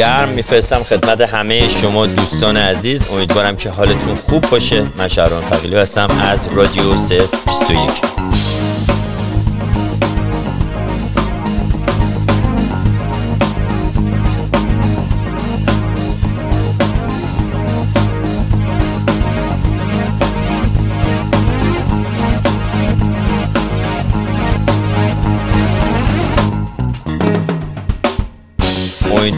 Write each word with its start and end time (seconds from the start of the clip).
گرم. 0.00 0.28
میفرستم 0.28 0.82
خدمت 0.82 1.20
همه 1.20 1.68
شما 1.68 2.06
دوستان 2.06 2.56
عزیز. 2.56 3.02
امیدوارم 3.12 3.56
که 3.56 3.70
حالتون 3.70 4.14
خوب 4.14 4.50
باشه. 4.50 4.86
من 4.96 5.08
شهران 5.08 5.42
فقیلی 5.42 5.76
هستم 5.76 6.10
از 6.22 6.48
رادیو 6.54 6.92
021 6.92 8.09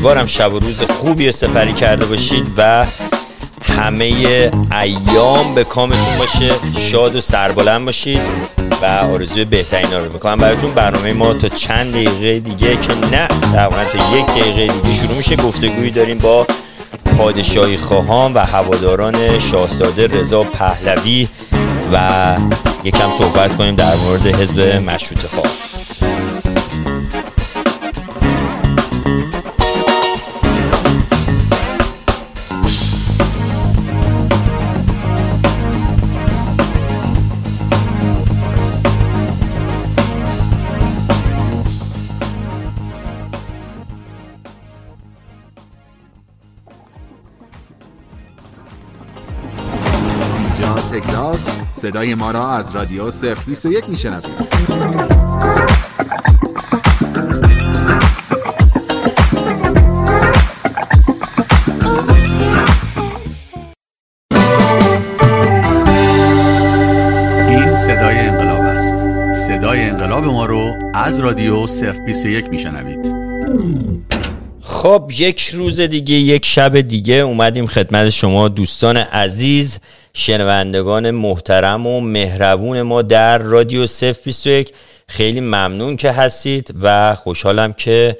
امیدوارم 0.03 0.27
شب 0.27 0.55
و 0.55 0.59
روز 0.59 0.83
خوبی 0.83 1.27
رو 1.27 1.33
سپری 1.33 1.73
کرده 1.73 2.05
باشید 2.05 2.53
و 2.57 2.87
همه 3.63 4.05
ایام 4.83 5.55
به 5.55 5.65
کامتون 5.65 6.19
باشه 6.19 6.51
شاد 6.79 7.17
و 7.17 7.21
سربلند 7.21 7.85
باشید 7.85 8.21
و 8.83 8.87
آرزوی 8.87 9.45
بهترین 9.45 9.93
رو 9.93 10.13
می‌کنم. 10.13 10.39
براتون 10.39 10.71
برنامه 10.75 11.13
ما 11.13 11.33
تا 11.33 11.49
چند 11.49 11.93
دقیقه 11.93 12.41
دیگه 12.41 12.77
که 12.77 12.95
نه 13.13 13.29
تقریبا 13.29 13.85
تا 13.85 14.17
یک 14.19 14.27
دقیقه 14.27 14.75
دیگه 14.75 14.95
شروع 14.95 15.17
میشه. 15.17 15.37
گفتگویی 15.37 15.91
داریم 15.91 16.19
با 16.19 16.47
پادشاهی 17.19 17.77
خواهان 17.77 18.35
و 18.35 18.39
هواداران 18.39 19.39
شاهزاده 19.39 20.07
رضا 20.07 20.43
پهلوی 20.43 21.29
و 21.93 22.37
یکم 22.85 23.11
صحبت 23.19 23.57
کنیم 23.57 23.75
در 23.75 23.97
مورد 23.97 24.27
حزب 24.27 24.61
مشروط 24.61 25.21
خواه 25.21 25.72
صدای 51.83 52.15
ما 52.15 52.31
را 52.31 52.51
از 52.51 52.75
رادیو 52.75 53.11
021 53.47 53.89
میشنوید. 53.89 54.25
این 67.49 67.77
صدای 67.77 68.19
انقلاب 68.19 68.61
است. 68.61 68.97
صدای 69.33 69.83
انقلاب 69.83 70.25
ما 70.25 70.47
رو 70.47 70.75
از 70.95 71.21
رادیو 71.21 71.67
021 72.07 72.49
میشنوید. 72.49 73.15
خب 74.61 75.11
یک 75.19 75.49
روز 75.49 75.81
دیگه 75.81 76.15
یک 76.15 76.47
شب 76.47 76.81
دیگه 76.81 77.15
اومدیم 77.15 77.67
خدمت 77.67 78.11
شما 78.11 78.49
دوستان 78.49 78.97
عزیز. 78.97 79.79
شنوندگان 80.15 81.11
محترم 81.11 81.87
و 81.87 82.01
مهربون 82.01 82.83
ما 82.83 83.03
در 83.03 83.39
رادیو 83.39 83.87
021 84.25 84.73
خیلی 85.09 85.41
ممنون 85.41 85.97
که 85.97 86.11
هستید 86.11 86.75
و 86.83 87.15
خوشحالم 87.15 87.73
که 87.73 88.17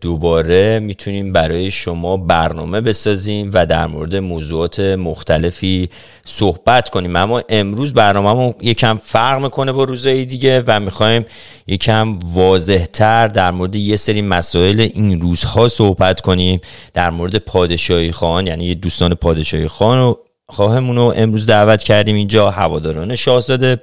دوباره 0.00 0.78
می‌تونیم 0.78 1.32
برای 1.32 1.70
شما 1.70 2.16
برنامه 2.16 2.80
بسازیم 2.80 3.50
و 3.54 3.66
در 3.66 3.86
مورد 3.86 4.16
موضوعات 4.16 4.80
مختلفی 4.80 5.88
صحبت 6.24 6.90
کنیم. 6.90 7.16
اما 7.16 7.42
امروز 7.48 7.94
برنامه 7.94 8.54
یکم 8.60 9.00
فرق 9.02 9.42
می‌کنه 9.42 9.72
با 9.72 9.84
روزهای 9.84 10.24
دیگه 10.24 10.64
و 10.66 10.80
می‌خوایم 10.80 11.26
یکم 11.66 12.18
واضحتر 12.18 13.26
در 13.26 13.50
مورد 13.50 13.76
یه 13.76 13.96
سری 13.96 14.22
مسائل 14.22 14.80
این 14.80 15.20
روزها 15.20 15.68
صحبت 15.68 16.20
کنیم. 16.20 16.60
در 16.94 17.10
مورد 17.10 17.36
پادشاهی 17.36 18.12
خواهان 18.12 18.46
یعنی 18.46 18.74
دوستان 18.74 19.14
پادشاهی 19.14 19.68
خواهان 19.68 20.16
خواهمون 20.48 20.96
رو 20.96 21.14
امروز 21.16 21.46
دعوت 21.46 21.82
کردیم 21.82 22.16
اینجا 22.16 22.50
هواداران 22.50 23.16
شاهزاده 23.16 23.82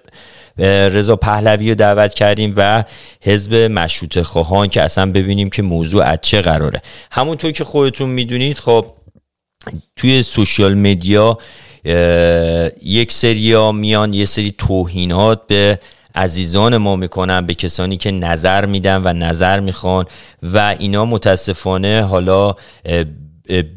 رضا 0.57 1.16
پهلوی 1.16 1.69
رو 1.69 1.75
دعوت 1.75 2.13
کردیم 2.13 2.53
و 2.57 2.84
حزب 3.22 3.56
مشروط 3.56 4.22
خواهان 4.22 4.68
که 4.69 4.81
اصلا 4.81 5.12
ببینیم 5.12 5.50
که 5.50 5.62
موضوع 5.62 6.03
از 6.03 6.18
چه 6.22 6.41
قراره. 6.41 6.81
همونطور 7.12 7.51
که 7.51 7.63
خودتون 7.63 8.09
می‌دونید 8.09 8.59
خب 8.59 8.85
توی 9.96 10.24
سوشیال 10.24 10.74
مدیا 10.74 11.38
یک 12.84 13.12
سری 13.12 13.72
میان 13.72 14.13
یه 14.13 14.25
سری 14.25 14.51
توهینات 14.57 15.47
به 15.47 15.80
عزیزان 16.16 16.78
ما 16.78 16.95
می‌کنن 16.95 17.45
به 17.45 17.53
کسانی 17.53 17.97
که 17.97 18.12
نظر 18.12 18.66
میدن 18.66 19.01
و 19.03 19.13
نظر 19.13 19.59
می‌خوان 19.59 20.06
و 20.44 20.75
اینا 20.80 21.06
متاسفانه 21.06 22.01
حالا 22.01 22.56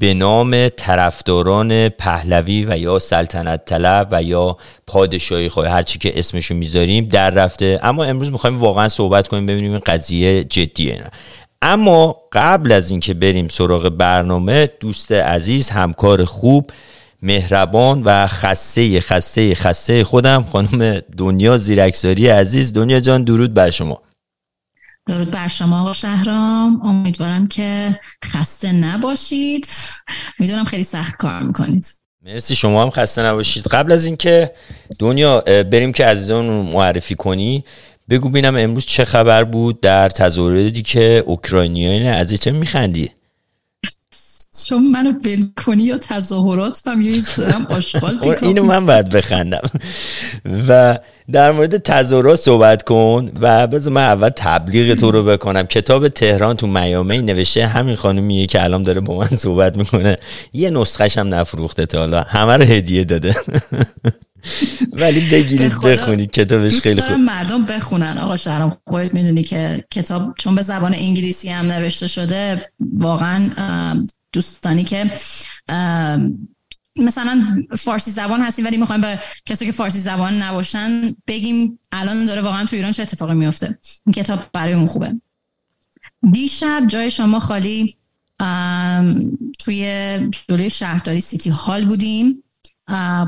به 0.00 0.14
نام 0.14 0.68
طرفداران 0.68 1.88
پهلوی 1.88 2.66
و 2.68 2.78
یا 2.78 2.98
سلطنت 2.98 3.64
طلب 3.64 4.08
و 4.10 4.22
یا 4.22 4.56
پادشاهی 4.86 5.48
خواهی 5.48 5.70
هرچی 5.70 5.98
که 5.98 6.18
اسمشو 6.18 6.54
می‌ذاریم 6.54 7.04
در 7.04 7.30
رفته. 7.30 7.80
اما 7.82 8.04
امروز 8.04 8.32
می‌خوایم 8.32 8.58
واقعا 8.58 8.88
صحبت 8.88 9.28
کنیم 9.28 9.46
ببینیم 9.46 9.70
این 9.70 9.80
قضیه 9.86 10.44
جدیه 10.44 10.94
نه. 10.94 11.10
اما 11.62 12.16
قبل 12.32 12.72
از 12.72 12.90
اینکه 12.90 13.14
بریم 13.14 13.48
سراغ 13.48 13.88
برنامه 13.88 14.70
دوست 14.80 15.12
عزیز 15.12 15.70
همکار 15.70 16.24
خوب 16.24 16.70
مهربان 17.22 18.02
و 18.02 18.26
خسته 18.26 19.00
خسته 19.00 19.54
خسته 19.54 20.04
خودم 20.04 20.46
خانم 20.52 21.00
دنیا 21.16 21.58
زیرکساری 21.58 22.28
عزیز. 22.28 22.72
دنیا 22.72 23.00
جان 23.00 23.24
درود 23.24 23.54
بر 23.54 23.70
شما. 23.70 24.02
درود 25.06 25.30
بر 25.30 25.46
شما 25.46 25.80
آقا 25.80 25.92
شهرام. 25.92 26.80
امیدوارم 26.82 27.46
که 27.46 27.94
خسته 28.24 28.72
نباشید. 28.72 29.66
می‌دونم 30.38 30.64
خیلی 30.64 30.84
سخت 30.84 31.16
کار 31.16 31.42
می‌کنید. 31.42 31.86
مرسی 32.22 32.56
شما 32.56 32.82
هم 32.82 32.90
خسته 32.90 33.22
نباشید. 33.22 33.66
قبل 33.66 33.92
از 33.92 34.04
اینکه 34.04 34.52
دنیا 34.98 35.40
بریم 35.40 35.92
که 35.92 36.04
عزیزان 36.06 36.44
معرفی 36.44 37.14
کنی 37.14 37.64
بگو 38.10 38.28
بینم 38.28 38.56
امروز 38.56 38.86
چه 38.86 39.04
خبر 39.04 39.44
بود 39.44 39.80
در 39.80 40.08
تظاهراتی 40.08 40.82
که 40.82 41.22
اوکراینیان 41.26 42.02
عزیز 42.02 42.40
چه 42.40 42.50
میخندی؟ 42.50 43.10
چون 44.64 44.90
منو 44.90 45.12
ول 45.12 45.44
کنی 45.64 45.82
یا 45.82 45.98
تظاهرات 45.98 46.82
هم 46.86 47.00
یه 47.00 47.22
دارم 47.36 47.66
آشغال 47.70 48.36
اینو 48.42 48.64
من 48.64 48.86
باید 48.86 49.08
بخندم. 49.10 49.62
و 50.68 50.98
در 51.32 51.52
مورد 51.52 51.76
تظاهرات 51.76 52.38
صحبت 52.38 52.82
کن 52.82 53.30
و 53.40 53.66
بذار 53.66 53.92
من 53.92 54.02
اول 54.02 54.28
تبلیغ 54.28 54.94
تو 54.94 55.10
رو 55.10 55.22
بکنم. 55.22 55.62
کتاب 55.62 56.08
تهران 56.08 56.56
تو 56.56 56.66
میامه 56.66 57.22
نوشته 57.22 57.66
همین 57.66 57.96
خانومیه 57.96 58.46
که 58.46 58.64
الان 58.64 58.82
داره 58.82 59.00
با 59.00 59.18
من 59.18 59.28
صحبت 59.28 59.76
می‌کنه. 59.76 60.18
یه 60.52 60.70
نسخش 60.70 61.18
هم 61.18 61.34
نفروخته 61.34 61.86
تا 61.86 61.98
حالا. 61.98 62.22
همه 62.22 62.56
رو 62.56 62.64
هدیه 62.64 63.04
داده. 63.04 63.36
ولی 65.00 65.20
بگیرید 65.32 65.72
بخونید. 65.84 66.30
کتابش 66.30 66.80
خیلی 66.80 67.00
خوب. 67.00 67.16
مردم 67.18 67.66
بخونن. 67.66 68.18
آقا 68.18 68.36
شهرام 68.36 68.76
خودت 68.86 69.14
می‌دونی 69.14 69.42
که 69.42 69.84
کتاب 69.90 70.34
چون 70.38 70.54
به 70.54 70.62
زبان 70.62 70.94
انگلیسی 70.94 71.48
هم 71.48 71.66
نوشته 71.66 72.06
شده 72.06 72.70
واقعا 72.96 73.50
دوستانی 74.36 74.84
که 74.84 75.10
مثلا 76.96 77.64
فارسی 77.78 78.10
زبان 78.10 78.40
هستیم 78.40 78.64
ولی 78.64 78.76
می‌خوایم 78.76 79.00
به 79.00 79.20
کسی 79.46 79.66
که 79.66 79.72
فارسی 79.72 79.98
زبان 79.98 80.42
نباشن 80.42 81.16
بگیم 81.26 81.78
الان 81.92 82.26
داره 82.26 82.40
واقعا 82.40 82.64
تو 82.64 82.76
ایران 82.76 82.92
چه 82.92 83.02
اتفاقی 83.02 83.34
میفته 83.34 83.78
این 84.06 84.12
کتاب 84.12 84.40
برای 84.52 84.74
اون 84.74 84.86
خوبه. 84.86 85.14
دیشب 86.32 86.84
جای 86.86 87.10
شما 87.10 87.40
خالی 87.40 87.96
توی 89.58 90.18
جلوی 90.48 90.70
شهرداری 90.70 91.20
سیتی 91.20 91.50
هال 91.50 91.84
بودیم 91.84 92.42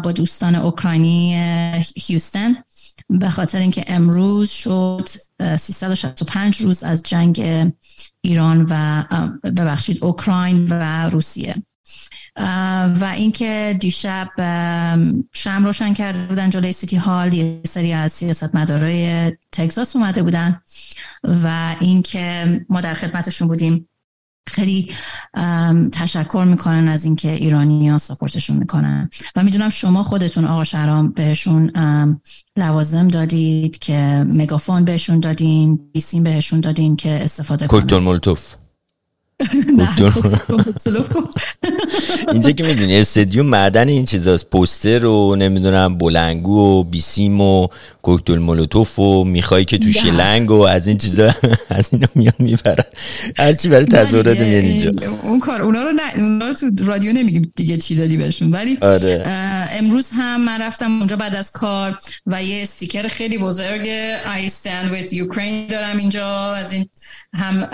با 0.04 0.12
دوستان 0.14 0.54
اوکراینی 0.54 1.34
هیوستن. 1.96 2.54
به 3.10 3.30
خاطر 3.30 3.58
اینکه 3.58 3.84
امروز 3.86 4.50
شد 4.50 5.08
365 5.58 6.56
روز 6.56 6.82
از 6.82 7.02
جنگ 7.02 7.42
ایران 8.20 8.66
و 8.70 9.04
ببخشید 9.44 10.04
اوکراین 10.04 10.66
و 10.70 11.10
روسیه. 11.10 11.54
و 13.00 13.12
اینکه 13.16 13.76
دیشب 13.80 14.28
شم 15.32 15.64
روشن 15.64 15.94
کرده 15.94 16.26
بودن 16.26 16.50
جلوی 16.50 16.72
سیتی 16.72 16.96
هال 16.96 17.32
یه 17.32 17.60
سری 17.66 17.92
از 17.92 18.12
سیاست 18.12 18.54
مدارای 18.54 19.32
تگزاس 19.52 19.96
اومده 19.96 20.22
بودن 20.22 20.60
و 21.24 21.76
اینکه 21.80 22.60
ما 22.68 22.80
در 22.80 22.94
خدمتشون 22.94 23.48
بودیم. 23.48 23.88
خیلی 24.48 24.90
تشکر 25.92 26.44
می‌کنن 26.48 26.88
از 26.88 27.04
اینکه 27.04 27.32
ایرانی 27.32 27.88
ها 27.88 27.98
ساپورتشون 27.98 28.56
می‌کنن. 28.56 29.10
و 29.36 29.42
می‌دونم 29.42 29.68
شما 29.68 30.02
خودتون 30.02 30.44
آقا 30.44 30.64
شرام 30.64 31.10
بهشون 31.10 31.70
لوازم 32.56 33.08
دادید 33.08 33.78
که 33.78 34.26
مگافون 34.28 34.84
بهشون 34.84 35.20
دادین 35.20 35.80
بیسیم 35.92 36.22
بهشون 36.22 36.60
دادین 36.60 36.96
که 36.96 37.10
استفاده 37.10 37.66
کنن 37.66 37.98
مولتوف. 37.98 38.54
اینجا 42.32 42.50
که 42.50 42.64
می‌دونی 42.64 42.98
استدیوم 42.98 43.46
معدن 43.46 43.88
این 43.88 44.04
چیزاست. 44.04 44.50
پوستر 44.50 45.06
و 45.06 45.36
نمی‌دونم 45.36 45.98
بلنگو 45.98 46.58
و 46.58 46.84
بیسیم 46.84 47.40
و 47.40 47.68
کوکتل 48.02 48.38
مولوتوف 48.38 48.98
و 48.98 49.24
می‌خوای 49.24 49.64
که 49.64 49.78
تو 49.78 49.92
شلنگ 49.92 50.50
و 50.50 50.60
از 50.60 50.86
این 50.86 50.98
چیزا 50.98 51.34
از 51.70 51.88
اینا 51.92 52.06
میان 52.14 52.34
می‌برن. 52.38 52.84
هرچی 53.36 53.68
برای 53.68 53.84
تظاهرات 53.84 54.40
میان 54.40 54.64
اینجا. 54.64 54.92
اون 55.22 55.40
کار 55.40 55.62
اونا 55.62 55.82
رو 55.82 55.92
نه 55.92 56.14
اونا 56.16 56.46
رو 56.46 56.52
تو 56.52 56.70
رادیو 56.84 57.12
نمیگیم 57.12 57.52
دیگه 57.56 57.76
چی 57.76 57.96
دادی 57.96 58.16
بهشون. 58.16 58.50
ولی 58.50 58.78
آره. 58.82 59.22
امروز 59.72 60.10
هم 60.12 60.44
من 60.44 60.62
رفتم 60.62 60.98
اونجا 60.98 61.16
بعد 61.16 61.34
از 61.34 61.50
کار 61.50 61.98
و 62.26 62.42
یه 62.42 62.62
استیکر 62.62 63.08
خیلی 63.08 63.38
بزرگ 63.38 63.88
I 64.24 64.48
stand 64.50 64.92
with 64.92 65.12
Ukraine 65.12 65.70
دارم 65.70 65.98
اینجا. 65.98 66.54
از 66.54 66.72
این 66.72 66.88
هم 67.34 67.68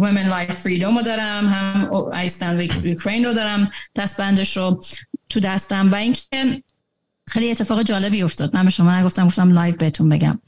Women 0.00 0.32
Life 0.32 0.54
Freedom 0.54 0.96
رو 0.96 1.02
دارم 1.02 1.48
هم 1.48 1.88
I 2.10 2.28
Stand 2.28 2.68
with 2.68 3.00
Ukraine 3.00 3.24
رو 3.24 3.32
دارم 3.32 3.66
دستبندش 3.96 4.56
رو 4.56 4.82
تو 5.28 5.40
دستم. 5.40 5.92
و 5.92 5.94
اینکه 5.94 6.62
خیلی 7.28 7.50
اتفاق 7.50 7.82
جالبی 7.82 8.22
افتاد. 8.22 8.56
من 8.56 8.64
به 8.64 8.70
شما 8.70 8.98
نگفتم 8.98 9.26
گفتم 9.26 9.50
live 9.50 9.76
بهتون 9.76 10.08
بگم. 10.08 10.38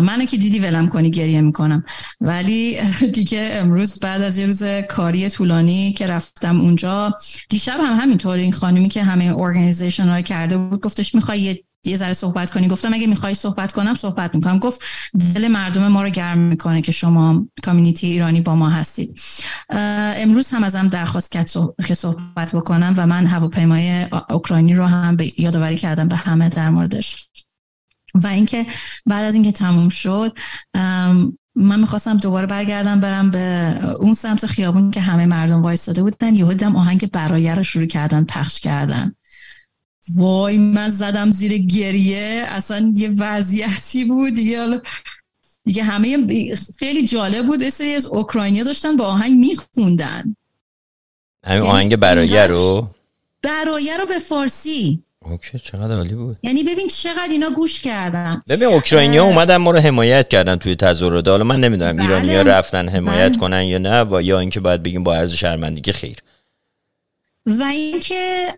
منو 0.00 0.24
که 0.24 0.36
دیدی 0.36 0.58
ولم 0.58 0.88
کنی 0.88 1.10
گریه 1.10 1.40
می‌کنم. 1.40 1.84
ولی 2.20 2.78
دیگه 3.14 3.50
امروز 3.52 4.00
بعد 4.00 4.22
از 4.22 4.38
یه 4.38 4.46
روز 4.46 4.62
کاری 4.88 5.28
طولانی 5.28 5.92
که 5.92 6.06
رفتم 6.06 6.60
اونجا 6.60 7.16
دیشب 7.48 7.76
هم 7.80 8.00
همینطور 8.00 8.38
این 8.38 8.52
خانمی 8.52 8.88
که 8.88 9.04
همه 9.04 9.36
organization 9.36 10.08
های 10.08 10.22
کرده 10.22 10.58
بود 10.58 10.80
گفتش 10.80 11.14
می‌خوای 11.14 11.40
یه 11.40 11.64
یه 11.84 11.96
ذره 11.96 12.12
صحبت 12.12 12.50
کنی. 12.50 12.68
گفتم 12.68 12.94
اگه 12.94 13.06
می‌خوای 13.06 13.34
صحبت 13.34 13.72
کنم 13.72 13.94
صحبت 13.94 14.34
می‌کنم. 14.34 14.58
گفت 14.58 14.82
دل 15.34 15.48
مردم 15.48 15.88
ما 15.88 16.02
رو 16.02 16.10
گرم 16.10 16.38
می‌کنه 16.38 16.82
که 16.82 16.92
شما 16.92 17.46
کامیونیتی 17.62 18.06
ایرانی 18.06 18.40
با 18.40 18.54
ما 18.54 18.68
هستید. 18.68 19.20
امروز 19.70 20.50
هم 20.50 20.64
ازم 20.64 20.88
درخواست 20.88 21.32
کرد 21.32 21.50
که 21.86 21.94
صحبت 21.94 22.54
بکنم 22.54 22.94
و 22.96 23.06
من 23.06 23.26
هواپیمای 23.26 24.06
اوکراینی 24.30 24.74
رو 24.74 24.86
هم 24.86 25.16
به 25.16 25.40
یادآوری 25.40 25.76
کردم 25.76 26.08
به 26.08 26.16
همه 26.16 26.48
در 26.48 26.70
موردش. 26.70 27.28
و 28.14 28.26
اینکه 28.26 28.66
بعد 29.06 29.24
از 29.24 29.34
اینکه 29.34 29.52
تموم 29.52 29.88
شد 29.88 30.38
من 31.54 31.80
می‌خواستم 31.80 32.16
دوباره 32.16 32.46
برگردم 32.46 33.00
برم 33.00 33.30
به 33.30 33.74
اون 34.00 34.14
سمت 34.14 34.46
خیابون 34.46 34.90
که 34.90 35.00
همه 35.00 35.26
مردم 35.26 35.62
وایستاده 35.62 36.02
بودن. 36.02 36.34
یهو 36.34 36.48
دیدم 36.48 36.76
آهنگ 36.76 37.10
برایه 37.10 37.54
رو 37.54 37.62
شروع 37.62 37.86
کردن 37.86 38.24
پخش 38.24 38.60
کردن. 38.60 39.14
وای 40.14 40.58
من 40.58 40.88
زدم 40.88 41.30
زیر 41.30 41.58
گریه 41.58 42.44
اصلا 42.48 42.94
یه 42.96 43.10
وضعیتی 43.18 44.04
بود. 44.04 44.34
دیگه 44.34 44.80
دیگه 45.64 45.82
همه 45.82 46.54
خیلی 46.78 47.06
جالب 47.06 47.46
بود. 47.46 47.68
سری 47.68 47.94
از 47.94 48.06
اوکراینیا 48.06 48.64
داشتن 48.64 48.96
با 48.96 49.04
آهنگ 49.04 49.38
میخوندن. 49.38 50.36
همین 51.44 51.62
یعنی 51.62 51.68
آهنگ 51.68 51.96
برایه 51.96 52.46
رو؟ 52.46 52.90
برایه 53.42 53.96
رو 53.96 54.06
به 54.06 54.18
فارسی. 54.18 55.02
اوکی 55.22 55.58
چقدر 55.58 55.94
عالی 55.94 56.14
بود. 56.14 56.36
یعنی 56.42 56.62
ببین 56.62 56.88
چقدر 56.88 57.28
اینا 57.30 57.50
گوش 57.50 57.80
کردن. 57.80 58.40
ببین 58.48 58.68
اوکراینیا 58.68 59.24
اومدن 59.24 59.56
ما 59.56 59.70
رو 59.70 59.78
حمایت 59.78 60.28
کردن 60.28 60.56
توی 60.56 60.74
تظاهرات 60.74 61.28
حالا 61.28 61.44
من 61.44 61.60
نمی‌دونم 61.60 61.96
بله. 61.96 62.02
ایرانیا 62.02 62.42
رفتن 62.42 62.88
حمایت 62.88 63.28
بله. 63.28 63.38
کنن 63.38 63.62
یا 63.62 63.78
نه 63.78 64.02
و 64.02 64.22
یا 64.22 64.40
اینکه 64.40 64.60
باید 64.60 64.82
بگیم 64.82 65.04
با 65.04 65.14
عرض 65.14 65.32
شرمندگی 65.32 65.92
خیر. 65.92 66.16
و 67.48 67.62
اینکه 67.62 68.54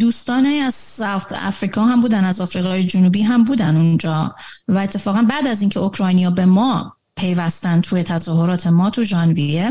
دوستان 0.00 0.46
از 0.46 0.74
ساوت 0.74 1.32
افریقا 1.32 1.84
هم 1.84 2.00
بودن 2.00 2.24
از 2.24 2.40
آفریقای 2.40 2.84
جنوبی 2.84 3.22
هم 3.22 3.44
بودن 3.44 3.76
اونجا. 3.76 4.34
و 4.68 4.78
اتفاقا 4.78 5.22
بعد 5.22 5.46
از 5.46 5.60
اینکه 5.60 5.80
اوکراینیا 5.80 6.30
به 6.30 6.46
ما 6.46 6.95
پیوستن 7.16 7.80
توی 7.80 8.02
تظاهرات 8.02 8.66
ما 8.66 8.90
تو 8.90 9.04
ژانویه. 9.04 9.70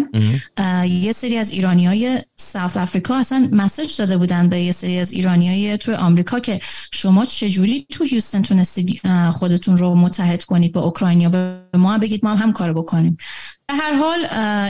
یه 0.88 1.12
سری 1.12 1.38
از 1.38 1.52
ایرانی 1.52 1.86
های 1.88 2.22
ساوت 2.36 2.78
افریقا 2.78 3.16
اصلا 3.16 3.50
مسج 3.52 3.98
داده 3.98 4.18
بودن 4.18 4.50
به 4.50 4.62
یه 4.62 4.72
سری 4.72 5.00
از 5.00 5.12
ایرانی 5.12 5.50
های 5.50 5.78
توی 5.78 5.94
آمریکا 5.94 6.40
که 6.40 6.60
شما 6.94 7.26
چجوری 7.26 7.88
تو 7.92 8.04
هیوستن 8.04 8.42
تونستید 8.42 9.02
خودتون 9.32 9.78
رو 9.78 9.96
متحد 9.96 10.44
کنید 10.44 10.72
با 10.72 10.82
اوکراینیا؟ 10.82 11.30
به 11.30 11.62
ما 11.74 11.98
بگید 11.98 12.26
ما 12.26 12.36
هم, 12.36 12.38
هم 12.38 12.54
کار 12.54 12.74
بکنیم. 12.74 13.18
به 13.68 13.74
هر 13.74 13.94
حال 13.94 14.26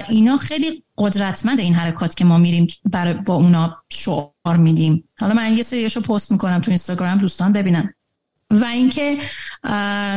اینا 0.09 0.37
خیلی 0.37 0.83
قدرتمند 0.97 1.59
این 1.59 1.73
حرکات 1.73 2.15
که 2.15 2.25
ما 2.25 2.37
میریم 2.37 2.67
برای 2.85 3.13
با 3.13 3.35
اونا 3.35 3.77
شعار 3.91 4.57
میدیم. 4.57 5.09
حالا 5.19 5.33
من 5.33 5.57
یه 5.57 5.63
سریشو 5.63 6.01
پست 6.01 6.31
می‌کنم 6.31 6.59
تو 6.59 6.71
اینستاگرام 6.71 7.17
دوستان 7.17 7.53
ببینن. 7.53 7.93
و 8.51 8.65
اینکه 8.65 9.17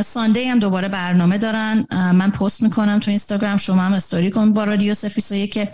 ساندی 0.03 0.45
هم 0.45 0.59
دوباره 0.59 0.89
برنامه 0.89 1.39
دارن. 1.39 1.87
من 1.93 2.31
پست 2.31 2.63
می‌کنم 2.63 2.99
تو 2.99 3.11
اینستاگرام 3.11 3.57
شما 3.57 3.83
هم 3.83 3.93
استوری 3.93 4.31
کن 4.31 4.53
با 4.53 4.65
رادیو 4.65 4.95
سفیسویه 4.95 5.47
که 5.47 5.69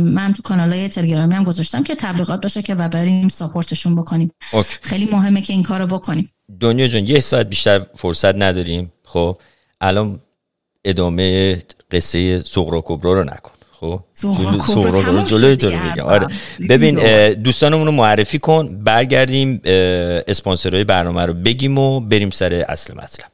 من 0.00 0.32
تو 0.36 0.42
کانال 0.42 0.72
های 0.72 0.88
تلگرامی 0.88 1.34
هم 1.34 1.44
گذاشتم 1.44 1.82
که 1.82 1.94
تبلیغات 1.94 2.42
باشه 2.42 2.62
که 2.62 2.74
و 2.74 2.88
بریم 2.88 3.28
ساپورتشون 3.28 3.96
بکنیم. 3.96 4.30
خیلی 4.82 5.08
مهمه 5.12 5.40
که 5.40 5.52
این 5.52 5.62
کارو 5.62 5.86
بکنیم. 5.86 6.30
دنیا 6.60 6.88
جان 6.88 7.04
یه 7.06 7.20
ساعت 7.20 7.46
بیشتر 7.46 7.86
فرصت 7.94 8.34
نداریم 8.34 8.92
خب؟ 9.04 9.38
الان 9.80 10.20
ادامه 10.84 11.58
قصه 11.90 12.42
سغرا 12.42 12.82
کبرا 12.86 13.12
رو 13.12 13.24
نکن. 13.24 13.52
خب؟ 13.80 14.00
سغرا 14.12 15.22
جلوی 15.22 15.56
تو 15.56 15.68
آره. 16.02 16.26
ببین 16.68 16.94
دوستانمون 17.32 17.86
رو 17.86 17.92
معرفی 17.92 18.38
کن 18.38 18.82
برگردیم 18.84 19.60
اسپانسرهای 19.64 20.84
برنامه 20.84 21.24
رو 21.24 21.34
بگیم 21.34 21.78
و 21.78 22.00
بریم 22.00 22.30
سر 22.30 22.64
اصل 22.68 22.94
مطلب. 22.94 23.30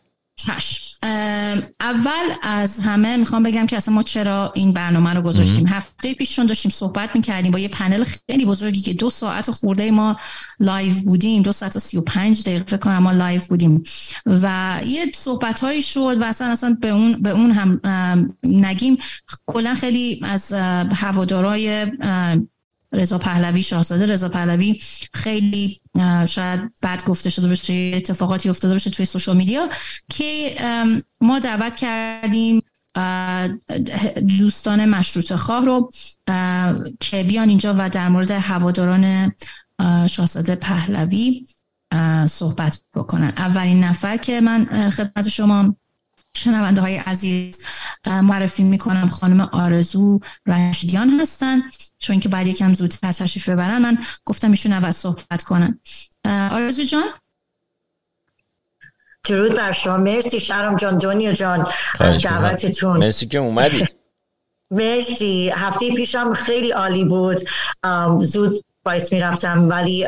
اول 1.81 2.35
از 2.43 2.79
همه 2.79 3.17
می‌خوام 3.17 3.43
بگم 3.43 3.67
که 3.67 3.77
اصلا 3.77 3.95
ما 3.95 4.03
چرا 4.03 4.53
این 4.55 4.73
برنامه 4.73 5.15
رو 5.15 5.23
گذاشتیم. 5.23 5.67
هفته 5.67 6.15
پیششون 6.15 6.47
داشتیم 6.47 6.71
صحبت 6.71 7.11
می‌کردیم 7.15 7.53
با 7.53 7.59
یه 7.59 7.69
پنل 7.69 8.05
خیلی 8.05 8.47
بزرگی 8.47 8.81
که 8.81 8.93
دو 8.93 9.11
ساعت 9.11 9.51
خورده 9.51 9.91
ما 9.91 10.17
live 10.61 10.95
بودیم. 10.95 11.43
دو 11.43 11.53
ساعت 11.53 11.77
و 11.77 11.79
سی 11.79 11.97
و 11.97 12.01
پنج 12.01 12.43
دقیقه 12.43 12.77
کنم 12.77 12.99
ما 12.99 13.13
live 13.13 13.41
بودیم. 13.49 13.83
و 14.27 14.81
یه 14.87 15.11
صحبت 15.15 15.61
هایی 15.61 15.83
شد 15.83 16.17
و 16.21 16.25
اصلا 16.25 16.49
اصلا 16.49 16.77
به 16.81 16.89
اون, 16.89 17.23
به 17.23 17.31
اون 17.31 17.51
هم 17.51 17.81
نگیم. 18.43 18.99
کلا 19.47 19.75
خیلی 19.75 20.21
از 20.23 20.53
هوادارای 20.93 21.87
رضا 22.93 23.19
پهلوی 23.19 23.63
شاهزاده 23.63 24.07
رضا 24.07 24.29
پهلوی 24.29 24.81
خیلی 25.15 25.81
شاید 26.29 26.73
بد 26.83 27.05
گفته 27.05 27.31
شده 27.31 27.49
باشه 27.49 27.93
اتفاقاتی 27.95 28.49
افتاده 28.49 28.75
باشه 28.75 28.91
توی 28.91 29.07
سوشال 29.07 29.37
میدیا 29.37 29.69
که 30.09 30.57
ما 31.21 31.39
دعوت 31.39 31.77
کردیم 31.77 32.63
دوستان 34.39 34.85
مشروط 34.85 35.33
خواه 35.33 35.65
رو 35.65 35.91
که 37.01 37.23
بیان 37.29 37.49
اینجا 37.49 37.75
و 37.79 37.91
در 37.91 38.09
مورد 38.09 38.31
هواداران 38.31 39.33
شاهزاده 40.11 40.55
پهلوی 40.55 41.47
صحبت 42.27 42.83
بکنن. 42.95 43.33
اولین 43.37 43.85
نفر 43.85 44.17
که 44.17 44.41
من 44.41 44.91
خدمت 44.91 45.29
شما 45.29 45.77
شنونده 46.37 46.81
های 46.81 46.97
عزیز 46.97 47.65
معرفی 48.07 48.63
می‌کنم 48.63 49.09
خانم 49.09 49.41
آرزو 49.41 50.21
رشدیان 50.47 51.21
هستن. 51.21 51.63
چون 51.99 52.21
که 52.21 52.29
بعد 52.29 52.47
یکم 52.47 52.75
زودتر 52.75 53.13
تشریف 53.13 53.49
ببرن 53.49 53.83
من 53.83 53.99
گفتم 54.25 54.51
ایشون 54.51 54.73
اول 54.73 54.91
صحبت 54.91 55.43
کنن. 55.43 55.81
آرزو 56.25 56.83
جان؟ 56.85 57.05
درود 59.25 59.55
بر 59.55 59.73
شما. 59.73 59.97
مرسی 59.97 60.41
شرم 60.41 60.77
جان 60.77 60.99
دنیا 60.99 61.33
جان 61.33 61.67
از 62.01 62.23
دعوتتون. 62.23 62.97
مرسی 62.97 63.27
که 63.27 63.39
اومدی. 63.39 63.85
مرسی. 64.71 65.53
هفته 65.55 65.95
پیشم 65.95 66.35
خیلی 66.35 66.71
عالی 66.71 67.05
بود. 67.05 67.49
زود 68.21 68.65
باعث 68.85 69.13
می‌رفتم 69.13 69.69
ولی 69.69 70.07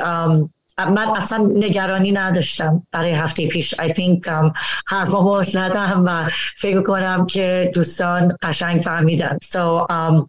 من 0.79 1.09
اصلا 1.17 1.39
نگرانی 1.55 2.13
نداشتم 2.13 2.87
برای 2.93 3.11
هفته 3.11 3.47
پیش. 3.47 3.75
I 3.75 3.89
think 3.89 4.27
um, 4.27 4.53
حرفا 4.87 5.43
زدم 5.43 6.05
و 6.07 6.31
فکر 6.57 6.83
کنم 6.83 7.27
که 7.27 7.71
دوستان 7.75 8.37
قشنگ 8.43 8.81
فهمیدن. 8.81 9.39
So 9.45 9.87
um, 9.91 10.29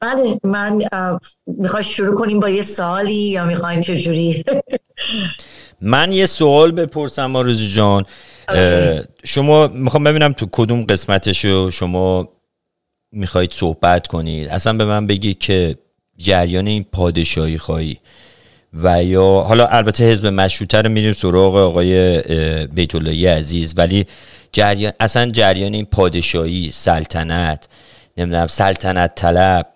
بله 0.00 0.40
من 0.44 0.80
uh, 0.80 1.26
می‌خوای 1.46 1.84
شروع 1.84 2.14
کنیم 2.14 2.40
با 2.40 2.48
یه 2.48 2.62
سوالی 2.62 3.14
یا 3.14 3.44
می‌خوایم 3.44 3.80
چجوری؟ 3.80 4.44
من 5.80 6.12
یه 6.12 6.26
سوال 6.26 6.72
بپرسم 6.72 7.36
آرزو 7.36 7.74
جان. 7.76 8.04
شما 9.24 9.66
می‌خوام 9.66 10.04
ببینم 10.04 10.32
تو 10.32 10.46
کدوم 10.52 10.84
قسمتشو 10.84 11.70
شما 11.70 12.28
می‌خواید 13.12 13.52
صحبت 13.52 14.06
کنید. 14.06 14.48
اصلا 14.48 14.72
به 14.72 14.84
من 14.84 15.06
بگی 15.06 15.34
که 15.34 15.78
جریان 16.16 16.66
این 16.66 16.84
پادشاهی 16.92 17.58
خواهی. 17.58 17.98
و 18.74 19.04
یا 19.04 19.22
حالا 19.22 19.66
البته 19.66 20.04
حزب 20.04 20.26
مشروطه 20.26 20.82
رو 20.82 20.88
میریم 20.88 21.12
سراغ 21.12 21.56
آقای 21.56 22.22
بیت 22.66 22.94
عزیز 23.26 23.74
ولی 23.76 24.06
جریان 24.52 24.92
اصلا 25.00 25.30
جریان 25.30 25.74
این 25.74 25.84
پادشاهی 25.84 26.70
سلطنت 26.72 27.68
نمی‌دونم 28.16 28.46
سلطنت 28.46 29.14
طلب 29.14 29.66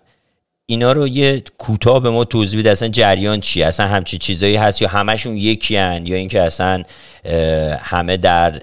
اینا 0.65 0.91
رو 0.91 1.07
یه 1.07 1.43
کوتاه 1.57 1.99
به 1.99 2.09
ما 2.09 2.23
توضیح 2.23 2.59
بده 2.59 2.71
اصلا 2.71 2.87
جریان 2.87 3.39
چی 3.39 3.63
اصلا 3.63 3.87
همچی 3.87 4.17
چیزایی 4.17 4.55
هست 4.55 4.81
یا 4.81 4.87
همشون 4.87 5.37
یکی 5.37 5.75
هن 5.75 6.07
یا 6.07 6.15
اینکه 6.15 6.41
اصلا 6.41 6.83
همه 7.79 8.17
در 8.17 8.61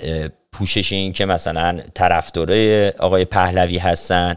پوشش 0.53 0.93
این 0.93 1.13
که 1.13 1.25
مثلا 1.27 1.81
طرفدارای 1.95 2.89
آقای 2.89 3.25
پهلوی 3.25 3.79
هستن 3.79 4.35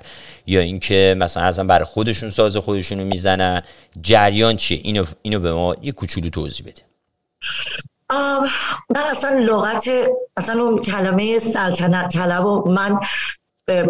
یا 0.47 0.59
اینکه 0.59 1.15
مثلا 1.17 1.43
اصلا 1.43 1.63
برای 1.63 1.85
خودشون 1.85 2.29
ساز 2.29 2.57
خودشونو 2.57 3.05
می‌زنن. 3.05 3.61
جریان 4.01 4.55
چیه؟ 4.55 4.79
اینو 4.83 5.05
اینو 5.21 5.39
به 5.39 5.53
ما 5.53 5.75
یه 5.81 5.91
کوچولو 5.91 6.29
توضیح 6.29 6.65
بده. 6.65 6.81
من 8.89 9.01
اصلا 9.09 9.39
لغت 9.39 9.89
اصلا 10.37 10.63
اون 10.63 10.81
کلمه 10.81 11.39
سلطنت 11.39 12.13
طلب 12.13 12.45
و 12.45 12.71
من 12.71 12.99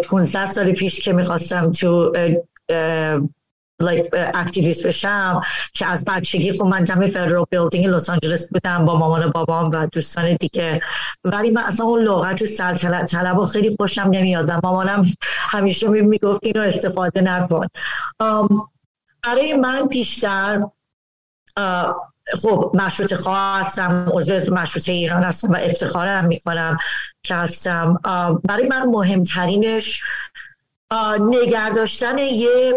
15 0.08 0.46
سال 0.46 0.72
پیش 0.72 1.00
که 1.00 1.12
می‌خواستم 1.12 1.70
تو 1.70 2.12
like 3.82 4.08
activist 4.34 4.86
بشم 4.86 5.40
که 5.72 5.86
از 5.86 6.04
بچگی 6.04 6.52
خب 6.52 6.64
من 6.64 6.84
دم 6.84 7.06
Federal 7.06 7.44
Building 7.50 7.86
لس 7.86 8.10
آنجلس 8.10 8.52
بودم 8.52 8.84
با 8.84 8.98
مامان 8.98 9.30
بابام 9.30 9.70
و 9.70 9.86
دوستان 9.86 10.36
دیگه. 10.36 10.80
ولی 11.24 11.50
من 11.50 11.62
اصلا 11.62 11.86
اون 11.86 12.02
لغت 12.02 12.44
سلطنت 12.44 13.10
طلب 13.10 13.44
خیلی 13.44 13.76
خوشم 13.76 14.08
نمیاد 14.10 14.48
و 14.48 14.60
مامانم 14.62 15.06
همیشه 15.38 15.88
می‌گفت 15.88 16.40
اینو 16.44 16.60
استفاده 16.60 17.20
نکن. 17.20 17.66
برای 19.22 19.54
من 19.54 19.86
بیشتر 19.86 20.62
خب 22.42 22.72
مشروط 22.74 23.14
خواه 23.14 23.60
هستم 23.60 24.08
عضو 24.12 24.54
مشروط 24.54 24.88
ایران 24.88 25.22
هستم 25.22 25.52
و 25.52 25.56
افتخارم 25.56 26.24
می‌کنم 26.24 26.76
که 27.22 27.34
هستم. 27.34 28.00
برای 28.44 28.68
من 28.68 28.82
مهمترینش 28.86 30.02
نگرداشتن 31.20 32.18
یه 32.18 32.74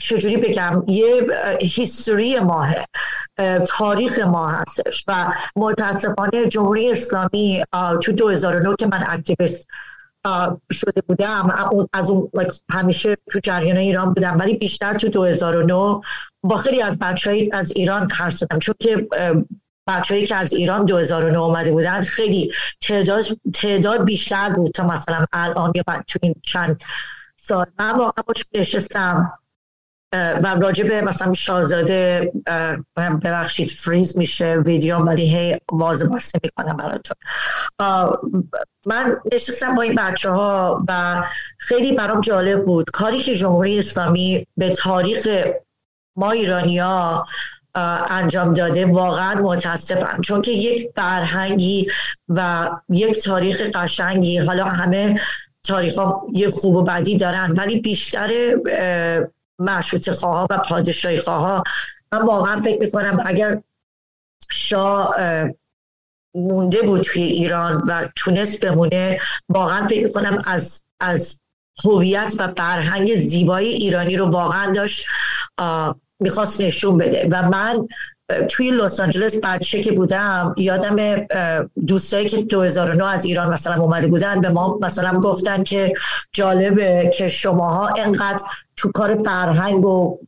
چجوری 0.00 0.36
بگم 0.36 0.84
یه 0.86 1.26
هیستوری 1.60 2.40
ماه 2.40 2.74
تاریخ 3.68 4.18
ما 4.18 4.48
هستش 4.48 5.04
و 5.08 5.32
متاسفانه 5.56 6.46
جمهوری 6.48 6.90
اسلامی 6.90 7.64
تو 8.02 8.12
2009 8.12 8.76
که 8.78 8.86
من 8.86 9.04
اکتیویست 9.08 9.68
شده 10.72 11.00
بودم 11.08 11.54
از 11.92 12.10
اون 12.10 12.30
همیشه 12.70 13.16
تو 13.30 13.40
جریان 13.42 13.76
ایران 13.76 14.14
بودم 14.14 14.38
ولی 14.38 14.54
بیشتر 14.56 14.94
تو 14.94 15.08
2009 15.08 16.00
با 16.42 16.56
خیلی 16.56 16.82
از 16.82 16.98
بچه 16.98 17.48
از 17.52 17.72
ایران 17.76 18.08
زدم. 18.30 18.58
چون 18.58 18.74
که 18.78 19.08
بچههایی 19.98 20.26
که 20.26 20.36
از 20.36 20.52
ایران 20.52 20.84
2009 20.84 21.38
اومده 21.38 21.70
بودن 21.70 22.00
خیلی 22.00 22.52
تعداد 22.80 23.24
تعداد 23.54 24.04
بیشتر 24.04 24.48
بود 24.48 24.70
تا 24.70 24.86
مثلا 24.86 25.24
الان 25.32 25.72
یا 25.74 25.82
تو 26.06 26.18
این 26.22 26.34
چند 26.42 26.82
سال. 27.36 27.66
من 27.78 27.90
واقعا 27.90 28.24
باش 28.26 28.44
نشستم 28.54 29.32
و 30.12 30.56
راجع 30.62 30.84
به 30.84 31.00
مثلا 31.00 31.32
شاهزاده 31.32 32.32
ببخشید 32.96 33.70
فریز 33.70 34.18
میشه 34.18 34.56
ویدیو 34.66 34.96
ولی 34.96 35.36
هی 35.36 35.58
واضح 35.72 36.06
باسته 36.06 36.40
می‌کنم 36.44 36.76
براتون. 36.76 37.16
من 38.86 39.16
نشستم 39.32 39.74
با 39.74 39.82
این 39.82 39.94
بچه 39.94 40.30
ها 40.30 40.84
و 40.88 41.22
خیلی 41.58 41.92
برام 41.92 42.20
جالب 42.20 42.64
بود. 42.64 42.90
کاری 42.90 43.22
که 43.22 43.34
جمهوری 43.34 43.78
اسلامی 43.78 44.46
به 44.56 44.70
تاریخ 44.70 45.28
ما 46.16 46.30
ایرانیا 46.30 47.26
انجام 47.74 48.52
داده. 48.52 48.86
واقعا 48.86 49.34
متاسفم. 49.34 50.20
چون 50.20 50.42
که 50.42 50.52
یک 50.52 50.90
فرهنگی 50.96 51.86
و 52.28 52.70
یک 52.88 53.18
تاریخ 53.24 53.60
قشنگی. 53.60 54.38
حالا 54.38 54.64
همه 54.64 55.20
تاریخ 55.64 55.98
ها 55.98 56.26
یه 56.32 56.50
خوب 56.50 56.74
و 56.74 56.82
بدی 56.82 57.16
دارن 57.16 57.52
ولی 57.52 57.80
بیشتر 57.80 58.30
مشروط 59.58 60.10
خواه 60.10 60.46
و 60.50 60.58
پادشاهی 60.58 61.20
خواه 61.20 61.62
من 62.12 62.22
واقعا 62.22 62.60
فکر 62.62 62.80
می‌کنم 62.80 63.22
اگر 63.26 63.62
شاه 64.50 65.14
مونده 66.34 66.82
بود 66.82 67.00
توی 67.00 67.22
ایران 67.22 67.76
و 67.76 68.08
تونست 68.16 68.64
بمونه 68.64 69.20
واقعا 69.48 69.86
فکر 69.86 70.04
می‌کنم 70.04 70.42
از 70.46 70.84
از 71.00 71.40
هویت 71.84 72.34
و 72.38 72.54
فرهنگ 72.56 73.14
زیبایی 73.14 73.68
ایرانی 73.68 74.16
رو 74.16 74.30
واقعا 74.30 74.72
داشت. 74.72 75.06
می‌خواست 76.20 76.60
نشون 76.60 76.98
بده. 76.98 77.28
و 77.30 77.42
من 77.42 77.86
توی 78.48 78.70
لس 78.70 79.00
آنجلس 79.00 79.40
بچه 79.44 79.82
که 79.82 79.92
بودم 79.92 80.54
یادم 80.58 81.26
دوستایی 81.86 82.28
که 82.28 82.42
2009 82.42 83.04
از 83.04 83.24
ایران 83.24 83.52
مثلا 83.52 83.82
اومده 83.82 84.06
بودن 84.06 84.40
به 84.40 84.48
ما 84.48 84.78
مثلا 84.82 85.20
گفتن 85.20 85.62
که 85.62 85.92
جالبه 86.32 87.10
که 87.18 87.28
شماها 87.28 87.88
انقدر 87.98 88.42
تو 88.76 88.90
کار 88.92 89.22
فرهنگ 89.22 89.84
و 89.84 90.18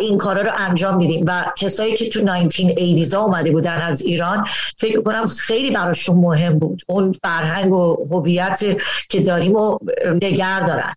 این 0.00 0.18
کارا 0.18 0.42
رو 0.42 0.50
انجام 0.56 0.96
میدیم. 0.96 1.24
و 1.26 1.44
کسایی 1.56 1.96
که 1.96 2.08
تو 2.08 2.20
1980 2.20 3.14
ها 3.14 3.24
اومده 3.24 3.50
بودن 3.50 3.76
از 3.76 4.02
ایران 4.02 4.46
فکر 4.76 5.00
کنم 5.00 5.26
خیلی 5.26 5.70
براشون 5.70 6.16
مهم 6.16 6.58
بود. 6.58 6.82
اون 6.86 7.12
فرهنگ 7.12 7.72
و 7.72 8.06
هویت 8.10 8.60
که 9.08 9.20
داریم 9.20 9.56
و 9.56 9.78
نگر 10.22 10.60
دارن. 10.60 10.94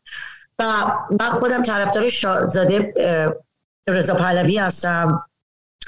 و 0.61 0.91
من 1.19 1.29
خودم 1.29 1.61
طرفدار 1.61 2.09
شاهزاده 2.09 2.93
رضا 3.87 4.13
پهلوی 4.13 4.57
هستم. 4.57 5.25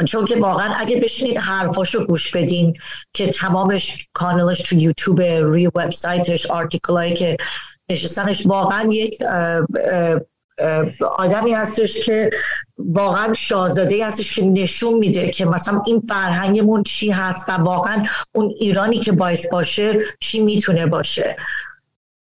چون 0.07 0.25
که 0.25 0.35
واقعا 0.39 0.73
اگه 0.77 0.97
بشینید 0.97 1.37
حرفاشو 1.37 2.05
گوش 2.05 2.35
بدین 2.35 2.73
که 3.13 3.27
تمامش 3.27 4.07
کانالش 4.13 4.61
تو 4.61 4.75
یوتیوب 4.75 5.21
روی 5.21 5.67
وبسایتش 5.67 6.45
آرتیکل 6.45 7.13
که 7.13 7.37
نشستنش 7.89 8.45
واقعا 8.45 8.87
یک 8.91 9.21
آدمی 11.17 11.53
هستش 11.53 12.05
که 12.05 12.29
واقعا 12.77 13.33
شاهزاده 13.33 14.05
هستش 14.05 14.35
که 14.35 14.45
نشون 14.45 14.93
میده 14.93 15.29
که 15.29 15.45
مثلا 15.45 15.81
این 15.87 15.99
فرهنگمون 15.99 16.83
چی 16.83 17.11
هست 17.11 17.49
و 17.49 17.51
واقعا 17.51 18.03
اون 18.31 18.53
ایرانی 18.59 18.99
که 18.99 19.11
باعث 19.11 19.47
باشه 19.51 19.99
چی 20.19 20.39
می‌تونه 20.39 20.85
باشه. 20.85 21.35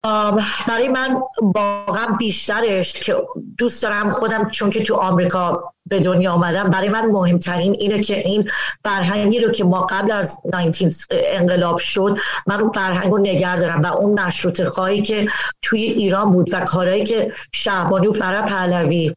برای 0.03 0.87
من 0.87 1.21
واقعا 1.41 2.05
بیشترش 2.19 2.93
که 2.93 3.15
دوست 3.57 3.83
دارم 3.83 4.09
خودم 4.09 4.47
چون 4.47 4.69
که 4.69 4.83
تو 4.83 4.95
آمریکا 4.95 5.73
به 5.85 5.99
دنیا 5.99 6.31
آمدم 6.31 6.69
برای 6.69 6.89
من 6.89 7.05
مهمترین 7.05 7.75
اینه 7.79 7.99
که 7.99 8.19
این 8.19 8.49
فرهنگی 8.83 9.39
رو 9.39 9.51
که 9.51 9.63
ما 9.63 9.81
قبل 9.81 10.11
از 10.11 10.41
19 10.53 10.95
انقلاب 11.11 11.77
شد 11.77 12.17
من 12.47 12.61
اون 12.61 12.71
فرهنگ 12.71 13.11
رو 13.11 13.17
نگر 13.17 13.55
دارم 13.55 13.81
و 13.81 13.93
اون 13.93 14.19
مشروط 14.19 14.63
خواهی 14.63 15.01
که 15.01 15.27
توی 15.61 15.83
ایران 15.83 16.31
بود 16.31 16.53
و 16.53 16.59
کارهایی 16.59 17.03
که 17.03 17.33
شهبانی 17.51 18.07
و 18.07 18.11
فرح 18.11 18.41
پهلوی 18.41 19.15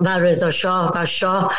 و 0.00 0.18
رضا 0.18 0.50
شاه 0.50 0.92
و 0.94 1.04
شاه 1.04 1.54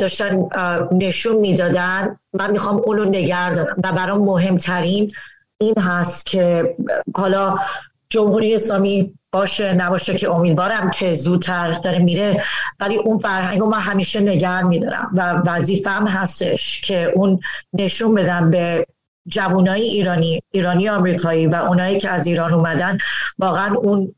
داشتن 0.00 0.48
نشون 0.92 1.36
می‌دادن 1.36 2.18
من 2.32 2.50
می‌خوام 2.50 2.76
اون 2.76 2.96
رو 2.96 3.04
نگر 3.04 3.50
دارم 3.50 3.76
و 3.84 3.92
برام 3.92 4.18
مهمترین 4.18 5.12
این 5.58 5.78
هست 5.78 6.26
که 6.26 6.76
حالا 7.14 7.58
جمهوری 8.10 8.54
اسلامی 8.54 9.14
باشه 9.32 9.72
نباشه 9.72 10.14
که 10.14 10.30
امیدوارم 10.30 10.90
که 10.90 11.12
زودتر 11.14 11.70
داره 11.70 11.98
میره 11.98 12.42
ولی 12.80 12.96
اون 12.96 13.18
فرهنگ 13.18 13.60
رو 13.60 13.66
من 13.66 13.80
همیشه 13.80 14.20
نگر 14.20 14.62
میدارم 14.62 15.10
و 15.12 15.42
وظیفم 15.46 16.06
هستش 16.06 16.80
که 16.80 17.12
اون 17.14 17.40
نشون 17.72 18.14
بدم 18.14 18.50
به 18.50 18.86
جوانای 19.26 19.82
ایرانی 19.82 20.42
ایرانی 20.50 20.88
آمریکایی 20.88 21.46
و 21.46 21.54
اونایی 21.54 21.98
که 21.98 22.10
از 22.10 22.26
ایران 22.26 22.52
اومدن 22.54 22.98
واقعا 23.38 23.74
اون 23.74 24.14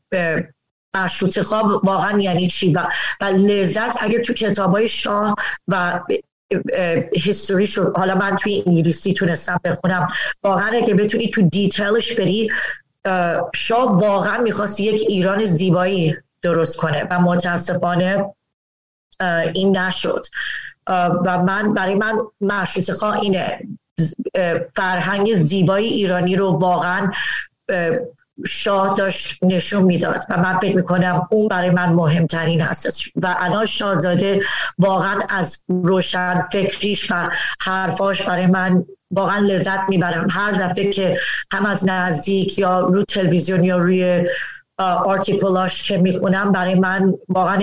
مشروط 0.95 1.39
خواب 1.39 1.85
واقعا 1.85 2.19
یعنی 2.19 2.47
چی؟ 2.47 2.73
و, 2.73 2.87
و 3.21 3.25
لذت 3.25 3.97
اگر 4.01 4.21
تو 4.21 4.33
کتاب 4.33 4.71
های 4.71 4.89
شاه 4.89 5.35
و 5.67 5.99
هیستوری 7.15 7.67
شد 7.67 7.93
حالا 7.97 8.15
من 8.15 8.35
توی 8.35 8.63
انگلیسی 8.67 9.13
تونستم 9.13 9.59
بخونم. 9.63 10.07
واقعا 10.43 10.69
اگه 10.77 10.93
بتونی 10.93 11.29
تو 11.29 11.41
دیتیلش 11.41 12.15
بری 12.15 12.51
شاه 13.55 13.99
واقعا 13.99 14.37
می‌خواست 14.37 14.79
یک 14.79 15.01
ایران 15.09 15.45
زیبایی 15.45 16.15
درست 16.41 16.77
کنه 16.77 17.07
و 17.11 17.19
متاسفانه 17.19 18.25
این 19.53 19.77
نشد. 19.77 20.25
و 21.25 21.43
من 21.43 21.73
برای 21.73 21.95
من 21.95 22.17
مشروط 22.41 22.91
خواه 22.91 23.19
اینه 23.19 23.67
فرهنگ 24.75 25.33
زیبایی 25.33 25.87
ایرانی 25.87 26.35
رو 26.35 26.51
واقعا 26.51 27.11
شاه 28.47 28.93
داشت 28.93 29.43
نشون 29.43 29.83
می‌داد 29.83 30.23
و 30.29 30.37
من 30.37 30.59
فکر 30.59 30.75
می‌کنم 30.75 31.27
اون 31.31 31.47
برای 31.47 31.69
من 31.69 31.89
مهمترین 31.89 32.61
هست. 32.61 33.03
و 33.15 33.35
الان 33.39 33.65
شاهزاده 33.65 34.41
واقعا 34.77 35.21
از 35.29 35.65
روشن 35.67 36.47
فکریش 36.51 37.11
و 37.11 37.29
حرفاش 37.61 38.21
برای 38.21 38.47
من 38.47 38.85
واقعا 39.11 39.39
لذت 39.39 39.79
می‌برم. 39.89 40.27
هر 40.29 40.51
دفعه 40.51 40.89
که 40.89 41.19
هم 41.51 41.65
از 41.65 41.85
نزدیک 41.87 42.59
یا 42.59 42.79
رو 42.79 43.03
تلویزیون 43.03 43.63
یا 43.63 43.77
روی 43.77 44.29
article 44.77 45.51
هاش 45.51 45.83
که 45.83 45.97
می‌خونم 45.97 46.51
برای 46.51 46.75
من 46.75 47.13
واقعا 47.29 47.61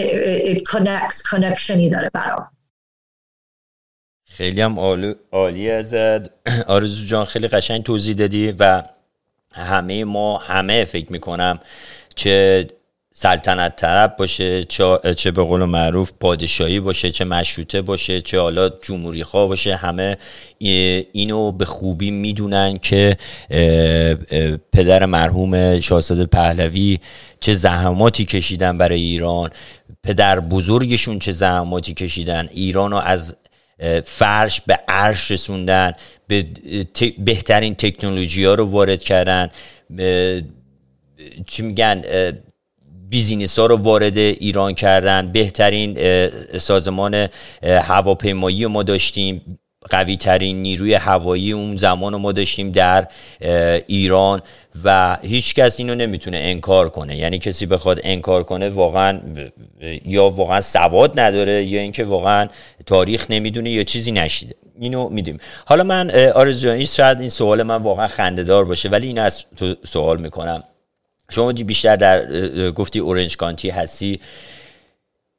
connection 1.31 1.85
ی 1.85 1.91
داره 1.91 2.11
برام. 2.15 2.51
خیلی 4.29 4.61
هم 4.61 4.79
عالی 5.33 5.71
ازد 5.71 6.31
آرزو 6.69 7.07
جان 7.07 7.25
خیلی 7.25 7.49
قشنگ 7.49 7.83
توضیح 7.83 8.17
دادی 8.17 8.55
و 8.59 8.83
همه 9.57 10.05
ما 10.05 10.39
همه 10.39 10.85
فکر 10.85 11.13
می‌کنم 11.13 11.59
چه 12.15 12.67
سلطنت 13.19 13.77
طرف 13.77 14.11
باشه 14.19 14.65
چه 15.17 15.31
به 15.31 15.43
قول 15.43 15.65
معروف 15.65 16.13
پادشاهی 16.21 16.81
باشه 16.81 17.11
چه 17.11 17.25
مشروطه 17.25 17.83
باشه 17.83 18.21
چه 18.21 18.41
حالا 18.41 18.69
جمهوری 18.69 19.25
خواه 19.25 19.49
باشه 19.49 19.77
همه 19.77 20.17
اینو 20.59 21.53
به 21.53 21.65
خوبی 21.65 22.11
می‌دونن 22.11 22.77
که 22.77 23.17
پدر 24.73 25.07
مرحوم 25.07 25.81
شاهزاده 25.81 26.27
پهلوی 26.27 26.99
چه 27.41 27.55
زحماتی 27.55 28.25
کشیدن 28.25 28.79
برای 28.79 29.01
ایران 29.01 29.51
پدر 30.03 30.41
بزرگشون 30.41 31.19
چه 31.19 31.33
زحماتی 31.33 31.95
کشیدن. 31.95 32.49
ایران 32.53 32.91
رو 32.91 32.97
از 32.97 33.37
فرش 34.05 34.61
به 34.61 34.79
عرش 34.89 35.31
رسوندن 35.31 35.93
به 36.27 36.47
بهترین 37.19 37.75
تکنولوژی 37.75 38.45
ها 38.45 38.55
رو 38.55 38.65
وارد 38.65 39.01
کردن 39.01 39.51
چی 41.47 41.63
میگن 41.63 42.03
بیزینس 43.09 43.59
ها 43.59 43.67
رو 43.67 43.77
وارد 43.77 44.19
ایران 44.19 44.75
کردن 44.75 45.33
بهترین 45.33 45.99
سازمان 46.59 47.29
هواپیمایی 47.63 48.67
ما 48.67 48.83
داشتیم. 48.83 49.59
قوی 49.91 50.17
ترین 50.17 50.63
نیروی 50.63 50.95
هوایی 50.95 51.53
اون 51.53 51.77
زمان 51.77 52.13
رو 52.13 52.19
ما 52.19 52.33
داشتیم 52.33 52.71
در 52.71 53.09
ایران 53.87 54.43
و 54.85 55.19
هیچ 55.23 55.55
کس 55.55 55.79
اینو 55.81 55.95
نمی‌تونه 55.95 56.37
انکار 56.37 56.89
کنه. 56.89 57.17
یعنی 57.17 57.39
کسی 57.39 57.67
بخواد 57.67 58.01
انکار 58.05 58.43
کنه 58.43 58.69
واقعا 58.69 59.21
یا 60.05 60.31
واقعا 60.31 60.61
سواد 60.61 61.21
نداره 61.21 61.65
یا 61.65 61.81
اینکه 61.81 62.05
واقعا 62.05 62.49
تاریخ 62.87 63.31
نمی‌دونه 63.31 63.71
یا 63.71 63.85
چیزی 63.85 64.13
نشیده. 64.13 64.55
اینو 64.79 65.09
میدیم 65.09 65.39
حالا 65.65 65.85
من 65.85 66.11
جان 66.53 66.77
این 66.77 66.87
شاید 66.87 67.21
این 67.21 67.29
سوال 67.29 67.63
من 67.63 67.83
واقعا 67.83 68.07
خندهدار 68.07 68.65
باشه 68.65 68.89
ولی 68.89 69.07
این 69.07 69.19
از 69.19 69.45
تو 69.57 69.75
سوال 69.85 70.21
می‌کنم. 70.21 70.65
شما 71.31 71.53
بیشتر 71.53 71.97
در 71.97 72.71
گفتی 72.71 72.99
اورنج 72.99 73.37
کانتی 73.37 73.71
هستی. 73.71 74.21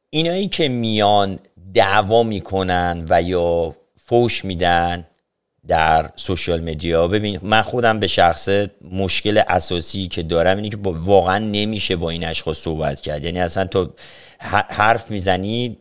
اینایی 0.09 0.47
که 0.47 0.67
میان 0.67 1.39
دعوا 1.73 2.23
می‌کنن 2.23 3.05
و 3.09 3.21
یا 3.21 3.75
فوش 4.09 4.45
میدن 4.45 5.07
در 5.67 6.09
سوشال 6.15 6.61
مدیا 6.69 7.07
ببین 7.07 7.39
من 7.43 7.61
خودم 7.61 7.99
به 7.99 8.07
شخصه 8.07 8.71
مشکل 8.91 9.41
اساسی 9.47 10.07
که 10.07 10.23
دارم 10.23 10.57
اینه 10.57 10.69
که 10.69 10.77
واقعا 10.83 11.37
نمیشه 11.37 11.95
با 11.95 12.09
این 12.09 12.25
اشخاص 12.25 12.57
صحبت 12.57 13.01
کرد. 13.01 13.23
یعنی 13.23 13.39
اصلا 13.39 13.65
تو 13.65 13.93
حرف 14.69 15.11
می‌زنی 15.11 15.77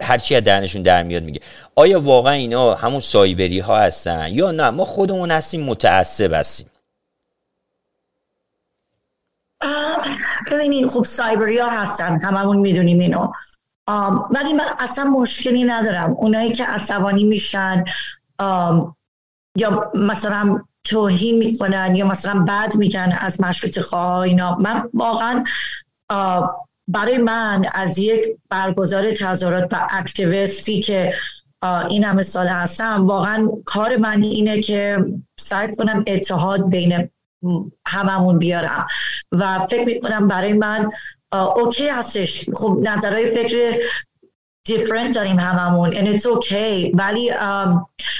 هرچی 0.00 0.36
از 0.36 0.44
دهنشون 0.44 0.82
در 0.82 1.02
میاد 1.02 1.22
میگه. 1.22 1.40
آیا 1.74 2.00
واقعا 2.00 2.32
اینا 2.32 2.74
همون 2.74 3.00
سایبری 3.00 3.58
ها 3.58 3.78
هستن 3.78 4.28
یا 4.32 4.50
نه؟ 4.50 4.70
ما 4.70 4.84
خودمون 4.84 5.30
هستیم 5.30 5.64
متعصب 5.64 6.32
هستیم. 6.32 6.66
ببینین 10.52 10.88
خب 10.88 11.04
سایبری 11.04 11.58
ها 11.58 11.70
هستن 11.70 12.20
هممون 12.24 12.56
می‌دونیم 12.56 12.98
اینو. 12.98 13.32
ولی 14.30 14.52
من 14.52 14.66
اصلا 14.78 15.04
مشکلی 15.04 15.64
ندارم. 15.64 16.10
اونایی 16.10 16.52
که 16.52 16.64
عصبانی 16.64 17.24
میشن 17.24 17.84
یا 19.56 19.92
مثلا 19.94 20.60
توهین 20.84 21.38
می‌کنن 21.38 21.94
یا 21.94 22.06
مثلا 22.06 22.40
بد 22.40 22.76
میگن 22.76 23.16
از 23.20 23.40
مشروط 23.40 23.80
خواه 23.80 24.18
اینا. 24.18 24.56
من 24.56 24.88
واقعا 24.94 25.44
برای 26.88 27.18
من 27.18 27.64
از 27.74 27.98
یک 27.98 28.26
برگزار 28.50 29.12
تظاهرات 29.12 29.72
و 29.72 29.88
اکتیویستی 29.90 30.80
که 30.82 31.14
این 31.88 32.04
همه 32.04 32.22
سال 32.22 32.48
هستم 32.48 33.06
واقعا 33.06 33.48
کار 33.64 33.96
من 33.96 34.22
اینه 34.22 34.60
که 34.60 35.04
سعی 35.40 35.76
کنم 35.76 36.04
اتحاد 36.06 36.68
بین 36.68 37.10
هممون 37.86 38.38
بیارم. 38.38 38.86
و 39.32 39.58
فکر 39.58 39.84
می‌کنم 39.84 40.28
برای 40.28 40.52
من 40.52 40.90
اوکی 41.32 41.88
هستش. 41.88 42.50
خب 42.54 42.78
نظرهای 42.82 43.26
فکر 43.26 43.82
دیفرنت 44.66 45.14
داریم 45.14 45.38
هممون. 45.38 45.92
And 45.92 46.18
it's 46.18 46.22
okay. 46.22 46.90
ولی 46.94 47.32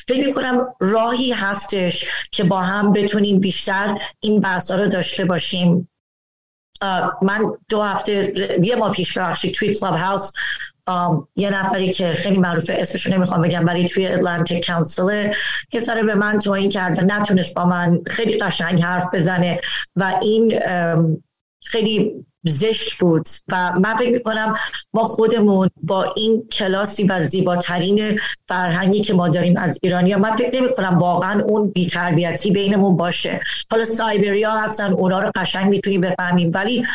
فکر 0.08 0.26
می‌کنم 0.26 0.74
راهی 0.80 1.32
هستش 1.32 2.10
که 2.30 2.44
با 2.44 2.58
هم 2.58 2.92
بتونیم 2.92 3.40
بیشتر 3.40 3.98
این 4.20 4.40
بحثا 4.40 4.76
رو 4.76 4.86
داشته 4.86 5.24
باشیم. 5.24 5.88
من 7.22 7.52
دو 7.68 7.82
هفته 7.82 8.32
یه 8.62 8.76
ماه 8.76 8.92
پیش 8.92 9.18
بخشی 9.18 9.52
توی 9.52 9.74
کلاب 9.74 9.96
هاوس 9.96 10.32
یه 11.36 11.50
نفری 11.50 11.90
که 11.90 12.12
خیلی 12.12 12.38
معروفه 12.38 12.74
اسمشو 12.74 13.10
نمی‌خوام 13.10 13.42
بگم 13.42 13.66
ولی 13.66 13.88
توی 13.88 14.06
اتلانتیک 14.06 14.66
کانسل 14.66 15.32
یه 15.72 15.80
سره 15.80 16.02
به 16.02 16.14
من 16.14 16.38
توهین 16.38 16.68
کرد 16.68 16.98
و 16.98 17.02
نتونست 17.02 17.54
با 17.54 17.64
من 17.64 18.00
خیلی 18.06 18.38
قشنگ 18.38 18.82
حرف 18.82 19.04
بزنه 19.14 19.60
و 19.96 20.18
این 20.22 20.60
خیلی 21.62 22.26
زشت 22.44 22.98
بود. 22.98 23.28
و 23.48 23.72
من 23.72 23.96
فکر 23.96 24.12
می‌کنم 24.12 24.56
ما 24.94 25.04
خودمون 25.04 25.70
با 25.82 26.12
این 26.16 26.48
کلاسی 26.52 27.04
و 27.04 27.24
زیباترین 27.24 28.20
فرهنگی 28.48 29.00
که 29.00 29.14
ما 29.14 29.28
داریم 29.28 29.56
از 29.56 29.78
ایرانی 29.82 30.12
ها 30.12 30.18
من 30.18 30.36
فکر 30.36 30.60
نمی 30.60 30.72
کنم 30.72 30.98
واقعا 30.98 31.42
اون 31.42 31.70
بیتربیتی 31.70 32.50
بینمون 32.50 32.96
باشه. 32.96 33.40
حالا 33.70 33.84
سایبری 33.84 34.39
ها 34.39 34.50
هستن 34.50 34.92
اونا 34.92 35.20
رو 35.20 35.30
قشنگ 35.36 35.68
می‌تونیم 35.68 36.00
بفهمیم. 36.00 36.50
ولی 36.54 36.86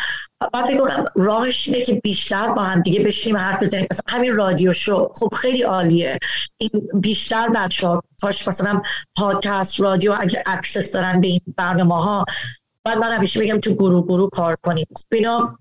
من 0.54 0.62
فکر 0.62 0.78
کنم 0.78 1.04
راهش 1.14 1.68
اینه 1.68 1.84
که 1.84 1.94
بیشتر 1.94 2.46
با 2.46 2.62
هم 2.62 2.82
دیگه 2.82 3.00
بشیم 3.00 3.36
حرف 3.36 3.62
بزنیم. 3.62 3.86
مثلا 3.90 4.18
همین 4.18 4.36
رادیو 4.36 4.72
شو 4.72 5.12
خب 5.14 5.34
خیلی 5.34 5.62
عالیه. 5.62 6.18
این 6.58 6.70
بیشتر 6.94 7.48
بچه 7.48 7.86
ها 7.86 8.02
کاش 8.22 8.48
مثلا 8.48 8.82
پادکست 9.16 9.80
رادیو 9.80 10.14
اگه 10.20 10.42
access 10.46 10.92
دارن 10.92 11.20
به 11.20 11.26
این 11.26 11.40
برنامه 11.56 12.02
ها 12.02 12.24
بعد 12.86 12.98
من 12.98 13.12
همیشه 13.12 13.40
بگم 13.40 13.60
تو 13.60 13.74
گروه 13.74 14.06
گروه 14.06 14.30
کار 14.30 14.56
کنیم. 14.62 14.86
اینا 15.12 15.58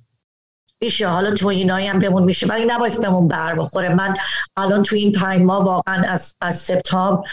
میشه. 0.85 1.07
حالا 1.07 1.31
تو 1.31 1.47
اینایی 1.47 1.87
هم 1.87 1.99
بمون 1.99 2.23
میشه. 2.23 2.47
ولی 2.47 2.65
نباید 2.65 3.01
بهمون 3.01 3.27
بر 3.27 3.55
بخوره. 3.55 3.95
من 3.95 4.13
الان 4.57 4.83
تو 4.83 4.95
این 4.95 5.11
پنج 5.11 5.41
ماه 5.41 5.63
واقعا 5.63 6.03
از 6.07 6.35
از 6.41 6.55
سپتامبر 6.55 7.29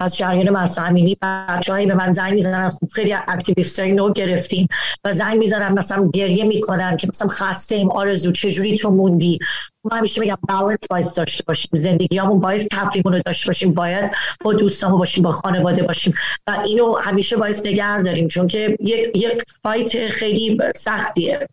از 0.00 0.16
جریان 0.16 0.50
مرسا 0.50 0.82
امینی 0.82 1.16
بچه‌هایی 1.22 1.86
به 1.86 1.94
من 1.94 2.12
زنگ 2.12 2.34
می‌زنن. 2.34 2.68
خب 2.68 2.88
خیلی 2.92 3.12
اکتیویست 3.12 3.80
نو 3.80 4.12
گرفتیم 4.12 4.68
و 5.04 5.12
زنگ 5.12 5.38
می‌زنن 5.38 5.72
مثلا 5.72 6.10
گریه 6.14 6.44
می‌کنن 6.44 6.96
که 6.96 7.08
مثلا 7.08 7.28
خسته 7.28 7.76
ایم 7.76 7.90
آرزو 7.90 8.32
چجوری 8.32 8.78
تو 8.78 8.90
موندی؟ 8.90 9.38
من 9.84 9.98
همیشه 9.98 10.20
میگم 10.20 10.38
بالانس 10.48 10.78
باید 10.90 11.06
داشته 11.16 11.44
باشیم. 11.48 11.70
زندگیامون 11.72 12.40
باید 12.40 12.68
تفریحمون 12.72 13.12
رو 13.12 13.22
داشته 13.26 13.46
باشیم. 13.46 13.74
باید 13.74 14.10
با 14.44 14.52
دوستامون 14.52 14.98
باشیم 14.98 15.24
با 15.24 15.30
خانواده 15.30 15.82
باشیم. 15.82 16.14
و 16.46 16.62
اینو 16.64 16.94
همیشه 16.94 17.36
باید 17.36 17.56
نگه 17.64 18.02
داریم 18.02 18.28
چون 18.28 18.46
که 18.46 18.76
یک 18.80 19.16
یک 19.16 19.42
فایت 19.62 20.08
خیلی 20.08 20.58
سختیه. 20.76 21.48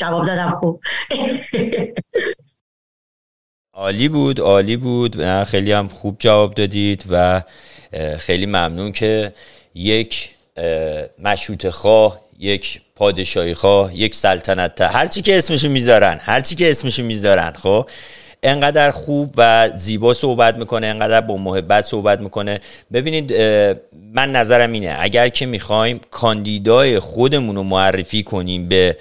جواب 0.00 0.26
دادم 0.26 0.58
خوب. 0.60 0.80
عالی 3.74 4.08
بود 4.08 4.40
عالی 4.40 4.76
بود 4.76 5.44
خیلی 5.44 5.72
هم 5.72 5.88
خوب 5.88 6.16
جواب 6.18 6.54
دادید 6.54 7.04
و 7.10 7.42
خیلی 8.18 8.46
ممنون 8.46 8.92
که 8.92 9.32
یک 9.74 10.30
مشروط 11.18 11.68
خواه 11.68 12.20
یک 12.38 12.80
پادشاهی 12.96 13.54
خواه 13.54 13.96
یک 13.96 14.14
سلطنت 14.14 14.80
هرچی 14.80 15.22
که 15.22 15.38
اسمشو 15.38 15.68
می‌ذارن 15.68 16.20
هرچی 16.22 16.54
که 16.54 16.70
اسمشو 16.70 17.02
می‌ذارن 17.02 17.52
خب؟ 17.52 17.86
انقدر 18.42 18.90
خوب 18.90 19.34
و 19.36 19.70
زیبا 19.76 20.14
صحبت 20.14 20.56
می‌کنه 20.56 20.86
انقدر 20.86 21.20
با 21.20 21.36
محبت 21.36 21.84
صحبت 21.84 22.20
می‌کنه. 22.20 22.60
ببینید 22.92 23.32
من 24.12 24.32
نظرم 24.32 24.72
اینه 24.72 24.96
اگر 24.98 25.28
که 25.28 25.46
می‌خوایم 25.46 26.00
کاندیدای 26.10 26.98
خودمون 26.98 27.56
رو 27.56 27.62
معرفی 27.62 28.22
کنیم 28.22 28.68
به 28.68 28.96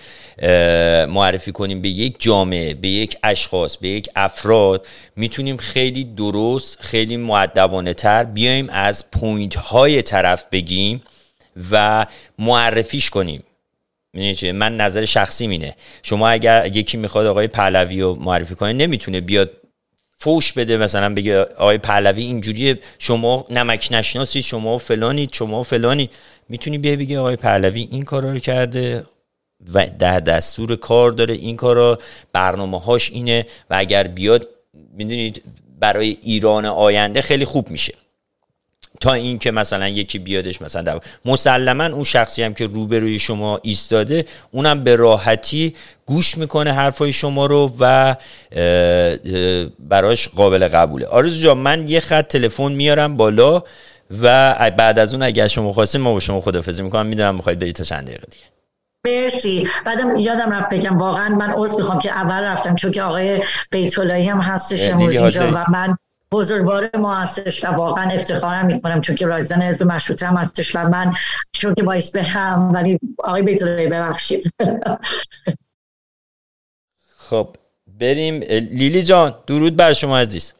معرفی 1.09 1.51
کنیم 1.51 1.81
به 1.81 1.89
یک 1.89 2.15
جامعه 2.19 2.73
به 2.73 2.87
یک 2.87 3.17
اشخاص 3.23 3.77
به 3.77 3.87
یک 3.87 4.09
افراد 4.15 4.87
می‌تونیم 5.15 5.57
خیلی 5.57 6.03
درست 6.03 6.77
خیلی 6.81 7.17
معدبانه 7.17 7.93
تر 7.93 8.23
بیایم 8.23 8.69
از 8.69 9.11
پوینت 9.11 9.55
های 9.55 10.01
طرف 10.01 10.45
بگیم 10.51 11.01
و 11.71 12.05
معرفیش 12.39 13.09
کنیم. 13.09 13.43
من 14.53 14.77
نظر 14.77 15.05
شخصی 15.05 15.47
مینه 15.47 15.75
شما 16.03 16.29
اگر 16.29 16.71
یکی 16.75 16.97
می‌خواد 16.97 17.25
آقای 17.25 17.47
پهلوی 17.47 18.01
رو 18.01 18.15
معرفی 18.15 18.55
کنه 18.55 18.73
نمی‌تونه 18.73 19.21
بیاد 19.21 19.51
فوش 20.17 20.53
بده 20.53 20.77
مثلا 20.77 21.13
بگه 21.13 21.41
آقای 21.41 21.77
پهلوی 21.77 22.23
اینجوری 22.23 22.75
شما 22.99 23.45
نمک 23.49 23.87
نشناسی 23.91 24.41
شما 24.41 24.77
فلانید 24.77 25.33
شما 25.33 25.63
فلانی 25.63 26.09
می‌تونی 26.49 26.77
بیا 26.77 26.95
بگی 26.95 27.15
آقای 27.15 27.35
پهلوی 27.35 27.87
این 27.91 28.03
کارا 28.03 28.31
رو 28.31 28.39
کرده؟ 28.39 29.03
و 29.73 29.87
در 29.99 30.19
دستور 30.19 30.75
کار 30.75 31.11
داره 31.11 31.33
این 31.33 31.55
کارا 31.55 31.99
برنامه 32.33 32.79
هاش 32.79 33.11
اینه 33.11 33.45
و 33.69 33.75
اگر 33.79 34.03
بیاد 34.03 34.47
می‌دونید 34.93 35.43
برای 35.79 36.17
ایران 36.21 36.65
آینده 36.65 37.21
خیلی 37.21 37.45
خوب 37.45 37.69
میشه. 37.69 37.93
تا 39.01 39.13
اینکه 39.13 39.51
مثلا 39.51 39.87
یکی 39.89 40.19
بیادش 40.19 40.61
مثلا 40.61 40.81
دعوا 40.81 40.99
مسلما 41.25 41.85
اون 41.85 42.03
شخصی 42.03 42.43
هم 42.43 42.53
که 42.53 42.65
روبروی 42.65 43.19
شما 43.19 43.59
ایستاده 43.63 44.25
اونم 44.51 44.83
به 44.83 44.95
راحتی 44.95 45.75
گوش 46.05 46.37
می‌کنه 46.37 46.73
حرفای 46.73 47.13
شما 47.13 47.45
رو 47.45 47.71
و 47.79 48.15
براش 49.79 50.27
قابل 50.27 50.67
قبوله. 50.67 51.05
آرزو 51.05 51.41
جان 51.41 51.57
من 51.57 51.87
یه 51.87 51.99
خط 51.99 52.27
تلفن 52.27 52.71
میارم 52.71 53.17
بالا 53.17 53.63
و 54.21 54.55
بعد 54.77 54.99
از 54.99 55.13
اون 55.13 55.23
اگر 55.23 55.47
شما 55.47 55.73
خواستین 55.73 56.01
ما 56.01 56.13
با 56.13 56.19
شما 56.19 56.41
خدافزی 56.41 56.83
می‌کنم. 56.83 57.05
می‌دونم 57.05 57.35
می‌خواید 57.35 57.59
برید 57.59 57.75
تا 57.75 57.83
چند 57.83 58.07
دقیقه 58.07 58.27
دیگه. 58.31 58.43
مرسی. 59.05 59.67
بعدم 59.85 60.15
یادم 60.17 60.51
رفت 60.51 60.69
بگم 60.69 60.97
واقعا 60.97 61.29
من 61.35 61.49
عذر 61.49 61.77
می‌خوام 61.77 61.99
که 61.99 62.11
اول 62.11 62.43
رفتم 62.43 62.75
چون 62.75 62.91
که 62.91 63.01
آقای 63.01 63.43
بیتولایی 63.71 64.27
هم 64.27 64.39
هستش 64.39 64.89
امروز 64.89 65.15
اینجا 65.15 65.51
و 65.51 65.65
من 65.71 65.97
بزرگوار 66.31 66.89
ما 66.97 67.15
هستش 67.15 67.65
و 67.65 67.67
واقعا 67.67 68.11
افتخارم 68.11 68.65
می‌کنم 68.65 69.01
چون 69.01 69.15
که 69.15 69.25
رایزن 69.25 69.61
حزب 69.61 69.83
مشروطه 69.83 70.27
هم 70.27 70.37
هستش 70.37 70.75
و 70.75 70.79
من 70.79 71.13
چون 71.51 71.73
که 71.73 71.83
باعث 71.83 72.15
برم 72.15 72.71
ولی 72.73 72.99
آقای 73.17 73.41
بیتولایی 73.41 73.87
ببخشید. 73.87 74.53
خب 77.29 77.55
بریم. 77.99 78.33
لیلی 78.71 79.03
جان 79.03 79.35
درود 79.47 79.75
بر 79.75 79.93
شما 79.93 80.17
عزیز. 80.17 80.53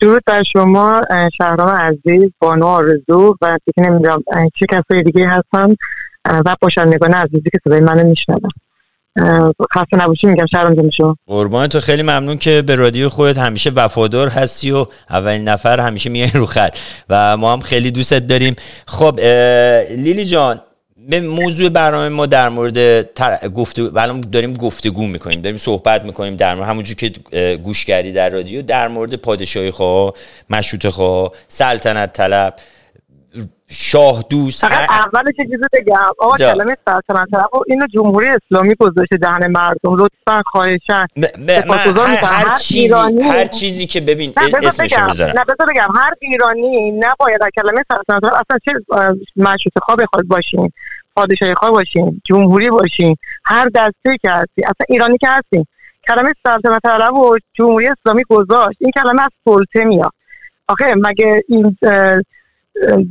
درود 0.00 0.22
بر 0.26 0.42
شما 0.42 1.02
شهرام 1.38 1.68
عزیز 1.68 2.30
بانو 2.38 2.66
آرزو 2.66 3.36
و 3.40 3.58
دیگه 3.66 3.90
نمی‌دونم 3.90 4.22
چه 4.54 4.66
کسای 4.70 5.02
دیگه 5.02 5.28
هستن. 5.28 5.76
و 6.30 6.56
باشندگان 6.60 7.14
عزیزی 7.14 7.50
که 7.52 7.58
صدای 7.64 7.80
منو 7.80 8.08
میشنون. 8.08 8.40
خسته 9.74 9.96
نباشی 9.96 10.26
میگم 10.26 10.46
شهرام 10.46 10.90
شما 10.90 11.16
قربان 11.26 11.66
تو. 11.66 11.80
خیلی 11.80 12.02
ممنون 12.02 12.38
که 12.38 12.62
به 12.62 12.74
رادیو 12.74 13.08
خودت 13.08 13.38
همیشه 13.38 13.70
وفادار 13.70 14.28
هستی 14.28 14.70
و 14.70 14.86
اولین 15.10 15.48
نفر 15.48 15.80
همیشه 15.80 16.10
میای 16.10 16.30
رو 16.34 16.46
خط. 16.46 16.76
و 17.08 17.36
ما 17.36 17.52
هم 17.52 17.60
خیلی 17.60 17.90
دوستت 17.90 18.26
داریم. 18.26 18.56
خب 18.86 19.20
لیلی 19.90 20.24
جان 20.24 20.60
به 21.08 21.20
موضوع 21.20 21.68
برنامه 21.68 22.08
ما 22.08 22.26
در 22.26 22.48
مورد 22.48 22.78
گفته 23.54 23.88
داریم 24.32 24.54
گفتگو 24.54 25.06
می‌کنیم 25.06 25.40
داریم 25.40 25.58
صحبت 25.58 26.04
می‌کنیم 26.04 26.36
در 26.36 26.54
مورد 26.54 26.68
همونجور 26.68 26.96
که 26.96 27.12
گوش 27.56 27.84
کردی 27.84 28.12
در 28.12 28.30
رادیو 28.30 28.62
در 28.62 28.88
مورد 28.88 29.14
پادشاهی 29.14 29.70
خواه 29.70 30.12
مشروط 30.50 30.86
خواه 30.86 31.32
سلطنت 31.48 32.12
طلب. 32.12 32.54
شاه 33.68 34.24
دوست 34.30 34.66
فقط 34.66 34.90
اول 34.90 35.32
چه 35.36 35.42
چیزی 35.42 35.64
بگم 35.72 35.96
آقا 36.18 36.36
کلمه 36.36 36.76
سلطنت 36.84 37.30
طلب 37.30 37.50
اینو 37.66 37.86
جمهوری 37.86 38.28
اسلامی 38.28 38.74
گذاشته 38.74 39.16
دهن 39.16 39.46
مردم 39.46 39.96
لطفا 39.96 40.42
خواهشن 40.46 41.06
هر, 42.24 42.56
چیزی 42.56 43.22
هر 43.22 43.46
چیزی 43.46 43.86
که 43.86 44.00
ببین 44.00 44.32
اسمشو 44.36 45.08
بذارم 45.08 45.38
نه 45.38 45.44
بگم 45.68 45.88
هر 45.96 46.12
ایرانی 46.20 46.90
نباید 46.90 47.40
کلمه 47.56 47.84
سلطنت 47.88 48.24
اصلا 48.24 48.58
چه 48.64 48.72
مشروط 49.36 49.72
خواه 49.82 49.96
بخواد 49.96 50.24
باشین 50.24 50.72
پادشاهی 51.16 51.54
خواه 51.54 51.70
باشین 51.70 52.22
جمهوری 52.24 52.70
باشین 52.70 53.16
هر 53.44 53.68
دسته 53.74 54.16
که 54.22 54.30
هستی 54.30 54.62
اصلا 54.62 54.86
ایرانی 54.88 55.18
که 55.18 55.28
هستیم 55.28 55.66
کلمه 56.08 56.32
سلطنت 56.42 56.86
عرب 56.86 57.14
و 57.14 57.38
جمهوری 57.54 57.88
اسلامی 57.88 58.22
گذاشت 58.28 58.76
این 58.80 58.90
کلمه 58.90 59.22
از 59.22 59.30
سلطه 59.44 59.84
میاد. 59.84 60.12
آخه 60.68 60.94
مگه 60.94 61.42
این 61.48 61.76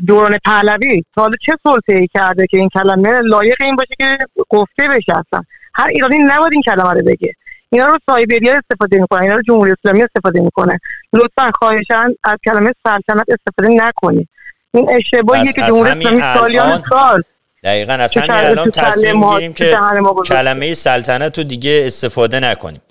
دوران 0.07 0.37
پهلوی 0.45 1.03
تا 1.15 1.29
چه 1.41 1.53
سلطه 1.63 1.93
ای 1.93 2.07
کرده 2.13 2.47
که 2.47 2.57
این 2.57 2.69
کلمه 2.69 3.21
لایق 3.21 3.55
این 3.61 3.75
باشه 3.75 3.93
که 3.99 4.17
گفته 4.49 4.87
بشه 4.87 5.13
اصلا؟ 5.19 5.43
هر 5.73 5.87
ایرانی 5.87 6.17
نباید 6.17 6.53
این 6.53 6.61
کلمه 6.61 6.93
رو 6.93 7.01
بگه. 7.05 7.33
اینا 7.69 7.87
رو 7.87 7.97
سایبریا 8.09 8.57
استفاده 8.57 9.01
می‌کنه 9.01 9.21
اینا 9.21 9.35
رو 9.35 9.41
جمهوری 9.41 9.71
اسلامی 9.71 10.03
استفاده 10.03 10.39
می‌کنه. 10.39 10.79
لطفا 11.13 11.51
خواهشان 11.59 12.15
از 12.23 12.37
کلمه 12.45 12.73
سلطنت 12.83 13.25
استفاده 13.27 13.85
نکنید. 13.85 14.29
این 14.73 14.89
اشتباهیه 14.89 15.53
که 15.53 15.61
جمهوری 15.61 15.89
اسلامی 15.89 16.21
سالیان 16.33 16.83
سال 16.89 17.23
دقیقا 17.63 17.93
اصلا 17.93 18.23
الان 18.29 18.71
تصمیم 18.71 19.19
می‌گیریم 19.19 19.53
که 19.53 19.77
کلمه 20.25 20.73
سلطنت 20.73 21.37
رو 21.37 21.43
دیگه 21.43 21.83
استفاده 21.85 22.39
نکنیم. 22.39 22.81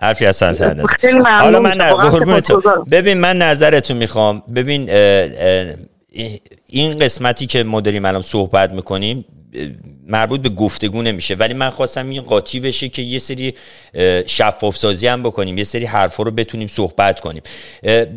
حرفی 0.00 0.26
از 0.26 0.36
سلطنت 0.36 1.04
حالا 1.24 1.60
من 1.60 1.78
ببین 2.90 3.18
من 3.20 3.38
نظرتون 3.38 3.96
می‌خوام. 3.96 4.42
ببین 4.54 4.90
این 6.66 6.98
قسمتی 7.00 7.46
که 7.46 7.62
ما 7.62 7.80
داریم 7.80 8.04
الان 8.04 8.22
صحبت 8.22 8.72
می‌کنیم 8.72 9.24
مربوط 10.06 10.40
به 10.40 10.48
گفتگو 10.48 11.02
نمیشه. 11.02 11.34
ولی 11.34 11.54
من 11.54 11.70
خواستم 11.70 12.08
این 12.08 12.22
قاطی 12.22 12.60
بشه 12.60 12.88
که 12.88 13.02
یه 13.02 13.18
سری 13.18 13.54
شفاف 14.26 14.76
سازی 14.76 15.06
هم 15.06 15.22
بکنیم 15.22 15.58
یه 15.58 15.64
سری 15.64 15.84
حرفا 15.84 16.22
رو 16.22 16.30
بتونیم 16.30 16.68
صحبت 16.68 17.20
کنیم. 17.20 17.42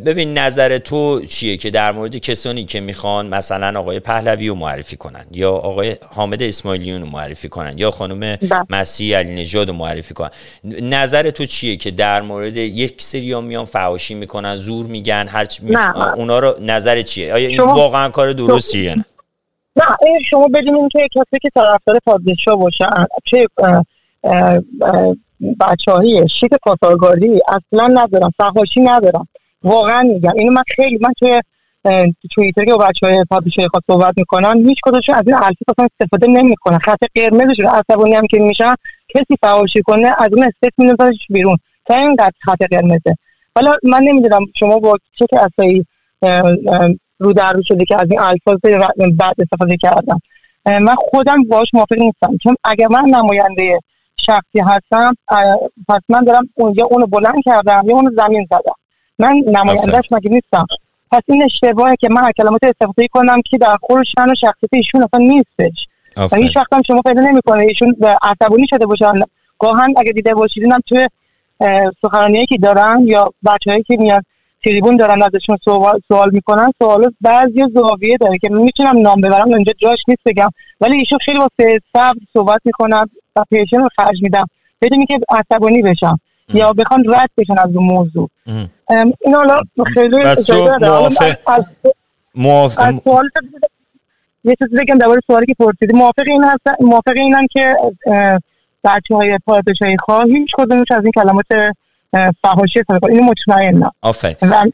ببین 0.05 0.37
نظر 0.37 0.77
تو 0.77 1.25
چیه 1.25 1.57
که 1.57 1.69
در 1.69 1.91
مورد 1.91 2.17
کسانی 2.17 2.65
که 2.65 2.79
می‌خوان 2.79 3.27
مثلا 3.27 3.79
آقای 3.79 3.99
پهلوی 3.99 4.47
رو 4.47 4.55
معرفی 4.55 4.97
کنن 4.97 5.25
یا 5.31 5.51
آقای 5.51 5.97
حامد 6.09 6.43
اسماعیلیون 6.43 7.01
رو 7.01 7.07
معرفی 7.07 7.49
کنن 7.49 7.77
یا 7.77 7.91
خانم 7.91 8.19
بله. 8.19 8.65
مسیح 8.69 9.17
علی 9.17 9.35
نژاد 9.35 9.67
رو 9.67 9.73
معرفی 9.73 10.13
کنن. 10.13 10.29
نظر 10.63 11.29
تو 11.29 11.45
چیه 11.45 11.75
که 11.75 11.91
در 11.91 12.21
مورد 12.21 12.57
یک 12.57 13.01
سری 13.01 13.31
ها 13.31 13.41
میان 13.41 13.65
فحاشی 13.65 14.13
می‌کنن 14.13 14.55
زور 14.55 14.85
میگن 14.85 15.27
هر 15.27 15.47
اونا 16.15 16.39
رو 16.39 16.55
نظر 16.61 17.01
چیه؟ 17.01 17.33
آیا 17.33 17.47
این 17.47 17.61
واقعا 17.61 18.09
کار 18.09 18.33
درستیه؟ 18.33 18.95
نه 18.95 19.05
نه 19.75 19.85
این 20.01 20.19
شما 20.19 20.47
بدونین 20.47 20.89
که 20.89 21.07
کسی 21.15 21.39
که 21.41 21.49
طرفدار 21.55 21.99
پادشاه 22.05 22.55
باشن 22.55 22.89
چه 23.25 23.47
بچه‌ای 25.59 26.29
شیک 26.29 26.51
کاسارگاری 26.61 27.39
اصلا 27.47 27.87
ندارم 27.87 28.31
فحاشی 28.37 28.79
ندارم. 28.79 29.27
واقعا 29.63 30.01
میگم. 30.01 30.33
اینو 30.37 30.51
من 30.51 30.63
خیلی 30.75 30.99
من 31.01 31.13
توی 31.19 31.41
توییتر 32.35 32.65
که 32.65 32.71
با 32.71 32.77
بچه 32.77 33.07
های 33.07 33.25
پادشاهی 33.29 33.67
صحبت 33.87 34.13
می‌کنن 34.17 34.69
هیچ 34.69 34.77
کدومشون 34.83 35.15
از 35.15 35.23
این 35.25 35.35
الفاظ 35.35 35.55
اصلا 35.67 35.87
استفاده 35.93 36.27
نمی‌کنن. 36.27 36.77
خط 36.77 37.03
قرمزشون 37.15 37.65
عصبانی 37.65 38.13
هم 38.13 38.27
که 38.27 38.39
میشن 38.39 38.75
کسی 39.09 39.37
فحاشی 39.41 39.81
کنه 39.81 40.07
از 40.17 40.29
اون 40.33 40.43
استیت 40.43 40.73
میندازنش 40.77 41.27
بیرون. 41.29 41.57
تا 41.85 41.95
اینقدر 41.95 42.33
خط 42.45 42.63
قرمزه. 42.71 43.15
حالا 43.55 43.75
من 43.83 43.99
نمی‌دونم 44.03 44.45
شما 44.55 44.79
با 44.79 44.97
چه 45.19 45.25
کسایی 45.31 45.85
رو 47.21 47.33
در 47.33 47.53
رو 47.53 47.63
شده 47.63 47.85
که 47.85 48.01
از 48.01 48.07
این 48.11 48.19
الفاظ 48.19 48.57
بعد 49.17 49.35
استفاده 49.41 49.77
کردم. 49.77 50.21
من 50.65 50.95
خودم 50.95 51.43
باش 51.43 51.67
موافق 51.73 51.97
نیستم. 51.97 52.37
چون 52.43 52.55
اگر 52.63 52.87
من 52.87 53.05
نماینده 53.05 53.79
شخصی 54.17 54.59
هستم 54.59 55.13
پس 55.87 56.01
من 56.09 56.23
دارم 56.23 56.49
اونجا 56.55 56.85
اونو 56.85 57.07
بلند 57.07 57.43
کردم 57.45 57.83
یا 57.85 57.95
اونو 57.95 58.11
زمین 58.15 58.47
زدم. 58.51 58.75
من 59.19 59.41
نمایندهش 59.47 60.05
مگه 60.11 60.29
نیستم؟ 60.29 60.65
پس 61.11 61.21
این 61.27 61.43
اشتباهه 61.43 61.95
که 61.95 62.09
من 62.09 62.31
کلمات 62.37 62.63
استفاده 62.63 63.07
کنم 63.07 63.41
که 63.41 63.57
در 63.57 63.77
خور 63.81 64.03
شن 64.03 64.31
و 64.31 64.35
شخصیت 64.35 64.69
ایشون 64.73 65.03
اصلا 65.03 65.19
نیستش. 65.19 65.87
و 66.31 66.35
هیچ 66.35 66.57
وقت 66.57 66.73
هم 66.73 66.81
شما 66.81 67.01
پیدا 67.01 67.21
نمی‌کنه. 67.21 67.63
ایشون 67.63 67.95
عصبانی 68.21 68.67
شده 68.67 68.85
باشن. 68.85 69.13
گاهن 69.59 69.93
اگه 69.97 70.11
دیده 70.11 70.33
باشید 70.33 70.63
توی 70.87 71.07
سخنرانیایی 72.01 72.45
که 72.45 72.57
دارن 72.57 73.03
یا 73.07 73.33
بچههایی 73.45 73.83
که 73.83 73.97
میاد 73.97 74.25
تریبون 74.63 74.97
دارن 74.97 75.23
ازشون 75.23 75.57
سوال, 75.65 75.99
سوال 76.07 76.29
می‌کنن. 76.33 76.71
سوال 76.79 77.13
بعضی 77.21 77.63
زاویه 77.73 78.17
داره 78.17 78.37
که 78.37 78.49
می‌تونم 78.49 78.97
نام 78.97 79.21
ببرم 79.21 79.47
اونجا 79.47 79.73
جاش 79.77 79.99
نیست 80.07 80.21
بگم. 80.25 80.49
ولی 80.81 80.97
ایشون 80.97 81.19
خیلی 81.21 81.37
واسه 81.37 81.79
صبر 81.93 82.19
صحبت 82.33 82.61
می‌کنن 82.65 83.09
و 83.35 83.43
پیشن 83.49 83.77
رو 83.77 83.87
خرج 83.95 84.21
میدم 84.21 84.45
بدونی 84.81 85.05
که 85.05 85.19
عصبانی 85.29 85.81
بشم 85.81 86.19
یا 86.53 86.73
بخوان 86.73 87.03
رد 87.07 87.29
بشن 87.37 87.59
از 87.59 87.75
اون 87.75 87.85
موضوع. 87.85 88.29
این 88.89 89.35
حالا 89.35 89.61
خیلی 89.93 90.21
از 90.21 90.39
سوال 90.39 90.79
یه 94.43 94.55
چیزی 94.63 94.75
بگم 94.75 94.97
درباره 94.97 95.21
سوالی 95.27 95.45
که 95.45 95.55
پرسیدی. 95.59 95.93
موافق 95.93 96.23
این 96.27 96.43
هستن 96.43 96.71
موافق 96.79 97.13
اینن 97.15 97.47
که 97.51 97.75
بچه 98.83 99.15
های 99.15 99.39
پادشاهی 99.45 99.97
خواه 99.97 100.25
هیچ 100.25 100.51
کدومش 100.57 100.91
از 100.91 101.03
این 101.03 101.11
کلمات 101.11 101.45
فحاشی 102.41 102.79
استفاده 102.79 103.13
اینو 103.13 103.23
مطمئنم. 103.23 103.91
آفرین. 104.01 104.35
و 104.41 104.65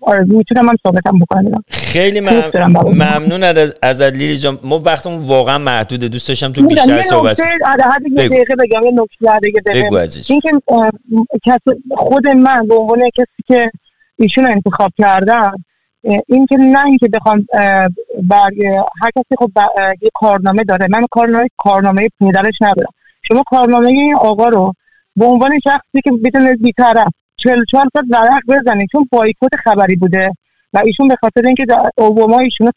آره 0.00 0.24
می‌تونم 0.24 0.74
بکنم. 1.20 1.64
خیلی 1.68 2.20
ممنون 2.20 3.42
از 3.82 4.02
لیلی 4.02 4.38
جان. 4.38 4.58
ما 4.62 4.78
وقتمون 4.78 5.18
واقعا 5.18 5.58
محدوده. 5.58 6.08
دوست 6.08 6.28
داشتم 6.28 6.52
تو 6.52 6.66
بیشتر 6.66 7.02
صحبت 7.02 7.40
حد 7.40 8.02
یه 8.16 8.28
دقیقه 8.28 8.56
بگم 8.56 8.82
یه 8.84 8.90
نکته 8.90 9.38
دیگه 9.42 9.60
بگم 9.66 9.96
این 10.28 10.40
که 11.44 11.58
خود 11.96 12.28
من 12.28 12.66
به 12.68 12.74
عنوان 12.74 13.00
کسی 13.14 13.42
که 13.46 13.70
ایشون 14.18 14.46
انتخاب 14.46 14.92
کردم 14.98 15.64
این 16.26 16.46
که 16.46 16.56
نه 16.56 16.86
اینکه 16.86 17.08
بخوام 17.08 17.46
بر 18.22 18.50
هر 19.02 19.10
کسی 19.16 19.36
خب 19.38 19.50
یه 20.02 20.10
کارنامه 20.14 20.64
داره. 20.64 20.86
من 20.90 21.06
کارنامه 21.10 21.48
کارنامه 21.56 22.08
پدرش 22.20 22.54
ندارم. 22.60 22.92
شما 23.22 23.42
کارنامه 23.46 23.86
این 23.86 24.16
آقا 24.16 24.48
رو 24.48 24.74
به 25.16 25.24
عنوان 25.24 25.58
شخصی 25.64 26.00
که 26.04 26.10
بدون 26.24 26.56
بیطرف 26.56 27.12
چهل 27.36 27.64
چهار 27.64 27.88
ساعت 27.92 28.06
ورق 28.10 28.42
بزنید 28.48 28.88
چون 28.92 29.08
بایکوت 29.10 29.56
خبری 29.64 29.96
بوده 29.96 30.30
و 30.72 30.82
ایشون 30.84 31.08
به 31.08 31.16
خاطر 31.20 31.46
اینکه 31.46 31.66
اوباما 31.98 32.38
ایشون 32.38 32.70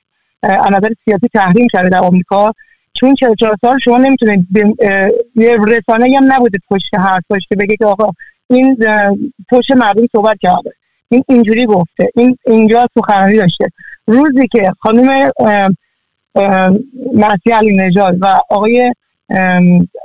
از 0.43 0.71
نظر 0.71 0.89
سیاسی 1.05 1.27
تحریم 1.33 1.67
شده 1.71 1.89
در 1.89 1.99
آمریکا 1.99 2.51
چون 2.93 3.15
چهل 3.15 3.35
چهار 3.35 3.55
سال 3.61 3.77
شما 3.79 3.97
نمی‌تونید 3.97 4.47
یه 5.35 5.57
رسانه 5.67 6.17
هم 6.17 6.33
نبوده 6.33 6.59
پشت 6.69 6.95
حرفش 6.95 7.45
که 7.49 7.55
بگه 7.55 7.75
که 7.77 7.85
آقا 7.85 8.09
این 8.49 8.77
پشت 9.51 9.71
مردم 9.71 10.07
صحبت 10.11 10.37
کرده. 10.41 10.71
این 11.09 11.23
اینجوری 11.27 11.65
گفته. 11.65 12.09
این 12.15 12.37
اینجا 12.45 12.87
سخنرانی 12.95 13.37
داشته. 13.37 13.65
روزی 14.07 14.47
که 14.47 14.71
خانم 14.79 15.31
مسیح 17.13 17.57
علی 17.57 17.77
نژاد 17.77 18.17
و 18.21 18.39
آقای 18.49 18.93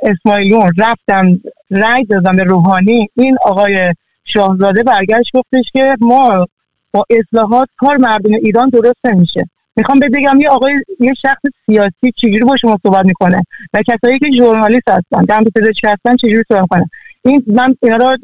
اسماعیلون 0.02 0.70
رفتن 0.78 1.40
رای 1.70 2.04
دادن 2.04 2.36
به 2.36 2.44
روحانی. 2.44 3.08
این 3.16 3.36
آقای 3.44 3.94
شاهزاده 4.24 4.82
برگشت 4.82 5.30
گفتش 5.34 5.64
که 5.72 5.96
ما 6.00 6.46
با 6.92 7.04
اصلاحات 7.10 7.68
کار 7.76 7.96
مردم 7.96 8.34
ایران 8.34 8.68
درست 8.68 9.06
نمیشه. 9.06 9.50
می‌خوام 9.76 9.98
بگم 9.98 10.40
یه 10.40 10.48
آقای 10.48 10.74
یه 11.00 11.14
شخص 11.14 11.42
سیاسی 11.66 12.12
چجوری 12.16 12.44
با 12.44 12.56
شما 12.56 12.78
صحبت 12.82 13.04
می‌کنه؟ 13.04 13.42
و 13.74 13.82
کسایی 13.88 14.18
که 14.18 14.30
ژورنالیست 14.30 14.88
هستن 14.88 15.24
دم 15.24 15.44
پزشک 15.44 15.84
هستن 15.84 16.16
چجوری 16.16 16.42
صحبت 16.48 16.62
می‌کنه 16.62 16.90
این 17.24 17.44
من 17.46 17.74
اینا 17.82 17.96
رو 17.96 18.16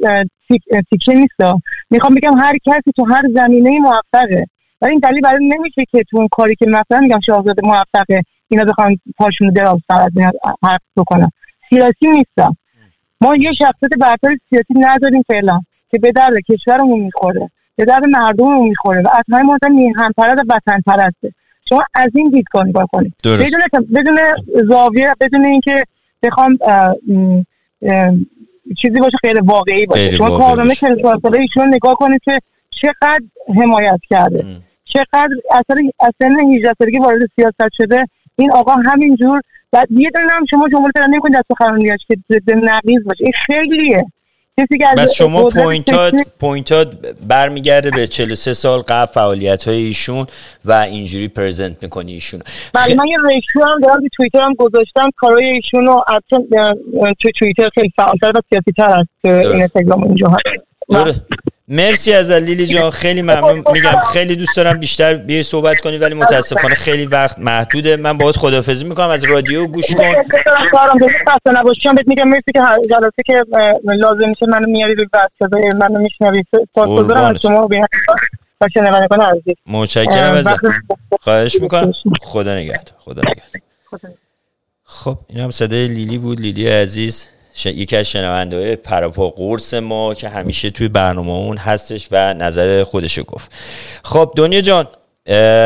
تیکه 0.91 1.15
نیست 1.15 1.35
می‌خوام 1.91 2.15
بگم 2.15 2.39
هر 2.39 2.55
کسی 2.67 2.93
تو 2.97 3.05
هر 3.05 3.23
زمینه 3.35 3.79
موفقه. 3.79 4.47
ولی 4.81 4.91
این 4.91 5.01
دلیل 5.01 5.21
برای 5.21 5.49
نمیشه 5.49 5.85
که 5.91 6.03
تو 6.11 6.17
اون 6.17 6.29
کاری 6.31 6.55
که 6.55 6.67
مثلا 6.67 7.01
میگم 7.01 7.21
شاهزاده 7.21 7.63
موفقه. 7.65 8.23
اینا 8.49 8.65
بخوان 8.65 8.99
پاشونو 9.17 9.51
دراز 9.51 9.79
از 9.89 10.13
اینا 10.17 10.33
حرف 10.63 10.81
بکنن. 10.97 11.31
سیاسی 11.71 12.07
نیستم 12.07 12.57
ما 13.21 13.37
یه 13.37 13.53
شخصیت 13.53 13.91
برتر 14.01 14.37
سیاسی 14.51 14.75
نداریم 14.75 15.23
فعلا 15.29 15.61
که 15.91 15.99
به 15.99 16.13
درد 16.13 16.35
کشورمون 16.49 17.01
می‌خوره 17.01 17.51
به 17.77 17.85
درد 17.85 18.05
مردممون 18.05 18.69
می‌خوره 18.69 19.03
و 19.03 19.09
از 19.09 19.25
همه 19.33 19.43
مهمتر 19.43 19.69
میهن 19.69 20.13
پرست 20.17 20.39
و 20.39 20.45
وطن 20.49 20.81
پرسته 20.87 21.33
شما 21.69 21.85
از 21.95 22.11
این 22.15 22.31
دیدگاه 22.31 22.65
نگاه 22.65 22.87
کنید. 22.93 23.15
بدون 23.25 23.61
بدون 23.95 24.19
زاویه 24.69 25.15
بدون 25.21 25.45
اینکه 25.45 25.85
بخوام 26.23 26.59
چیزی 28.77 29.01
باشه 29.01 29.17
خیلی 29.21 29.41
واقعی 29.41 29.87
باشه. 29.87 30.11
شما 30.11 30.39
کارنامه 30.39 30.75
که 30.75 30.97
ایشون 31.39 31.75
نگاه 31.75 31.95
کنید 31.95 32.21
که 32.25 32.39
چقدر 32.71 33.23
حمایت 33.57 34.01
کرده. 34.09 34.45
چقدر 34.85 35.29
اثر 35.51 35.81
اصلا 36.01 36.37
18 36.55 36.73
سالگی 36.79 36.99
وارد 36.99 37.21
سیاست 37.37 37.73
شده 37.73 38.07
این 38.37 38.53
آقا 38.53 38.75
همینجور. 38.75 39.41
و 39.73 39.87
یه 39.91 40.11
دونه 40.11 40.33
هم 40.33 40.45
شما 40.45 40.69
جمله 40.69 40.93
تر 40.95 41.07
نمی‌کنید 41.07 41.35
در 41.35 41.43
سخنرانیش 41.53 42.01
که 42.09 42.41
به 42.47 42.55
نقیض 42.55 43.05
باشه. 43.05 43.25
این 43.25 43.33
خیلیه. 43.47 44.05
بس 44.99 45.13
شما 45.15 45.45
point 45.45 46.03
ات 46.03 46.15
پوینتات 46.41 46.95
برمیگرده 47.29 47.91
به 47.91 48.07
43 48.07 48.55
سال 48.55 48.81
قبل 48.81 49.13
فعالیت 49.13 49.69
های 49.69 49.77
ایشون 49.77 50.27
و 50.65 50.73
اینجوری 50.73 51.29
پرزنت 51.29 51.83
می‌کنی 51.83 52.13
ایشون 52.13 52.43
بله 52.73 52.95
من 52.95 53.07
یه 53.07 53.17
ریشو 53.27 53.65
هم 53.65 53.81
دارم 53.81 54.01
تو 54.01 54.09
توییتر 54.17 54.41
هم 54.41 54.55
گذاشتم. 54.55 55.11
کارهای 55.17 55.45
ایشون 55.45 55.87
رو 55.87 56.05
تو 57.21 57.31
توییتر 57.39 57.69
خیلی 57.75 57.93
فعالتر 57.97 58.33
و 58.35 58.41
سیاسی 58.51 58.73
تر 58.77 58.91
از 58.91 59.07
این 59.25 59.35
اینستاگرام 59.35 60.03
اینجا 60.03 60.29
هست. 60.29 61.21
مرسی 61.69 62.13
از 62.13 62.31
لیلی 62.31 62.67
جان. 62.67 62.91
خیلی 62.91 63.23
ممنون. 63.23 63.65
میگم 63.73 63.99
خیلی 64.13 64.37
دوست 64.37 64.57
دارم 64.57 64.79
بیشتر 64.81 65.15
بیای 65.15 65.43
صحبت 65.43 65.81
کنی 65.81 65.99
ولی 65.99 66.15
متاسفانه 66.15 66.75
خیلی 66.75 67.07
وقت 67.07 67.39
محدوده. 67.39 67.97
من 67.97 68.19
باید 68.19 68.37
خدافظی 68.37 68.85
می‌کنم. 68.85 69.09
از 69.09 69.25
رادیو 69.25 69.67
گوش 69.67 69.95
کن. 69.95 70.13
کارم 70.73 70.99
خسته 71.29 71.51
نباشم 71.53 71.95
بهت 71.95 72.09
میگم 72.09 72.29
مرسی 72.29 72.53
که 72.55 72.61
جلسه 72.91 73.23
که 73.27 73.45
لازم 73.85 74.29
میشه 74.29 74.47
منو 74.47 74.67
میاری 74.67 74.95
رو 74.95 75.05
صدای 75.39 75.73
منو 75.73 75.99
میشنوی. 75.99 76.45
سپاسگزارم 76.73 77.25
از 77.25 77.37
شما 77.43 77.69
و 78.61 78.69
شنونده 78.75 79.09
کنه 79.09 79.25
عزیز. 79.25 79.55
متشکرم 79.67 80.59
خواهش 81.21 81.57
می‌کنم. 81.61 81.93
خدا 82.23 82.57
نگهدار. 82.57 82.95
خدا 82.99 83.23
نگهدار. 83.23 83.63
خب 84.85 85.19
این 85.29 85.41
هم 85.41 85.51
صدای 85.51 85.89
لیلی 85.89 86.19
بود. 86.19 86.41
لیلی 86.41 86.69
عزیز. 86.69 87.29
یکی 87.65 87.97
از 87.97 88.07
شنونده 88.07 88.77
پراپا 88.77 89.31
قرص 89.31 89.75
ما 89.75 90.15
که 90.15 90.29
همیشه 90.29 90.71
توی 90.71 90.89
برنامه 90.89 91.31
اون 91.31 91.57
هستش 91.57 92.09
و 92.11 92.35
نظر 92.35 92.85
خودشو 92.85 93.25
گفت. 93.25 93.53
خب 94.05 94.33
دنیا 94.37 94.61
جان 94.61 94.89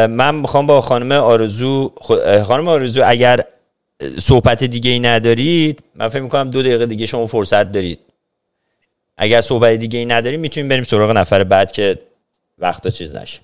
من 0.06 0.34
می‌خوام 0.34 0.66
با 0.66 0.80
خانم 0.80 1.12
آرزو 1.12 1.92
خانم 2.44 2.68
آرزو 2.68 3.02
اگر 3.06 3.44
صحبت 4.20 4.64
دیگه 4.64 4.90
ای 4.90 4.98
ندارید 4.98 5.82
من 5.94 6.08
فکر 6.08 6.22
می‌کنم 6.22 6.50
دو 6.50 6.62
دقیقه 6.62 6.86
دیگه 6.86 7.06
شما 7.06 7.26
فرصت 7.26 7.72
دارید. 7.72 7.98
اگر 9.16 9.40
صحبت 9.40 9.72
دیگه 9.72 9.98
ای 9.98 10.04
ندارید 10.04 10.40
می‌تونیم 10.40 10.68
بریم 10.68 10.84
سراغ 10.84 11.10
نفر 11.10 11.44
بعد 11.44 11.72
که 11.72 11.98
وقتا 12.58 12.90
چیز 12.90 13.16
نشه. 13.16 13.40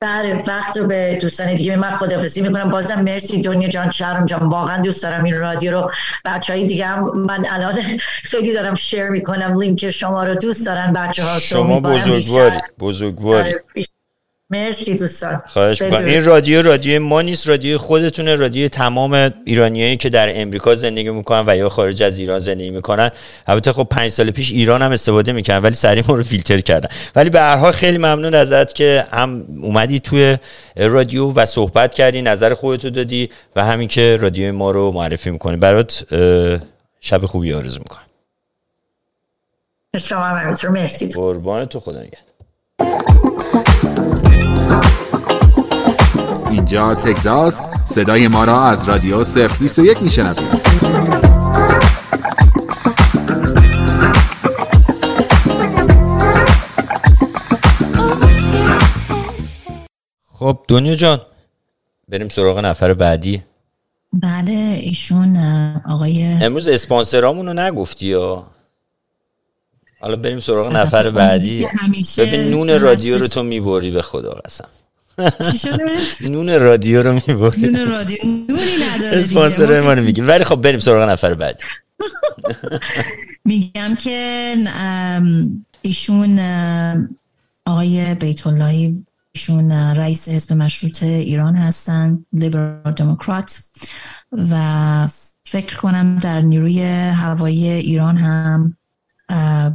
بله 0.00 0.42
وقت 0.48 0.76
رو 0.76 0.86
به 0.86 1.18
دوستان 1.20 1.54
دیگه 1.54 1.76
من 1.76 1.90
خدافزی 1.90 2.40
می‌کنم. 2.40 2.70
بازم 2.70 3.00
مرسی 3.00 3.40
دنیا 3.42 3.68
جان 3.68 3.90
شهرم 3.90 4.24
جان. 4.24 4.48
واقعا 4.48 4.82
دوست 4.82 5.02
دارم 5.02 5.24
این 5.24 5.38
رادیو 5.38 5.72
رو. 5.72 5.90
بچه 6.24 6.52
های 6.52 6.64
دیگه 6.64 6.86
هم 6.86 7.18
من 7.18 7.46
الان 7.50 7.74
خیلی 8.30 8.52
دارم 8.52 8.74
شیر 8.74 9.08
می‌کنم. 9.08 9.60
لینک 9.60 9.90
شما 9.90 10.24
رو 10.24 10.34
دوست 10.34 10.66
دارن. 10.66 10.92
بچه 10.92 11.22
ها 11.22 11.38
شما 11.38 11.80
بزرگواری 11.80 12.58
بزرگواری. 12.78 13.48
آره، 13.48 13.62
مرسی 14.50 14.94
دوستان. 14.94 15.42
خواهش 15.46 15.82
می‌کنم. 15.82 16.04
این 16.04 16.24
رادیو 16.24 16.62
رادیو 16.62 17.02
ما 17.02 17.22
نیست 17.22 17.48
رادیو 17.48 17.78
خودتونه 17.78 18.34
رادیو 18.34 18.68
تمام 18.68 19.30
ایرانیایی 19.44 19.96
که 19.96 20.08
در 20.08 20.40
امریکا 20.40 20.74
زندگی 20.74 21.10
می‌کنن 21.10 21.44
و 21.46 21.56
یا 21.56 21.68
خارج 21.68 22.02
از 22.02 22.18
ایران 22.18 22.38
زندگی 22.38 22.70
می‌کنن. 22.70 23.10
البته 23.46 23.72
خب 23.72 23.86
پنج 23.90 24.10
سال 24.10 24.30
پیش 24.30 24.52
ایران 24.52 24.82
هم 24.82 24.92
استفاده 24.92 25.32
می‌کنن 25.32 25.58
ولی 25.58 25.74
سریع 25.74 26.04
ما 26.08 26.14
رو 26.14 26.22
فیلتر 26.22 26.60
کردن. 26.60 26.88
ولی 27.16 27.30
به 27.30 27.40
هر 27.40 27.56
حال 27.56 27.72
خیلی 27.72 27.98
ممنون 27.98 28.34
ازت 28.34 28.74
که 28.74 29.04
هم 29.10 29.44
اومدی 29.62 30.00
توی 30.00 30.36
رادیو 30.76 31.32
و 31.32 31.46
صحبت 31.46 31.94
کردی 31.94 32.22
نظر 32.22 32.54
خودتو 32.54 32.90
دادی 32.90 33.28
و 33.56 33.64
همین 33.64 33.88
که 33.88 34.16
رادیو 34.16 34.52
ما 34.52 34.70
رو 34.70 34.92
معرفی 34.92 35.30
می‌کنی. 35.30 35.56
برات 35.56 36.04
شب 37.00 37.26
خوبی 37.26 37.52
آرزو 37.52 37.78
می‌کنم. 37.78 38.02
شما 40.02 40.70
مرسی. 40.70 41.08
قربان 41.08 41.64
تو 41.64 41.80
خدا 41.80 41.98
نگهدار. 42.00 43.25
اینجا 46.56 46.94
تگزاس 46.94 47.62
صدای 47.84 48.28
ما 48.28 48.44
را 48.44 48.64
از 48.64 48.88
رادیو 48.88 49.24
صرف 49.24 49.62
21 49.62 50.02
میشنوید. 50.02 50.38
خب 60.32 60.58
دنیا 60.68 60.94
جان 60.94 61.20
بریم 62.08 62.28
سراغ 62.28 62.58
نفر 62.58 62.94
بعدی. 62.94 63.42
بله 64.12 64.78
ایشون 64.80 65.36
آقای 65.88 66.24
امروز 66.24 66.68
اسپانسرامونو 66.68 67.52
نگفتی 67.52 68.06
یا؟ 68.06 68.46
حالا 70.00 70.16
بریم 70.16 70.40
سراغ 70.40 70.76
نفر 70.76 71.10
بعدی. 71.10 71.66
ببین 72.18 72.40
نون 72.50 72.80
رادیو 72.80 73.18
رو 73.18 73.26
تو 73.26 73.42
می‌بری 73.42 73.90
به 73.90 74.02
خدا 74.02 74.30
قسم. 74.30 74.68
چی 75.52 75.58
شده؟ 75.58 75.86
نون 76.30 76.60
رادیو 76.60 77.02
رو 77.02 77.12
می‌بری 77.12 77.60
نون 77.60 77.88
رادیو. 77.88 78.18
نونی 78.24 78.76
نداره 78.94 79.18
اسپانسر 79.18 79.80
ما 79.80 79.94
میگیم. 79.94 80.28
ولی 80.28 80.44
خب 80.44 80.56
بریم 80.56 80.78
سراغ 80.78 81.08
نفر 81.08 81.34
بعدی 81.34 81.58
میگم 83.44 83.94
که 83.94 84.54
ایشون 85.82 86.38
آقای 87.66 88.14
بیت 88.14 88.46
اللهی 88.46 89.04
ایشون 89.32 89.72
رئیس 89.72 90.28
حزب 90.28 90.52
مشروط 90.52 91.02
ایران 91.02 91.56
هستن 91.56 92.24
لیبرال 92.32 92.92
دموکرات. 92.96 93.58
و 94.50 95.08
فکر 95.44 95.76
کنم 95.76 96.18
در 96.18 96.40
نیروی 96.40 96.82
هوایی 97.10 97.68
ایران 97.70 98.16
هم 98.16 98.76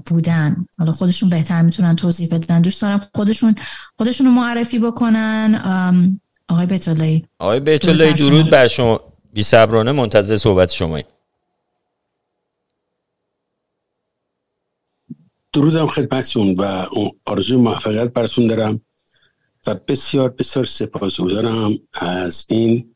بودن. 0.05 0.65
حالا 0.79 0.91
خودشون 0.91 1.29
بهتر 1.29 1.61
می‌تونن 1.61 1.95
توضیح 1.95 2.29
بدن. 2.31 2.61
دوست 2.61 2.81
دارم 2.81 3.07
خودشون 3.15 3.55
خودشون 3.97 4.27
رو 4.27 4.33
معرفی 4.33 4.79
بکنن. 4.79 6.19
آقای 6.49 6.65
بیتولایی 6.65 7.27
آقای 7.39 7.59
بیتولایی 7.59 8.13
درود 8.13 8.49
بر 8.49 8.67
شما. 8.67 8.99
بی 9.33 9.43
صبرانه 9.43 9.91
منتظر 9.91 10.37
صحبت 10.37 10.71
شمایی. 10.71 11.03
درودم 15.53 15.87
خدمتتون 15.87 16.55
و 16.57 16.85
آرزوی 17.25 17.57
موفقیت 17.57 18.13
براتون 18.13 18.47
دارم 18.47 18.81
و 19.67 19.75
بسیار 19.75 20.29
بسیار 20.29 20.65
سپاسگزارم 20.65 21.71
از 21.93 22.45
این 22.49 22.95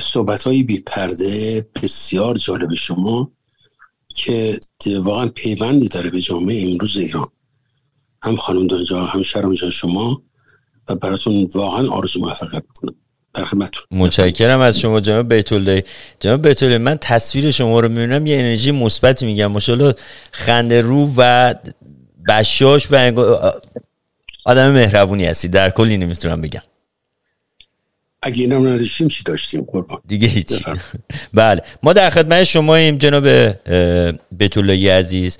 صحبت 0.00 0.42
های 0.42 0.62
بی 0.62 0.80
پرده 0.80 1.66
بسیار 1.82 2.36
جالب 2.36 2.74
شما. 2.74 3.32
که 4.14 4.60
واقعا 4.86 5.26
پیوندی 5.26 5.88
داره 5.88 6.10
به 6.10 6.20
جامعه 6.20 6.70
امروز 6.70 6.96
ایران. 6.96 7.28
هم 8.22 8.36
خانم 8.36 8.66
دنجا 8.66 9.04
هم 9.04 9.22
شرم 9.22 9.54
جان 9.54 9.70
شما 9.70 10.22
و 10.88 10.94
براتون 10.94 11.48
واقعا 11.54 11.88
آرزو 11.88 12.20
موفقیت 12.20 12.62
می‌کنم. 12.68 12.94
در 13.34 13.44
خدمتتون. 13.44 13.84
متشکرم 13.90 14.60
از 14.60 14.80
شما 14.80 15.00
جناب 15.00 15.34
بیت 15.34 15.52
الله 15.52 15.84
جناب 16.20 16.48
بیت 16.48 16.62
الله 16.62 16.78
من 16.78 16.98
تصویر 17.00 17.50
شما 17.50 17.80
رو 17.80 17.88
می‌بینم 17.88 18.26
یه 18.26 18.36
انرژی 18.36 18.70
مثبت 18.70 19.22
میگم. 19.22 19.46
ماشاءالله 19.46 19.94
خنده 20.32 20.80
رو 20.80 21.12
و 21.16 21.54
بشاش 22.28 22.86
و 22.90 23.12
آدم 24.44 24.70
مهربونی 24.72 25.24
هستی. 25.24 25.48
در 25.48 25.70
کل 25.70 25.88
اینو 25.88 26.06
می‌تونم 26.06 26.40
بگم. 26.40 26.62
اگه 28.22 28.42
اینم 28.42 28.68
نداشتیم 28.68 29.08
چی 29.08 29.24
داشتیم؟ 29.24 29.62
قربان. 29.62 29.98
دیگه 30.06 30.28
هیچی. 30.28 30.64
بله. 31.34 31.62
ما 31.82 31.92
در 31.92 32.10
خدمت 32.10 32.44
شما 32.44 32.76
ایم 32.76 32.96
جناب 32.98 33.54
بیتولایی 34.32 34.88
عزیز. 34.88 35.38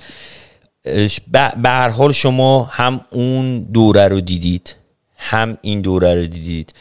به 1.63 1.69
هر 1.69 1.89
حال 1.89 2.13
شما 2.13 2.65
هم 2.65 3.01
اون 3.11 3.59
دوره 3.59 4.09
رو 4.09 4.21
دیدید 4.21 4.77
هم 5.17 5.59
این 5.63 5.81
دوره 5.81 6.15
رو 6.15 6.27
دیدید. 6.27 6.75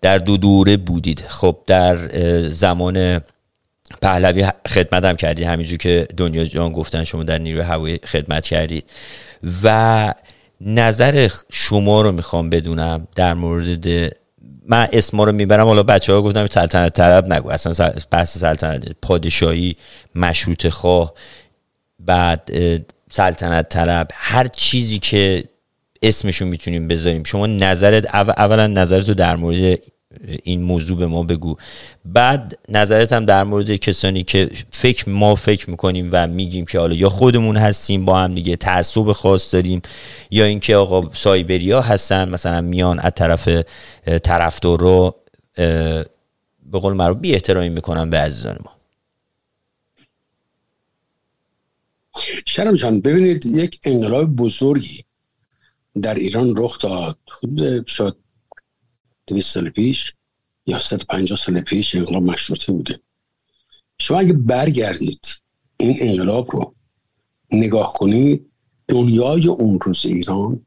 در 0.00 0.18
دو 0.18 0.36
دوره 0.36 0.76
بودید. 0.76 1.24
خب 1.28 1.56
در 1.66 2.08
زمان 2.48 3.20
پهلوی 4.02 4.46
خدمت 4.68 5.04
هم 5.04 5.16
کردید 5.16 5.46
همینجور 5.46 5.78
که 5.78 6.08
دنیا 6.16 6.44
جان 6.44 6.72
گفتن 6.72 7.04
شما 7.04 7.24
در 7.24 7.38
نیروی 7.38 7.62
هوایی 7.62 8.00
خدمت 8.04 8.46
کردید. 8.46 8.90
و 9.62 10.14
نظر 10.60 11.30
شما 11.52 12.02
رو 12.02 12.12
می‌خوام 12.12 12.50
بدونم 12.50 13.08
در 13.14 13.34
مورد 13.34 14.16
من 14.68 14.88
اسما 14.92 15.24
رو 15.24 15.32
می‌برم 15.32 15.66
حالا 15.66 15.82
بچه 15.82 16.12
ها 16.12 16.22
گفتم 16.22 16.46
سلطنت 16.46 16.92
طلب 16.94 17.32
نگو. 17.32 17.50
اصلا 17.50 17.92
بحث 18.10 18.38
سلطنت 18.38 18.96
پادشاهی 19.02 19.76
مشروط 20.14 20.68
خواه 20.68 21.14
بعد 21.98 22.50
سلطنت 23.10 23.68
طلب 23.68 24.08
هر 24.12 24.46
چیزی 24.46 24.98
که 24.98 25.44
اسمشون 26.02 26.48
می‌تونیم 26.48 26.88
بذاریم. 26.88 27.24
شما 27.24 27.46
نظرت 27.46 28.14
اولا 28.14 28.66
نظرت 28.66 29.08
رو 29.08 29.14
در 29.14 29.36
مورد 29.36 29.78
این 30.42 30.62
موضوع 30.62 30.98
به 30.98 31.06
ما 31.06 31.22
بگو. 31.22 31.56
بعد 32.04 32.58
نظرت 32.68 33.12
هم 33.12 33.24
در 33.24 33.44
مورد 33.44 33.76
کسانی 33.76 34.22
که 34.22 34.50
فکر 34.70 35.08
ما 35.08 35.34
فکر 35.34 35.70
می‌کنیم 35.70 36.08
و 36.12 36.26
میگیم 36.26 36.64
که 36.64 36.78
حالا 36.78 36.94
یا 36.94 37.08
خودمون 37.08 37.56
هستیم 37.56 38.04
با 38.04 38.18
هم 38.18 38.34
دیگه 38.34 38.56
تعصب 38.56 39.12
خاص 39.12 39.54
داریم 39.54 39.82
یا 40.30 40.44
اینکه 40.44 40.76
آقا 40.76 41.10
سایبریا 41.14 41.80
هستن 41.80 42.28
مثلا 42.28 42.60
میان 42.60 42.98
از 42.98 43.12
طرف 43.16 43.48
طرفدار 44.22 44.80
رو 44.80 45.14
به 46.72 46.78
قول 46.80 46.92
معروف 46.92 47.18
بی 47.18 47.32
احترامی 47.34 47.68
می‌کنن 47.68 48.10
به 48.10 48.18
عزیزان 48.18 48.58
ما. 48.64 48.70
شرم 52.46 52.74
جان 52.74 53.00
ببینید 53.00 53.46
یک 53.46 53.80
انقلاب 53.84 54.36
بزرگی 54.36 55.04
در 56.02 56.14
ایران 56.14 56.54
رخ 56.56 56.78
داد. 56.78 57.18
شد 57.86 58.16
دویست 59.26 59.50
سال 59.50 59.70
پیش 59.70 60.12
یا 60.66 60.78
150 60.78 61.38
سال 61.38 61.60
پیش 61.60 61.94
انقلاب 61.94 62.22
مشروطه 62.22 62.72
بوده. 62.72 63.00
شما 63.98 64.18
اگه 64.18 64.32
برگردید 64.32 65.26
این 65.76 65.96
انقلاب 66.00 66.50
رو 66.52 66.74
نگاه 67.52 67.92
کنید 67.92 68.50
دنیای 68.88 69.46
اون 69.48 69.80
روز 69.80 70.06
ایران 70.06 70.66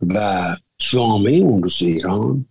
و 0.00 0.56
جامعه 0.78 1.38
اون 1.38 1.62
روز 1.62 1.78
ایران 1.80 2.46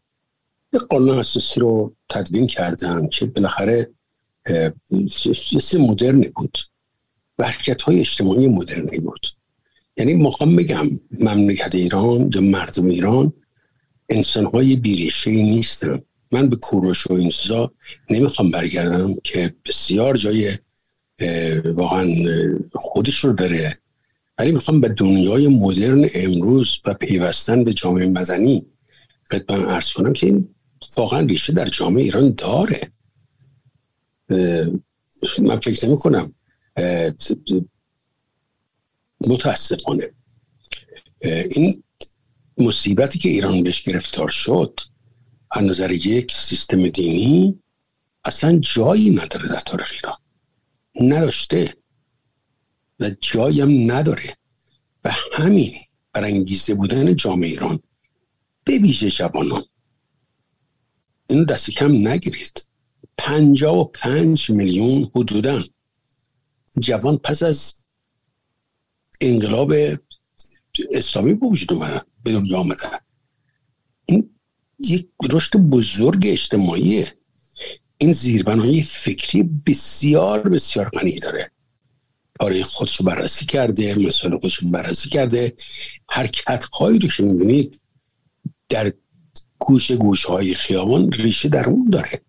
یک 0.74 0.82
قانون 0.82 1.20
اساسی 1.20 1.60
رو 1.60 1.96
تدوین 2.10 2.48
کردن 2.48 3.08
که 3.08 3.26
بالاخره 3.26 3.92
سیاسی 5.10 5.78
مدرنی 5.78 6.30
بود. 6.30 6.58
و 7.40 7.54
های 7.84 8.00
اجتماعی 8.00 8.48
مدرنی 8.48 9.00
بود. 9.00 9.28
یعنی 9.98 10.14
می‌خوام 10.14 10.56
بگم 10.56 11.00
مملکت 11.20 11.76
ایران 11.76 12.32
یا 12.36 12.42
مردم 12.42 12.86
ایران 12.86 13.34
انسان 14.12 14.46
های 14.46 14.76
بیریشه 14.76 15.32
نیستن 15.32 16.02
من 16.32 16.50
به 16.50 16.56
کوروش 16.56 17.08
و 17.08 17.14
این 17.14 17.32
نمی‌خوام 18.10 18.52
برگردم 18.52 19.16
که 19.24 19.56
بسیار 19.66 20.18
جای 20.18 20.58
واقعا 21.66 22.08
خودش 22.74 23.16
رو 23.16 23.34
داره. 23.34 23.78
ولی 24.38 24.52
می‌خوام 24.52 24.82
به 24.82 24.90
دنیای 24.90 25.48
مدرن 25.48 26.10
امروز 26.14 26.80
و 26.86 26.94
پیوستن 26.94 27.64
به 27.64 27.74
جامعه 27.74 28.08
مدنی 28.08 28.66
خدمت 29.32 29.60
ارز 29.60 29.94
کنم 29.94 30.14
که 30.14 30.28
این 30.28 30.56
واقعا 30.98 31.20
ریشه 31.20 31.54
در 31.54 31.68
جامعه 31.68 32.04
ایران 32.04 32.34
داره. 32.34 32.92
من 35.42 35.60
فکر 35.60 35.88
نمی 35.88 35.98
کنم 35.98 36.34
متاسفانه. 39.28 40.10
این 41.52 41.84
مصیبتی 42.62 43.20
که 43.20 43.30
ایران 43.30 43.64
بهش 43.64 43.82
گرفتار 43.82 44.30
شد 44.30 44.80
از 45.52 45.64
نظر 45.64 45.92
یک 45.92 46.32
سیستم 46.32 46.88
دینی 46.88 47.60
اصلا 48.26 48.60
جایی 48.60 49.10
نداره 49.10 49.48
در 49.48 49.60
تاریخ 49.60 49.92
ایران. 49.94 50.18
نداشته 50.96 51.76
و 53.00 53.12
جایی 53.22 53.62
هم 53.62 53.92
نداره. 53.92 54.38
و 55.04 55.12
همین 55.34 55.72
برانگیزه 56.14 56.74
بودن 56.74 57.16
جامعه 57.16 57.50
ایران 57.50 57.80
به 58.64 58.78
ویژه 58.78 59.10
جوانان. 59.10 59.64
اینو 61.30 61.46
دست 61.46 61.72
کم 61.72 62.08
نگیرید. 62.08 62.66
پنجا 63.18 63.76
و 63.76 63.86
پنج 63.86 64.50
میلیون 64.50 65.12
حدودا 65.16 65.64
جوان 66.80 67.18
پس 67.18 67.44
از 67.44 67.86
انقلاب 69.22 69.74
اسلامی 70.92 71.34
به 71.34 71.48
وجود 71.48 71.74
اومدن. 71.74 72.02
به 72.24 72.32
دنیا 72.32 72.60
آمدن. 72.60 73.00
این 74.06 74.30
یک 74.80 75.08
رشد 75.32 75.58
بزرگ 75.58 76.28
اجتماعیه. 76.28 77.18
این 77.98 78.14
زیربنای 78.14 78.84
فکری 78.84 79.44
بسیار 79.44 80.50
بسیار 80.50 80.90
غنی 80.90 81.20
داره. 81.20 81.52
تاریخ 82.40 82.68
خودش 82.68 82.96
رو 82.96 83.06
بررسی 83.06 83.46
کرده 83.46 83.96
مسائل 83.96 84.38
خودش 84.38 84.56
رو 84.56 84.70
بررسی 84.70 85.10
کرده. 85.10 85.54
حرکت 86.10 86.64
هایی 86.64 87.00
رو 87.00 87.10
که 87.10 87.24
می‌بینید 87.24 87.82
در 88.70 88.94
گوش 89.60 89.92
گوش 89.92 90.26
های 90.26 90.54
خیابان 90.54 91.12
ریشه 91.12 91.50
در 91.50 91.66
اون 91.66 91.90
داره. 91.90 92.22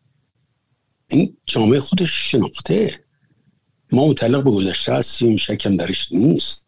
این 1.09 1.37
جامعه 1.47 1.81
خودش 1.81 2.11
شناخته. 2.31 3.05
ما 3.93 4.09
متعلق 4.09 4.45
به 4.45 4.51
گذشته 4.51 4.95
هستیم 4.95 5.37
شکم 5.37 5.77
درش 5.77 6.13
نیست. 6.13 6.67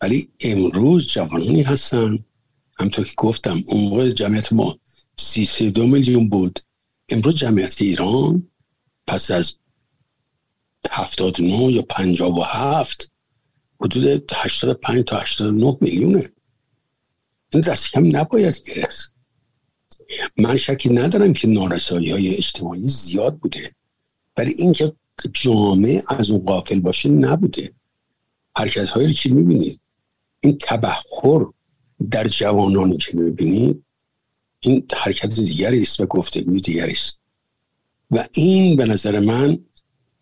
ولی 0.00 0.28
امروز 0.40 1.06
جوانانی 1.06 1.62
هستن. 1.62 2.24
همطور 2.78 3.04
که 3.04 3.12
گفتم 3.16 3.62
اون 3.66 3.80
موقع 3.80 4.10
جمعیت 4.10 4.52
ما 4.52 4.78
سی 5.16 5.46
سی 5.46 5.70
دو 5.70 5.86
میلیون 5.86 6.28
بود. 6.28 6.58
امروز 7.08 7.36
جمعیت 7.36 7.82
ایران 7.82 8.48
پس 9.06 9.30
از 9.30 9.54
هفتاد 10.90 11.40
نو 11.40 11.70
یا 11.70 11.82
پنجاب 11.82 12.38
و 12.38 12.42
هفت 12.42 13.12
حدود 13.80 14.32
هشتاد 14.34 14.80
پنج 14.80 15.04
تا 15.04 15.18
هشتاد 15.18 15.54
نه 15.54 15.78
میلیونه. 15.80 16.30
این 17.52 17.62
دست 17.62 17.90
کم 17.90 18.16
نباید 18.16 18.62
گرفت. 18.66 19.12
من 20.36 20.56
شکی 20.56 20.88
ندارم 20.88 21.32
که 21.32 21.48
نارسایی 21.48 22.10
های 22.10 22.34
اجتماعی 22.34 22.88
زیاد 22.88 23.38
بوده. 23.38 23.74
ولی 24.36 24.52
اینکه 24.52 24.92
جامعه 25.32 26.02
از 26.08 26.30
اون 26.30 26.40
قافل 26.40 26.80
باشه 26.80 27.08
نبوده. 27.08 27.74
حرکت 28.56 28.88
هایی 28.88 29.06
رو 29.06 29.12
که 29.12 29.30
می‌بینید 29.30 29.80
این 30.46 30.58
تبهر 30.60 31.46
در 32.10 32.26
جوانانی 32.26 32.96
که 32.96 33.16
می‌بینید 33.16 33.82
این 34.60 34.86
حرکت 34.96 35.34
دیگری 35.34 35.82
است 35.82 36.00
و 36.00 36.06
گفتگوی 36.06 36.60
دیگری 36.60 36.92
است. 36.92 37.20
و 38.10 38.24
این 38.32 38.76
به 38.76 38.84
نظر 38.84 39.20
من 39.20 39.58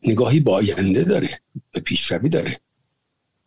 نگاهی 0.03 0.41
به 0.41 0.53
آینده 0.53 1.05
داره 1.05 1.31
به 1.73 1.81
پیشروی 1.81 2.29
داره. 2.29 2.61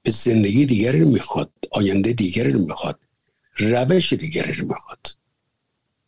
به 0.03 0.11
زندگی 0.11 0.65
دیگری 0.65 0.99
رو 0.99 1.09
می‌خواد 1.09 1.49
آینده 1.71 2.13
دیگری 2.13 2.51
رو 2.51 2.65
می‌خواد 2.65 2.99
روش 3.57 4.13
دیگری 4.13 4.53
رو 4.53 4.67
می‌خواد. 4.67 5.07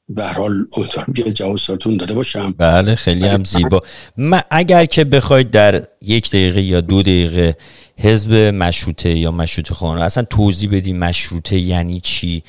به 0.09 0.27
حال 0.27 0.65
امیدوارم 0.77 1.13
که 1.13 1.31
جواب 1.31 1.57
سالتون 1.57 1.97
داده 1.97 2.13
باشم. 2.13 2.55
بله 2.57 2.95
خیلی 2.95 3.27
هم 3.27 3.43
زیبا. 3.43 3.81
من 4.17 4.41
اگر 4.51 4.85
که 4.85 5.03
بخواید 5.03 5.51
در 5.51 5.87
یک 6.01 6.29
دقیقه 6.29 6.61
یا 6.61 6.81
دو 6.81 7.01
دقیقه 7.01 7.57
حزب 7.99 8.33
مشروطه 8.33 9.17
یا 9.17 9.31
مشروطه 9.31 9.73
خانه 9.73 10.01
اصلا 10.01 10.23
توضیح 10.23 10.69
بدی 10.71 10.93
مشروطه 10.93 11.57
یعنی 11.57 11.99
چی؟ 11.99 12.43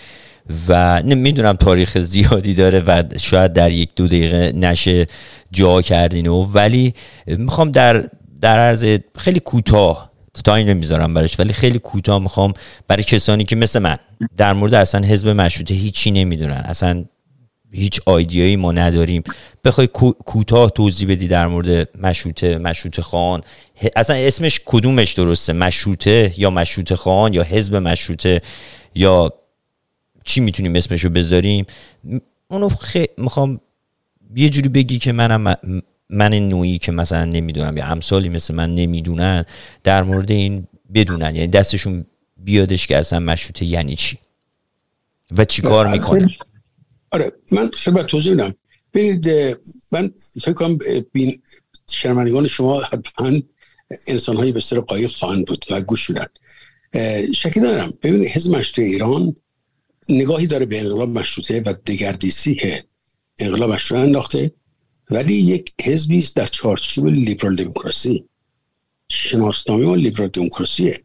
و 0.68 1.02
نمی‌دونم 1.02 1.52
تاریخ 1.52 1.98
زیادی 1.98 2.54
داره 2.54 2.80
و 2.80 3.02
شاید 3.20 3.52
در 3.52 3.72
یک 3.72 3.90
دو 3.96 4.06
دقیقه 4.06 4.52
نشه 4.56 5.06
جا 5.50 5.82
کردین 5.82 6.26
و 6.26 6.42
ولی 6.42 6.94
می‌خوام 7.26 7.70
در 7.70 8.08
در 8.40 8.58
عرض 8.58 8.98
خیلی 9.16 9.40
کوتاه 9.40 10.10
تا 10.44 10.54
این 10.54 10.68
نمی‌ذارم 10.68 11.14
برش 11.14 11.40
ولی 11.40 11.52
خیلی 11.52 11.78
کوتاه 11.78 12.18
می‌خوام 12.18 12.52
برای 12.88 13.02
کسانی 13.02 13.44
که 13.44 13.56
مثل 13.56 13.78
من 13.78 13.96
در 14.36 14.52
مورد 14.52 14.74
اصلا 14.74 15.06
حزب 15.06 15.28
مشروطه 15.28 15.74
هیچی 15.74 16.10
نمی‌دونن 16.10 16.52
اصلا 16.64 17.04
هیچ 17.72 18.00
آیدیایی 18.06 18.56
ما 18.56 18.72
نداریم. 18.72 19.22
بخوای 19.64 19.86
کوتاه 20.26 20.70
توضیح 20.70 21.08
بدی 21.08 21.28
در 21.28 21.46
مورد 21.46 21.88
مشروطه 21.98 22.58
مشروطه 22.58 23.02
خان. 23.02 23.42
اصلا 23.96 24.16
اسمش 24.16 24.60
کدومش 24.64 25.12
درسته؟ 25.12 25.52
مشروطه 25.52 26.34
یا 26.36 26.50
مشروطه 26.50 26.96
خان 26.96 27.34
یا 27.34 27.42
حزب 27.42 27.76
مشروطه 27.76 28.42
یا 28.94 29.32
چی 30.24 30.40
می‌تونیم 30.40 30.76
اسمشو 30.76 31.08
بذاریم؟ 31.10 31.66
اونو 32.48 32.68
خی... 32.68 33.06
می‌خوام 33.18 33.60
یه 34.36 34.48
جوری 34.48 34.68
بگی 34.68 34.98
که 34.98 35.12
منم 35.12 35.56
من 36.10 36.34
نوعی 36.34 36.78
که 36.78 36.92
مثلا 36.92 37.24
نمی‌دونم 37.24 37.76
یا 37.76 37.86
امثالی 37.86 38.28
مثل 38.28 38.54
من 38.54 38.74
نمی‌دونن 38.74 39.44
در 39.84 40.02
مورد 40.02 40.30
این 40.30 40.66
بدونن. 40.94 41.34
یعنی 41.34 41.48
دستشون 41.48 42.06
بیادش 42.36 42.86
که 42.86 42.96
اصلا 42.96 43.20
مشروطه 43.20 43.64
یعنی 43.64 43.96
چی 43.96 44.18
و 45.36 45.44
چی 45.44 45.62
کار 45.62 45.86
می‌کنه 45.86 46.36
آره 47.10 47.32
من 47.52 47.70
خیلی 47.70 48.02
توضیح 48.02 48.34
بدم. 48.34 48.54
ببینید 48.94 49.28
من 49.92 50.12
فکر 50.40 50.52
کنم 50.52 50.78
بین 51.12 51.42
شرمندگان 51.90 52.46
شما 52.46 52.80
حتما 52.80 53.40
انسان 54.06 54.36
های 54.36 54.52
بسیار 54.52 54.80
قایق 54.80 55.10
خواهند 55.10 55.46
بود 55.46 55.64
و 55.70 55.80
گوش 55.80 56.10
بدن 56.10 56.26
شکی 57.32 57.60
ندارم. 57.60 57.92
ببینید 58.02 58.28
حزب 58.28 58.56
مشروطه 58.56 58.82
ایران 58.82 59.34
نگاهی 60.08 60.46
داره 60.46 60.66
به 60.66 60.80
انقلاب 60.80 61.08
مشروطه 61.08 61.62
و 61.66 61.74
دگردیسی 61.86 62.54
که 62.54 62.84
انقلاب 63.38 63.72
مشروطه 63.72 64.02
انداخته 64.02 64.52
ولی 65.10 65.34
یک 65.34 65.72
حزبی 65.82 66.18
است 66.18 66.36
در 66.36 66.46
چارچوب 66.46 67.06
لیبرال 67.06 67.54
دموکراسی. 67.54 68.24
شناسنامه 69.08 69.86
و 69.86 69.94
لیبرال 69.94 70.28
دموکراسیه. 70.28 71.04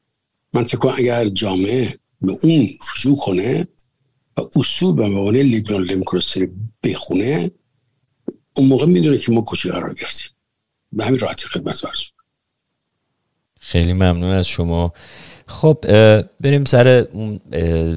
من 0.53 0.63
فکر 0.63 0.77
کنم 0.77 0.93
اگر 0.97 1.29
جامعه 1.29 1.99
به 2.21 2.37
اون 2.43 2.69
رجوع 2.95 3.17
کنه 3.17 3.67
و 4.37 4.41
اصول 4.55 4.95
به 4.95 5.07
مبانی 5.07 5.43
لیبرال 5.43 5.85
دموکراسی 5.85 6.39
رو 6.39 6.47
بخونه 6.83 7.51
اون 8.55 8.67
موقع 8.67 8.85
می‌دونه 8.85 9.17
که 9.17 9.31
ما 9.31 9.41
کجا 9.41 9.71
قرار 9.71 9.93
گرفتیم. 9.93 10.27
به 10.91 11.05
همین 11.05 11.19
راحتی 11.19 11.45
خدمت 11.45 11.83
ورز 11.83 12.01
خیلی 13.59 13.93
ممنون 13.93 14.31
از 14.31 14.47
شما. 14.47 14.93
خب 15.47 15.77
بریم 16.39 16.65
سر 16.65 17.07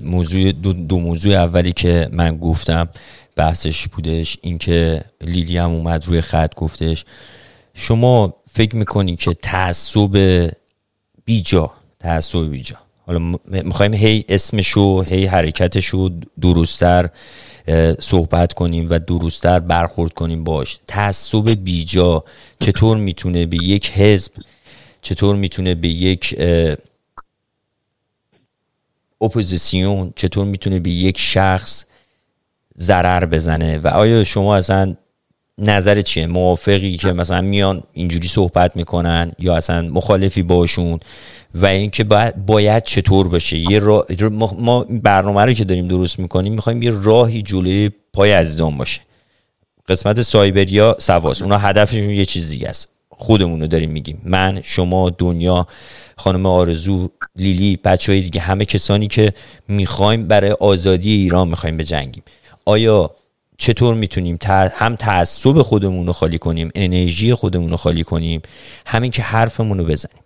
موضوع 0.02 0.52
دو, 0.52 0.72
دو 0.72 0.98
موضوع 0.98 1.32
اولی 1.32 1.72
که 1.72 2.08
من 2.12 2.36
گفتم. 2.36 2.88
بحثش 3.36 3.88
بودش 3.88 4.38
اینکه 4.42 5.04
لیلی 5.20 5.58
هم 5.58 5.70
اومد 5.70 6.06
روی 6.06 6.20
خط 6.20 6.54
گفتش 6.54 7.04
شما 7.74 8.36
فکر 8.50 8.76
می‌کنی 8.76 9.16
که 9.16 9.34
تعصب 9.34 10.50
بیجا 11.24 11.72
تعصب 11.98 12.50
بیجا 12.50 12.76
حالا 13.08 13.34
می‌خوایم 13.44 13.94
هی 13.94 14.24
اسمشو 14.28 15.00
هی 15.00 15.26
حرکتشو 15.26 16.10
درستتر 16.40 17.08
صحبت 18.00 18.52
کنیم 18.52 18.86
و 18.90 18.98
درستتر 18.98 19.58
برخورد 19.58 20.12
کنیم 20.12 20.44
باش. 20.44 20.78
تعصب 20.86 21.64
بیجا 21.64 22.24
چطور 22.60 22.96
می‌تونه 22.96 23.46
به 23.46 23.56
یک 23.56 23.90
حزب 23.90 24.32
چطور 25.02 25.36
می‌تونه 25.36 25.74
به 25.74 25.88
یک 25.88 26.40
اپوزیسیون 29.20 30.12
چطور 30.16 30.44
می‌تونه 30.44 30.78
به 30.78 30.90
یک 30.90 31.18
شخص 31.18 31.84
ضرر 32.78 33.26
بزنه؟ 33.26 33.78
و 33.78 33.86
آیا 33.86 34.24
شما 34.24 34.56
اصلا 34.56 34.96
نظر 35.58 36.00
چیه؟ 36.00 36.26
موافقی 36.26 36.96
که 36.96 37.12
مثلا 37.12 37.40
میان 37.40 37.82
اینجوری 37.92 38.28
صحبت 38.28 38.76
می‌کنن 38.76 39.32
یا 39.38 39.56
اصلا 39.56 39.82
مخالفی 39.82 40.42
باشون 40.42 41.00
و 41.54 41.66
اینکه 41.66 42.04
باید, 42.04 42.46
باید 42.46 42.82
چطور 42.82 43.28
باشه؟ 43.28 43.72
یه 43.72 43.78
راه 43.78 44.06
ما 44.58 44.86
برنامه 44.90 45.44
رو 45.44 45.52
که 45.52 45.64
داریم 45.64 45.88
درست 45.88 46.18
می‌کنیم 46.18 46.52
می‌خوایم 46.52 46.82
یه 46.82 46.90
راهی 47.02 47.42
جلوی 47.42 47.90
پای 48.12 48.32
عزیزان 48.32 48.78
باشه. 48.78 49.00
قسمت 49.88 50.22
سایبریا 50.22 50.96
سواس. 50.98 51.42
اونا 51.42 51.58
هدفشون 51.58 52.10
یه 52.10 52.24
چیز 52.24 52.50
دیگه 52.50 52.68
است. 52.68 52.88
خودمون 53.10 53.60
رو 53.60 53.66
داریم 53.66 53.90
میگیم. 53.90 54.22
من 54.24 54.60
شما 54.64 55.10
دنیا 55.10 55.66
خانم 56.16 56.46
آرزو 56.46 57.10
لیلی 57.36 57.76
بچه 57.84 58.12
های 58.12 58.20
دیگه 58.20 58.40
همه 58.40 58.64
کسانی 58.64 59.06
که 59.06 59.32
می‌خوایم 59.68 60.28
برای 60.28 60.50
آزادی 60.50 61.12
ایران 61.12 61.48
می‌خوایم 61.48 61.76
بجنگیم. 61.76 62.22
آیا 62.64 63.10
چطور 63.58 63.94
می‌تونیم 63.94 64.38
هم 64.46 64.96
تعصب 64.96 65.62
خودمون 65.62 66.06
رو 66.06 66.12
خالی 66.12 66.38
کنیم 66.38 66.70
انرژی 66.74 67.34
خودمون 67.34 67.70
رو 67.70 67.76
خالی 67.76 68.04
کنیم 68.04 68.42
همین 68.86 69.10
که 69.10 69.22
حرفمون 69.22 69.78
رو 69.78 69.84
بزنیم. 69.84 70.22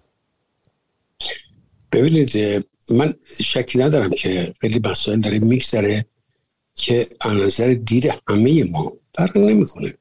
ببینید 1.93 2.65
من 2.91 3.15
شکی 3.43 3.79
ندارم 3.79 4.11
که 4.11 4.55
خیلی 4.61 4.81
مسائل 4.85 5.21
داره 5.21 5.39
میگذره 5.39 6.07
که 6.75 7.07
نظر 7.27 7.75
دید 7.75 8.13
همه 8.29 8.65
ما 8.65 8.93
فرق 9.15 9.37
نمی‌کنه. 9.37 9.95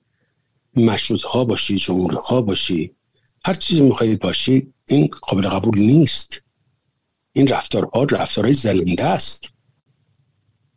مشروط 0.76 1.22
ها 1.22 1.46
باشی 1.46 1.76
جمهوری 1.76 2.18
ها 2.30 2.42
باشی 2.42 2.92
هر 3.46 3.54
چیزی 3.54 3.82
می‌خواهید 3.82 4.20
باشی 4.20 4.74
این 4.88 5.10
قابل 5.22 5.50
قبول 5.50 5.80
نیست. 5.80 6.42
این 7.34 7.48
رفتارها 7.48 8.04
رفتارهای 8.04 8.54
زلنده 8.54 9.04
است. 9.04 9.51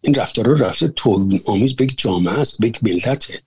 این 0.05 0.15
رفتار 0.15 0.73
توهین 0.73 1.41
آمیز 1.47 1.77
به 1.77 1.87
جامعه 1.87 2.41
است 2.41 2.61
به 2.61 2.73
ملته 2.83 3.43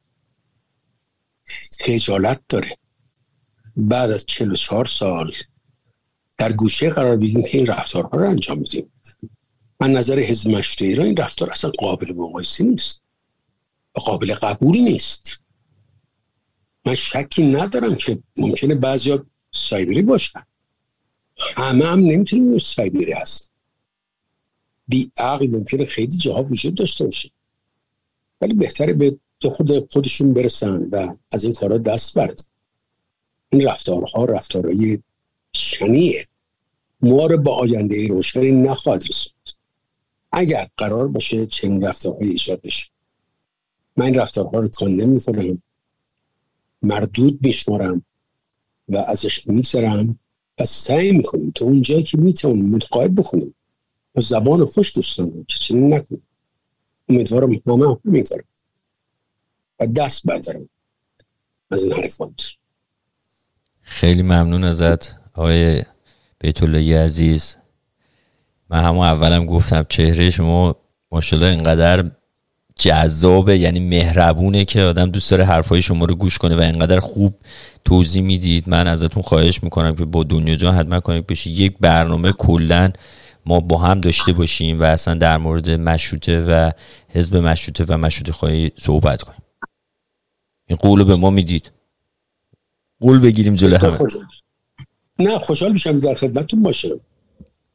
خجالت 1.80 2.42
داره. 2.50 2.78
بعد 3.78 4.12
از 4.12 4.26
44 4.26 4.86
سال 4.86 5.32
در 6.38 6.54
گوشه 6.54 6.90
قرار 6.90 7.18
بگیریم 7.18 7.44
که 7.44 7.58
این 7.58 7.66
رفتارها 7.68 8.18
رو 8.18 8.30
انجام 8.30 8.58
میدیم. 8.60 8.92
من 9.80 9.92
نظر 9.92 10.20
حزب 10.20 10.50
مشروطه 10.50 10.86
ایران 10.86 11.06
این 11.06 11.18
رفتار 11.18 11.50
اصلا 11.52 11.72
قابل 11.80 12.14
مقایسه 12.14 12.64
نیست. 12.64 13.04
و 13.96 14.00
قابل 14.00 14.34
قبول 14.34 14.78
نیست. 14.78 15.40
من 16.86 16.96
شکی 16.96 17.48
ندارم 17.48 17.96
که 17.96 18.20
ممکنه 18.38 18.76
بعضی 18.76 19.20
سایبری 19.52 20.02
باشن. 20.02 20.46
همه 21.56 21.86
هم 21.86 22.00
نمی‌تونیم 22.00 22.58
سایبری 22.58 23.12
هست 23.12 23.52
بی 24.88 25.12
عقل 25.18 25.48
ممکنه 25.48 25.86
خیلی 25.86 26.18
جاها 26.18 26.44
وجود 26.44 26.76
داشته 26.76 27.06
باشه. 27.06 27.32
ولی 28.42 28.54
بهتره 28.54 28.94
به 28.94 29.18
خود 29.42 29.94
خودشون 29.94 30.34
برسن 30.34 30.88
و 30.92 31.16
از 31.32 31.44
این 31.44 31.54
کارا 31.54 31.78
دست 31.78 32.18
برد 32.18 32.46
این 33.50 33.68
رفتارها 33.68 34.26
رفتارهای 34.26 35.00
شنیه. 35.54 36.28
ما 37.02 37.26
رو 37.26 37.38
با 37.38 37.56
آینده 37.56 38.08
روشنی 38.08 38.52
نخواهد 38.52 39.04
رسوند. 39.10 39.50
اگر 40.32 40.68
قرار 40.78 41.08
باشه 41.08 41.46
چنین 41.46 41.86
رفتارهای 41.86 42.30
ایجاد 42.30 42.62
بشه. 42.62 42.86
من 43.98 44.06
این 44.06 44.16
رفتارها 44.16 44.60
رو 44.60 44.68
کان 44.68 44.96
نمی‌کنم 44.96 45.62
مردود 46.82 47.40
میشمارم 47.42 48.06
و 48.90 48.98
ازش 48.98 49.48
میگذرم 49.48 50.20
و 50.60 50.66
سعی 50.66 51.12
می‌کنیم 51.12 51.52
تا 51.52 51.66
اونجایی 51.66 52.04
که 52.04 52.18
می‌تونیم 52.18 52.66
متقاعد 52.66 53.16
بکنیم 53.16 53.56
و 54.18 54.22
زبان 54.22 54.66
خوش 54.66 54.96
دوستان 54.96 55.46
که 55.48 55.60
چنین 55.60 55.94
نکنیم 55.94 56.24
امیدوارم 57.10 57.52
همه 57.68 57.98
همین 58.06 58.26
و 59.80 59.88
دست 59.88 60.26
بردارم 60.26 60.70
از 61.72 61.84
این 61.84 61.94
حرفات 61.94 62.52
خیلی 63.82 64.22
ممنون 64.22 64.64
ازت 64.64 65.16
آقای 65.36 65.84
بیت 66.40 66.64
عزیز. 66.64 67.56
من 68.70 68.84
همون 68.84 69.06
اولم 69.06 69.46
گفتم 69.46 69.86
چهره 69.90 70.30
شما 70.30 70.76
ماشاءالله 71.12 71.52
اینقدر 71.52 72.12
جذابه 72.76 73.58
یعنی 73.58 73.80
مهربونه 73.80 74.66
که 74.66 74.82
آدم 74.82 75.06
دوست 75.06 75.32
داره 75.32 75.46
حرفای 75.46 75.82
شما 75.82 76.06
رو 76.06 76.16
گوش 76.16 76.38
کنه 76.38 76.56
و 76.56 76.60
اینقدر 76.60 77.00
خوب 77.00 77.34
توضیح 77.86 78.24
می‌دید. 78.24 78.70
من 78.70 78.88
ازتون 78.88 79.24
خواهش 79.24 79.64
می‌کنم 79.64 79.96
که 79.96 80.06
با 80.06 80.24
دنیا 80.24 80.56
جان 80.56 80.76
حتما 80.76 81.00
کنید 81.00 81.28
بشه 81.28 81.50
یک 81.50 81.78
برنامه 81.80 82.32
کلا 82.32 82.92
ما 83.48 83.60
با 83.60 83.78
هم 83.78 84.02
داشته 84.02 84.34
باشیم 84.34 84.80
و 84.80 84.84
اصلا 84.84 85.14
در 85.14 85.38
مورد 85.38 85.70
مشروطه 85.70 86.42
و 86.42 86.72
حزب 87.10 87.36
مشروطه 87.36 87.86
و 87.88 87.98
مشروطه 87.98 88.32
خواهی 88.32 88.72
صحبت 88.78 89.24
کنیم. 89.24 89.42
این 90.68 90.78
قول 90.78 91.04
به 91.04 91.16
ما 91.16 91.30
می‌دید. 91.30 91.72
قول 93.00 93.20
بگیریم 93.20 93.56
جلو 93.56 93.78
همه. 93.78 93.98
نه 95.20 95.40
خوشحال 95.40 95.72
میشم 95.72 96.00
در 96.00 96.16
خدمتتون 96.16 96.64
باشه. 96.64 96.90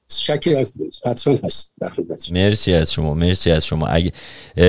شکی 0.08 0.54
از 0.54 0.72
حتما 1.06 1.38
هست 1.44 1.74
در 1.80 1.88
خدمت 1.88 2.32
مرسی 2.32 2.74
از 2.74 2.92
شما 2.92 3.14
مرسی 3.14 3.50
از 3.50 3.66
شما. 3.66 3.86
اگه 3.86 4.12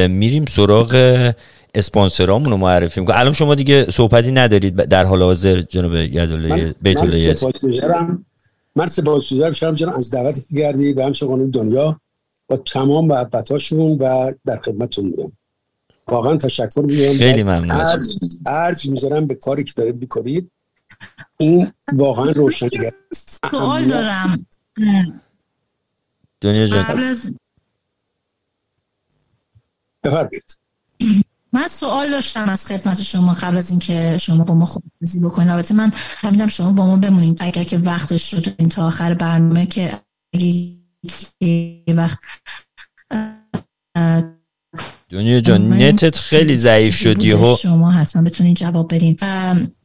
میریم 0.07 0.45
سراغ 0.45 1.33
اسپانسرامون 1.75 2.51
رو 2.51 2.57
معرفی 2.57 2.99
می‌کنم 2.99 3.17
الان 3.17 3.33
شما 3.33 3.55
دیگه 3.55 3.91
صحبتی 3.91 4.31
ندارید 4.31 4.75
در 4.75 5.05
حال 5.05 5.21
حاضر 5.21 5.61
جناب 5.61 5.93
یدالله 5.93 6.75
بیت 6.81 6.97
الله 6.97 7.35
من 8.75 8.87
سپاسگزارم 8.87 9.51
شما 9.51 9.71
جناب 9.71 9.97
از 9.97 10.11
دعوتی 10.11 10.41
که 10.41 10.61
کردید 10.61 10.97
و 10.97 11.01
همچنین 11.01 11.49
دنیا 11.49 12.01
با 12.47 12.57
تمام 12.57 13.07
محبتاشون 13.07 13.97
و 13.97 14.33
در 14.45 14.59
خدمتتون 14.59 15.05
میگم. 15.05 15.31
واقعا 16.07 16.37
تشکر 16.37 16.81
میگم 16.81 17.17
خیلی 17.17 17.43
ممنون. 17.43 17.85
ارج 18.45 18.89
می‌ذارم 18.89 19.27
به 19.27 19.35
کاری 19.35 19.63
که 19.63 19.73
دارید 19.75 19.95
می‌کنید. 19.95 20.51
این 21.37 21.73
واقعا 21.93 22.29
روشنگر 22.31 22.91
سوال 23.51 23.87
دارم. 23.87 24.45
دنیا 26.41 26.67
جان. 26.67 27.15
بفرمایید. 30.03 30.57
من 31.53 31.67
سوال 31.67 32.11
داشتم 32.11 32.49
از 32.49 32.65
خدمت 32.65 33.01
شما 33.01 33.33
قبل 33.33 33.57
از 33.57 33.69
اینکه 33.69 34.17
شما 34.17 34.43
با 34.43 34.53
ما 34.53 34.65
خداحافظی 34.65 35.19
بکنید. 35.19 35.49
البته 35.49 35.73
من 35.73 35.89
فهمیدم 36.21 36.47
شما 36.47 36.71
با 36.71 36.85
ما 36.85 36.95
بمونید. 36.95 37.37
اگر 37.39 37.63
که 37.63 37.77
وقتش 37.77 38.31
شد 38.31 38.55
این 38.57 38.69
تا 38.69 38.87
آخر 38.87 39.13
برنامه 39.13 39.65
که 39.65 39.91
وقت 41.87 42.19
دنیا 45.09 45.41
جان 45.41 45.73
نتت 45.73 46.15
خیلی 46.15 46.55
ضعیف 46.55 46.95
شدی 46.95 47.31
ها 47.31 47.55
شما؟ 47.55 47.91
حتما 47.91 48.21
بتونید 48.21 48.57
جواب 48.57 48.95
بدین. 48.95 49.17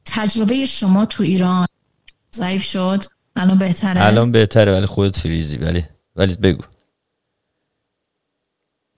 تجربه 0.04 0.66
شما 0.66 1.06
تو 1.06 1.22
ایران 1.22 1.66
ضعیف 2.34 2.62
شد؟ 2.62 3.04
الان 3.36 3.58
بهتره؟ 3.58 4.04
الان 4.04 4.32
بهتره 4.32 4.72
ولی 4.72 4.86
خودت 4.86 5.18
فریزی 5.18 5.56
ولی 5.56 5.84
ولی 6.16 6.34
بگو. 6.34 6.62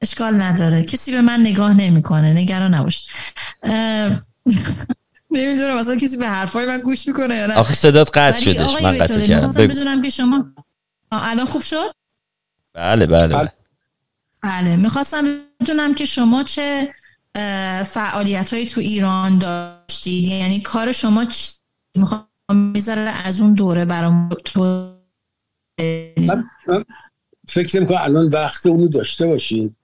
اشکال 0.02 0.42
نداره. 0.42 0.84
کسی 0.84 1.12
به 1.12 1.20
من 1.20 1.40
نگاه 1.40 1.74
نمی‌کنه. 1.74 2.32
نگران 2.32 2.74
نباش. 2.74 3.06
نمی‌دونم 5.30 5.76
مثلا 5.80 5.96
کسی 5.96 6.16
به 6.16 6.26
حرفای 6.26 6.66
من 6.66 6.80
گوش 6.80 7.08
می‌کنه 7.08 7.34
یا 7.34 7.46
نه. 7.46 7.54
آخه 7.54 7.74
صدات 7.74 8.18
قطع 8.18 8.40
شدش. 8.40 8.82
من 8.82 8.98
قطع 8.98 9.20
کردم. 9.20 9.50
بدونم 9.50 10.02
که 10.02 10.08
شما 10.08 10.54
الان 11.12 11.46
خوب 11.46 11.62
شد؟ 11.62 11.94
بله 12.74 13.06
بله 13.06 13.34
بله, 13.34 13.52
بله. 14.42 14.76
می‌خواستم 14.76 15.24
بدونم 15.60 15.94
که 15.94 16.04
شما 16.04 16.42
چه 16.42 16.94
فعالیت 17.86 18.52
هایی 18.54 18.66
تو 18.66 18.80
ایران 18.80 19.38
داشتید؟ 19.38 20.28
یعنی 20.28 20.60
کار 20.60 20.92
شما 20.92 21.24
چی؟ 21.24 21.52
می‌خوام 21.96 22.26
می‌ذاره 22.50 23.00
از 23.00 23.40
اون 23.40 23.54
دوره 23.54 23.84
برام 23.84 24.28
تو 24.44 24.92
فکر 27.48 27.80
می‌کنم 27.80 27.98
الان 28.00 28.28
وقت 28.28 28.66
اونو 28.66 28.88
داشته 28.88 29.26
باشید. 29.26 29.76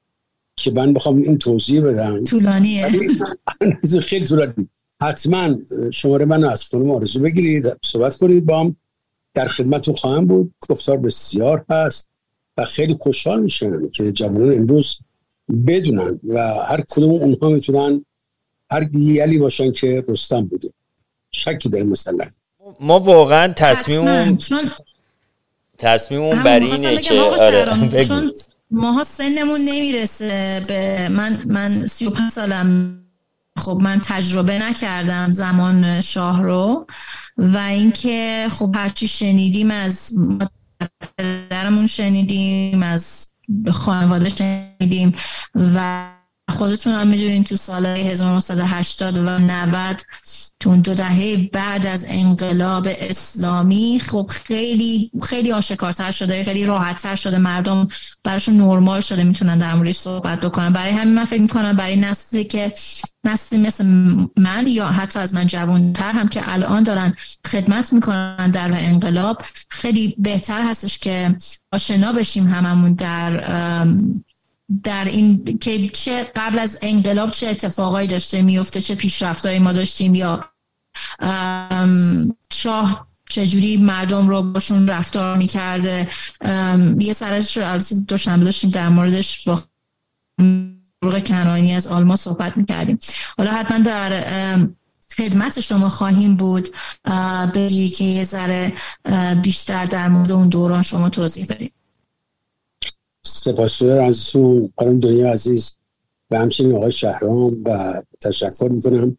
که 0.56 0.70
من 0.70 0.92
بخوام 0.92 1.16
این 1.16 1.38
توضیح 1.38 1.82
بدم. 1.82 2.24
طولانیه. 2.24 2.90
خیلی 4.00 4.26
طولانی 4.26 4.68
حتما 5.02 5.56
شماره 5.90 6.24
من 6.24 6.44
از 6.44 6.64
خانم 6.64 6.90
آرزو 6.90 7.20
بگیرید 7.20 7.66
صحبت 7.84 8.16
کنید 8.16 8.46
با 8.46 8.60
هم. 8.60 8.76
در 9.34 9.48
خدمتتون 9.48 9.94
خواهم 9.94 10.26
بود. 10.26 10.54
گفتار 10.68 10.96
بسیار 10.96 11.64
هست 11.70 12.08
و 12.56 12.64
خیلی 12.64 12.94
خوشحال 13.00 13.40
میشن 13.40 13.88
که 13.88 14.12
جوانان 14.12 14.52
امروز 14.52 14.98
بدونن 15.66 16.20
و 16.28 16.54
هر 16.68 16.80
کدوم 16.88 17.10
اونها 17.10 17.48
می‌تونن 17.48 18.04
هر 18.70 18.88
یلی 18.94 19.38
باشن 19.38 19.72
که 19.72 20.04
رستم 20.08 20.44
بوده. 20.44 20.72
شکی 21.30 21.68
در 21.68 21.82
مثلا. 21.82 22.26
ما 22.80 23.00
واقعا 23.00 23.52
تصمیم 23.52 24.38
تصمیممون 25.78 26.42
بر 26.42 26.60
اینه 26.60 26.96
که 26.96 27.20
آره 27.20 28.04
چون 28.04 28.32
ماها 28.70 29.04
سنمون 29.04 29.60
نمی‌رسه 29.60 30.64
به 30.68 31.08
من 31.08 31.42
من 31.46 31.86
35 31.86 32.32
سالم. 32.32 33.02
خب 33.58 33.78
من 33.82 34.00
تجربه 34.04 34.58
نکردم 34.58 35.30
زمان 35.30 36.00
شاه 36.00 36.42
رو 36.42 36.86
و 37.36 37.56
اینکه 37.56 38.46
خب 38.50 38.76
هرچی 38.76 39.08
شنیدیم 39.08 39.70
از 39.70 40.12
درمون 41.50 41.86
شنیدیم 41.86 42.82
از 42.82 43.32
خانواده 43.72 44.28
شنیدیم 44.28 45.14
و 45.54 46.06
خودتون 46.50 46.92
هم 46.92 47.06
می‌دونین 47.06 47.44
تو 47.44 47.56
سال 47.56 47.86
1980 47.86 49.18
و 49.18 49.38
90 49.38 50.02
تو 50.60 50.76
دو 50.76 50.94
دهه 50.94 51.50
بعد 51.52 51.86
از 51.86 52.06
انقلاب 52.08 52.88
اسلامی 53.00 54.00
خب 54.06 54.30
خیلی 54.30 55.10
خیلی 55.22 55.52
آشکارتر 55.52 56.10
شده 56.10 56.42
خیلی 56.42 56.66
راحتتر 56.66 57.14
شده. 57.14 57.38
مردم 57.38 57.88
براشون 58.24 58.56
نرمال 58.56 59.00
شده 59.00 59.24
می‌تونن 59.24 59.58
در 59.58 59.74
موردش 59.74 59.96
صحبت 59.96 60.40
بکنن. 60.40 60.72
برای 60.72 60.92
همین 60.92 61.14
من 61.14 61.24
فکر 61.24 61.40
می‌کنم 61.40 61.76
برای 61.76 61.96
نسلی 61.96 62.44
که 62.44 62.72
نسلی 63.24 63.58
مثل 63.58 63.86
من 64.36 64.64
یا 64.66 64.86
حتی 64.86 65.18
از 65.18 65.34
من 65.34 65.46
جوانتر 65.46 66.12
هم 66.12 66.28
که 66.28 66.52
الان 66.52 66.82
دارن 66.82 67.14
خدمت 67.46 67.92
می‌کنن 67.92 68.50
در 68.50 68.70
انقلاب 68.72 69.42
خیلی 69.68 70.14
بهتر 70.18 70.62
هستش 70.62 70.98
که 70.98 71.36
آشنا 71.72 72.12
بشیم 72.12 72.46
هممون 72.46 72.92
در 72.92 73.44
در 74.82 75.04
این 75.04 75.58
که 75.58 75.88
چه 75.88 76.30
قبل 76.36 76.58
از 76.58 76.78
انقلاب 76.82 77.30
چه 77.30 77.48
اتفاقایی 77.48 78.08
داشته 78.08 78.42
میفته 78.42 78.80
چه 78.80 78.94
پیشرفتهایی 78.94 79.58
ما 79.58 79.72
داشتیم 79.72 80.14
یا 80.14 80.44
شاه 82.52 83.06
چجوری 83.28 83.76
مردم 83.76 84.28
رو 84.28 84.42
باشون 84.42 84.88
رفتار 84.88 85.36
می‌کرده. 85.36 86.08
یه 86.98 87.12
سرش 87.12 87.56
رو 87.56 87.78
دوشنبه 88.08 88.44
داشتیم 88.44 88.70
در 88.70 88.88
موردش 88.88 89.48
با 89.48 89.62
فروغ 91.00 91.24
کنانی 91.26 91.74
از 91.74 91.86
آلما 91.86 92.16
صحبت 92.16 92.56
می‌کردیم. 92.56 92.98
حالا 93.38 93.52
حتما 93.52 93.78
در 93.78 94.58
خدمت 95.16 95.60
شما 95.60 95.88
خواهیم 95.88 96.36
بود. 96.36 96.68
بگی 97.54 97.88
که 97.88 98.04
یه 98.04 98.24
ذره 98.24 98.72
بیشتر 99.42 99.84
در 99.84 100.08
مورد 100.08 100.32
اون 100.32 100.48
دوران 100.48 100.82
شما 100.82 101.08
توضیح 101.08 101.46
بدیم 101.46 101.72
سپاسگزار 103.26 103.98
ازتون 103.98 104.72
خانم 104.78 105.00
دنیا 105.00 105.32
عزیز 105.32 105.76
و 106.30 106.38
همچنین 106.38 106.76
آقای 106.76 106.92
شهرام 106.92 107.64
و 107.64 108.02
تشکر 108.20 108.68
می‌کنم 108.68 109.18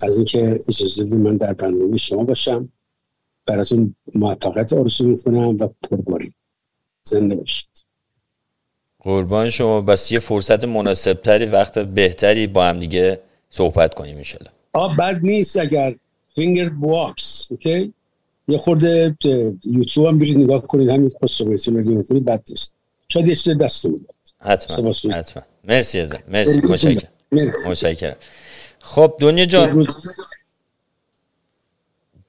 از 0.00 0.16
اینکه 0.16 0.60
اجازه 0.68 1.04
بدید 1.04 1.14
من 1.14 1.36
در 1.36 1.52
برنامه 1.52 1.96
شما 1.96 2.24
باشم. 2.24 2.68
براتون 3.46 3.94
موفقیت 4.14 4.72
آرزو 4.72 5.06
می‌کنم 5.06 5.56
و 5.60 5.68
پرباری. 5.90 6.32
زنده 7.02 7.34
باشید. 7.34 7.84
قربان 9.00 9.50
شما. 9.50 9.80
بس 9.80 10.12
یه 10.12 10.20
فرصت 10.20 10.64
مناسب 10.64 11.12
تری 11.12 11.46
وقت 11.46 11.78
بهتری 11.78 12.46
با 12.46 12.64
هم 12.64 12.80
دیگه 12.80 13.20
صحبت 13.50 13.94
کنیم 13.94 14.16
میشله 14.16 14.48
آه 14.72 14.96
بد 14.96 15.20
نیست 15.22 15.56
اگر 15.56 15.94
فینگر 16.34 16.68
بواکس 16.68 17.46
اوکی؟ 17.50 17.92
یه 18.48 18.58
خورده 18.58 19.16
یوتیوب 19.64 20.06
هم 20.06 20.18
برید 20.18 20.38
نگاه 20.38 20.66
کنید 20.66 20.90
همین 20.90 21.10
خسرویتی 21.22 21.70
رو 21.70 22.20
بد 22.20 22.42
نیست. 22.50 22.72
شاید 23.08 23.28
یه 23.28 23.34
چیز 23.34 23.58
دست 23.58 23.86
حتما 24.40 24.92
حتما. 25.12 25.42
مرسی 25.64 26.00
ازم 26.00 26.22
مرسی. 26.28 26.60
متشکرم. 26.60 27.10
متشکرم. 27.66 28.16
خب 28.78 29.16
دنیا 29.20 29.44
جان. 29.44 29.86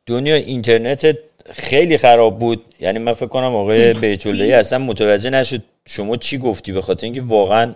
دنیا 0.05 0.35
اینترنت 0.35 1.17
خیلی 1.51 1.97
خراب 1.97 2.39
بود. 2.39 2.63
یعنی 2.79 2.99
من 2.99 3.13
فکر 3.13 3.27
کنم 3.27 3.55
آقای 3.55 3.93
بیتولدهی 3.93 4.53
اصلا 4.53 4.79
متوجه 4.79 5.29
نشد 5.29 5.63
شما 5.85 6.17
چی 6.17 6.37
گفتی 6.37 6.71
به 6.71 6.81
خاطر 6.81 7.05
اینکه 7.05 7.21
واقعا 7.21 7.75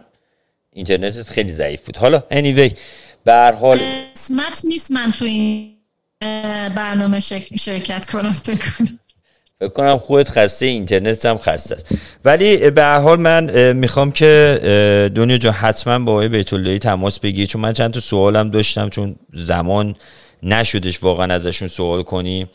اینترنتت 0.74 1.30
خیلی 1.30 1.52
ضعیف 1.52 1.82
بود. 1.82 1.98
حالا 1.98 2.24
anyway 2.32 2.78
به 3.24 3.34
هر 3.34 3.52
حال 3.52 3.80
قسمت 4.16 4.62
نیست 4.64 4.92
من 4.92 5.12
تو 5.12 5.26
این 5.26 5.78
برنامه 6.76 7.20
شرکت 7.60 8.06
کنم 8.12 8.32
فکر 8.32 8.72
کنم. 8.78 9.00
فکر 9.60 9.70
کنم 9.70 9.98
خودت 9.98 10.30
خسته 10.30 10.66
اینترنت 10.66 11.26
هم 11.26 11.38
خسته 11.38 11.76
است. 11.76 11.96
ولی 12.26 12.70
به 12.70 12.84
هر 12.84 13.00
حال 13.00 13.20
من 13.20 13.74
می‌خوام 13.74 14.12
که 14.12 15.12
دنیا 15.16 15.38
جا 15.38 15.52
حتما 15.52 16.00
با 16.00 16.12
آقای 16.12 16.28
بیت 16.28 16.78
تماس 16.80 17.20
بگیری 17.20 17.48
چون 17.48 17.62
من 17.62 17.74
چند 17.74 17.94
تا 17.94 18.00
سوالم 18.00 18.50
داشتم 18.50 18.90
چون 18.90 19.16
زمان 19.34 19.96
نشدش 20.44 21.04
واقعا 21.04 21.34
ازشون 21.34 21.68
سوال 21.68 22.04
کنیم 22.04 22.50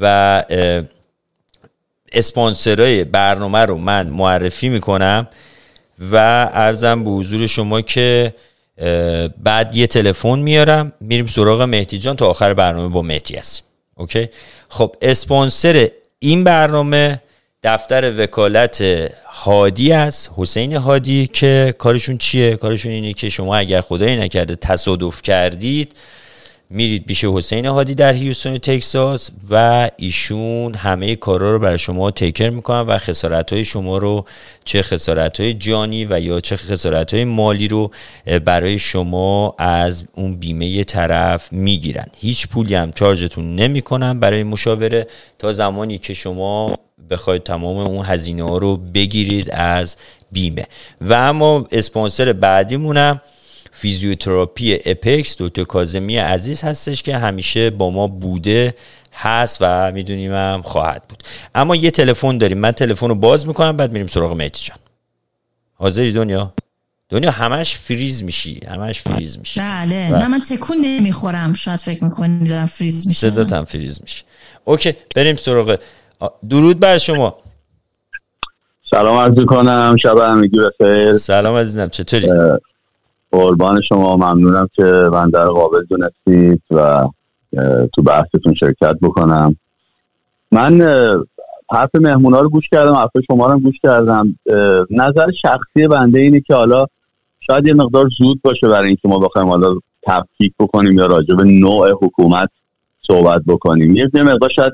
و 0.00 0.44
اسپانسرای 2.12 3.04
برنامه 3.04 3.58
رو 3.58 3.78
من 3.78 4.06
معرفی 4.06 4.68
می‌کنم 4.68 5.28
و 6.12 6.16
ارزم 6.52 7.04
به 7.04 7.10
حضور 7.10 7.46
شما 7.46 7.80
که 7.80 8.34
بعد 9.42 9.76
یه 9.76 9.86
تلفن 9.86 10.38
میارم. 10.38 10.92
میریم 11.00 11.26
سراغ 11.26 11.62
مهدی 11.62 11.98
جان 11.98 12.16
تا 12.16 12.26
آخر 12.26 12.54
برنامه 12.54 12.88
با 12.88 13.02
مهدی 13.02 13.36
هستیم. 13.36 13.64
اوکی؟ 13.94 14.28
خب 14.68 14.96
اسپانسر 15.02 15.90
این 16.22 16.44
برنامه 16.44 17.22
دفتر 17.62 18.22
وکالت 18.22 18.82
هادی 19.26 19.92
است 19.92 20.30
حسین 20.36 20.72
هادی 20.76 21.26
که 21.26 21.74
کارشون 21.78 22.18
چیه؟ 22.18 22.56
کارشون 22.56 22.92
اینه 22.92 23.12
که 23.12 23.28
شما 23.28 23.56
اگر 23.56 23.80
خدایی 23.80 24.16
نکرده 24.16 24.56
تصادف 24.56 25.22
کردید 25.22 25.96
میرید 26.72 27.06
پیش 27.06 27.24
حسین 27.24 27.66
هادی 27.66 27.94
در 27.94 28.12
هیوستون 28.12 28.58
تکساس 28.58 29.30
و 29.50 29.90
ایشون 29.96 30.74
همه 30.74 31.16
کارا 31.16 31.52
رو 31.52 31.58
برای 31.58 31.78
شما 31.78 32.10
تیکر 32.10 32.50
می‌کنن 32.50 32.80
و 32.80 32.98
خسارت 32.98 33.52
های 33.52 33.64
شما 33.64 33.98
رو 33.98 34.24
چه 34.64 34.82
خسارت 34.82 35.40
های 35.40 35.54
جانی 35.54 36.04
و 36.04 36.20
یا 36.20 36.40
چه 36.40 36.56
خسارت 36.56 37.14
های 37.14 37.24
مالی 37.24 37.68
رو 37.68 37.90
برای 38.44 38.78
شما 38.78 39.54
از 39.58 40.04
اون 40.12 40.36
بیمه 40.36 40.84
طرف 40.84 41.52
می‌گیرن. 41.52 42.06
هیچ 42.16 42.48
پولی 42.48 42.74
هم 42.74 42.92
چارجتون 42.92 43.54
نمی‌کنن 43.54 44.20
برای 44.20 44.42
مشاوره 44.42 45.06
تا 45.38 45.52
زمانی 45.52 45.98
که 45.98 46.14
شما 46.14 46.76
بخواید 47.10 47.42
تمام 47.42 47.76
اون 47.76 48.04
هزینه 48.04 48.42
ها 48.42 48.58
رو 48.58 48.76
بگیرید 48.76 49.50
از 49.50 49.96
بیمه. 50.32 50.66
و 51.00 51.12
اما 51.12 51.66
اسپانسر 51.72 52.32
بعدیمونم 52.32 53.20
فیزیوتراپی 53.80 54.78
اپکس 54.84 55.36
دکتر 55.38 55.64
کازمی 55.64 56.16
عزیز 56.16 56.64
هستش 56.64 57.02
که 57.02 57.16
همیشه 57.16 57.70
با 57.70 57.90
ما 57.90 58.06
بوده 58.06 58.74
هست 59.12 59.58
و 59.60 59.92
می‌دونیم 59.92 60.32
هم 60.32 60.62
خواهد 60.64 61.02
بود. 61.08 61.22
اما 61.54 61.76
یه 61.76 61.90
تلفن 61.90 62.38
داریم. 62.38 62.58
من 62.58 62.72
تلفن 62.72 63.08
رو 63.08 63.14
باز 63.14 63.46
می‌کنم 63.46 63.76
بعد 63.76 63.92
میریم 63.92 64.06
سراغ 64.06 64.32
مهدی 64.32 64.58
جان. 64.62 64.78
حاضری 65.74 66.12
دنیا؟ 66.12 66.52
دنیا 67.08 67.30
همش 67.30 67.76
فریز 67.76 68.22
میشی 68.22 68.60
همش 68.68 69.00
فریز 69.00 69.38
میشی. 69.38 69.60
بله. 69.60 70.08
نه 70.08 70.28
من 70.28 70.40
تکون 70.40 70.76
نمی‌خورم. 70.84 71.52
شاید 71.52 71.80
فکر 71.80 72.04
می‌کنی 72.04 72.48
دارم 72.48 72.66
فریز 72.66 73.06
میشه 73.06 73.30
صدات 73.30 73.52
هم 73.52 73.64
فریز 73.64 74.00
میشه. 74.02 74.24
Okay 74.64 74.96
بریم 75.16 75.36
سراغ. 75.36 75.78
درود 76.48 76.80
بر 76.80 76.98
شما. 76.98 77.38
سلام 78.90 79.18
عرض 79.18 79.44
کنم 79.46 79.96
شب 79.96 80.18
همگی 80.18 80.58
بخیر. 80.58 81.06
سلام 81.06 81.56
عزیزم 81.56 81.88
چطوری؟ 81.88 82.28
قربان 83.32 83.80
شما. 83.80 84.16
ممنونم 84.16 84.68
که 84.72 85.08
من 85.12 85.30
در 85.30 85.46
قابل 85.46 85.84
دونستید 85.84 86.62
و 86.70 87.08
تو 87.94 88.02
بحثتون 88.02 88.54
شرکت 88.54 88.96
بکنم. 89.02 89.56
من 90.52 90.80
حرف 91.72 91.90
مهمونا 91.94 92.40
رو 92.40 92.48
گوش 92.48 92.68
کردم 92.68 92.94
حرف 92.94 93.10
شما 93.26 93.46
رو 93.46 93.58
گوش 93.58 93.74
کردم. 93.82 94.38
نظر 94.90 95.30
شخصی 95.42 95.88
بنده 95.88 96.20
اینه 96.20 96.40
که 96.40 96.54
حالا 96.54 96.86
شاید 97.40 97.66
یه 97.66 97.74
مقدار 97.74 98.08
زود 98.18 98.42
باشه 98.42 98.68
برای 98.68 98.86
اینکه 98.86 99.08
ما 99.08 99.18
بخوایم 99.18 99.48
حالا 99.48 99.74
تفکیک 100.02 100.52
بکنیم 100.60 100.98
یا 100.98 101.06
راجع 101.06 101.34
به 101.34 101.44
نوع 101.44 101.90
حکومت 101.90 102.48
صحبت 103.06 103.42
بکنیم. 103.48 103.96
یه 103.96 104.10
مقدار 104.14 104.50
شاید 104.50 104.72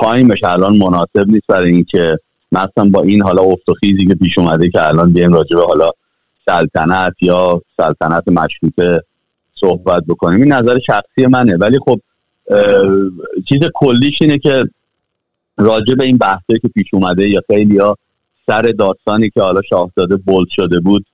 time 0.00 0.29
ش 0.29 0.44
الان 0.44 0.76
مناسب 0.76 1.26
نیست 1.26 1.46
برای 1.48 1.70
اینکه 1.70 2.18
مثلا 2.52 2.88
با 2.90 3.02
این 3.02 3.22
حالا 3.22 3.42
افت 3.42 3.68
و 3.68 3.74
که 3.80 4.14
پیش 4.14 4.38
اومده 4.38 4.70
که 4.70 4.88
الان 4.88 5.12
بیایم 5.12 5.32
راجع 5.32 5.56
به 5.56 5.66
حالا 5.66 5.90
سلطنت 6.48 7.12
یا 7.20 7.62
سلطنت 7.76 8.28
مشروطه 8.28 9.02
صحبت 9.54 10.02
بکنیم. 10.08 10.42
این 10.42 10.52
نظر 10.52 10.78
شخصی 10.78 11.26
منه. 11.26 11.56
ولی 11.56 11.78
خب 11.78 12.00
چیز 13.48 13.60
کلیش 13.74 14.22
اینه 14.22 14.38
که 14.38 14.64
راجع 15.58 15.94
به 15.94 16.04
این 16.04 16.18
بحثی 16.18 16.58
که 16.62 16.68
پیش 16.68 16.86
اومده 16.94 17.28
یا 17.28 17.42
خیلی 17.46 17.78
ها 17.78 17.96
سر 18.46 18.62
داستانی 18.62 19.30
که 19.30 19.42
حالا 19.42 19.62
شاهزاده 19.62 20.16
بولد 20.16 20.48
شده 20.48 20.80
بود 20.80 21.06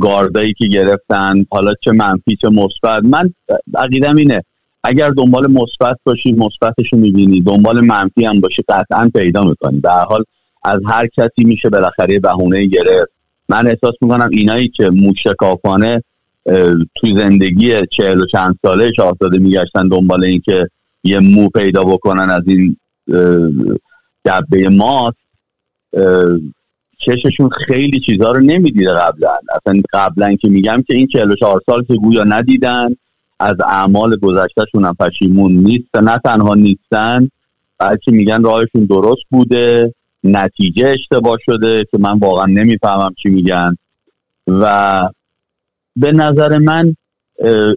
گاردایی 0.00 0.52
که 0.52 0.66
گرفتن 0.66 1.46
حالا 1.50 1.74
چه 1.80 1.92
منفی 1.92 2.36
چه 2.36 2.48
مثبت. 2.48 3.04
من 3.04 3.34
عقیدم 3.74 4.16
اینه 4.16 4.44
اگر 4.84 5.10
دنبال 5.10 5.50
مثبت 5.50 5.96
باشی 6.04 6.32
مثبتش 6.32 6.92
رو 6.92 6.98
می‌بینی. 6.98 7.40
دنبال 7.40 7.80
منفی 7.80 8.24
هم 8.24 8.40
باشی 8.40 8.62
قطعا 8.68 9.10
پیدا 9.14 9.40
می‌کنی. 9.42 9.80
به 9.80 9.90
حال 9.90 10.24
از 10.64 10.80
هر 10.88 11.06
کسی 11.06 11.44
میشه 11.44 11.68
بالاخره 11.68 12.20
بهونه 12.20 12.66
گرفت. 12.66 13.15
من 13.48 13.66
احساس 13.66 13.94
می‌کنم 14.00 14.28
اینایی 14.32 14.68
که 14.68 14.90
موشکافانه 14.90 16.02
تو 16.94 17.16
زندگی 17.16 17.86
چهل 17.86 18.20
و 18.20 18.26
چند 18.26 18.58
ساله 18.62 18.92
شاهزاده 18.92 19.38
میگشتن 19.38 19.88
دنبال 19.88 20.24
اینکه 20.24 20.68
یه 21.04 21.20
مو 21.20 21.48
پیدا 21.48 21.84
بکنن 21.84 22.30
از 22.30 22.42
این 22.46 22.76
دبه 24.24 24.68
ماست 24.68 25.16
چششون 26.98 27.48
خیلی 27.66 28.00
چیزها 28.00 28.32
رو 28.32 28.40
نمی‌دیده 28.40 28.92
قبلا. 28.92 29.30
اصلا 29.54 29.82
قبلا 29.92 30.36
که 30.36 30.48
میگم 30.48 30.84
که 30.86 30.94
این 30.94 31.06
44 31.06 31.62
سال 31.66 31.84
که 31.84 31.94
گویا 31.94 32.24
ندیدن 32.24 32.96
از 33.40 33.56
اعمال 33.66 34.16
گذشتهشون 34.16 34.84
هم 34.84 34.94
پشیمون 34.94 35.52
نیست 35.52 35.96
نه 35.96 36.20
تنها 36.24 36.54
نیستن 36.54 37.28
بلکه 37.78 38.12
میگن 38.12 38.42
راهشون 38.42 38.84
درست 38.84 39.22
بوده. 39.30 39.94
نتیجه 40.26 40.88
اشتباه 40.88 41.38
شده 41.46 41.84
که 41.90 41.98
من 41.98 42.18
واقعا 42.18 42.46
نمی‌فهمم 42.46 43.14
چی 43.22 43.28
میگن. 43.28 43.76
و 44.46 45.08
به 45.96 46.12
نظر 46.12 46.58
من 46.58 46.96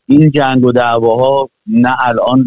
این 0.05 0.31
جنگ 0.31 0.65
و 0.65 0.71
دعواها 0.71 1.49
نه 1.67 1.95
الان 1.99 2.45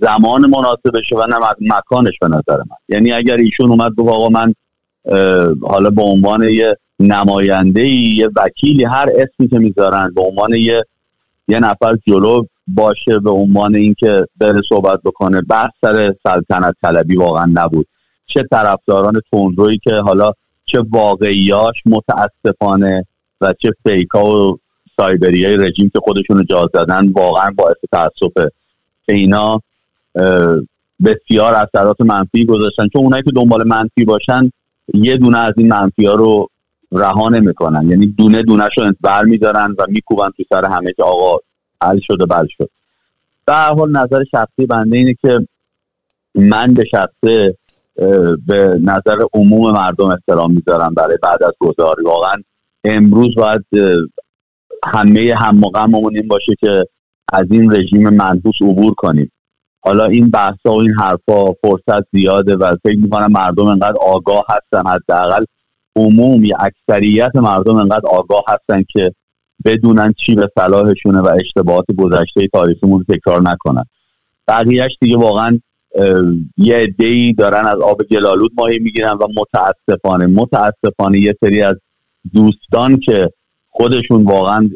زمان 0.00 0.46
مناسبشه 0.46 1.16
و 1.16 1.26
نه 1.26 1.36
مکانش 1.60 2.18
به 2.20 2.28
نظر 2.28 2.56
من. 2.56 2.76
یعنی 2.88 3.12
اگر 3.12 3.36
ایشون 3.36 3.70
اومد 3.70 3.94
گفت 3.94 4.32
من 4.32 4.54
حالا 5.62 5.90
به 5.90 6.02
عنوان 6.02 6.42
یه 6.42 6.76
نماینده 7.00 7.88
یه 7.88 8.28
وکیلی 8.36 8.84
هر 8.84 9.08
اسمی 9.14 9.48
که 9.48 9.58
می‌ذارن 9.58 10.12
به 10.14 10.22
عنوان 10.22 10.54
یه 10.54 10.84
یه 11.48 11.60
نفر 11.60 11.96
جلو 12.06 12.44
باشه 12.66 13.18
به 13.18 13.30
عنوان 13.30 13.74
اینکه 13.74 14.26
بره 14.40 14.60
صحبت 14.68 15.00
بکنه 15.04 15.40
بحث 15.40 15.70
سر 15.80 16.14
سلطنت 16.22 16.74
طلبی 16.82 17.16
واقعا 17.16 17.50
نبود. 17.54 17.86
چه 18.26 18.42
طرفداران 18.50 19.20
تندرویی 19.32 19.78
که 19.78 19.94
حالا 19.94 20.32
چه 20.64 20.84
واقعیاش 20.90 21.82
متاسفانه 21.86 23.06
و 23.40 23.52
چه 23.58 23.72
فیکا 23.82 24.24
و 24.24 24.58
سایبری 24.96 25.44
های 25.44 25.56
رژیم 25.56 25.90
که 25.92 26.00
خودشون 26.00 26.38
رو 26.38 26.44
جا 26.44 26.70
واقعا 27.14 27.50
باعث 27.56 27.76
تاسفه. 27.92 28.50
که 29.06 29.14
اینا 29.14 29.62
بسیار 31.04 31.54
اثرات 31.54 32.00
منفی 32.00 32.44
گذاشتن. 32.44 32.88
چون 32.88 33.02
اونایی 33.02 33.22
که 33.22 33.30
دنبال 33.30 33.66
منفی 33.66 34.04
باشن 34.04 34.50
یه 34.94 35.16
دونه 35.16 35.38
از 35.38 35.54
این 35.56 35.68
منفی 35.68 36.06
ها 36.06 36.14
رو 36.14 36.48
رها 36.92 37.28
نمی‌کنن. 37.28 37.88
یعنی 37.88 38.06
دونه 38.06 38.42
دونه 38.42 38.68
رو 38.76 38.92
بر 39.00 39.24
میدارن 39.24 39.74
و 39.78 39.86
میکوبن 39.88 40.30
تو 40.36 40.42
سر 40.48 40.64
همه 40.64 40.92
که 40.92 41.02
آقا 41.02 41.36
حل 41.82 42.00
شده 42.00 42.26
بل 42.26 42.46
شد. 42.46 42.70
در 43.46 43.68
حال 43.68 43.90
نظر 43.90 44.24
شخصی 44.24 44.66
بنده 44.66 44.96
اینه 44.96 45.16
که 45.22 45.48
من 46.34 46.74
به 46.74 46.84
شخصه 46.84 47.56
به 48.46 48.78
نظر 48.82 49.18
عموم 49.34 49.70
مردم 49.70 50.06
احترام 50.06 50.52
می‌ذارم 50.52 50.94
برای 50.94 51.18
بعد 51.22 51.42
از 51.42 51.52
گذاری 51.58 52.04
واقعا 52.04 52.36
امروز 52.84 53.34
باید 53.34 53.64
همه 54.86 55.34
هم 55.38 55.64
این 55.94 56.28
باشه 56.28 56.52
که 56.60 56.84
از 57.32 57.46
این 57.50 57.72
رژیم 57.72 58.08
منحوس 58.08 58.62
عبور 58.62 58.94
کنیم. 58.94 59.32
حالا 59.80 60.04
این 60.04 60.30
بحثا 60.30 60.72
و 60.72 60.80
این 60.80 60.94
حرفا 61.00 61.52
فرصت 61.52 62.06
زیاده 62.12 62.56
و 62.56 62.76
فکر 62.84 62.98
می‌کنم 62.98 63.32
مردم 63.32 63.66
انقدر 63.66 63.96
آگاه 64.00 64.44
هستن 64.48 64.90
حداقل. 64.90 65.44
عموم 65.96 66.44
یا 66.44 66.56
اکثریت 66.60 67.36
مردم 67.36 67.76
انقدر 67.76 68.08
آگاه 68.08 68.44
هستن 68.48 68.84
که 68.88 69.14
بدونن 69.64 70.12
چی 70.12 70.34
به 70.34 70.50
صلاحشونه 70.58 71.20
و 71.20 71.28
اشتباهات 71.40 71.84
گذشته 71.98 72.48
تاریخمون 72.52 73.04
تکرار 73.08 73.42
نکنن. 73.42 73.84
بقیهش 74.48 74.96
دیگه 75.00 75.16
واقعا 75.16 75.60
یه 76.56 76.76
عدهای 76.76 77.32
دارن 77.32 77.66
از 77.66 77.78
آب 77.78 78.02
گلالود 78.10 78.52
ماهی 78.56 78.78
می‌گیرن 78.78 79.12
و 79.12 79.26
متاسفانه 79.36 80.26
متاسفانه 80.26 81.18
یه 81.18 81.36
سری 81.40 81.62
از 81.62 81.76
دوستان 82.34 83.00
که 83.00 83.30
خودشون 83.70 84.24
واقعا 84.24 84.70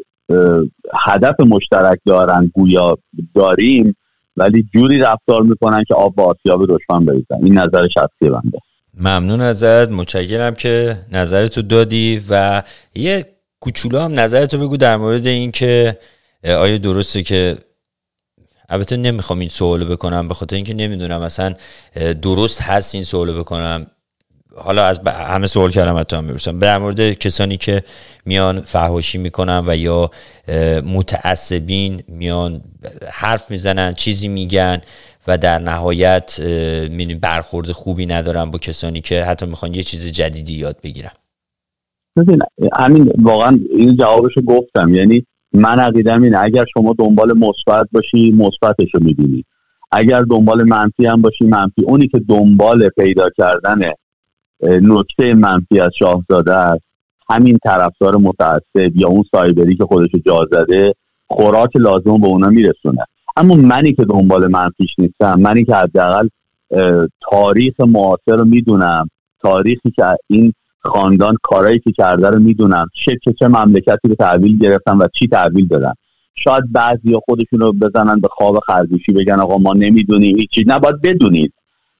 هدف 0.93 1.39
مشترک 1.39 1.99
دارن 2.05 2.51
گویا 2.53 2.97
داریم 3.35 3.95
ولی 4.37 4.65
جوری 4.73 4.99
رفتار 4.99 5.43
می‌کنن 5.43 5.83
که 5.83 5.93
آب 5.93 6.15
با 6.15 6.23
آسیاب 6.23 6.65
دشمن 6.65 7.05
بریزن. 7.05 7.43
این 7.43 7.57
نظر 7.57 7.87
شخصی 7.87 8.29
بنده 8.29 8.59
ممنون 8.93 9.41
ازت. 9.41 9.91
متشکرم 9.91 10.53
که 10.53 10.97
نظرتو 11.11 11.61
دادی 11.61 12.21
و 12.29 12.63
یه 12.95 13.25
کوچولو 13.59 13.99
هم 13.99 14.19
نظرتو 14.19 14.57
بگو 14.57 14.77
در 14.77 14.97
مورد 14.97 15.27
این 15.27 15.51
که 15.51 15.97
آیا 16.43 16.77
درسته 16.77 17.23
که 17.23 17.55
البته 18.69 18.97
نمی‌خوام 18.97 19.39
این 19.39 19.49
سوالو 19.49 19.85
بکنم 19.85 20.27
به 20.27 20.33
خاطر 20.33 20.55
اینکه 20.55 20.73
نمی‌دونم 20.73 21.21
مثلا 21.21 21.53
درست 22.21 22.61
هست 22.61 22.95
این 22.95 23.03
سوالو 23.03 23.39
بکنم. 23.39 23.87
حالا 24.55 24.85
از 24.85 24.99
همه 25.07 25.47
سوال 25.47 25.71
کردم 25.71 25.97
حتی 25.97 26.15
هم 26.15 26.23
می‌رسم 26.23 26.59
در 26.59 26.77
مورد 26.77 27.13
کسانی 27.13 27.57
که 27.57 27.83
میان 28.25 28.61
فهاشی 28.61 29.17
می‌کنن 29.17 29.63
و 29.67 29.77
یا 29.77 30.11
متعصبین 30.85 32.03
میان 32.07 32.61
حرف 33.11 33.51
می‌زنن 33.51 33.93
چیزی 33.93 34.27
میگن 34.27 34.81
و 35.27 35.37
در 35.37 35.59
نهایت 35.59 36.41
برخورد 37.21 37.71
خوبی 37.71 38.05
ندارن 38.05 38.51
با 38.51 38.59
کسانی 38.59 39.01
که 39.01 39.23
حتی 39.23 39.45
می‌خوان 39.45 39.73
یه 39.73 39.83
چیز 39.83 40.07
جدیدی 40.07 40.53
یاد 40.53 40.77
بگیرن. 40.83 41.11
همین 42.73 43.13
واقعا 43.21 43.59
این 43.77 43.95
جوابشو 43.97 44.41
گفتم. 44.41 44.95
یعنی 44.95 45.25
من 45.53 45.79
عقیدم 45.79 46.21
اینه. 46.21 46.37
اگر 46.41 46.65
شما 46.65 46.95
دنبال 46.99 47.37
مثبت 47.37 47.87
باشی 47.91 48.31
مثبتش 48.31 48.95
رو 48.95 49.03
می‌بینی. 49.03 49.45
اگر 49.91 50.21
دنبال 50.21 50.63
منفی 50.63 51.05
هم 51.05 51.21
باشی 51.21 51.45
منفی. 51.45 51.83
اونی 51.83 52.07
که 52.07 52.19
دنبال 52.29 52.89
پیدا 52.89 53.29
کردن 53.37 53.89
نکته 54.81 55.33
منفی 55.33 55.79
از 55.79 55.91
شاهزاده 55.99 56.53
است 56.53 56.83
همین 57.29 57.57
طرفدار 57.63 58.17
متعصب 58.17 58.95
یا 58.95 59.07
اون 59.07 59.23
سایبری 59.31 59.75
که 59.75 59.83
خودش 59.83 60.09
جا 60.25 60.47
زده 60.51 60.93
خوراک 61.27 61.75
لازم 61.75 62.17
به 62.17 62.27
اونا 62.27 62.49
میرسونه. 62.49 63.05
اما 63.37 63.55
منی 63.55 63.93
که 63.93 64.05
دنبال 64.05 64.47
منفیش 64.47 64.99
نیستم 64.99 65.39
منی 65.39 65.65
که 65.65 65.75
حداقل 65.75 66.27
تاریخ 67.31 67.79
معاصر 67.79 68.35
رو 68.35 68.45
می‌دونم 68.45 69.09
تاریخی 69.41 69.91
که 69.91 70.03
این 70.27 70.53
خاندان 70.79 71.35
کارایی 71.43 71.79
که 71.79 71.91
کرده 71.91 72.29
رو 72.29 72.39
می‌دونم 72.39 72.87
چه 72.93 73.17
چه 73.23 73.33
چه 73.33 73.47
مملکتی 73.47 74.07
رو 74.07 74.15
تحویل 74.15 74.57
گرفتن 74.59 74.97
و 74.97 75.07
چی 75.13 75.27
تحویل 75.27 75.67
دادن. 75.67 75.93
شاید 76.35 76.71
بعضی 76.71 77.17
خودشون 77.25 77.59
رو 77.59 77.73
بزنن 77.73 78.19
به 78.19 78.27
خواب 78.31 78.59
خرگوشی 78.59 79.11
بگن 79.11 79.39
آقا 79.39 79.57
ما 79.57 79.73
نمی‌دونیم 79.73 80.37
هیچی 80.37 80.63
نباید 80.67 81.01
بدونید. 81.01 81.53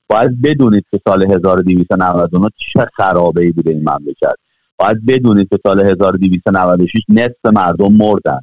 باید 0.10 0.42
بدونید 0.42 0.86
که 0.92 1.00
سال 1.08 1.32
1299 1.32 2.50
چه 2.74 2.88
خرابه 2.98 3.42
ای 3.42 3.52
بوده 3.52 3.72
این 3.72 3.80
مملکت. 3.90 4.36
باید 4.80 5.06
بدونید 5.06 5.50
که 5.50 5.60
سال 5.64 5.86
1296 5.86 7.04
نصف 7.10 7.46
مردم 7.46 7.94
مردن. 7.94 8.40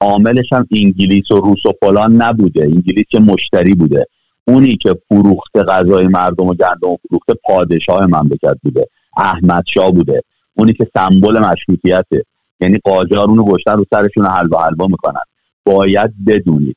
عاملش 0.00 0.52
هم 0.52 0.66
انگلیس 0.72 1.30
و 1.30 1.40
روس 1.40 1.66
و 1.66 1.72
فلان 1.80 2.22
نبوده. 2.22 2.62
انگلیس 2.62 3.04
که 3.10 3.20
مشتری 3.20 3.74
بوده. 3.74 4.06
اونی 4.48 4.76
که 4.76 4.96
فروخت 5.08 5.56
غذای 5.56 6.06
مردم 6.06 6.46
و 6.46 6.54
گندم 6.54 6.96
فروخته 7.08 7.34
پادشاه 7.44 8.06
مملکت 8.06 8.56
بوده. 8.62 8.86
احمد 9.16 9.64
شاه 9.66 9.90
بوده. 9.90 10.22
اونی 10.54 10.72
که 10.72 10.90
سمبل 10.94 11.38
مشروطیته. 11.38 12.24
یعنی 12.60 12.78
قاجار 12.84 13.30
اونو 13.30 13.44
گشتن 13.44 13.76
رو 13.76 13.84
سرشون 13.92 14.26
حلوا 14.26 14.64
حلوا 14.64 14.86
می‌کنن. 14.86 15.22
باید 15.64 16.10
بدونید. 16.26 16.76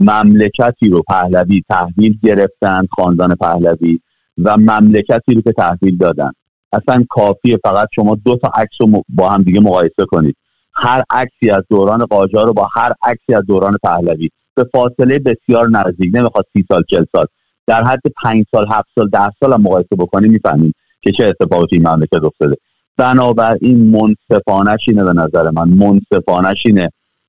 مملکتی 0.00 0.88
رو 0.88 1.02
پهلوی 1.02 1.62
تحویل 1.68 2.18
گرفتن 2.22 2.86
خاندان 2.96 3.34
پهلوی 3.34 4.00
و 4.44 4.56
مملکتی 4.56 5.34
رو 5.34 5.40
که 5.40 5.52
تحویل 5.52 5.96
دادن. 5.96 6.30
اصلا 6.72 7.04
کافیه. 7.10 7.58
فقط 7.64 7.88
شما 7.94 8.14
دو 8.24 8.36
تا 8.36 8.50
عکس 8.54 8.76
رو 8.80 9.02
با 9.08 9.28
هم 9.30 9.42
دیگه 9.42 9.60
مقایسه 9.60 10.04
کنید. 10.08 10.36
هر 10.74 11.02
عکسی 11.10 11.50
از 11.50 11.64
دوران 11.70 12.04
قاجار 12.04 12.46
رو 12.46 12.52
با 12.52 12.68
هر 12.76 12.92
عکسی 13.02 13.34
از 13.34 13.42
دوران 13.46 13.78
پهلوی. 13.82 14.28
به 14.54 14.64
فاصله 14.72 15.18
بسیار 15.18 15.68
نزدیک. 15.68 16.14
نمی‌خواد 16.14 16.46
سی 16.52 16.64
سال 16.68 16.82
چل 16.90 17.04
سال. 17.12 17.26
در 17.66 17.84
حد 17.84 18.00
پنج 18.22 18.44
سال 18.50 18.66
هفت 18.70 18.88
سال 18.94 19.08
ده 19.08 19.30
سال 19.40 19.52
هم 19.52 19.62
مقایسه 19.62 19.96
بکنید 19.98 20.30
می‌فهمید. 20.30 20.74
که 21.02 21.12
چه 21.12 21.24
اتفاقاتی 21.24 21.76
این 21.76 21.88
مملکت 21.88 22.24
افتاده. 22.24 22.56
بنابراین 22.96 23.90
منصفانش 23.90 24.88
اینه 24.88 25.04
به 25.04 25.12
نظر 25.12 25.50
من. 25.50 25.68
منصفانش 25.68 26.66
اینه. 26.66 26.88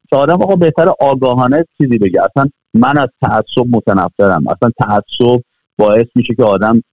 که 0.09 0.15
آدم 0.15 0.41
آقا 0.41 0.55
بهتر 0.55 0.89
آگاهانه 0.99 1.65
چیزی 1.77 1.97
بگه. 1.97 2.21
اصلا 2.23 2.49
من 2.73 2.97
از 2.97 3.07
تعصب 3.21 3.65
متنفرم. 3.69 4.47
اصلا 4.47 4.71
تعصب 4.79 5.41
باعث 5.77 6.05
میشه 6.15 6.35
که 6.35 6.43
آدم 6.43 6.83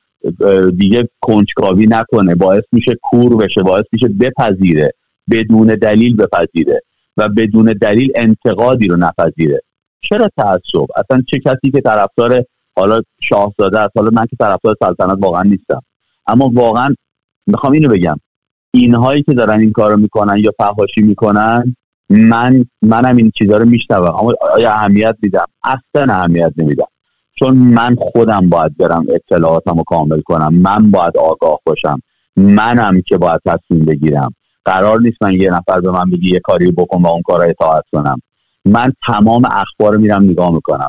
دیگه 0.78 1.08
کنجکاوی 1.20 1.86
نکنه. 1.86 2.34
باعث 2.34 2.64
میشه 2.72 2.92
کور 3.02 3.36
بشه. 3.36 3.62
باعث 3.62 3.84
میشه 3.92 4.08
بپذیره. 4.08 4.92
بدون 5.30 5.66
دلیل 5.66 6.16
بپذیره. 6.16 6.80
و 7.16 7.28
بدون 7.28 7.74
دلیل 7.80 8.12
انتقادی 8.16 8.88
رو 8.88 8.96
نپذیره. 8.96 9.60
چرا 10.00 10.30
تعصب؟ 10.36 10.86
اصلا 10.96 11.22
چه 11.28 11.38
کسی 11.38 11.70
که 11.72 11.80
طرفدار 11.80 12.44
حالا 12.76 13.02
شاهزاده 13.20 13.78
است. 13.78 13.92
حالا 13.96 14.10
من 14.12 14.26
که 14.26 14.36
طرفدار 14.40 14.74
سلطنت 14.80 15.18
واقعا 15.20 15.42
نیستم. 15.42 15.82
اما 16.28 16.50
واقعا 16.54 16.94
می‌خوام 17.46 17.72
اینو 17.72 17.88
بگم. 17.88 18.16
اینهایی 18.70 19.22
که 19.22 19.34
دارن 19.34 19.60
این 19.60 19.72
کارو 19.72 19.96
می‌کنن 19.96 20.36
یا 20.36 20.50
فحاشی 20.58 21.00
می‌کنن 21.00 21.76
من 22.10 22.64
منم 22.82 23.16
این 23.16 23.30
چیزها 23.38 23.56
رو 23.56 23.64
میشنوم. 23.64 24.14
اما 24.14 24.34
آیا 24.54 24.72
اهمیت 24.72 25.16
میدم؟ 25.22 25.46
اصلا 25.62 26.14
اهمیت 26.14 26.52
نمیدم. 26.56 26.86
چون 27.34 27.56
من 27.56 27.96
خودم 28.00 28.48
باید 28.48 28.76
برم 28.76 29.06
اطلاعاتم 29.14 29.76
رو 29.76 29.84
کامل 29.86 30.20
کنم. 30.20 30.54
من 30.54 30.90
باید 30.90 31.16
آگاه 31.16 31.60
باشم. 31.64 32.02
منم 32.36 33.00
که 33.00 33.18
باید 33.18 33.40
تصمیم 33.46 33.84
بگیرم. 33.84 34.34
قرار 34.64 35.00
نیست 35.00 35.22
من 35.22 35.32
یه 35.32 35.50
نفر 35.50 35.80
به 35.80 35.90
من 35.90 36.10
بگی 36.10 36.30
یه 36.30 36.40
کاری 36.40 36.72
بکن 36.72 37.02
و 37.02 37.06
اون 37.06 37.22
کار 37.22 37.42
اطاعت 37.42 37.84
کنم. 37.92 38.20
من 38.64 38.92
تمام 39.06 39.42
اخبار 39.44 39.94
رو 39.94 40.00
میرم 40.00 40.22
نگاه 40.24 40.54
می‌کنم. 40.54 40.88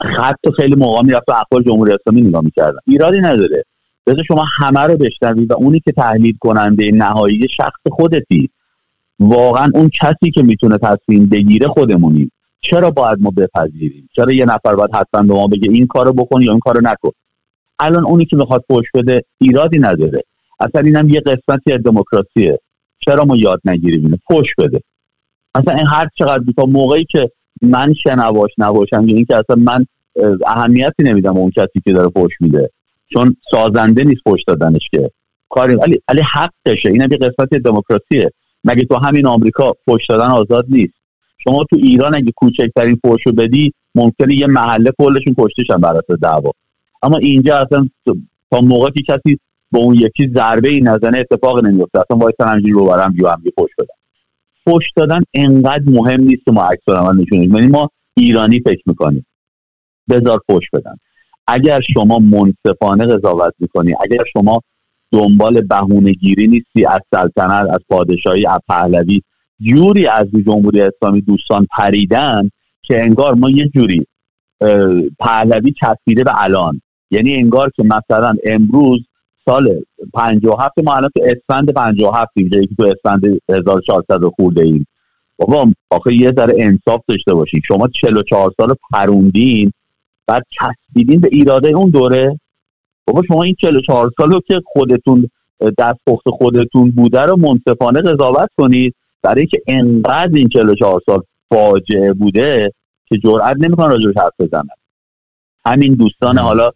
خط 0.00 0.50
خیلی 0.56 0.74
موقع 0.74 1.02
می‌رفت 1.02 1.30
اخبار 1.30 1.62
جمهوری 1.62 1.92
اسلامی 1.92 2.28
نگاه 2.28 2.42
می‌کردم. 2.44 2.80
ایرادی 2.86 3.20
نداره. 3.20 3.64
بذار 4.06 4.24
شما 4.24 4.44
همه 4.58 4.80
رو 4.80 4.96
بشنوید 4.96 5.50
و 5.50 5.54
اونی 5.54 5.80
که 5.80 5.92
تحلیل 5.92 6.36
کننده 6.40 6.90
نهایی 6.90 7.48
شخص 7.48 7.80
خودتی. 7.90 8.50
واقعا 9.20 9.70
اون 9.74 9.90
کسی 10.02 10.30
که 10.34 10.42
می‌تونه 10.42 10.78
تصمیم 10.78 11.26
بگیره 11.26 11.68
خودمونیم 11.68 12.32
چرا 12.60 12.90
باید 12.90 13.18
ما 13.20 13.30
بپذیریم؟ 13.30 14.08
چرا 14.16 14.32
یه 14.32 14.44
نفر 14.44 14.74
باید 14.74 14.94
حتما 14.94 15.22
به 15.22 15.34
ما 15.34 15.46
بگه 15.46 15.70
این 15.70 15.86
کارو 15.86 16.12
بکن 16.12 16.42
یا 16.42 16.50
این 16.50 16.60
کارو 16.60 16.80
نکن؟ 16.82 17.10
الان 17.78 18.04
اونی 18.04 18.24
که 18.24 18.36
می‌خواد 18.36 18.64
پشت 18.68 18.88
بده 18.94 19.24
ایرادی 19.40 19.78
نداره. 19.78 20.22
اصلا 20.60 20.80
اینم 20.80 21.08
یه 21.08 21.20
قسمتی 21.20 21.72
از 21.72 21.82
دموکراسیه. 21.84 22.58
چرا 22.98 23.24
ما 23.24 23.36
یاد 23.36 23.60
نگیریم 23.64 24.04
اینو؟ 24.04 24.16
بده. 24.58 24.80
اصلا 25.54 25.74
این 25.74 25.86
هر 25.86 26.08
چقدر 26.14 26.44
تا 26.56 26.64
موقعی 26.64 27.04
که 27.04 27.30
من 27.62 27.92
شنواش 27.92 28.50
نباشم 28.58 29.08
یا 29.08 29.16
اینکه 29.16 29.36
اصلا 29.36 29.56
من 29.56 29.86
اهمیتی 30.46 31.02
نمیدم 31.02 31.36
اون 31.36 31.50
کسی 31.50 31.80
که 31.84 31.92
داره 31.92 32.08
پشت 32.08 32.36
میده. 32.40 32.70
چون 33.12 33.36
سازنده 33.50 34.04
نیست 34.04 34.22
پشت 34.26 34.46
دادنش 34.46 34.88
که. 34.90 35.10
کاری 35.48 35.74
ولی 35.74 36.02
ولی 36.08 36.22
حقشه. 36.22 36.88
اینم 36.88 37.08
یه 37.12 37.18
قسمتی 37.18 37.58
دموکراسیه 37.58 38.30
مگه 38.64 38.84
تو 38.84 38.96
همین 38.96 39.26
آمریکا 39.26 39.72
پشت 39.86 40.08
دادن 40.08 40.26
آزاد 40.26 40.66
نیست؟ 40.68 40.94
شما 41.38 41.64
تو 41.64 41.76
ایران 41.76 42.14
اگه 42.14 42.32
کوچکترین 42.36 43.00
فوشو 43.04 43.32
بدی 43.32 43.72
ممکنه 43.94 44.34
یه 44.34 44.46
محله 44.46 44.92
کلشون 44.98 45.34
کشتشن 45.38 45.76
بر 45.76 45.90
اساس 45.90 46.18
دعوا. 46.22 46.50
اما 47.02 47.16
اینجا 47.16 47.58
اصلا 47.58 47.88
تا 48.50 48.60
موقعی 48.60 49.02
کسی 49.02 49.38
به 49.72 49.78
اون 49.78 49.94
یکی 49.94 50.28
ضربه 50.34 50.68
ای 50.68 50.80
نزنه 50.80 51.18
اتفاق 51.18 51.64
نمیفته 51.64 51.98
اصلا 51.98 52.16
وایسن 52.16 52.48
همینجوری 52.48 52.72
رو 52.72 52.86
برم 52.86 53.12
بیو 53.12 53.28
هم 53.28 53.42
پشت 53.56 53.74
بدن 53.78 53.94
پشت 54.66 54.92
دادن 54.96 55.22
انقدر 55.34 55.82
مهم 55.86 56.20
نیست 56.20 56.44
که 56.44 56.52
ما 56.52 56.64
عکس 56.64 56.88
نشونیم 56.88 57.54
یعنی 57.54 57.66
ما 57.66 57.90
ایرانی 58.14 58.60
فکر 58.60 58.82
می‌کنیم. 58.86 59.26
بذار 60.08 60.40
پشت 60.48 60.68
بدن. 60.72 60.96
اگر 61.46 61.80
شما 61.80 62.18
منصفانه 62.18 63.06
قضاوت 63.06 63.54
می‌کنی 63.58 63.94
اگر 64.00 64.24
شما 64.32 64.60
دنبال 65.12 65.60
بهونه 65.60 66.12
گیری 66.12 66.46
نیستی 66.46 66.86
از 66.86 67.00
سلطنت 67.10 67.70
از 67.70 67.80
پادشاهی 67.88 68.46
از 68.46 68.60
پهلوی 68.68 69.22
جوری 69.60 70.06
از 70.06 70.26
جمهوری 70.46 70.80
اسلامی 70.80 71.20
دوستان 71.20 71.66
پریدن 71.76 72.50
که 72.82 73.02
انگار 73.02 73.34
ما 73.34 73.50
یه 73.50 73.68
جوری 73.68 74.06
پهلوی 75.20 75.72
چسبیده 75.72 76.24
به 76.24 76.42
الان. 76.42 76.80
یعنی 77.10 77.34
انگار 77.34 77.70
که 77.70 77.82
مثلا 77.82 78.34
امروز 78.44 79.00
سال 79.44 79.80
57 80.14 80.78
ما 80.78 80.94
الان 80.94 81.10
تو 81.16 81.24
اسفند 81.24 81.72
57 81.72 82.30
اینجا 82.36 82.60
که 82.60 82.74
تو 82.76 82.82
اسفند 82.86 83.22
1400 83.48 84.20
خورده 84.36 84.62
ایم 84.62 84.86
بابا 85.36 85.72
آخه 85.90 86.14
یه 86.14 86.32
ذره 86.32 86.54
انصاف 86.58 87.00
داشته 87.08 87.34
باشین. 87.34 87.60
شما 87.64 87.88
44 87.88 88.52
سال 88.56 88.74
پروندین. 88.92 89.72
بعد 90.26 90.46
چسبیدین 90.50 91.20
به 91.20 91.28
ایراده 91.32 91.68
اون 91.68 91.90
دوره. 91.90 92.40
بابا 93.06 93.22
شما 93.28 93.42
این 93.42 93.54
44 93.54 94.10
سال 94.18 94.32
رو 94.32 94.40
که 94.40 94.60
خودتون 94.66 95.30
دست 95.78 95.98
پخت 96.06 96.28
خودتون 96.28 96.90
بوده 96.90 97.20
رو 97.20 97.36
منصفانه 97.36 98.00
قضاوت 98.00 98.48
کنید. 98.56 98.94
برای 99.22 99.40
اینکه 99.40 99.62
انقدر 99.66 100.34
این 100.34 100.48
44 100.48 101.00
سال 101.06 101.22
فاجعه 101.48 102.12
بوده 102.12 102.72
که 103.06 103.18
جرئت 103.18 103.56
نمی‌کنن 103.60 103.90
راجعش 103.90 104.16
حرف 104.16 104.32
بزنن. 104.38 104.68
همین 105.66 105.94
دوستان 105.94 106.38
حالا 106.38 106.70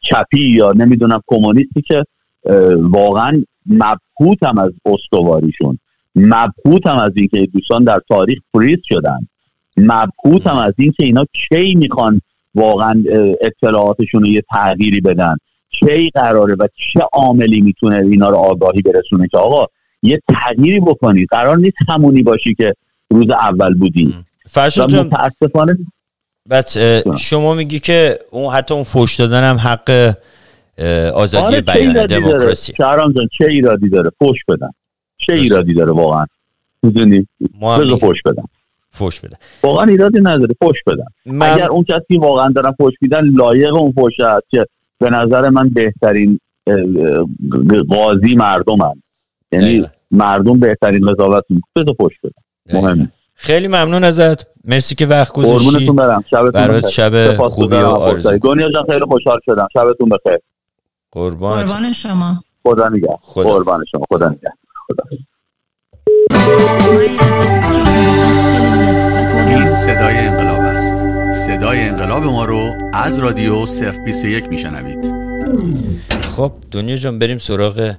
چپی 0.00 0.40
یا 0.40 0.72
نمی‌دونم 0.72 1.22
کمونیستی 1.26 1.82
که 1.82 2.04
واقعا 2.80 3.44
مبهوت 3.66 4.42
هم 4.42 4.58
از 4.58 4.72
استواریشون. 4.86 5.78
مبهوت 6.14 6.86
هم 6.86 6.98
از 6.98 7.10
اینکه 7.16 7.46
دوستان 7.46 7.84
در 7.84 8.00
تاریخ 8.08 8.38
فریز 8.52 8.78
شدن. 8.84 9.18
مبهوت 9.76 10.46
هم 10.46 10.56
از 10.56 10.72
اینکه 10.78 11.04
اینا 11.04 11.24
کی 11.32 11.74
می‌خوان 11.74 12.20
واقعا 12.54 13.04
اطلاعاتشون 13.40 14.20
رو 14.20 14.26
یه 14.26 14.42
تغییری 14.52 15.00
بدن. 15.00 15.36
کی 15.70 16.10
قراره 16.14 16.54
و 16.54 16.68
چه 16.92 17.00
عاملی 17.12 17.60
می‌تونه 17.60 17.96
اینا 17.96 18.28
رو 18.28 18.36
آگاهی 18.36 18.82
برسونه 18.82 19.28
که 19.28 19.38
آقا 19.38 19.66
یه 20.02 20.20
تغییری 20.28 20.80
بکنید 20.80 21.28
قرار 21.30 21.56
نیست 21.56 21.76
همونی 21.88 22.22
باشی 22.22 22.54
که 22.54 22.74
روز 23.10 23.30
اول 23.30 23.74
بودی. 23.74 24.14
متاسفانه 24.56 25.78
بس 26.50 26.78
شما 27.18 27.54
میگی 27.54 27.78
که 27.78 28.18
اون 28.30 28.52
حتی 28.52 28.74
اون 28.74 28.82
فوش 28.82 29.16
دادن 29.16 29.50
هم 29.50 29.56
حق 29.56 30.14
آزادی 31.14 31.46
آره 31.46 31.60
بیان 31.60 32.06
دموکراسی. 32.06 32.72
شهرام 32.76 33.12
جان 33.12 33.28
چه 33.38 33.44
ایرادی 33.44 33.88
داره؟ 33.88 34.10
فوش 34.18 34.38
بدن. 34.48 34.70
چه 35.16 35.32
ایرادی 35.32 35.74
داره 35.74 35.92
واقعا؟ 35.92 36.26
می‌دونی 36.82 37.28
بذار 37.62 37.98
فوش 37.98 38.22
بدن. 38.22 38.44
فوش 38.92 39.20
بدن 39.20 39.36
واقعا 39.62 39.86
ایرادی 39.86 40.20
نداره 40.20 40.54
فوش 40.62 40.82
بدن. 40.86 41.04
من... 41.26 41.50
اگر 41.50 41.66
اون 41.66 41.84
کسی 41.84 42.18
واقعا 42.18 42.48
دارن 42.48 42.72
فوش 42.72 42.94
میدن 43.00 43.24
لایق 43.24 43.74
اون 43.74 43.92
فوش 43.92 44.20
هست 44.20 44.46
که 44.50 44.66
به 44.98 45.10
نظر 45.10 45.48
من 45.50 45.68
بهترین 45.68 46.40
قاضی 47.90 48.34
مردم 48.34 48.82
هم. 48.82 49.02
یعنی 49.52 49.86
مردم 50.10 50.60
بهترین 50.60 51.06
قضاوت 51.06 51.44
بذار 51.76 51.94
فوش 52.00 52.12
بدن. 52.22 52.80
مهمه. 52.80 53.08
خیلی 53.34 53.68
ممنون 53.68 54.04
ازت. 54.04 54.46
مرسی 54.64 54.94
که 54.94 55.06
وقت 55.06 55.32
گذاشتی. 55.32 55.68
قربونتون 55.68 55.96
برم. 55.96 56.24
شبتون 56.30 56.80
شب 56.90 57.36
خوبی 57.36 57.76
و 57.76 57.86
آرزو. 57.86 58.38
دنیا 58.38 58.70
جان 58.70 58.84
خیلی 58.86 59.04
خوشحال 59.08 59.40
شدم. 59.46 59.68
شبتون 59.72 60.08
بخیر. 60.08 60.38
قربان. 61.12 61.62
قربان 61.62 61.92
شما. 61.92 62.34
خدا 62.66 62.88
نگه 62.88 63.18
قربان 63.34 63.84
شما. 63.90 64.04
خدا 64.10 64.28
نگه 64.28 64.52
خدا. 64.88 65.04
این 69.48 69.74
صدای 69.74 70.16
انقلاب 70.16 70.60
است. 70.60 71.04
صدای 71.46 71.80
انقلاب 71.80 72.24
ما 72.24 72.44
رو 72.44 72.90
از 72.92 73.18
رادیو 73.18 73.66
صف 73.66 73.98
21 73.98 74.48
میشنوید. 74.48 75.14
خب 76.36 76.52
دنیا 76.70 76.96
جان 76.96 77.18
بریم 77.18 77.38
سراغ 77.38 77.94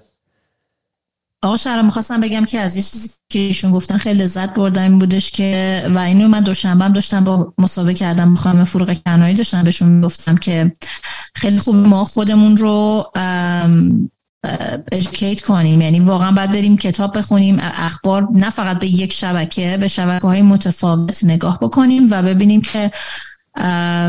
آقا 1.43 1.57
شهرام 1.57 1.85
می‌خواستم 1.85 2.21
بگم 2.21 2.45
که 2.45 2.59
از 2.59 2.75
یه 2.75 2.81
چیزی 2.81 3.09
که 3.29 3.39
ایشون 3.39 3.71
گفتن 3.71 3.97
خیلی 3.97 4.23
لذت 4.23 4.53
بردم 4.53 4.81
این 4.81 4.99
بودش 4.99 5.31
که 5.31 5.83
و 5.95 5.97
اینو 5.97 6.27
من 6.27 6.41
دوشنبه 6.41 6.85
هم 6.85 6.93
داشتم 6.93 7.23
با 7.23 7.53
مسابقه 7.57 7.93
کردم 7.93 8.33
با 8.33 8.41
خانم 8.41 8.63
فروغ 8.63 8.97
کنایی 9.05 9.35
داشتم 9.35 9.63
بهشون 9.63 10.01
گفتم 10.01 10.35
که 10.37 10.71
خیلی 11.35 11.59
خوب 11.59 11.75
ما 11.75 12.03
خودمون 12.03 12.57
رو 12.57 13.03
ادوکیت 14.91 15.41
کنیم. 15.41 15.81
یعنی 15.81 15.99
واقعا 15.99 16.31
باید 16.31 16.51
بریم 16.51 16.77
کتاب 16.77 17.17
بخونیم 17.17 17.57
اخبار 17.59 18.27
نه 18.33 18.49
فقط 18.49 18.79
به 18.79 18.87
یک 18.87 19.13
شبکه 19.13 19.77
به 19.79 19.87
شبکه 19.87 20.27
های 20.27 20.41
متفاوت 20.41 21.23
نگاه 21.23 21.59
بکنیم 21.59 22.07
و 22.11 22.23
ببینیم 22.23 22.61
که 22.61 22.91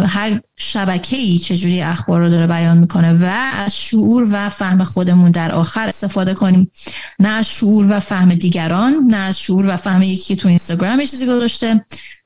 هر 0.07 0.41
شبکه 0.57 1.17
ای 1.17 1.39
چجوری 1.39 1.83
اخبار 1.83 2.21
رو 2.21 2.29
داره 2.29 2.47
بیان 2.47 2.79
می‌کنه 2.79 3.13
و 3.13 3.25
از 3.53 3.79
شعور 3.79 4.29
و 4.33 4.49
فهم 4.49 4.85
خودمون 4.85 5.31
در 5.31 5.53
آخر 5.53 5.89
استفاده 5.89 6.35
کنیم. 6.35 6.71
نه 7.19 7.29
از 7.29 7.49
شعور 7.49 7.87
و 7.93 8.01
فهم 8.01 8.35
دیگران 8.35 8.95
نه 9.09 9.17
از 9.17 9.41
شعور 9.41 9.67
و 9.69 9.77
فهم 9.77 10.03
یکی 10.03 10.23
که 10.23 10.37
تو 10.37 10.49
اینستاگرام 10.49 11.01
یه 11.01 11.07
چیزی 11.07 11.27
گذاشته. 11.27 11.85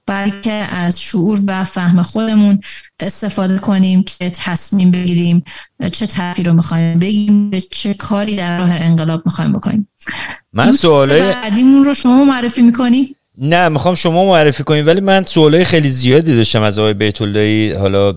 بلکه 0.08 0.52
از 0.52 1.02
شعور 1.02 1.40
و 1.46 1.64
فهم 1.64 2.02
خودمون 2.02 2.60
استفاده 3.00 3.58
کنیم 3.58 4.02
که 4.02 4.30
تصمیم 4.30 4.90
بگیریم 4.90 5.44
چه 5.92 6.06
طرفی 6.06 6.42
رو 6.42 6.52
می‌خوایم 6.52 6.98
بگیم 6.98 7.50
چه 7.70 7.94
کاری 7.94 8.36
در 8.36 8.58
راه 8.58 8.70
انقلاب 8.72 9.22
می‌خوایم 9.24 9.52
بکنیم. 9.52 9.88
من 10.52 10.72
سواله 10.72 11.20
بعدیمون 11.20 11.84
رو 11.84 11.94
شما 11.94 12.24
معرفی 12.24 12.62
می‌کنی؟ 12.62 13.14
نه 13.38 13.68
می‌خوام 13.68 13.94
شما 13.94 14.24
معرفی 14.24 14.64
کنیم 14.64 14.86
ولی 14.86 15.00
من 15.00 15.24
سوالای 15.24 15.64
خیلی 15.64 15.88
زیادی 15.88 16.36
داشتم 16.36 16.62
از 16.62 16.78
آقای 16.78 16.94
بیت 16.94 17.22
حالا 17.78 18.12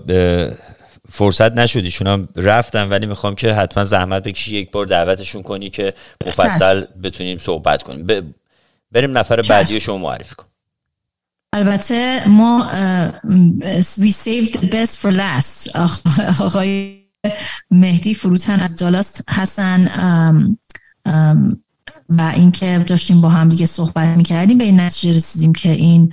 فرصت 1.08 1.52
نشد 1.52 1.84
ایشون 1.84 2.06
هم 2.06 2.28
رفتن 2.36 2.88
ولی 2.88 3.06
می‌خوام 3.06 3.34
که 3.34 3.52
حتما 3.52 3.84
زحمت 3.84 4.22
بکشی 4.22 4.56
یک 4.56 4.70
بار 4.70 4.86
دعوتشون 4.86 5.42
کنی 5.42 5.70
که 5.70 5.94
مفصل 6.26 6.82
بتونیم 7.02 7.38
صحبت 7.38 7.82
کنیم. 7.82 8.34
بریم 8.92 9.18
نفر 9.18 9.42
بعدی 9.42 9.80
شما 9.80 9.98
معرفی 9.98 10.34
کن 10.34 10.44
البته 11.54 12.28
ما 12.28 12.70
we 13.98 14.12
saved 14.12 14.52
the 14.52 14.66
best 14.66 14.96
for 14.98 15.12
last. 15.12 15.76
آقای 16.40 17.02
مهدی 17.70 18.14
فروتن 18.14 18.60
از 18.60 18.78
جالاست 18.78 19.24
هستن 19.30 19.88
و 22.08 22.32
اینکه 22.34 22.84
داشتیم 22.86 23.20
با 23.20 23.28
هم 23.28 23.48
دیگه 23.48 23.66
صحبت 23.66 24.16
می‌کردیم. 24.16 24.58
به 24.58 24.64
این 24.64 24.80
نتیجه 24.80 25.16
رسیدیم 25.16 25.52
که 25.52 25.70
این 25.70 26.12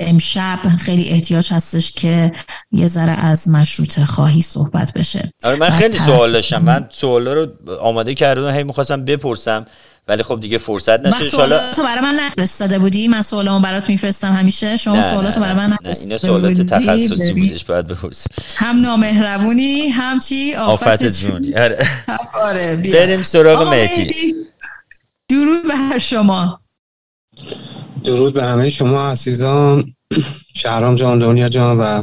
امشب 0.00 0.58
خیلی 0.78 1.08
احتیاج 1.08 1.52
هستش 1.52 1.92
که 1.92 2.32
یه 2.72 2.86
ذره 2.86 3.12
از 3.12 3.48
مشروط 3.48 4.00
خواهی 4.00 4.42
صحبت 4.42 4.92
بشه. 4.92 5.30
آره 5.42 5.56
من 5.56 5.70
خیلی 5.70 5.98
سوال 5.98 6.32
داشتم. 6.32 6.62
من 6.62 6.88
سوال 6.92 7.28
رو 7.28 7.48
آماده 7.80 8.14
کردم. 8.14 8.48
هی 8.48 8.64
می‌خواستم 8.64 9.04
بپرسم. 9.04 9.66
ولی 10.08 10.22
خب 10.22 10.40
دیگه 10.40 10.58
فرصت 10.58 11.00
نشد. 11.00 11.34
حالا 11.34 11.72
تو 11.72 11.82
برای 11.82 12.00
من 12.00 12.14
نفرستاده 12.14 12.78
بودی؟ 12.78 13.08
من 13.08 13.22
سوالمو 13.22 13.60
برات 13.60 13.88
میفرستم 13.88 14.32
همیشه. 14.32 14.76
شما 14.76 15.02
سوالاتو 15.02 15.40
برای 15.40 15.54
من 15.54 15.72
نفرستاده 15.72 16.10
این 16.10 16.18
سوالات 16.18 16.60
تخصصی 16.60 17.32
بودش 17.32 17.64
باید 17.64 17.86
بپرسی 17.86 18.28
هم 18.56 18.80
نامهربونی 18.80 19.88
هم 19.88 20.18
چی؟ 20.18 20.54
آفت 20.54 21.06
جونی 21.06 21.54
آره, 21.54 21.88
آره، 22.34 22.76
بریم 22.76 23.22
سراغ 23.22 23.68
مهدی. 23.68 24.34
درود 25.28 25.62
به 25.92 25.98
شما. 25.98 26.60
درود 28.04 28.34
به 28.34 28.44
همه 28.44 28.70
شما 28.70 29.10
عزیزان. 29.10 29.94
شهرام 30.54 30.94
جان 30.94 31.18
دنیا 31.18 31.48
جان 31.48 31.78
و 31.78 32.02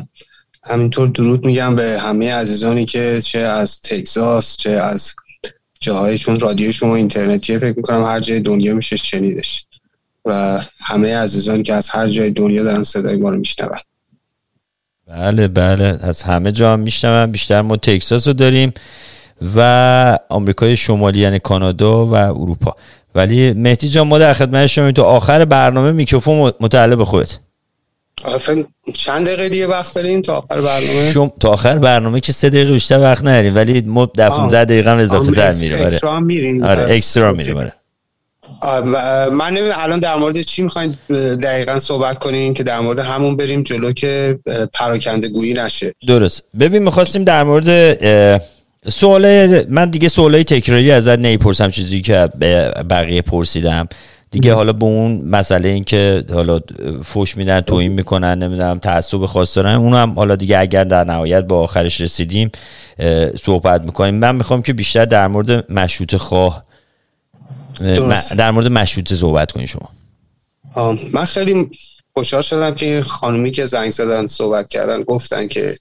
همینطور 0.64 1.08
درود 1.08 1.46
میگم 1.46 1.76
به 1.76 2.00
همه 2.02 2.34
عزیزانی 2.34 2.86
که 2.86 3.22
چه 3.22 3.40
از 3.40 3.82
تگزاس 3.82 4.58
چه 4.58 4.70
از 4.70 5.14
جاهای 5.84 6.18
چون 6.18 6.40
رادیو 6.40 6.72
شما 6.72 6.96
اینترنتیه 6.96 7.60
فکر 7.60 7.78
می‌کنم 7.78 8.06
هر 8.06 8.20
جای 8.20 8.40
دنیا 8.40 8.74
میشه 8.74 8.96
شنیدش. 8.96 9.66
و 10.26 10.62
همه 10.80 11.18
عزیزان 11.18 11.64
که 11.64 11.74
از 11.74 11.90
هر 11.90 12.08
جای 12.08 12.30
دنیا 12.30 12.64
دارن 12.64 12.84
صدای 12.84 13.16
ما 13.16 13.30
رو 13.30 13.38
میشنون. 13.38 13.78
بله 15.08 15.48
بله. 15.48 16.00
از 16.02 16.24
همه 16.24 16.52
جا 16.52 16.74
هم 16.74 16.80
میشنون. 16.80 17.32
بیشتر 17.32 17.62
ما 17.62 17.78
تکساس 17.78 18.28
رو 18.28 18.34
داریم 18.34 18.74
و 19.56 20.20
آمریکای 20.30 20.78
شمالی 20.78 21.20
یعنی 21.20 21.40
کانادا 21.40 22.06
و 22.06 22.14
اروپا. 22.14 22.76
ولی 23.16 23.54
مهدی 23.54 23.90
جان 23.90 24.08
ما 24.08 24.18
در 24.20 24.34
خدمت 24.34 24.68
شما 24.68 24.92
تو 24.92 25.02
آخر 25.02 25.46
برنامه 25.46 25.92
میکروفون 25.92 26.54
متعلق 26.60 27.04
خودت. 27.04 27.40
چند 28.94 29.26
دقیقه 29.26 29.50
دیگه 29.50 29.68
وقت 29.68 29.96
داریم 29.96 30.22
تا 30.22 30.38
آخر 30.38 30.62
برنامه؟ 30.62 31.12
شم 31.12 31.32
تا 31.40 31.50
آخر 31.50 31.78
برنامه 31.78 32.20
که 32.20 32.32
سه 32.32 32.50
دقیقه 32.50 32.72
بیشتر 32.72 33.00
وقت 33.00 33.22
نداریم 33.24 33.56
ولی 33.56 33.82
ما 33.82 34.06
در 34.06 34.30
15 34.30 34.66
دقیقه 34.66 34.92
هم 34.92 34.98
اضافه 34.98 35.32
تر 35.32 35.54
میره 35.54 35.76
آره. 35.76 35.86
اکسترا 35.86 36.20
میریم. 36.20 36.64
آره 36.64 36.94
اکسترا 36.94 37.34
میریم 37.34 37.58
آره. 37.58 37.74
من 39.30 39.58
الان 39.58 40.00
در 40.00 40.16
مورد 40.16 40.42
چی 40.42 40.62
می‌خواین 40.62 40.96
دقیقا 41.44 41.80
صحبت 41.80 42.20
کنین 42.20 42.54
که 42.54 42.64
در 42.64 42.80
مورد 42.80 43.00
همون 43.00 43.38
بریم 43.38 43.64
جلو 43.64 43.92
که 43.92 44.40
پراکنده 44.74 45.28
گویی 45.28 45.54
نشه. 45.54 45.94
درست. 46.08 46.44
ببین 46.60 46.84
می‌خواستیم 46.84 47.24
در 47.24 47.44
مورد 47.44 48.00
سوال 48.90 49.64
من 49.70 49.90
دیگه 49.90 50.10
سوالای 50.10 50.44
تکراری 50.44 50.92
ازت 50.92 51.20
نمی‌پرسم 51.20 51.70
چیزی 51.70 52.02
که 52.02 52.30
بقیه 52.90 53.22
پرسیدم. 53.22 53.88
دیگه 54.34 54.54
حالا 54.54 54.74
به 54.74 54.86
اون 54.86 55.22
مسئله 55.22 55.70
این 55.70 55.84
که 55.84 56.24
حالا 56.30 56.60
فوش 57.04 57.38
میدن 57.38 57.62
توهین 57.62 57.92
می‌کنن 57.92 58.44
نمی‌دونم 58.44 58.80
تعصب 58.80 59.26
خاص 59.26 59.58
دارن 59.58 59.76
اون 59.76 59.94
هم 59.94 60.12
حالا 60.12 60.36
دیگه 60.36 60.60
اگر 60.60 60.84
در 60.84 61.04
نهایت 61.04 61.44
با 61.44 61.60
آخرش 61.60 62.02
رسیدیم 62.02 62.52
صحبت 63.42 63.82
می‌کنیم. 63.82 64.16
من 64.16 64.36
می‌خوام 64.36 64.62
که 64.62 64.74
بیشتر 64.74 65.06
در 65.06 65.28
مورد 65.28 65.72
مشروط 65.72 66.16
خواه 66.16 66.64
در 68.38 68.52
مورد 68.52 68.68
مشروط 68.68 69.14
صحبت 69.14 69.52
کنیم 69.52 69.66
شما. 69.66 69.90
من 71.12 71.26
خیلی 71.26 71.70
خوشحال 72.14 72.42
شدم 72.42 72.76
که 72.76 73.02
خانومی 73.08 73.52
که 73.52 73.66
زنگ 73.66 73.90
زدن 73.90 74.28
صحبت 74.28 74.70
کردن 74.70 75.04
گفتن 75.04 75.48
که 75.48 75.78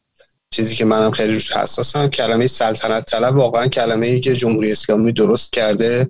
چیزی 0.51 0.75
که 0.75 0.85
منم 0.85 1.11
خیلی 1.11 1.35
روش 1.35 1.53
حساسم 1.53 2.09
کلمه 2.09 2.47
سلطنت 2.47 3.05
طلب 3.05 3.37
واقعا 3.37 3.69
کلمه 3.69 4.07
ای 4.07 4.21
که 4.21 4.37
جمهوری 4.37 4.73
اسلامی 4.73 5.13
درست 5.13 5.53
کرده. 5.53 6.09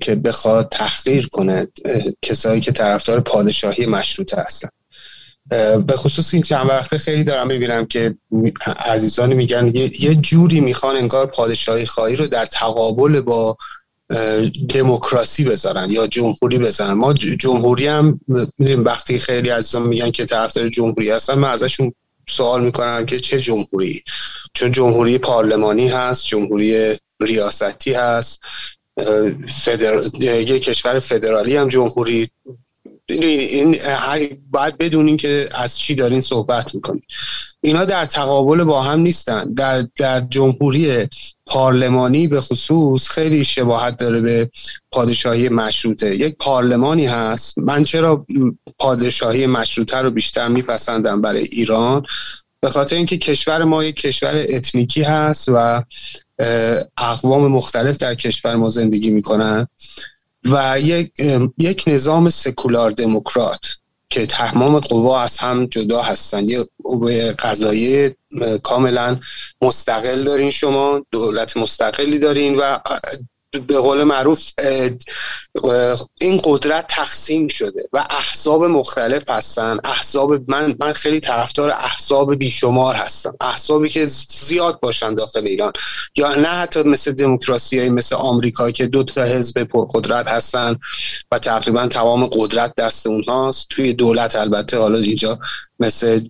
که 0.00 0.14
بخواد 0.24 0.68
تحقیر 0.68 1.28
کنه 1.28 1.68
کسایی 2.22 2.60
که 2.60 2.72
طرفدار 2.72 3.20
پادشاهی 3.20 3.86
مشروطه 3.86 4.42
هستن. 4.42 4.68
به 5.86 5.96
خصوص 5.96 6.34
این 6.34 6.42
چند 6.42 6.70
وقته 6.70 6.98
خیلی 6.98 7.24
دارم 7.24 7.48
ببینم 7.48 7.86
که 7.86 8.14
عزیزانی 8.76 9.34
میگن 9.34 9.72
یه 9.74 10.14
جوری 10.14 10.60
می‌خوان 10.60 10.96
انگار 10.96 11.26
پادشاهی 11.26 11.86
خواهی 11.86 12.16
رو 12.16 12.26
در 12.26 12.46
تقابل 12.46 13.20
با 13.20 13.56
دموکراسی 14.68 15.44
بذارن 15.44 15.90
یا 15.90 16.06
جمهوری 16.06 16.58
بذارن. 16.58 16.92
ما 16.92 17.12
جمهوری 17.12 17.86
هم 17.86 18.20
می‌دونیم 18.28 18.84
وقتی 18.84 19.18
خیلی 19.18 19.48
عزیزان 19.48 19.82
میگن 19.82 20.10
که 20.10 20.24
طرفدار 20.24 20.68
جمهوری 20.68 21.10
هستن 21.10 21.34
من 21.34 21.50
ازشون 21.50 21.92
سوال 22.28 22.64
می‌کنم 22.64 23.06
که 23.06 23.20
چه 23.20 23.40
جمهوری؟ 23.40 24.02
چون 24.54 24.72
جمهوری 24.72 25.18
پارلمانی 25.18 25.88
هست 25.88 26.24
جمهوری 26.24 26.98
ریاستی 27.20 27.92
هست 27.92 28.40
فدر... 29.48 30.00
یه 30.20 30.60
کشور 30.60 30.98
فدرالی 30.98 31.56
هم 31.56 31.68
جمهوری. 31.68 32.30
این 33.08 33.76
باید 34.50 34.78
بدونین 34.78 35.16
که 35.16 35.48
از 35.54 35.78
چی 35.78 35.94
دارین 35.94 36.20
صحبت 36.20 36.74
می‌کنین. 36.74 37.02
اینا 37.60 37.84
در 37.84 38.04
تقابل 38.04 38.64
با 38.64 38.82
هم 38.82 39.00
نیستن. 39.00 39.54
در, 39.54 39.86
در 39.96 40.20
جمهوری 40.20 41.08
پارلمانی 41.46 42.28
به 42.28 42.40
خصوص 42.40 43.08
خیلی 43.08 43.44
شباهت 43.44 43.96
داره 43.96 44.20
به 44.20 44.50
پادشاهی 44.92 45.48
مشروطه. 45.48 46.16
یک 46.16 46.36
پارلمانی 46.36 47.06
هست. 47.06 47.58
من 47.58 47.84
چرا 47.84 48.26
پادشاهی 48.78 49.46
مشروطه 49.46 49.96
رو 49.96 50.10
بیشتر 50.10 50.48
میپسندم 50.48 51.22
برای 51.22 51.42
ایران؟ 51.42 52.02
به 52.60 52.70
خاطر 52.70 52.96
اینکه 52.96 53.18
کشور 53.18 53.64
ما 53.64 53.84
یک 53.84 53.96
کشور 53.96 54.44
اتنیکی 54.48 55.02
هست 55.02 55.48
و 55.48 55.84
اقوام 56.98 57.46
مختلف 57.46 57.96
در 57.96 58.14
کشور 58.14 58.56
ما 58.56 58.68
زندگی 58.68 59.10
می‌کنن 59.10 59.68
و 60.44 60.80
یک, 60.80 61.12
یک 61.58 61.84
نظام 61.86 62.30
سکولار 62.30 62.90
دموکرات 62.90 63.66
که 64.10 64.26
تمام 64.26 64.78
قوا 64.78 65.20
از 65.20 65.38
هم 65.38 65.66
جدا 65.66 66.02
هستن. 66.02 66.44
یه 66.44 66.66
قضایی 67.32 68.10
کاملا 68.62 69.16
مستقل 69.62 70.24
دارین 70.24 70.50
شما 70.50 71.06
دولت 71.10 71.56
مستقلی 71.56 72.18
دارین 72.18 72.56
و 72.56 72.78
به 73.58 73.78
قول 73.78 74.04
معروف 74.04 74.50
این 76.20 76.40
قدرت 76.44 76.86
تقسیم 76.86 77.48
شده 77.48 77.88
و 77.92 78.04
احزاب 78.10 78.64
مختلف 78.64 79.30
هستن. 79.30 79.78
احزاب 79.84 80.50
من 80.50 80.74
من 80.80 80.92
خیلی 80.92 81.20
طرفدار 81.20 81.70
احزاب 81.70 82.34
بیشمار 82.34 82.94
هستم. 82.94 83.36
احزابی 83.40 83.88
که 83.88 84.06
زیاد 84.28 84.80
باشن 84.80 85.14
داخل 85.14 85.46
ایران. 85.46 85.72
یا 86.16 86.34
نه 86.34 86.48
حتی 86.48 86.82
مثل 86.82 87.12
دموکراسی 87.12 87.88
مثل 87.88 88.16
آمریکا 88.16 88.70
که 88.70 88.86
دو 88.86 89.02
تا 89.02 89.24
حزب 89.24 89.62
پرقدرت 89.64 90.28
هستن 90.28 90.76
و 91.32 91.38
تقریبا 91.38 91.86
تمام 91.86 92.26
قدرت 92.26 92.74
دست 92.74 93.06
اونهاست. 93.06 93.68
توی 93.70 93.92
دولت 93.92 94.36
البته 94.36 94.78
حالا 94.78 94.98
اینجا 94.98 95.38
مثل 95.80 96.20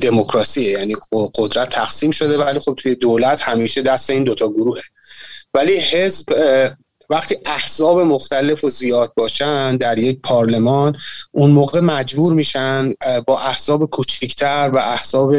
دموکراسی 0.00 0.62
یعنی 0.62 0.96
قدرت 1.34 1.68
تقسیم 1.68 2.10
شده 2.10 2.38
ولی 2.38 2.60
خب 2.60 2.74
توی 2.74 2.94
دولت 2.94 3.42
همیشه 3.42 3.82
دست 3.82 4.10
این 4.10 4.24
دوتا 4.24 4.48
گروهه. 4.48 4.82
ولی 5.54 5.76
حزب 5.76 6.26
وقتی 7.10 7.36
احزاب 7.46 8.00
مختلف 8.00 8.64
و 8.64 8.70
زیاد 8.70 9.12
باشن 9.16 9.76
در 9.76 9.98
یک 9.98 10.20
پارلمان 10.20 10.96
اون 11.32 11.50
موقع 11.50 11.80
مجبور 11.80 12.32
میشن 12.32 12.94
با 13.26 13.40
احزاب 13.40 13.90
کوچکتر 13.90 14.70
و 14.74 14.76
احزاب 14.78 15.36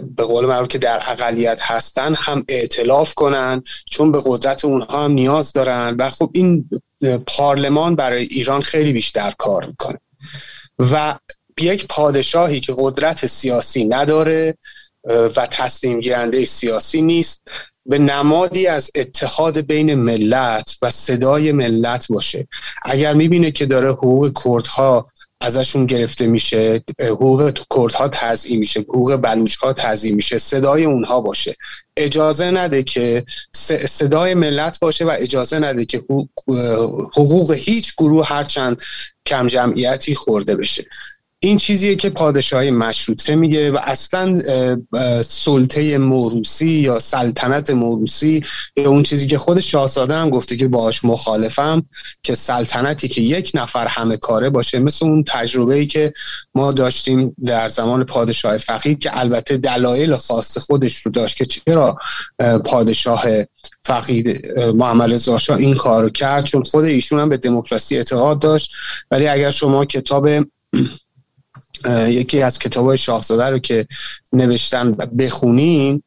به 0.00 0.24
قول 0.24 0.46
معروف 0.46 0.68
که 0.68 0.78
در 0.78 1.00
اقلیت 1.06 1.60
هستن 1.62 2.14
هم 2.14 2.44
اعتلاف 2.48 3.14
کنن 3.14 3.62
چون 3.90 4.12
به 4.12 4.22
قدرت 4.24 4.64
اونها 4.64 5.04
هم 5.04 5.12
نیاز 5.12 5.52
دارن. 5.52 5.96
و 5.98 6.10
خب 6.10 6.30
این 6.34 6.70
پارلمان 7.26 7.96
برای 7.96 8.22
ایران 8.22 8.62
خیلی 8.62 8.92
بیشتر 8.92 9.34
کار 9.38 9.66
می‌کنه. 9.66 9.98
و 10.78 11.18
یک 11.60 11.86
پادشاهی 11.86 12.60
که 12.60 12.74
قدرت 12.78 13.26
سیاسی 13.26 13.84
نداره 13.84 14.54
و 15.36 15.46
تصمیم 15.50 16.00
گیرنده 16.00 16.44
سیاسی 16.44 17.02
نیست 17.02 17.42
به 17.86 17.98
نمادی 17.98 18.66
از 18.66 18.90
اتحاد 18.94 19.60
بین 19.60 19.94
ملت 19.94 20.76
و 20.82 20.90
صدای 20.90 21.52
ملت 21.52 22.06
باشه. 22.08 22.48
اگر 22.82 23.14
می‌بینه 23.14 23.50
که 23.50 23.66
داره 23.66 23.92
حقوق 23.92 24.42
کردها 24.44 25.06
ازشون 25.40 25.86
گرفته 25.86 26.26
میشه 26.26 26.80
حقوق 27.00 27.52
کردها 27.76 28.08
تضییم 28.08 28.58
میشه 28.58 28.80
حقوق 28.80 29.16
بلوچ 29.16 29.56
ها 29.56 29.72
تضییم 29.72 30.14
میشه 30.16 30.38
صدای 30.38 30.84
اونها 30.84 31.20
باشه. 31.20 31.56
اجازه 31.96 32.50
نده 32.50 32.82
که 32.82 33.24
صدای 33.88 34.34
ملت 34.34 34.78
باشه 34.80 35.04
و 35.04 35.16
اجازه 35.18 35.58
نده 35.58 35.84
که 35.84 36.02
حقوق 37.16 37.52
هیچ 37.52 37.94
گروه 37.98 38.26
هرچند 38.26 38.82
کم 39.26 39.46
جمعیتی 39.46 40.14
خورده 40.14 40.56
بشه. 40.56 40.84
این 41.42 41.56
چیزیه 41.56 41.96
که 41.96 42.10
پادشاهی 42.10 42.70
مشروطه 42.70 43.34
میگه 43.34 43.70
و 43.70 43.78
اصلا 43.82 44.42
سلطه 45.22 45.98
موروسی 45.98 46.68
یا 46.68 46.98
سلطنت 46.98 47.70
موروسی 47.70 48.42
یا 48.76 48.90
اون 48.90 49.02
چیزی 49.02 49.26
که 49.26 49.38
خود 49.38 49.60
شاهزاده 49.60 50.14
هم 50.14 50.30
گفته 50.30 50.56
که 50.56 50.68
باهاش 50.68 51.04
مخالفم 51.04 51.86
که 52.22 52.34
سلطنتی 52.34 53.08
که 53.08 53.20
یک 53.20 53.52
نفر 53.54 53.86
همه 53.86 54.16
کاره 54.16 54.50
باشه 54.50 54.78
مثل 54.78 55.06
اون 55.06 55.24
تجربه 55.26 55.74
ای 55.74 55.86
که 55.86 56.12
ما 56.54 56.72
داشتیم 56.72 57.36
در 57.46 57.68
زمان 57.68 58.04
پادشاه 58.04 58.58
فقید 58.58 58.98
که 58.98 59.18
البته 59.18 59.56
دلایل 59.56 60.16
خاص 60.16 60.58
خودش 60.58 60.96
رو 60.96 61.12
داشت 61.12 61.36
که 61.36 61.44
چرا 61.44 61.96
پادشاه 62.64 63.24
فقید 63.84 64.58
محمد 64.58 65.12
رضا 65.12 65.38
این 65.58 65.74
کار 65.74 66.10
کرد؟ 66.10 66.44
چون 66.44 66.62
خود 66.62 66.84
ایشون 66.84 67.20
هم 67.20 67.28
به 67.28 67.36
دموکراسی 67.36 67.96
اعتقاد 67.96 68.38
داشت. 68.38 68.72
ولی 69.10 69.28
اگر 69.28 69.50
شما 69.50 69.84
کتاب 69.84 70.28
یکی 71.88 72.42
از 72.42 72.58
کتاب 72.58 72.96
شاهزاده 72.96 73.44
رو 73.44 73.58
که 73.58 73.86
نوشتن 74.32 74.92
بخونین 74.92 76.02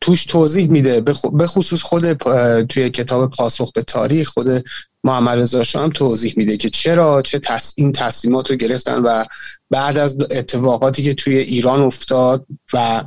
توش 0.00 0.24
توضیح 0.24 0.70
میده. 0.70 1.00
به 1.32 1.46
خصوص 1.46 1.82
خود 1.82 2.12
توی 2.62 2.90
کتاب 2.90 3.30
پاسخ 3.30 3.72
به 3.72 3.82
تاریخ 3.82 4.28
خود 4.28 4.64
محمد 5.04 5.38
رضا 5.38 5.62
هم 5.74 5.90
توضیح 5.90 6.34
میده 6.36 6.56
که 6.56 6.70
چرا 6.70 7.22
چه 7.22 7.38
تص... 7.38 7.74
این 7.76 7.92
تصمیمات 7.92 8.50
رو 8.50 8.56
گرفتن 8.56 9.02
و 9.02 9.24
بعد 9.70 9.98
از 9.98 10.16
اتفاقاتی 10.20 11.02
که 11.02 11.14
توی 11.14 11.38
ایران 11.38 11.80
افتاد 11.80 12.46
و 12.72 13.04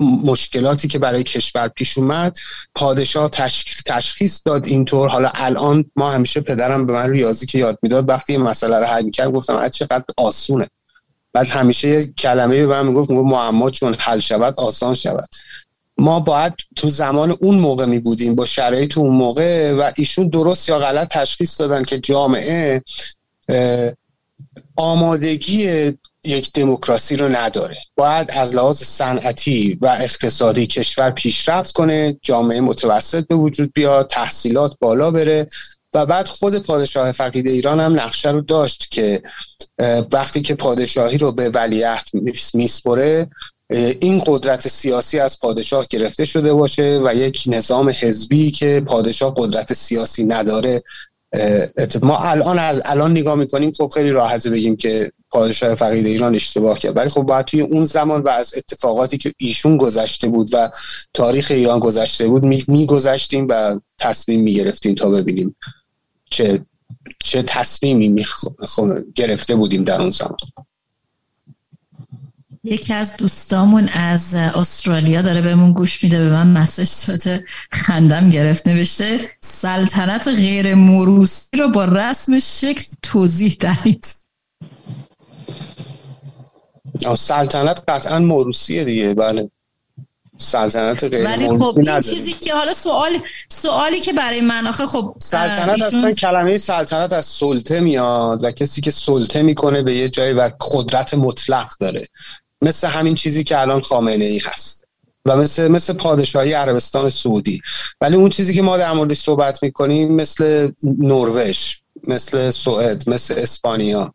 مشکلاتی 0.00 0.88
که 0.88 0.98
برای 0.98 1.22
کشور 1.22 1.68
پیش 1.68 1.98
اومد 1.98 2.36
پادشاه 2.74 3.30
تشخیص 3.86 4.40
داد 4.44 4.66
اینطور. 4.66 5.08
حالا 5.08 5.30
الان 5.34 5.84
ما 5.96 6.10
همیشه 6.10 6.40
پدرم 6.40 6.86
به 6.86 6.92
من 6.92 7.10
ریاضی 7.10 7.46
که 7.46 7.58
یاد 7.58 7.78
می‌داد 7.82 8.08
وقتی 8.08 8.32
این 8.32 8.42
مسئله 8.42 8.78
رو 8.78 8.84
حل 8.84 9.02
می‌کرد 9.02 9.30
گفتم 9.30 9.68
چقدر 9.68 10.04
آسونه. 10.16 10.66
بعد 11.34 11.46
همیشه 11.46 12.06
کلمه 12.06 12.66
به 12.66 12.66
من 12.66 12.86
می‌گفت 12.86 13.10
معما 13.10 13.70
چون 13.70 13.94
حل 13.98 14.18
شود 14.18 14.54
آسان 14.56 14.94
شود. 14.94 15.28
ما 15.98 16.20
باید 16.20 16.52
تو 16.76 16.88
زمان 16.88 17.36
اون 17.40 17.54
موقع 17.54 17.86
می 17.86 17.98
بودیم 17.98 18.34
با 18.34 18.46
شرایط 18.46 18.98
اون 18.98 19.16
موقع 19.16 19.72
و 19.72 19.90
ایشون 19.96 20.28
درست 20.28 20.68
یا 20.68 20.78
غلط 20.78 21.08
تشخیص 21.08 21.60
دادن 21.60 21.82
که 21.82 21.98
جامعه 21.98 22.82
آمادگی 24.76 25.92
یک 26.24 26.52
دموکراسی 26.52 27.16
رو 27.16 27.28
نداره. 27.28 27.76
باید 27.96 28.30
از 28.30 28.54
لحاظ 28.54 28.82
صنعتی 28.82 29.78
و 29.80 29.86
اقتصادی 30.00 30.66
کشور 30.66 31.10
پیشرفت 31.10 31.72
کنه 31.72 32.16
جامعه 32.22 32.60
متوسط 32.60 33.26
به 33.26 33.34
وجود 33.34 33.72
بیاد 33.74 34.06
تحصیلات 34.06 34.72
بالا 34.80 35.10
بره. 35.10 35.46
و 35.94 36.06
بعد 36.06 36.28
خود 36.28 36.58
پادشاه 36.58 37.12
فقید 37.12 37.46
ایران 37.46 37.80
هم 37.80 38.00
نقشه 38.00 38.30
رو 38.30 38.40
داشت 38.40 38.90
که 38.90 39.22
وقتی 40.12 40.42
که 40.42 40.54
پادشاهی 40.54 41.18
رو 41.18 41.32
به 41.32 41.48
ولیعهد 41.48 42.08
میسپره 42.54 43.28
این 44.00 44.22
قدرت 44.26 44.68
سیاسی 44.68 45.18
از 45.18 45.40
پادشاه 45.40 45.86
گرفته 45.90 46.24
شده 46.24 46.54
باشه 46.54 47.00
و 47.04 47.14
یک 47.14 47.44
نظام 47.46 47.92
حزبی 48.00 48.50
که 48.50 48.82
پادشاه 48.86 49.34
قدرت 49.36 49.72
سیاسی 49.72 50.24
نداره. 50.24 50.82
ما 52.02 52.18
الان 52.18 52.58
از 52.58 52.82
الان 52.84 53.10
نگاه 53.10 53.34
می‌کنیم 53.34 53.72
خب 53.72 53.92
خیلی 53.94 54.10
راحت 54.10 54.48
بگیم 54.48 54.76
که 54.76 55.12
پادشاه 55.30 55.74
فقید 55.74 56.06
ایران 56.06 56.34
اشتباه 56.34 56.78
کرد. 56.78 56.96
ولی 56.96 57.08
خب 57.08 57.22
باید 57.22 57.46
توی 57.46 57.60
اون 57.60 57.84
زمان 57.84 58.22
و 58.22 58.28
از 58.28 58.54
اتفاقاتی 58.56 59.18
که 59.18 59.32
ایشون 59.38 59.76
گذشته 59.76 60.28
بود 60.28 60.48
و 60.52 60.70
تاریخ 61.14 61.50
ایران 61.50 61.78
گذشته 61.78 62.28
بود 62.28 62.44
میگذشتیم 62.68 63.46
و 63.50 63.80
تصمیم 63.98 64.40
می‌گرفتیم 64.40 64.94
تا 64.94 65.10
ببینیم. 65.10 65.56
چه 66.34 66.66
چه 67.24 67.42
تصمیمی 67.42 68.24
گرفته 69.14 69.56
بودیم 69.56 69.84
در 69.84 70.00
اون 70.00 70.10
زمان. 70.10 70.36
یکی 72.64 72.92
از 72.92 73.16
دوستامون 73.16 73.88
از 73.88 74.34
استرالیا 74.34 75.22
داره 75.22 75.40
بهمون 75.40 75.72
گوش 75.72 76.04
میده 76.04 76.18
به 76.18 76.30
من 76.30 76.46
مسج 76.46 77.10
داده. 77.10 77.44
خندم 77.72 78.30
گرفت 78.30 78.68
نوشته 78.68 79.30
سلطنت 79.40 80.28
غیر 80.28 80.74
موروسی 80.74 81.56
رو 81.58 81.68
با 81.68 81.84
رسم 81.84 82.38
شکل 82.38 82.84
توضیح 83.02 83.56
دهید. 83.60 84.06
سلطنت 87.16 87.82
قطعا 87.88 88.18
موروسیه 88.18 88.84
دیگه 88.84 89.14
بله. 89.14 89.50
سلطنت 90.44 91.04
غیر 91.04 91.24
ولی 91.24 91.48
خب 91.48 91.78
این 91.78 92.00
چیزی 92.00 92.32
که 92.32 92.54
حالا 92.54 92.72
سوال 92.72 93.10
سوالی 93.48 94.00
که 94.00 94.12
برای 94.12 94.40
من 94.40 94.66
آخه 94.66 94.86
خب 94.86 95.16
سلطنت 95.18 95.82
اصلا 95.82 96.10
کلمه 96.10 96.56
سلطنت 96.56 97.12
از 97.12 97.26
سلطه 97.26 97.80
میاد 97.80 98.44
و 98.44 98.50
کسی 98.50 98.80
که 98.80 98.90
سلطه 98.90 99.42
می‌کنه 99.42 99.82
به 99.82 99.94
یه 99.94 100.08
جایی 100.08 100.32
و 100.32 100.50
قدرت 100.72 101.14
مطلق 101.14 101.72
داره. 101.80 102.06
مثل 102.62 102.88
همین 102.88 103.14
چیزی 103.14 103.44
که 103.44 103.60
الان 103.60 103.80
خامنه 103.80 104.24
ای 104.24 104.38
هست. 104.38 104.84
و 105.26 105.36
مثل 105.36 105.68
مثل 105.68 105.92
پادشاهی 105.92 106.52
عربستان 106.52 107.10
سعودی. 107.10 107.60
ولی 108.00 108.16
اون 108.16 108.30
چیزی 108.30 108.54
که 108.54 108.62
ما 108.62 108.76
در 108.76 108.92
موردش 108.92 109.18
صحبت 109.18 109.62
می‌کنیم 109.62 110.14
مثل 110.14 110.70
نروژ 110.82 111.74
مثل 112.08 112.50
سوئد 112.50 113.08
مثل 113.08 113.34
اسپانیا 113.38 114.14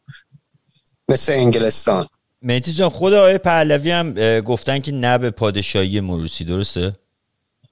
مثل 1.10 1.34
انگلستان. 1.34 2.08
مهدی 2.42 2.74
جان 2.74 2.90
خود 2.90 3.14
آقای 3.14 3.38
پهلوی 3.38 3.92
هم 3.92 4.40
گفتن 4.40 4.80
که 4.80 4.92
نه 4.92 5.18
به 5.18 5.32
پادشاهی 5.32 6.00
موروسی 6.00 6.46
درسته؟ 6.46 6.94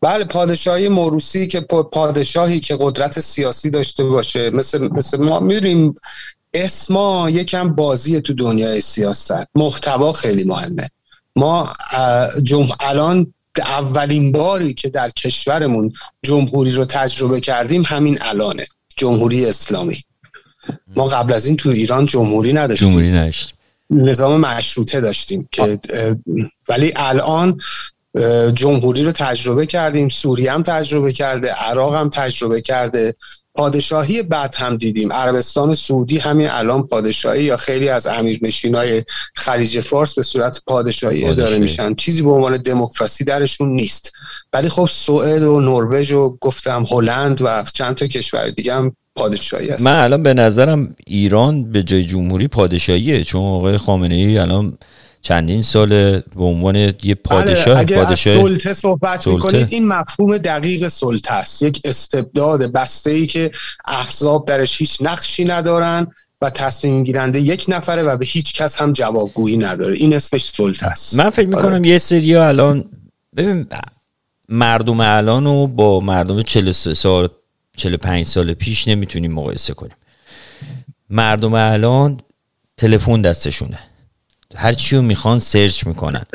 بله 0.02 0.24
پادشاهی 0.24 0.90
موروسی 0.90 1.48
که 1.48 1.62
پادشاهی 1.92 2.60
که 2.60 2.78
قدرت 2.80 3.20
سیاسی 3.20 3.70
داشته 3.70 4.04
باشه 4.04 4.50
مثل, 4.50 4.88
مثل 4.92 5.18
ما 5.18 5.40
می‌دونیم 5.40 5.96
اسما 6.54 7.30
یکم 7.30 7.76
بازی 7.76 8.22
تو 8.22 8.34
دنیای 8.34 8.82
سیاست. 8.82 9.34
محتوا 9.56 10.14
خیلی 10.14 10.44
مهمه. 10.44 10.90
ما 11.36 11.74
جمع 12.44 12.76
الان 12.80 13.34
اولین 13.58 14.32
باری 14.32 14.74
که 14.74 14.90
در 14.90 15.10
کشورمون 15.10 15.94
جمهوری 16.24 16.72
رو 16.72 16.86
تجربه 16.86 17.40
کردیم 17.40 17.84
همین 17.86 18.18
الانه 18.22 18.68
جمهوری 18.98 19.46
اسلامی. 19.46 20.04
ما 20.96 21.08
قبل 21.08 21.34
از 21.34 21.46
این 21.46 21.58
تو 21.58 21.70
ایران 21.70 22.06
جمهوری 22.06 22.54
نداشتیم. 22.54 22.90
جمهوری 22.90 23.12
نداشتیم. 23.12 23.57
نظام 23.90 24.40
مشروطه 24.40 25.02
داشتیم 25.02 25.50
که 25.52 25.80
ولی 26.70 26.94
الان 26.96 27.60
جمهوری 28.54 29.04
رو 29.04 29.12
تجربه 29.12 29.66
کردیم 29.66 30.10
سوریه 30.10 30.52
هم 30.52 30.64
تجربه 30.64 31.12
کرده 31.12 31.52
عراق 31.52 31.96
هم 31.96 32.10
تجربه 32.10 32.62
کرده 32.62 33.16
پادشاهی 33.58 34.24
بعد 34.24 34.56
هم 34.56 34.78
دیدیم 34.78 35.14
عربستان 35.14 35.76
سعودی 35.76 36.18
همین 36.18 36.50
الان 36.50 36.88
پادشاهی 36.88 37.44
یا 37.44 37.58
خیلی 37.58 37.90
از 37.90 38.08
امیرنشین 38.08 38.76
های 38.76 39.04
خلیج 39.36 39.80
فارس 39.80 40.14
به 40.14 40.24
صورت 40.24 40.62
پادشاهی. 40.68 41.26
اداره 41.26 41.58
میشن. 41.58 41.96
چیزی 41.96 42.22
به 42.22 42.30
عنوان 42.30 42.58
دموکراسی 42.58 43.24
درشون 43.24 43.70
نیست. 43.70 44.14
ولی 44.54 44.70
خب 44.70 44.88
سوئد 44.92 45.42
و 45.42 45.60
نروژ 45.60 46.14
و 46.14 46.38
گفتم 46.42 46.86
هلند 46.92 47.42
و 47.42 47.64
چند 47.74 47.96
تا 47.96 48.08
کشور 48.08 48.50
دیگه 48.50 48.74
هم 48.74 48.96
پادشاهی 49.18 49.70
هست 49.70 49.84
من 49.84 50.00
الان 50.00 50.24
به 50.24 50.34
نظرم 50.34 50.96
ایران 51.08 51.72
به 51.72 51.84
جای 51.84 52.04
جمهوری 52.04 52.48
پادشاهیه 52.48 53.24
چون 53.24 53.42
آقای 53.42 53.78
خامنه 53.78 54.16
ای 54.16 54.38
الان 54.38 54.78
چندین 55.22 55.62
سال 55.62 56.20
به 56.20 56.44
عنوان 56.44 56.76
یه 56.76 57.16
پادشاه 57.16 57.74
بله 57.74 57.80
اگه 57.80 57.96
پادشاه 57.96 58.34
از 58.34 58.40
سلطه 58.42 58.74
صحبت 58.74 59.22
سلطه. 59.22 59.36
می‌کنید 59.36 59.68
این 59.72 59.88
مفهوم 59.88 60.38
دقیق 60.38 60.88
سلطه 60.88 61.34
است 61.34 61.62
یک 61.62 61.82
استبداد 61.86 62.72
بسته 62.72 63.12
ای 63.12 63.28
که 63.28 63.52
احزاب 63.86 64.46
درش 64.48 64.80
هیچ 64.80 64.98
نقشی 65.02 65.46
ندارن 65.46 66.08
و 66.42 66.50
تصمیم 66.50 67.04
گیرنده 67.04 67.40
یک 67.40 67.66
نفره 67.68 68.04
و 68.04 68.18
به 68.18 68.26
هیچ 68.26 68.54
کس 68.54 68.76
هم 68.76 68.94
جوابگویی 68.94 69.58
نداره 69.58 69.96
این 69.98 70.14
اسمش 70.14 70.44
سلطه 70.44 70.86
است 70.86 71.20
من 71.20 71.30
فکر 71.30 71.48
می‌کنم 71.48 71.74
آره. 71.74 71.88
یه 71.88 71.98
سری 71.98 72.36
الان 72.36 72.86
ببین 73.38 73.68
مردم 74.50 75.00
الان 75.00 75.46
رو 75.46 75.68
با 75.68 76.00
مردم 76.00 76.42
43 76.42 76.94
سال 76.94 77.30
45 77.78 78.26
سال 78.26 78.54
پیش 78.54 78.88
نمی‌تونیم 78.88 79.32
مقایسه 79.32 79.74
کنیم. 79.74 79.96
مردم 81.10 81.54
الان 81.54 82.20
تلفن 82.78 83.22
دستشونه. 83.22 83.80
هرچی 84.56 84.96
رو 84.96 85.02
می‌خوان 85.02 85.40
سرچ 85.40 85.88
می‌کنن. 85.88 86.26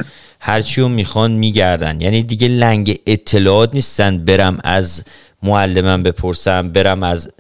هرچی 0.41 0.81
رو 0.81 0.89
می‌خوان 0.89 1.33
میگردن. 1.33 2.01
یعنی 2.01 2.23
دیگه 2.23 2.49
لنگ 2.49 2.99
اطلاعات 3.07 3.75
نیستن 3.75 4.25
برم 4.25 4.61
از 4.65 5.05
معلمم 5.43 6.03
بپرسم 6.03 6.73
برم 6.73 7.03
از 7.03 7.31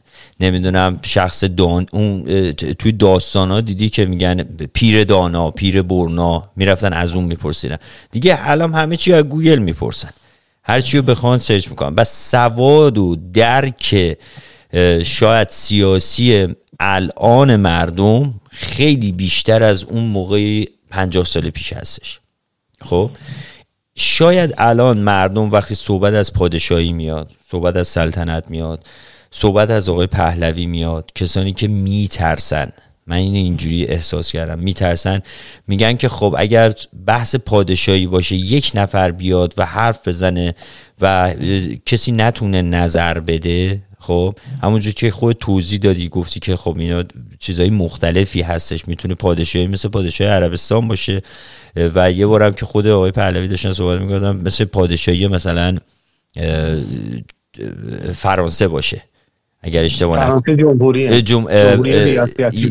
نمی‌دونم 0.40 0.98
شخص 1.02 1.44
دان 1.44 1.86
اون 1.92 2.24
توی 2.52 2.92
داستان 2.92 3.50
ها 3.50 3.60
دیدی 3.60 3.88
که 3.88 4.06
میگن 4.06 4.42
پیر 4.72 5.04
دانا 5.04 5.50
پیر 5.50 5.82
برنا 5.82 6.42
می‌رفتن 6.56 6.92
از 6.92 7.14
اون 7.14 7.24
میپرسیدن. 7.24 7.78
دیگه 8.10 8.38
الان 8.40 8.74
همه 8.74 8.96
چی 8.96 9.12
از 9.12 9.24
گوگل 9.24 9.58
می‌پرسن. 9.58 10.10
هرچی 10.64 10.96
رو 10.96 11.02
بخوان 11.02 11.38
search 11.38 11.68
می‌کنن 11.68 11.94
و 11.94 12.04
سواد 12.04 12.98
و 12.98 13.16
درک 13.34 14.18
شاید 15.04 15.48
سیاسی 15.48 16.48
الان 16.80 17.56
مردم 17.56 18.34
خیلی 18.50 19.12
بیشتر 19.12 19.62
از 19.62 19.84
اون 19.84 20.04
موقع 20.04 20.64
پنجاه 20.90 21.24
سال 21.24 21.50
پیش 21.50 21.72
هستش. 21.72 22.20
خب؟ 22.80 23.10
شاید 23.96 24.54
الان 24.58 24.98
مردم 24.98 25.50
وقتی 25.50 25.74
صحبت 25.74 26.14
از 26.14 26.32
پادشاهی 26.32 26.92
میاد 26.92 27.30
صحبت 27.50 27.76
از 27.76 27.88
سلطنت 27.88 28.50
میاد 28.50 28.84
صحبت 29.30 29.70
از 29.70 29.88
آقای 29.88 30.06
پهلوی 30.06 30.66
میاد 30.66 31.10
کسانی 31.14 31.52
که 31.52 31.68
میترسن 31.68 32.72
من 33.06 33.16
این 33.16 33.34
اینجوری 33.34 33.84
احساس 33.84 34.32
کردم. 34.32 34.58
میترسن. 34.58 35.20
میگن 35.68 35.96
که 35.96 36.08
خب 36.08 36.34
اگر 36.38 36.72
بحث 37.06 37.36
پادشاهی 37.36 38.06
باشه 38.06 38.36
یک 38.36 38.72
نفر 38.74 39.10
بیاد 39.10 39.54
و 39.56 39.66
حرف 39.66 40.08
بزنه 40.08 40.54
و 41.00 41.34
کسی 41.86 42.12
نتونه 42.12 42.62
نظر 42.62 43.20
بده 43.20 43.82
خب؟ 43.98 44.34
همونجور 44.62 44.92
که 44.92 45.10
خود 45.10 45.36
توضیح 45.36 45.78
دادی 45.78 46.08
گفتی 46.08 46.40
که 46.40 46.56
خب 46.56 46.78
اینا 46.78 47.04
چیزای 47.38 47.70
مختلفی 47.70 48.42
هستش. 48.42 48.88
می‌تونه 48.88 49.14
پادشاهی 49.14 49.66
مثل 49.66 49.88
پادشاه 49.88 50.28
عربستان 50.28 50.88
باشه. 50.88 51.22
و 51.76 52.12
یه 52.12 52.26
بارم 52.26 52.52
که 52.52 52.66
خود 52.66 52.86
آقای 52.86 53.10
پهلوی 53.10 53.48
داشتن 53.48 53.72
صحبت 53.72 54.00
می‌کردم 54.00 54.36
مثل 54.36 54.64
پادشاهی 54.64 55.26
مثلا 55.26 55.78
فرانسه 58.14 58.68
باشه. 58.68 59.02
اگر 59.62 59.84
اشتباه 59.84 60.16
فرانسه 60.16 60.56
جمهوریه. 60.56 61.22
جم... 61.22 61.46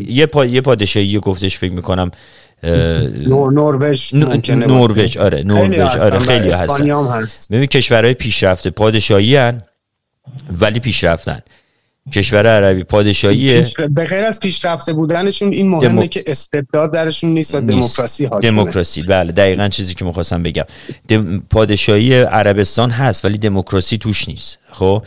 یه, 0.08 0.26
پا... 0.26 0.44
یه 0.44 0.60
پادشاهی 0.60 1.18
گفتش 1.18 1.58
فکر 1.58 1.72
می‌کنم 1.72 2.10
نروژ 3.28 4.14
نروژ 4.14 5.16
آره 5.16 5.42
نروژ 5.42 5.96
آره 5.96 6.18
خیلی 6.18 6.50
هستن. 6.50 7.26
ببین 7.50 7.66
کشورهای 7.66 8.14
پیشرفته 8.14 8.70
پادشاهی 8.70 9.36
هن 9.36 9.62
ولی 10.60 10.80
پیشرفتن. 10.80 11.38
کشور 12.12 12.46
عربی 12.46 12.84
پادشاهیه 12.84 13.66
به 13.90 14.04
غیر 14.04 14.24
از 14.24 14.40
پیشرفته 14.40 14.92
بودنشون 14.92 15.52
این 15.52 15.68
مهمه 15.68 15.88
دمو... 15.88 16.06
که 16.06 16.24
استبداد 16.26 16.92
درشون 16.92 17.30
نیست 17.30 17.54
و 17.54 17.60
دموکراسی 17.60 18.24
حاکمه. 18.24 18.50
دموکراسی. 18.50 19.02
بله 19.02 19.32
دقیقا 19.32 19.68
چیزی 19.68 19.94
که 19.94 20.04
می‌خواستم 20.04 20.42
بگم. 20.42 20.64
دم... 21.08 21.40
پادشاهی 21.50 22.20
عربستان 22.20 22.90
هست 22.90 23.24
ولی 23.24 23.38
دموکراسی 23.38 23.98
توش 23.98 24.28
نیست. 24.28 24.58
خب؟ 24.72 25.02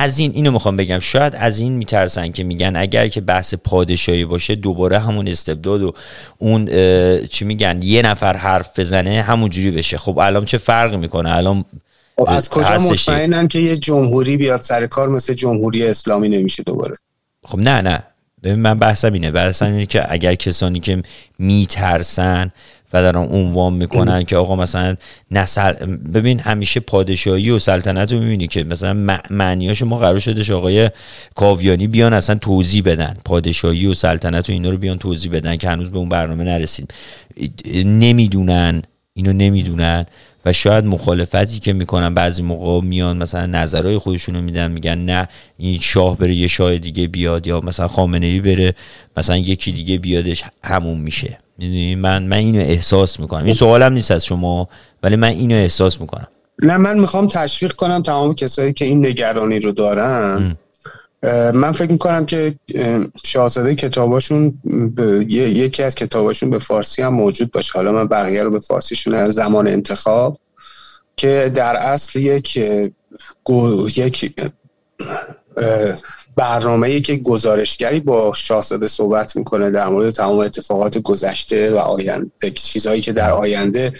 از 0.00 0.18
این 0.18 0.32
اینو 0.34 0.50
می‌خوام 0.50 0.76
بگم. 0.76 0.98
شاید 0.98 1.34
از 1.36 1.58
این 1.58 1.72
میترسن 1.72 2.32
که 2.32 2.44
میگن 2.44 2.76
اگر 2.76 3.08
که 3.08 3.20
بحث 3.20 3.54
پادشاهی 3.54 4.24
باشه 4.24 4.54
دوباره 4.54 4.98
همون 4.98 5.28
استبداد 5.28 5.82
و 5.82 5.92
اون 6.38 6.66
چی 7.26 7.44
میگن 7.44 7.80
یه 7.82 8.02
نفر 8.02 8.36
حرف 8.36 8.78
بزنه 8.78 9.22
همون 9.22 9.50
جوری 9.50 9.70
بشه. 9.70 9.98
خب 9.98 10.18
الان 10.18 10.44
چه 10.44 10.58
فرقی 10.58 10.96
می‌کنه؟ 10.96 11.36
الان 11.36 11.64
خب 12.16 12.28
از 12.28 12.50
کجا 12.50 12.78
مطمئنن 12.78 13.48
که 13.48 13.60
یه 13.60 13.76
جمهوری 13.76 14.36
بیاد 14.36 14.60
سر 14.60 14.86
کار 14.86 15.08
مثل 15.08 15.34
جمهوری 15.34 15.86
اسلامی 15.86 16.28
نمیشه 16.28 16.62
دوباره. 16.62 16.94
خب 17.44 17.58
نه 17.58 17.80
نه. 17.80 18.02
ببین 18.42 18.58
من 18.58 18.78
بحثم 18.78 19.12
اینه. 19.12 19.30
بحثم 19.30 19.66
اینه 19.66 19.86
که 19.86 20.12
اگر 20.12 20.34
کسانی 20.34 20.80
که 20.80 21.02
میترسن 21.38 22.50
و 22.92 23.02
دارن 23.02 23.28
عنوان 23.28 23.72
می‌کنن 23.72 24.24
که 24.24 24.36
آقا 24.36 24.56
مثلا 24.56 24.96
نسل 25.30 25.72
ببین 26.14 26.40
همیشه 26.40 26.80
پادشاهی 26.80 27.50
و 27.50 27.58
سلطنت 27.58 28.12
رو 28.12 28.20
می‌بینی 28.20 28.46
که 28.46 28.64
مثلا 28.64 29.20
معنیاش 29.30 29.82
ما 29.82 29.98
قرار 29.98 30.18
شدش 30.18 30.50
آقای 30.50 30.90
کاویانی 31.34 31.86
بیان 31.86 32.12
اصلا 32.12 32.36
توضیح 32.36 32.82
بدن. 32.82 33.16
پادشاهی 33.24 33.86
و 33.86 33.94
سلطنت 33.94 34.50
و 34.50 34.52
اینا 34.52 34.70
رو 34.70 34.76
بیان 34.76 34.98
توضیح 34.98 35.32
بدن 35.32 35.56
که 35.56 35.68
هنوز 35.68 35.90
به 35.90 35.98
اون 35.98 36.08
برنامه 36.08 36.44
نرسیم. 36.44 36.86
نمی‌دونن 37.84 38.82
اینو 39.14 39.32
نمی‌دونن 39.32 40.04
و 40.44 40.52
شاید 40.52 40.84
مخالفتی 40.84 41.58
که 41.58 41.72
می‌کنن 41.72 42.14
بعضی 42.14 42.42
موقع 42.42 42.86
میان 42.86 43.16
مثلا 43.16 43.46
نظرهای 43.46 43.98
خودشون 43.98 44.34
رو 44.34 44.40
میدن 44.40 44.70
میگن 44.70 44.98
نه 44.98 45.28
این 45.58 45.80
شاه 45.80 46.18
بره 46.18 46.34
یه 46.34 46.46
شاه 46.46 46.78
دیگه 46.78 47.08
بیاد 47.08 47.46
یا 47.46 47.60
مثلا 47.60 47.88
خامنه 47.88 48.26
ای 48.26 48.40
بره 48.40 48.74
مثلا 49.16 49.36
یکی 49.36 49.72
دیگه 49.72 49.98
بیادش 49.98 50.44
همون 50.64 50.98
میشه. 50.98 51.38
می‌دونی؟ 51.58 51.94
من 51.94 52.22
من 52.22 52.36
اینو 52.36 52.60
احساس 52.60 53.20
می‌کنم. 53.20 53.44
این 53.44 53.54
سوالم 53.54 53.92
نیست 53.92 54.10
از 54.10 54.24
شما 54.24 54.68
ولی 55.02 55.16
من 55.16 55.28
اینو 55.28 55.54
احساس 55.54 56.00
می‌کنم. 56.00 56.28
نه 56.62 56.76
من 56.76 57.00
می‌خوام 57.00 57.28
تشویق 57.28 57.72
کنم 57.72 58.02
تمام 58.02 58.34
کسایی 58.34 58.72
که 58.72 58.84
این 58.84 59.06
نگرانی 59.06 59.60
رو 59.60 59.72
دارن. 59.72 60.56
من 61.54 61.72
فکر 61.72 61.92
می‌کنم 61.92 62.26
که 62.26 62.54
شاهزاده 63.24 63.74
کتاباشون 63.74 64.58
یکی 65.28 65.82
از 65.82 65.94
کتاباشون 65.94 66.50
به 66.50 66.58
فارسی 66.58 67.02
هم 67.02 67.14
موجود 67.14 67.50
باشه. 67.50 67.72
حالا 67.74 67.92
من 67.92 68.08
بقیه 68.08 68.42
رو 68.42 68.50
به 68.50 68.60
فارسیشون 68.60 69.30
زمان 69.30 69.68
انتخاب 69.68 70.38
که 71.16 71.52
در 71.54 71.76
اصل 71.76 72.18
یک 72.18 72.56
یک 73.96 74.34
برنامه 76.38 77.00
که 77.00 77.16
گزارشگری 77.16 78.00
با 78.00 78.32
شاهزاده 78.32 78.88
صحبت 78.88 79.36
می‌کنه 79.36 79.70
در 79.70 79.88
مورد 79.88 80.10
تمام 80.10 80.38
اتفاقات 80.38 80.98
گذشته 80.98 81.70
و 81.70 81.76
آینده 81.76 82.50
چیزهایی 82.54 83.00
که 83.00 83.12
در 83.12 83.30
آینده 83.30 83.92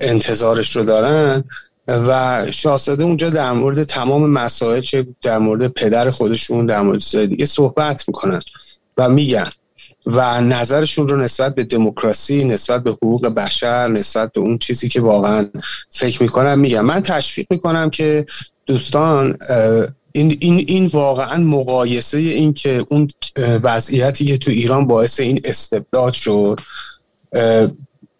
انتظارش 0.00 0.76
رو 0.76 0.84
دارن 0.84 1.44
و 1.88 2.44
شاهزاده 2.50 3.04
اونجا 3.04 3.30
در 3.30 3.52
مورد 3.52 3.82
تمام 3.82 4.30
مسائل 4.30 4.80
چه 4.80 5.06
در 5.22 5.38
مورد 5.38 5.66
پدر 5.66 6.10
خودشون 6.10 6.66
در 6.66 6.80
مورد 6.80 6.98
چیزهای 6.98 7.26
دیگه 7.26 7.46
صحبت 7.46 8.04
می‌کنن 8.08 8.40
و 8.98 9.08
میگن 9.08 9.50
و 10.06 10.40
نظرشون 10.40 11.08
رو 11.08 11.16
نسبت 11.16 11.54
به 11.54 11.64
دموکراسی 11.64 12.44
نسبت 12.44 12.82
به 12.82 12.90
حقوق 12.90 13.28
بشر 13.28 13.88
نسبت 13.88 14.32
به 14.32 14.40
اون 14.40 14.58
چیزی 14.58 14.88
که 14.88 15.00
واقعا 15.00 15.50
فکر 15.90 16.22
می‌کنم 16.22 16.58
میگن. 16.58 16.80
من 16.80 17.00
تشویق 17.00 17.46
می‌کنم 17.50 17.90
که 17.90 18.26
دوستان 18.66 19.38
این, 20.12 20.36
این, 20.40 20.64
این 20.68 20.86
واقعا 20.86 21.38
مقایسه 21.38 22.18
این 22.18 22.52
که 22.54 22.84
اون 22.88 23.08
وضعیتی 23.62 24.24
که 24.24 24.38
تو 24.38 24.50
ایران 24.50 24.86
باعث 24.86 25.20
این 25.20 25.40
استبداد 25.44 26.12
شد 26.12 26.60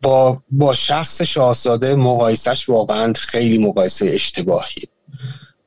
با 0.03 0.43
با 0.51 0.75
شخص 0.75 1.23
شاهزاده 1.23 1.95
مقایسش 1.95 2.69
واقعا 2.69 3.13
خیلی 3.17 3.59
مقایسه 3.59 4.07
اشتباهی. 4.07 4.83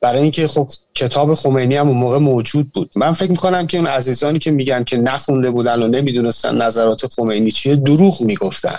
برای 0.00 0.22
اینکه 0.22 0.48
خب 0.48 0.68
کتاب 0.94 1.34
خمینی 1.34 1.76
هم 1.76 1.88
اون 1.88 1.98
موقع 1.98 2.18
موجود 2.18 2.72
بود. 2.72 2.90
من 2.96 3.12
فکر 3.12 3.30
می‌کنم 3.30 3.66
که 3.66 3.78
اون 3.78 3.86
عزیزانی 3.86 4.38
که 4.38 4.50
میگن 4.50 4.84
که 4.84 4.96
نخونده 4.96 5.50
بودن 5.50 5.82
و 5.82 5.88
نمی‌دونستن 5.88 6.62
نظرات 6.62 7.06
خمینی 7.06 7.50
چیه 7.50 7.76
دروغ 7.76 8.22
می‌گفتن. 8.22 8.78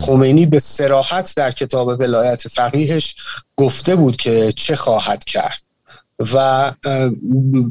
خمینی 0.00 0.46
به 0.46 0.58
سراحت 0.58 1.32
در 1.36 1.50
کتاب 1.50 1.88
ولایت 1.88 2.48
فقیهش 2.48 3.16
گفته 3.56 3.96
بود 3.96 4.16
که 4.16 4.52
چه 4.52 4.76
خواهد 4.76 5.24
کرد. 5.24 5.62
و 6.34 6.72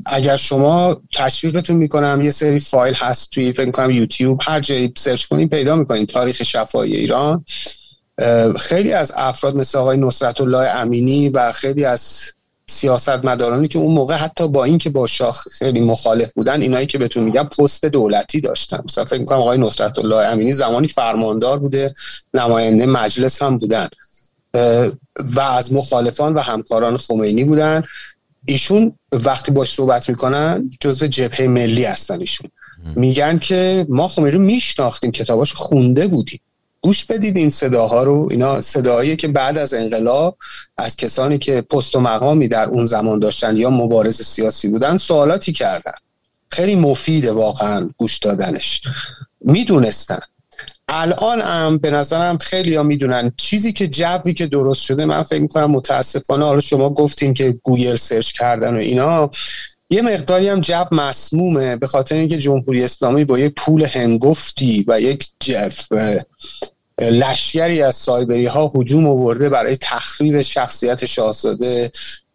اگر 0.05 0.35
شما 0.35 1.01
تشویقتون 1.13 1.75
می‌کنم 1.75 2.21
یه 2.23 2.31
سری 2.31 2.59
فایل 2.59 2.93
هست 2.93 3.31
توی 3.31 3.53
فکر 3.53 3.71
کنم 3.71 3.91
یوتیوب 3.91 4.39
هر 4.43 4.59
جایی 4.59 4.93
سرچ 4.97 5.25
کنید 5.25 5.49
پیدا 5.49 5.75
می‌کنید 5.75 6.09
تاریخ 6.09 6.43
شفای 6.43 6.95
ایران. 6.95 7.45
خیلی 8.59 8.93
از 8.93 9.13
افراد 9.15 9.55
مثل 9.55 9.77
آقای 9.77 9.97
نصرت 9.97 10.41
الله 10.41 10.69
امینی 10.69 11.29
و 11.29 11.51
خیلی 11.51 11.85
از 11.85 12.33
سیاست 12.67 13.09
مدارانی 13.09 13.67
که 13.67 13.79
اون 13.79 13.93
موقع 13.93 14.15
حتی 14.15 14.47
با 14.47 14.63
اینکه 14.63 14.89
با 14.89 15.07
شاه 15.07 15.43
خیلی 15.51 15.81
مخالف 15.81 16.33
بودن 16.33 16.61
اینایی 16.61 16.87
که 16.87 16.97
بهتون 16.97 17.23
میگم 17.23 17.43
پست 17.43 17.85
دولتی 17.85 18.41
داشتن. 18.41 18.79
مثلا 18.85 19.05
فکر 19.05 19.19
می‌کنم 19.19 19.39
آقای 19.39 19.57
نصرت 19.57 19.99
الله 19.99 20.15
امینی 20.15 20.53
زمانی 20.53 20.87
فرماندار 20.87 21.59
بوده 21.59 21.93
نماینده 22.33 22.85
مجلس 22.85 23.41
هم 23.41 23.57
بودن. 23.57 23.87
و 25.35 25.39
از 25.39 25.73
مخالفان 25.73 26.33
و 26.33 26.39
همکاران 26.39 26.97
خمینی 26.97 27.43
بودن. 27.43 27.83
ایشون 28.45 28.93
وقتی 29.11 29.51
باش 29.51 29.73
صحبت 29.73 30.09
می‌کنن 30.09 30.71
جزو 30.81 31.07
جبهه 31.07 31.47
ملی 31.47 31.83
هستن 31.83 32.19
ایشون. 32.19 32.49
میگن 32.95 33.39
که 33.39 33.85
ما 33.89 34.07
خمینی 34.07 34.31
رو 34.31 34.39
میشناختیم 34.39 35.11
کتاباش 35.11 35.53
خونده 35.53 36.07
بودیم. 36.07 36.39
گوش 36.81 37.05
بدید 37.05 37.37
این 37.37 37.49
صداها 37.49 38.03
رو. 38.03 38.27
اینا 38.31 38.61
صداهایی 38.61 39.15
که 39.15 39.27
بعد 39.27 39.57
از 39.57 39.73
انقلاب 39.73 40.37
از 40.77 40.95
کسانی 40.95 41.37
که 41.37 41.61
پست 41.61 41.95
و 41.95 41.99
مقامی 41.99 42.47
در 42.47 42.69
اون 42.69 42.85
زمان 42.85 43.19
داشتن 43.19 43.57
یا 43.57 43.69
مبارز 43.69 44.21
سیاسی 44.21 44.67
بودن 44.67 44.97
سوالاتی 44.97 45.51
کردن. 45.51 45.93
خیلی 46.49 46.75
مفیده 46.75 47.31
واقعا 47.31 47.89
گوش 47.97 48.17
دادنش. 48.17 48.81
می‌دونستن. 49.41 50.19
الان 50.91 51.41
هم 51.41 51.77
به 51.77 51.91
نظرم 51.91 52.37
خیلی 52.37 52.75
ها 52.75 52.83
می‌دونن. 52.83 53.31
چیزی 53.37 53.73
که 53.73 53.87
جوی 53.87 54.33
که 54.33 54.47
درست 54.47 54.83
شده 54.83 55.05
من 55.05 55.23
فکر 55.23 55.41
می‌کنم 55.41 55.71
متاسفانه 55.71 56.45
حالا 56.45 56.59
شما 56.59 56.89
گفتین 56.89 57.33
که 57.33 57.55
گوگل 57.63 57.95
search 57.95 58.31
کردن 58.31 58.75
و 58.75 58.79
اینا 58.79 59.29
یه 59.89 60.01
مقداری 60.01 60.49
هم 60.49 60.61
جو 60.61 60.83
مسمومه 60.91 61.75
به 61.75 61.87
خاطر 61.87 62.15
اینکه 62.15 62.37
جمهوری 62.37 62.83
اسلامی 62.83 63.25
با 63.25 63.39
یک 63.39 63.53
پول 63.57 63.85
هنگفتی 63.85 64.85
و 64.87 65.01
یک 65.01 65.27
جف 65.39 65.87
لشکری 67.01 67.81
از 67.81 67.95
سایبری 67.95 68.45
ها 68.45 68.71
هجوم 68.75 69.07
آورده 69.07 69.49
برای 69.49 69.77
تخریب 69.81 70.41
شخصیت 70.41 71.05
شاهزاده 71.05 71.91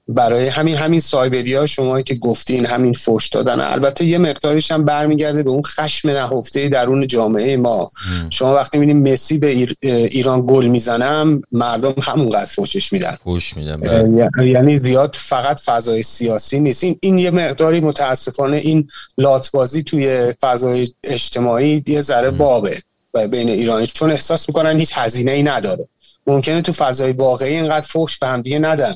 برای 0.09 0.49
همین 0.49 0.77
همین 0.77 1.01
سایبری 1.01 1.55
ها 1.55 1.67
شما 1.67 2.01
که 2.01 2.15
گفتین 2.15 2.67
همین 2.67 2.93
فوش 2.93 3.29
دادن. 3.29 3.61
البته 3.61 4.05
یه 4.05 4.19
مقداریش 4.19 4.71
هم 4.71 4.85
برمیگرده 4.85 5.43
به 5.43 5.51
اون 5.51 5.63
خشم 5.63 6.11
نهفته 6.11 6.69
درون 6.69 7.07
جامعه 7.07 7.57
ما. 7.57 7.91
شما 8.31 8.55
وقتی 8.55 8.79
می‌بینید 8.79 9.13
مسی 9.13 9.39
به 9.39 9.69
ایران 9.83 10.47
گل 10.47 10.67
می‌زنم 10.67 11.43
مردم 11.53 11.95
همونقدر 12.03 12.47
فوشش 12.47 12.93
میدن. 12.93 13.17
فوش 13.25 13.57
میدن 13.57 13.77
بله. 13.77 14.31
یعنی 14.47 14.79
زیاد 14.79 15.17
فقط 15.19 15.61
فضای 15.61 16.03
سیاسی 16.03 16.61
نیست. 16.61 16.85
این, 16.85 16.99
این 17.03 17.19
یه 17.19 17.31
مقداری 17.31 17.81
متاسفانه 17.81 18.57
این 18.57 18.89
لاتبازی 19.19 19.83
توی 19.83 20.33
فضای 20.41 20.89
اجتماعی 21.05 21.83
یه 21.87 22.01
ذره 22.01 22.31
بابه 22.31 22.83
بین 23.31 23.49
ایرانی. 23.49 23.87
چون 23.87 24.11
احساس 24.11 24.49
می‌کنن 24.49 24.79
هیچ 24.79 24.93
هزینه 24.95 25.33
ای 25.33 25.43
نداره. 25.43 25.89
ممکنه 26.27 26.63
تو 26.63 26.73
فضای 26.73 27.13
واقعی 27.13 27.55
اینقدر 27.55 27.87
فوش 27.87 28.19
به 28.19 28.27
هم 28.27 28.43
دیگه 28.43 28.59
ندن. 28.59 28.95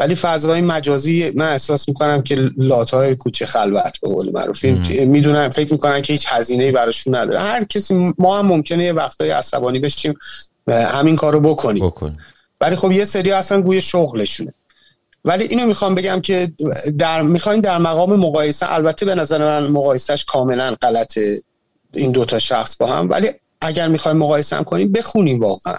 ولی 0.00 0.14
فضای 0.14 0.60
مجازی 0.60 1.32
من 1.34 1.52
احساس 1.52 1.88
می‌کنم 1.88 2.22
که 2.22 2.50
لاتای 2.56 3.14
کوچه 3.14 3.46
خلوت 3.46 4.00
به 4.00 4.08
قول 4.08 4.32
معروف. 4.32 4.64
می‌دونن 4.64 5.48
فکر 5.48 5.72
می‌کنن 5.72 6.02
که 6.02 6.12
هیچ 6.12 6.26
هزینه 6.28 6.72
براشون 6.72 7.14
نداره. 7.14 7.40
هر 7.40 7.64
کسی 7.64 8.12
ما 8.18 8.38
هم 8.38 8.46
ممکنه 8.46 8.84
یه 8.84 8.92
وقتای 8.92 9.30
عصبانی 9.30 9.78
بشیم 9.78 10.14
همین 10.68 11.16
کارو 11.16 11.40
بکنیم. 11.40 11.86
بکن. 11.86 12.18
ولی 12.60 12.76
خب 12.76 12.92
یه 12.92 13.04
سری 13.04 13.32
اصلا 13.32 13.60
گوی 13.62 13.80
شغلشونه. 13.80 14.54
ولی 15.24 15.44
اینو 15.44 15.66
می‌خوام 15.66 15.94
بگم 15.94 16.20
که 16.20 16.52
در 16.98 17.22
می‌خوایم 17.22 17.60
در 17.60 17.78
مقام 17.78 18.16
مقایسه 18.16 18.72
البته 18.72 19.06
به 19.06 19.14
نظر 19.14 19.44
من 19.44 19.66
مقایسهش 19.66 20.24
کاملا 20.24 20.76
غلطه 20.82 21.42
این 21.94 22.12
دوتا 22.12 22.38
شخص 22.38 22.76
با 22.76 22.86
هم. 22.86 23.10
ولی 23.10 23.28
اگر 23.60 23.88
می‌خوایم 23.88 24.16
مقایسه 24.16 24.56
هم 24.56 24.64
کنیم 24.64 24.92
بخونیم 24.92 25.40
واقعا. 25.40 25.76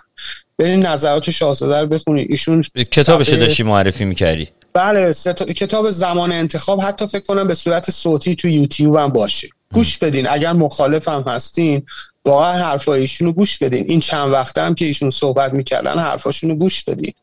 برین 0.58 0.86
نظرات 0.86 1.30
شاهزاده 1.30 1.82
رو 1.82 1.88
بخونیم. 1.88 2.28
ایشون 2.30 2.62
کتابش 2.92 3.30
داشتی 3.30 3.64
معرفی 3.64 4.06
می‌کردی؟ 4.06 4.50
بله 4.74 5.12
کتاب 5.56 5.92
زمان 5.92 6.32
انتخاب. 6.32 6.82
حتی 6.82 7.08
فکر 7.08 7.24
کنم 7.24 7.48
به 7.48 7.54
صورت 7.54 7.92
صوتی 7.92 8.36
تو 8.36 8.48
یوتیوب 8.48 8.96
هم 8.96 9.08
باشه. 9.08 9.50
گوش 9.74 9.98
بدین. 9.98 10.28
اگر 10.30 10.54
مخالف 10.54 11.08
هم 11.08 11.24
هستین 11.28 11.86
واقعا 12.26 12.52
حرفای 12.52 13.02
ایشون 13.02 13.28
رو 13.28 13.34
گوش 13.34 13.58
بدین. 13.58 13.86
این 13.88 14.00
چند 14.00 14.32
وقته 14.32 14.62
هم 14.62 14.76
که 14.76 14.86
ایشون 14.86 15.10
صحبت 15.10 15.54
می‌کردن 15.54 16.00
حرفاشون 16.00 16.50
رو 16.50 16.56
گوش 16.56 16.84
بدین. 16.84 17.14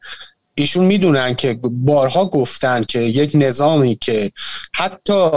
ایشون 0.58 0.84
می‌دونن 0.84 1.34
که 1.34 1.58
بارها 1.62 2.24
گفتن 2.26 2.84
که 2.84 3.00
یک 3.00 3.30
نظامی 3.34 3.96
که 4.00 4.30
حتی 4.74 5.30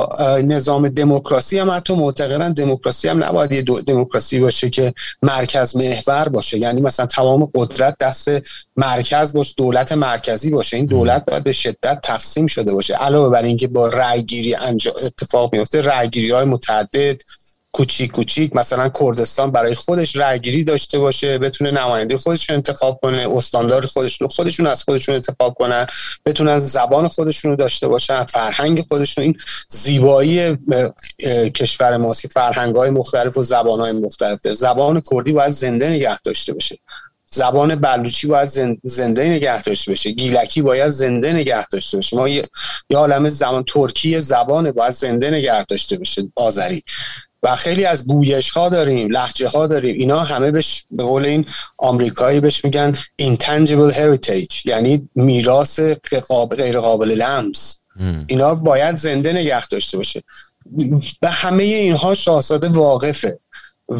نظام 0.43 0.89
دموکراسی 0.89 1.59
هم 1.59 1.69
حتی 1.71 1.95
معتقدن 1.95 2.53
دموکراسی 2.53 3.07
هم 3.07 3.23
نباید 3.23 3.51
یه 3.51 3.61
دموکراسی 3.61 4.39
باشه 4.39 4.69
که 4.69 4.93
مرکز 5.21 5.75
محور 5.75 6.29
باشه. 6.29 6.57
یعنی 6.57 6.81
مثلا 6.81 7.05
تمام 7.05 7.51
قدرت 7.55 7.97
دست 7.99 8.29
مرکز 8.77 9.33
باشه 9.33 9.53
دولت 9.57 9.91
مرکزی 9.91 10.49
باشه. 10.49 10.77
این 10.77 10.85
دولت 10.85 11.25
باید 11.25 11.43
به 11.43 11.51
شدت 11.51 11.99
تقسیم 12.03 12.47
شده 12.47 12.73
باشه. 12.73 12.93
علاوه 12.93 13.29
بر 13.29 13.43
اینکه 13.43 13.67
با 13.67 13.87
رأی 13.87 14.23
گیری 14.23 14.55
اتفاق 15.03 15.55
میفته 15.55 15.81
رأی 15.81 16.09
گیری 16.09 16.31
های 16.31 16.45
متعدد 16.45 17.21
کوچیک 17.73 18.11
کوچیک 18.11 18.55
مثلا 18.55 18.89
کردستان 18.89 19.51
برای 19.51 19.75
خودش 19.75 20.15
رأیگیری 20.15 20.63
داشته 20.63 20.99
باشه 20.99 21.37
بتونه 21.37 21.71
نماینده 21.71 22.17
خودش 22.17 22.49
رو 22.49 22.55
انتخاب 22.55 22.99
کنه 23.01 23.37
استاندار 23.37 23.85
خودشون 23.85 24.27
خودشون 24.27 24.67
از 24.67 24.83
خودشون 24.83 25.15
انتخاب 25.15 25.53
کنن 25.53 25.87
بتونن 26.25 26.59
زبان 26.59 27.07
خودشون 27.07 27.51
رو 27.51 27.57
داشته 27.57 27.87
باشن 27.87 28.25
فرهنگ 28.25 28.85
خودشون 28.89 29.23
این 29.23 29.37
زیبایی 29.69 30.57
کشور 31.55 31.97
ماست 31.97 32.27
فرهنگ 32.27 32.75
های 32.75 32.89
مختلف 32.89 33.37
و 33.37 33.43
زبان 33.43 33.79
های 33.79 33.91
مختلف 33.91 34.41
ده. 34.41 34.55
زبان 34.55 35.01
کردی 35.11 35.31
باید 35.31 35.51
زنده 35.51 35.89
نگه 35.89 36.19
داشته 36.23 36.53
باشه. 36.53 36.77
زبان 37.33 37.75
بلوچی 37.75 38.27
باید 38.27 38.49
زنده 38.83 39.29
نگه 39.29 39.61
داشته 39.61 39.91
بشه 39.91 40.11
گیلکی 40.11 40.61
باید 40.61 40.89
زنده 40.89 41.33
نگه 41.33 41.67
داشته 41.67 41.97
باشه. 41.97 42.17
ما 42.17 42.29
یه 42.29 42.43
عالم 42.95 43.29
زبان 43.29 43.63
ترکی 43.63 44.21
زبان 44.21 44.71
باید 44.71 44.93
زنده 44.93 45.31
نگه 45.31 45.65
داشته 45.65 45.97
بشه 45.97 46.23
آذری. 46.35 46.83
و 47.43 47.55
خیلی 47.55 47.85
از 47.85 48.07
گویش 48.07 48.51
ها 48.51 48.69
داریم 48.69 49.09
لحجه 49.09 49.47
ها 49.47 49.67
داریم. 49.67 49.95
اینا 49.97 50.19
همه 50.19 50.51
بهش 50.51 50.85
به 50.91 51.03
قول 51.03 51.25
این 51.25 51.45
آمریکایی 51.77 52.39
بهش 52.39 52.65
میگن 52.65 52.93
intangible 53.21 53.93
heritage 53.93 54.65
یعنی 54.65 55.09
میراث 55.15 55.79
غیر 56.57 56.79
قابل 56.79 57.11
لمس. 57.11 57.79
اینا 58.27 58.55
باید 58.55 58.95
زنده 58.95 59.33
نگه 59.33 59.67
داشته 59.67 59.97
باشه. 59.97 60.23
به 61.21 61.29
همه 61.29 61.63
اینها 61.63 62.15
شاهزاده 62.15 62.67
واقفه 62.67 63.39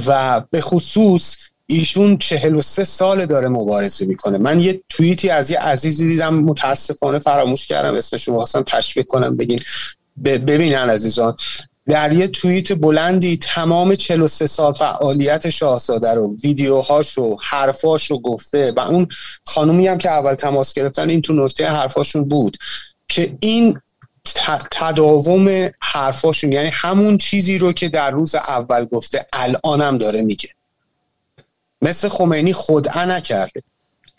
و 0.08 0.42
به 0.52 0.62
خصوص 0.62 1.36
ایشون 1.66 2.18
چهل 2.18 2.56
و 2.56 2.62
سه 2.62 2.84
سال 2.84 3.26
داره 3.26 3.50
مبارزه 3.50 4.06
می‌کنه. 4.06 4.38
من 4.38 4.60
یه 4.60 4.82
توییتی 4.90 5.30
از 5.30 5.50
یه 5.50 5.60
عزیزی 5.60 6.08
دیدم 6.08 6.36
متاسفانه 6.36 7.20
فراموش 7.20 7.68
کردم 7.68 7.96
اسمش 7.96 8.28
رو 8.28 8.36
خواستم 8.36 8.64
تشویق 8.68 9.08
کنم 9.08 9.38
بگین. 9.38 9.62
ببینن 10.24 10.90
عزیزان. 10.90 11.36
در 11.86 12.14
یه 12.14 12.28
توییت 12.28 12.74
بلندی 12.74 13.38
تمام 13.38 13.96
43 13.96 14.48
سال 14.48 14.74
فعالیت 14.74 15.50
شاهزاده 15.50 16.14
رو 16.14 16.36
ویدیوهاش 16.44 17.18
رو 17.18 17.38
حرفاش 17.42 18.12
رو 18.12 18.20
گفته 18.20 18.72
و 18.72 18.80
اون 18.80 19.08
خانومی 19.46 19.88
هم 19.88 19.98
که 19.98 20.10
اول 20.10 20.34
تماس 20.34 20.74
گرفتن 20.74 21.10
این 21.10 21.22
تو 21.22 21.34
نکته 21.34 21.68
حرفاشون 21.68 22.24
بود 22.24 22.58
که 23.08 23.38
این 23.40 23.80
تداوم 24.72 25.70
حرفاشون 25.82 26.52
یعنی 26.52 26.70
همون 26.74 27.18
چیزی 27.18 27.58
رو 27.58 27.74
که 27.74 27.90
در 27.90 28.12
روز 28.12 28.36
اول 28.36 28.86
گفته 28.86 29.26
الانم 29.34 29.98
داره 29.98 30.22
میگه. 30.22 30.50
مثل 31.82 32.10
خمینی 32.10 32.54
خودعه 32.54 33.06
نکرده. 33.06 33.62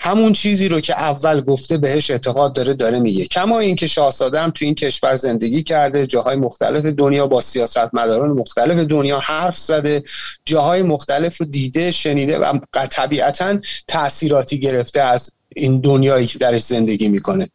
همون 0.04 0.32
چیزی 0.32 0.68
رو 0.68 0.80
که 0.80 1.00
اول 1.00 1.40
گفته 1.40 1.78
بهش 1.78 2.10
اعتقاد 2.10 2.52
داره 2.52 2.74
داره 2.74 2.98
میگه. 2.98 3.26
کما 3.26 3.58
اینکه 3.58 3.86
شاهزاده 3.86 4.40
هم 4.40 4.50
تو 4.50 4.64
این 4.64 4.74
کشور 4.74 5.16
زندگی 5.16 5.62
کرده 5.62 6.06
جاهای 6.06 6.36
مختلف 6.36 6.84
دنیا 6.84 7.26
با 7.26 7.40
سیاستمداران 7.40 8.30
مختلف 8.30 8.76
دنیا 8.76 9.18
حرف 9.18 9.58
زده 9.58 10.02
جاهای 10.44 10.82
مختلف 10.82 11.36
رو 11.36 11.46
دیده 11.46 11.90
شنیده 11.90 12.38
و 12.38 12.58
طبیعتا 12.90 13.58
تاثیراتی 13.88 14.60
گرفته 14.60 15.00
از 15.00 15.30
این 15.56 15.80
دنیایی 15.80 16.26
که 16.26 16.38
درش 16.38 16.62
زندگی 16.62 17.08
می‌کنه. 17.08 17.50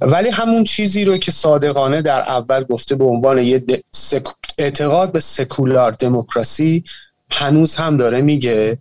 ولی 0.00 0.30
همون 0.30 0.64
چیزی 0.64 1.04
رو 1.04 1.16
که 1.16 1.32
صادقانه 1.32 2.02
در 2.02 2.20
اول 2.20 2.64
گفته 2.64 2.94
به 2.94 3.04
عنوان 3.04 3.38
یه 3.38 3.64
اعتقاد 4.58 5.12
به 5.12 5.20
سکولار 5.20 5.92
دموکراسی 5.92 6.84
هنوز 7.30 7.76
هم 7.76 7.96
داره 7.96 8.22
میگه. 8.22 8.78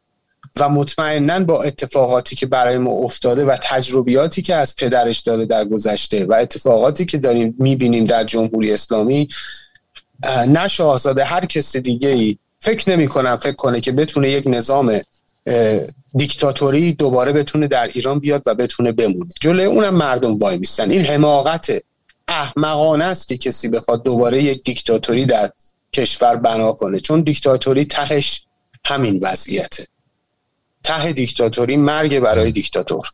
و 0.60 0.70
مطمئنا 0.70 1.40
با 1.40 1.64
اتفاقاتی 1.64 2.36
که 2.36 2.46
برای 2.46 2.78
ما 2.78 2.92
افتاده 2.92 3.46
و 3.46 3.58
تجربیاتی 3.62 4.42
که 4.42 4.56
از 4.56 4.76
پدرش 4.76 5.20
داره 5.20 5.46
در 5.46 5.66
گذشته 5.66 6.26
و 6.26 6.34
اتفاقاتی 6.34 7.06
که 7.06 7.18
داریم 7.18 7.56
می‌بینیم 7.60 8.06
در 8.06 8.24
جمهوری 8.24 8.74
اسلامی 8.74 9.28
نه 10.48 10.68
شاهزاده 10.68 11.24
هر 11.24 11.46
کس 11.46 11.78
دیگه 11.78 12.10
ای 12.10 12.38
فکر 12.60 12.90
نمی 12.90 13.08
کنم 13.08 13.38
فکر 13.38 13.56
کنه 13.56 13.82
که 13.82 13.92
بتونه 13.92 14.30
یک 14.30 14.44
نظام 14.48 15.00
دیکتاتوری 16.16 16.94
دوباره 16.94 17.32
بتونه 17.32 17.68
در 17.68 17.88
ایران 17.88 18.20
بیاد 18.20 18.44
و 18.46 18.56
بتونه 18.56 18.92
بمونه. 18.92 19.30
جلوی 19.42 19.66
اونم 19.66 19.96
مردم 19.96 20.38
وای 20.38 20.58
میستن. 20.58 20.92
این 20.92 21.02
حماقت 21.02 21.84
احمقانه 22.28 23.06
است 23.06 23.28
که 23.28 23.38
کسی 23.38 23.68
بخواد 23.68 24.04
دوباره 24.04 24.44
یک 24.44 24.64
دیکتاتوری 24.64 25.26
در 25.26 25.52
کشور 25.94 26.36
بنا 26.36 26.72
کنه. 26.72 27.00
چون 27.00 27.22
دیکتاتوری 27.22 27.86
تهش 27.86 28.46
همین 28.86 29.20
وضعیته. 29.24 29.88
ته 30.84 31.14
دیکتاتوری 31.14 31.78
مرگ 31.78 32.20
برای 32.20 32.52
دیکتاتور. 32.52 33.08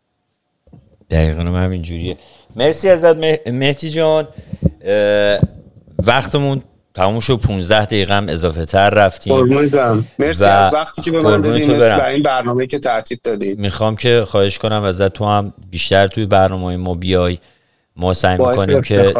دقیقا 1.09 1.41
همین 1.41 1.81
جوریه. 1.81 2.17
مرسی 2.55 2.89
ازت 2.89 3.15
مهدی 3.47 3.89
جان. 3.89 4.27
وقتمون 6.03 6.61
تموم 6.93 7.19
شد 7.19 7.35
15 7.35 7.85
دقیقه 7.85 8.13
هم 8.13 8.29
اضافه 8.29 8.65
تر 8.65 8.89
رفتیم. 8.89 9.45
مرسی 10.19 10.45
از 10.45 10.73
وقتی 10.73 11.01
که 11.01 11.11
به 11.11 11.21
من 11.21 11.41
دادیم 11.41 11.71
مرسی 11.71 12.01
این 12.01 12.23
برنامه 12.23 12.67
که 12.67 12.79
ترتیب 12.79 13.19
دادید. 13.23 13.59
می‌خوام 13.59 13.95
که 13.95 14.25
خواهش 14.27 14.57
کنم 14.57 14.83
ازت 14.83 15.13
تو 15.13 15.25
هم 15.25 15.53
بیشتر 15.71 16.07
توی 16.07 16.25
برنامه 16.25 16.77
ما 16.77 16.93
بیای. 16.93 17.37
ما 17.95 18.13
سعی 18.13 18.37
می‌کنیم 18.37 18.81
که 18.81 19.13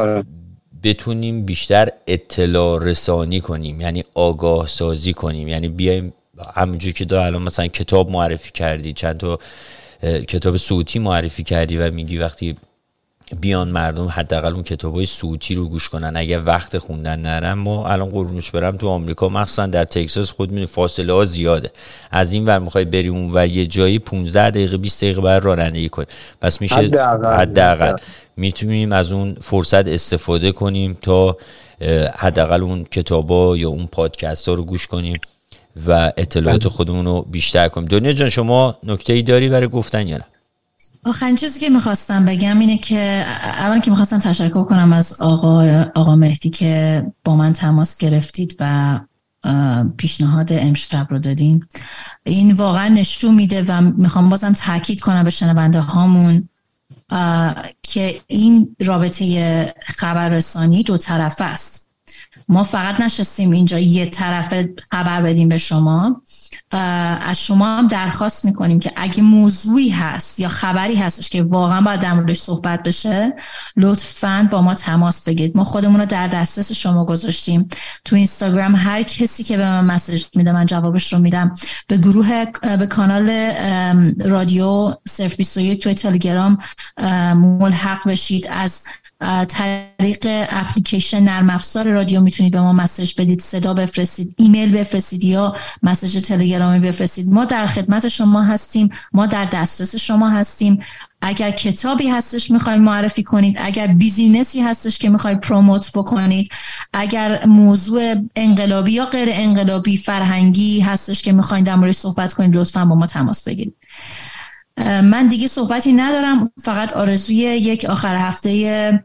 بتونیم 0.84 1.46
بیشتر 1.46 1.90
اطلاع 2.08 2.84
رسانی 2.84 3.42
کنیم 3.42 3.82
یعنی 3.82 4.04
آگاه 4.14 4.68
سازی 4.68 5.14
کنیم. 5.14 5.48
یعنی 5.48 5.70
بیایم 5.70 6.14
همونجور 6.56 6.94
که 6.94 7.06
دو 7.06 7.22
الان 7.22 7.42
مثلا 7.42 7.68
کتاب 7.68 8.10
معرفی 8.10 8.52
کردی 8.52 8.94
چند 8.94 9.18
تا 9.18 9.40
کتاب 10.28 10.58
صوتی 10.58 11.00
معرفی 11.00 11.44
کردی 11.44 11.78
و 11.78 11.92
میگی 11.92 12.18
وقتی 12.18 12.58
بیان 13.42 13.68
مردم 13.68 14.08
حداقل 14.08 14.54
اون 14.54 14.64
کتاب 14.64 14.96
های 14.96 15.06
صوتی 15.06 15.56
رو 15.56 15.70
گوش 15.70 15.90
کنن 15.90 16.18
اگر 16.18 16.42
وقت 16.46 16.78
خوندن 16.78 17.20
نرم 17.20 17.60
ما 17.60 17.88
الان 17.88 18.10
قرونش 18.10 18.52
برم 18.52 18.78
تو 18.78 18.88
آمریکا 18.88 19.30
مخصوصا 19.30 19.66
در 19.66 19.86
تکساس 19.86 20.32
خود 20.32 20.52
می 20.52 20.66
فاصله 20.66 21.14
ها 21.14 21.26
زیاده. 21.26 21.72
از 22.12 22.34
این 22.34 22.46
ور 22.46 22.60
می‌خوای 22.60 22.86
بری 22.86 23.08
اون 23.08 23.32
و 23.34 23.48
یه 23.48 23.66
جایی 23.66 24.00
15 24.00 24.50
دقیقه 24.50 24.78
20 24.78 25.04
دقیقه 25.04 25.22
بعد 25.22 25.44
رانندگی 25.44 25.90
کنی. 25.90 26.06
پس 26.42 26.62
میشه 26.62 26.76
حداقل. 26.76 27.96
می‌تونیم 28.38 28.92
از 28.92 29.12
اون 29.12 29.38
فرصت 29.42 29.88
استفاده 29.88 30.52
کنیم 30.52 30.98
تا 31.02 31.38
حداقل 32.16 32.62
اون 32.64 32.84
کتابا 32.84 33.58
یا 33.58 33.70
اون 33.70 33.88
پادکست 33.88 34.50
ها 34.50 34.56
رو 34.56 34.64
گوش 34.64 34.88
کنیم. 34.88 35.18
و 35.88 36.12
اطلاعات 36.18 36.64
بله. 36.64 36.70
خودمون 36.70 37.06
رو 37.06 37.22
بیشتر 37.32 37.68
کنیم. 37.68 37.88
دنیا 37.88 38.14
جان 38.14 38.30
شما 38.30 38.78
نکته 38.84 39.14
ای 39.14 39.22
داری 39.22 39.50
برای 39.50 39.68
گفتن 39.68 40.08
یا 40.08 40.18
نه؟ 40.18 40.26
آخرین 41.06 41.36
چیزی 41.36 41.60
که 41.60 41.70
می‌خواستم 41.70 42.26
بگم 42.26 42.60
اینه 42.60 42.78
که 42.78 43.26
اول 43.44 43.80
که 43.80 43.92
می‌خواستم 43.92 44.20
تشکر 44.20 44.64
کنم 44.64 44.94
از 44.94 45.22
آقا, 45.22 45.84
آقا 45.96 46.16
مهدی 46.16 46.50
که 46.50 47.04
با 47.24 47.36
من 47.36 47.54
تماس 47.54 47.98
گرفتید 47.98 48.58
و 48.60 49.00
پیشنهاد 49.98 50.54
امشب 50.54 51.08
رو 51.10 51.20
دادین. 51.20 51.66
این 52.24 52.52
واقعا 52.52 52.88
نشون 52.88 53.36
میده 53.36 53.64
و 53.68 53.82
می‌خوام 53.82 54.30
بازم 54.30 54.54
تاکید 54.54 55.00
کنم 55.00 55.24
به 55.24 55.30
شنونده 55.30 55.80
هامون 55.80 56.50
که 57.84 58.22
این 58.28 58.76
رابطه 58.86 59.74
خبررسانی 59.82 60.84
دو 60.84 60.98
طرف 60.98 61.36
است. 61.40 61.89
ما 62.50 62.64
فقط 62.64 63.00
نشستیم 63.00 63.52
اینجا 63.52 63.80
یه 63.80 64.06
طرف 64.06 64.54
خبر 64.92 65.22
بدیم 65.22 65.50
به 65.50 65.58
شما. 65.58 66.22
از 66.72 67.46
شما 67.46 67.78
هم 67.78 67.88
درخواست 67.88 68.46
می‌کنیم 68.46 68.80
که 68.80 68.92
اگه 68.96 69.22
موضوعی 69.22 69.90
هست 69.90 70.40
یا 70.40 70.48
خبری 70.48 70.96
هستش 70.96 71.30
که 71.30 71.44
واقعا 71.44 71.82
باید 71.82 72.00
در 72.00 72.14
موردش 72.14 72.38
صحبت 72.38 72.84
بشه 72.84 73.34
لطفا 73.78 74.48
با 74.52 74.62
ما 74.62 74.74
تماس 74.74 75.24
بگیرید. 75.24 75.58
ما 75.58 75.64
خودمون 75.64 76.00
رو 76.00 76.06
در 76.06 76.28
دسترس 76.28 76.72
شما 76.72 77.06
گذاشتیم. 77.06 77.68
تو 78.06 78.16
اینستاگرام 78.16 78.76
هر 78.76 79.04
کسی 79.04 79.44
که 79.44 79.58
به 79.58 79.64
من 79.64 79.86
مسیج 79.86 80.26
میده 80.36 80.52
من 80.52 80.66
جوابش 80.66 81.14
رو 81.14 81.20
میدم. 81.20 81.54
به 81.88 81.98
گروه 81.98 82.46
به 82.62 82.88
کانال 82.88 83.30
رادیو 84.26 84.94
صرف 85.08 85.36
21 85.36 85.84
توی 85.84 85.94
تلگرام 85.94 86.58
ملحق 87.36 88.08
بشید. 88.08 88.48
از 88.52 88.82
طریق 89.48 90.28
اپلیکیشن 90.50 91.24
نرم 91.24 91.50
افزار 91.50 91.88
رادیو 91.88 92.22
می‌تونید 92.22 92.54
به 92.54 92.62
ما 92.62 92.74
message 92.74 93.14
بدید 93.18 93.42
صدا 93.42 93.74
بفرستید 93.74 94.36
ایمیل 94.38 94.72
بفرستید 94.72 95.24
یا 95.24 95.56
message 95.84 96.22
تلگرامی 96.22 96.80
بفرستید. 96.80 97.28
ما 97.28 97.46
در 97.46 97.68
خدمت 97.68 98.08
شما 98.08 98.44
هستیم 98.44 98.90
ما 99.14 99.26
در 99.26 99.46
دسترس 99.46 99.96
شما 99.96 100.30
هستیم. 100.30 100.80
اگر 101.22 101.52
کتابی 101.52 102.08
هستش 102.08 102.52
می‌خواید 102.52 102.82
معرفی 102.82 103.24
کنید 103.24 103.58
اگر 103.62 103.88
business 103.88 104.54
ی 104.54 104.62
هستش 104.62 104.98
که 104.98 105.10
می‌خواید 105.10 105.42
promote 105.42 105.92
بکنید 105.92 106.52
اگر 106.94 107.46
موضوع 107.46 108.16
انقلابی 108.36 108.92
یا 108.92 109.06
غیر 109.06 109.30
انقلابی 109.32 109.98
فرهنگی 109.98 110.80
هستش 110.80 111.22
که 111.22 111.32
می‌خواید 111.32 111.66
در 111.66 111.76
مورد 111.76 111.92
صحبت 111.92 112.34
کنید 112.34 112.56
لطفا 112.56 112.86
با 112.86 112.96
ما 112.96 113.08
تماس 113.08 113.44
بگیرید. 113.44 113.76
من 114.80 115.28
دیگه 115.28 115.48
صحبتی 115.48 115.94
ندارم. 115.94 116.52
فقط 116.64 116.94
آرزوی 116.94 117.36
یک 117.36 117.86
آخر 117.86 118.18
هفته 118.18 119.04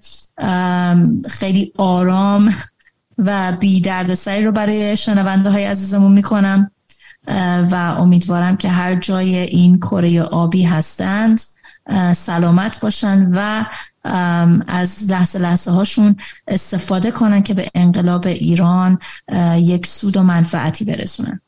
خیلی 1.29 1.73
آرام 1.77 2.55
و 3.19 3.53
بی 3.61 3.83
سری 4.15 4.45
رو 4.45 4.53
برای 4.53 4.97
شنونده 4.97 5.51
های 5.51 5.65
عزیزمون 5.65 6.13
می‌کنم. 6.13 6.71
و 7.71 7.95
امیدوارم 7.99 8.57
که 8.57 8.69
هر 8.69 8.95
جای 8.95 9.37
این 9.37 9.77
کره 9.79 10.23
آبی 10.23 10.63
هستند 10.63 11.41
سلامت 12.13 12.81
باشن 12.81 13.31
و 13.35 13.65
از 14.67 15.11
لحظه 15.11 15.39
لحظه 15.39 15.71
هاشون 15.71 16.17
استفاده 16.49 17.11
کنن 17.11 17.43
که 17.43 17.55
به 17.55 17.71
انقلاب 17.75 18.27
ایران 18.27 18.99
یک 19.57 19.87
سود 19.87 20.17
و 20.17 20.23
منفعتی 20.23 20.85
برسونن. 20.85 21.41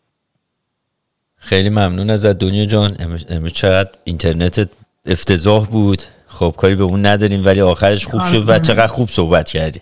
خیلی 1.47 1.68
ممنون 1.68 2.10
ازت 2.10 2.39
دنیا 2.39 2.66
جان. 2.66 2.97
امروز 3.28 3.52
چقدر 3.52 3.90
اینترنت 4.05 4.68
افتضاح 5.06 5.66
بود. 5.66 6.02
خب 6.27 6.55
کاری 6.56 6.74
به 6.74 6.85
اون 6.85 7.06
نداریم 7.06 7.44
ولی 7.44 7.60
آخرش 7.60 8.06
خوب 8.06 8.24
شد 8.24 8.48
و 8.48 8.59
چقدر 8.59 8.86
خوب 8.86 9.10
صحبت 9.10 9.48
کردی. 9.48 9.81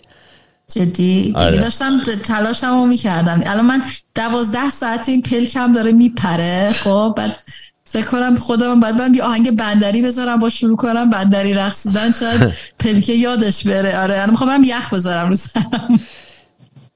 جدی. 0.75 1.23
دیگه 1.23 1.39
آره. 1.39 1.57
داشتم 1.57 1.99
تلاشمو 2.23 2.85
می‌کردم. 2.85 3.41
الان 3.45 3.65
من 3.65 3.81
دوازده 4.15 4.69
ساعت 4.69 5.09
این 5.09 5.21
پلکم 5.21 5.71
داره 5.71 5.91
میپره. 5.91 6.71
خب 6.71 7.13
بعد 7.17 7.35
فکر 7.83 8.05
کنم 8.05 8.35
خودم 8.35 8.79
بعد 8.79 9.01
من 9.01 9.11
بیا 9.11 9.25
آهنگ 9.25 9.51
بندری 9.51 10.01
بذارم 10.01 10.39
با 10.39 10.49
شروع 10.49 10.77
کنم 10.77 11.09
بندری 11.09 11.53
رقصیدن 11.53 12.11
شاید 12.11 12.53
پلکه 12.79 13.13
یادش 13.13 13.67
بره. 13.67 13.99
آره 13.99 14.15
الان 14.15 14.29
می‌خوام 14.29 14.63
یخ 14.63 14.93
بذارم 14.93 15.29
رو 15.29 15.35
سرم. 15.35 15.99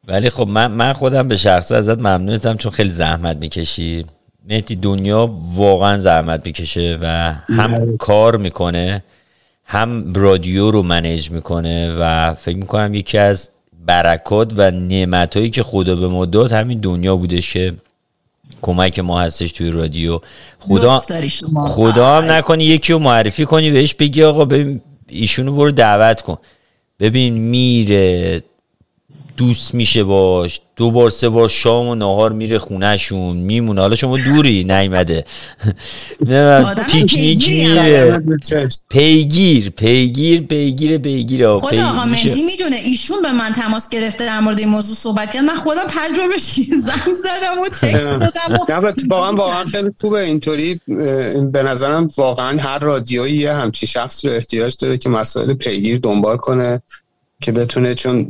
ولی 0.07 0.29
خب 0.29 0.47
من 0.47 0.67
من 0.71 0.93
خودم 0.93 1.27
به 1.27 1.37
شخص 1.37 1.71
ازت 1.71 1.97
ممنونتم 1.97 2.57
چون 2.57 2.71
خیلی 2.71 2.89
زحمت 2.89 3.37
می‌کشی. 3.37 4.05
مهدی 4.49 4.75
دنیا 4.75 5.35
واقعا 5.55 5.99
زحمت 5.99 6.45
می‌کشه 6.45 6.97
و 7.01 7.33
هم 7.49 7.75
بله. 7.75 7.97
کار 7.97 8.37
می‌کنه 8.37 9.03
هم 9.65 10.13
رادیو 10.13 10.71
رو 10.71 10.83
منیج 10.83 11.31
می‌کنه 11.31 11.95
و 11.99 12.33
فکر 12.33 12.57
می‌کنم 12.57 12.93
یکی 12.93 13.17
از 13.17 13.49
برکات 13.85 14.53
و 14.57 14.71
نعمت 14.71 15.51
که 15.51 15.63
خدا 15.63 15.95
به 15.95 16.07
ما 16.07 16.25
داد 16.25 16.51
همین 16.51 16.79
دنیا 16.79 17.15
بوده 17.15 17.41
که 17.41 17.73
کمک 18.61 18.99
ما 18.99 19.21
هستش 19.21 19.51
توی 19.51 19.71
رادیو. 19.71 20.19
خدا 20.59 21.01
خدا 21.67 22.17
هم 22.17 22.31
نکنی 22.31 22.63
یکی 22.63 22.93
رو 22.93 22.99
معرفی 22.99 23.45
کنی 23.45 23.71
بهش 23.71 23.93
بگی 23.93 24.23
آقا 24.23 24.45
ببین 24.45 24.81
ایشونو 25.07 25.55
برو 25.55 25.71
دعوت 25.71 26.21
کن. 26.21 26.37
ببین 26.99 27.33
میره 27.33 28.41
دوست 29.39 29.75
میشه 29.75 30.03
باش. 30.03 30.61
دو 30.75 30.91
بار 30.91 31.09
سه 31.09 31.29
بار 31.29 31.49
شام 31.49 31.87
و 31.87 31.95
نهار 31.95 32.31
میره 32.31 32.57
خونهشون 32.57 33.37
میمونه. 33.37 33.81
حالا 33.81 33.95
شما 33.95 34.17
دوری 34.17 34.63
نیمده 34.63 35.25
پیکنیک 36.91 37.49
میره. 37.49 38.19
پیگیر 38.89 39.69
پیگیر 39.69 40.41
پیگیر 40.41 40.97
پیگیر. 40.97 41.53
خدا 41.53 41.89
آقا 41.89 42.05
مهدی 42.05 42.43
می‌دونه 42.43 42.75
ایشون 42.75 43.21
به 43.21 43.31
من 43.31 43.51
تماس 43.51 43.89
گرفته 43.89 44.25
در 44.25 44.39
مورد 44.39 44.59
این 44.59 44.69
موضوع 44.69 44.95
صحبت 44.95 45.33
کرد. 45.33 45.43
من 45.43 45.55
خودم 45.55 45.87
پنج 45.87 46.17
بار 46.17 46.29
زنگ 46.87 47.13
زدم 47.13 47.61
و 47.65 47.69
تکست 47.69 48.05
دادم 48.05 48.93
واقعا 49.09 49.31
واقعا 49.31 49.65
خیلی 49.65 49.89
خوبه. 50.01 50.19
اینطوری 50.19 50.81
به 51.51 51.63
نظرم 51.63 52.07
واقعا 52.17 52.57
هر 52.57 52.79
رادیویی 52.79 53.45
همچی 53.45 53.87
شخص 53.87 54.25
رو 54.25 54.31
احتیاج 54.31 54.75
داره 54.79 54.97
که 54.97 55.09
مسائل 55.09 55.53
پیگیر 55.53 55.99
دنبال 55.99 56.37
کنه. 56.37 56.81
که 57.41 57.51
بتونه 57.51 57.95
چون 57.95 58.27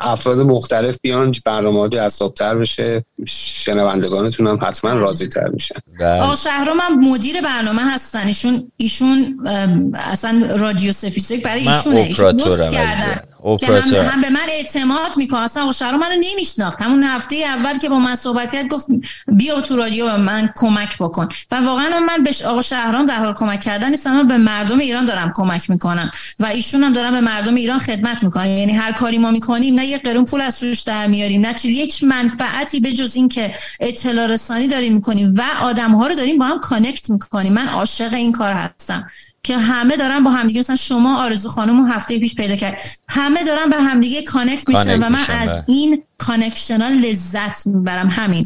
افراد 0.00 0.38
مختلف 0.38 0.96
بیان 1.02 1.32
برنامه 1.44 1.88
جذابتر 1.88 2.54
بشه 2.54 3.04
شنوندگانتون 3.26 4.46
هم 4.46 4.58
حتما 4.62 4.92
راضی 4.92 5.26
تر 5.26 5.48
میشن. 5.48 5.74
بله. 6.00 6.22
آقا 6.22 6.34
شهرام 6.34 6.78
هم 6.80 7.10
مدیر 7.10 7.40
برنامه 7.40 7.82
هستن. 7.82 8.26
ایشون 8.26 8.72
ایشون 8.76 9.46
اصلا 9.94 10.56
رادیو 10.56 10.92
سفیسویک 10.92 11.42
برای 11.42 11.68
ایشونه. 11.68 12.00
ایشون 12.00 12.36
کردن. 12.72 13.20
هم, 13.44 13.94
هم, 13.94 14.20
به 14.20 14.30
من 14.30 14.46
اعتماد 14.48 15.16
می‌کنه. 15.16 15.40
اصلا 15.40 15.62
آقا 15.62 15.72
شهرام 15.72 16.00
منو 16.00 16.14
نمیشناخت. 16.20 16.82
همون 16.82 17.02
هفته 17.02 17.36
اول 17.36 17.78
که 17.78 17.88
با 17.88 17.98
من 17.98 18.14
صحبت 18.14 18.52
کرد 18.52 18.68
گفت 18.68 18.86
بیا 19.28 19.60
تو 19.60 19.76
رادیو 19.76 20.06
به 20.06 20.16
من 20.16 20.50
کمک 20.56 20.98
بکن. 20.98 21.28
و 21.50 21.56
واقعا 21.56 22.00
من 22.00 22.22
به 22.22 22.30
آقا 22.46 22.62
شهرام 22.62 23.06
در 23.06 23.18
حال 23.18 23.34
کمک 23.34 23.60
کردن 23.60 23.90
نیستم 23.90 24.26
به 24.26 24.36
مردم 24.36 24.78
ایران 24.78 25.04
دارم 25.04 25.32
کمک 25.34 25.70
می‌کنم. 25.70 26.10
و 26.38 26.46
ایشون 26.46 26.82
هم 26.82 26.92
دارن 26.92 27.12
به 27.12 27.20
مردم 27.20 27.54
ایران 27.54 27.78
خدمت 27.78 28.22
می‌کنن. 28.22 28.46
یعنی 28.46 28.72
هر 28.72 28.92
کاری 28.92 29.18
ما 29.18 29.30
می‌کنیم 29.30 29.74
نه 29.74 29.86
یه 29.86 29.98
قرون 29.98 30.24
پول 30.24 30.40
از 30.40 30.62
روش 30.62 30.80
در 30.80 31.06
میاریم 31.06 31.40
نه 31.40 31.54
چیزی 31.54 31.74
هیچ 31.74 32.04
منفعتی 32.04 32.80
به 32.80 32.92
جز 32.92 33.16
این 33.16 33.28
که 33.28 33.54
اطلاع 33.80 34.26
رسانی 34.26 34.68
داریم 34.68 34.94
می‌کنیم. 34.94 35.34
و 35.36 35.42
آدم 35.60 35.94
ها 35.94 36.06
رو 36.06 36.14
داریم 36.14 36.38
با 36.38 36.44
هم 36.44 36.60
connect 36.60 37.10
می‌کنیم. 37.10 37.52
من 37.52 37.68
عاشق 37.68 38.14
این 38.14 38.32
کار 38.32 38.52
هستم. 38.52 39.10
که 39.48 39.58
همه 39.58 39.96
دارن 39.96 40.24
با 40.24 40.30
همدیگه 40.30 40.58
مثلا 40.58 40.76
شما 40.76 41.24
آرزو 41.24 41.48
خانم 41.48 41.92
هفته 41.92 42.18
پیش 42.18 42.34
پیدا 42.34 42.56
کرد. 42.56 42.78
همه 43.08 43.44
دارن 43.44 43.70
به 43.70 43.76
همدیگه 43.76 44.22
connect 44.22 44.68
میشن 44.68 45.02
و 45.02 45.08
من 45.08 45.24
از 45.28 45.48
بله. 45.48 45.64
این 45.66 46.02
connection 46.18 46.80
ها 46.80 46.88
لذت 46.88 47.66
می‌برم. 47.66 48.08
همین. 48.08 48.44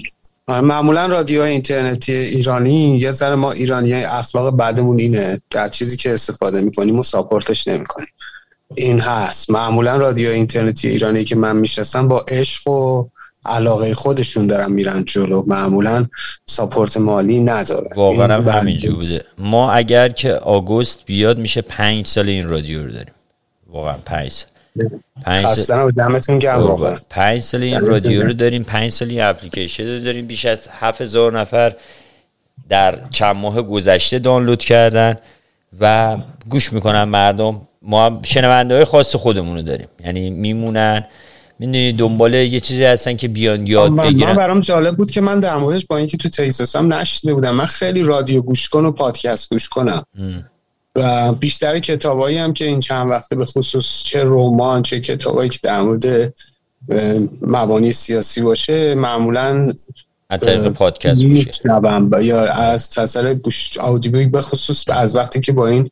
معمولا 0.49 1.07
رادیو 1.07 1.41
اینترنتی 1.41 2.13
ایرانی 2.13 2.99
یه 2.99 3.11
ذره 3.11 3.35
ما 3.35 3.53
ایرانی 3.53 3.95
اخلاق 3.95 4.57
بدمون 4.57 5.01
اینه. 5.01 5.43
در 5.51 5.69
چیزی 5.69 5.97
که 5.97 6.15
استفاده 6.15 6.61
می‌کنیم 6.61 6.99
و 6.99 7.03
support 7.03 7.54
ش 7.54 7.69
نمی‌کنیم. 7.69 8.09
این 8.75 9.01
هست. 9.01 9.51
معمولا 9.51 9.97
رادیو 9.97 10.31
اینترنتی 10.31 10.89
ایرانی 10.89 11.25
که 11.25 11.37
من 11.37 11.57
می‌شناسم 11.57 12.09
با 12.09 12.25
عشق 12.29 12.69
و 12.69 13.09
علاقه 13.45 13.95
خودشون 13.95 14.47
دارن 14.47 14.73
میرن 14.73 15.05
جلو 15.05 15.45
معمولا 15.47 16.07
ساپورت 16.47 16.97
مالی 16.97 17.41
نداره 17.41 17.91
واقعا 17.97 18.35
هم 18.35 18.49
همینجور 18.49 18.95
بوده. 18.95 19.25
ما 19.39 19.73
اگر 19.73 20.09
که 20.09 20.33
آگوست 20.35 21.07
بیاد 21.07 21.39
میشه 21.39 21.63
پنج 21.63 22.07
سال 22.07 22.29
این 22.29 22.49
رادیو 22.49 22.85
رو 22.85 22.93
داریم. 22.93 23.15
واقعا 23.67 23.97
پنج 24.05 24.31
سال. 24.31 24.49
پنج 25.25 25.47
سال. 25.47 25.91
دمتون 25.91 26.39
گرم 26.39 26.63
واقعا. 26.63 26.97
پنج 27.11 27.41
سال 27.41 27.63
این 27.63 27.81
رادیو 27.81 28.23
رو 28.23 28.33
داریم. 28.33 28.65
پنج 28.65 28.91
سال 28.91 29.09
این 29.09 29.23
اپلیکیشن 29.23 29.87
رو 29.87 30.01
داریم. 30.01 30.27
بیش 30.27 30.45
از 30.45 30.69
هفت 30.81 31.01
هزار 31.01 31.41
نفر 31.41 31.75
در 32.69 32.99
چند 33.11 33.37
ماه 33.37 33.63
گذشته 33.63 34.19
دانلود 34.19 34.65
کردن 34.65 35.17
و 35.81 36.17
گوش 36.49 36.73
می‌کنن 36.73 37.05
مردم. 37.05 37.61
ما 37.83 38.21
شنونده 38.25 38.75
های 38.75 38.85
خاص 38.85 39.17
خودمون 39.17 39.57
رو 39.57 39.63
داریم. 39.63 39.89
یعنی 40.05 40.31
میمونن. 40.31 41.05
می‌دونی 41.63 41.93
دنبال 41.93 42.35
یه 42.35 42.61
چیزی 42.61 42.85
هستن 42.85 43.17
که 43.17 43.29
بیان 43.29 43.67
یاد 43.67 43.97
بگیرن 43.97 44.31
من 44.31 44.37
برام 44.37 44.61
جالب 44.61 44.97
بود 44.97 45.11
که 45.11 45.21
من 45.21 45.41
در 45.41 45.57
موردش 45.57 45.87
با 45.87 45.97
اینکه 45.97 46.17
تو 46.17 46.29
تکساس 46.29 46.77
هم 46.77 46.93
نشده 46.93 47.35
بودم 47.35 47.55
من 47.55 47.67
خیلی 47.67 48.03
رادیو 48.03 48.43
گوش 48.43 48.69
کن 48.69 48.85
و 48.85 48.91
پادکست 48.91 49.51
گوش 49.51 49.69
کنم. 49.69 50.03
و 50.97 51.33
بیشتر 51.33 51.79
کتابایی 51.79 52.39
هم 52.39 52.53
که 52.53 52.65
این 52.65 52.81
چند 52.81 53.11
وقته 53.11 53.37
به 53.37 53.47
خصوص 53.47 54.03
چه 54.03 54.25
رمان 54.25 54.83
چه 54.83 55.01
کتابایی 55.01 55.51
که 55.51 55.59
در 55.63 55.81
مورد 55.81 56.35
مبانی 57.43 57.93
سیاسی 57.93 58.41
باشه 58.41 58.95
معمولا 58.95 59.73
از 60.31 60.41
طریق 60.41 60.69
پادکست 60.69 61.23
یا 62.23 62.53
از 62.53 62.91
تاثیر 62.91 63.35
گوش 63.35 63.79
audio 63.79 64.31
به 64.31 64.43
خصوص 64.43 64.85
از 64.89 65.17
وقتی 65.17 65.41
که 65.41 65.53
با 65.53 65.67
این 65.67 65.91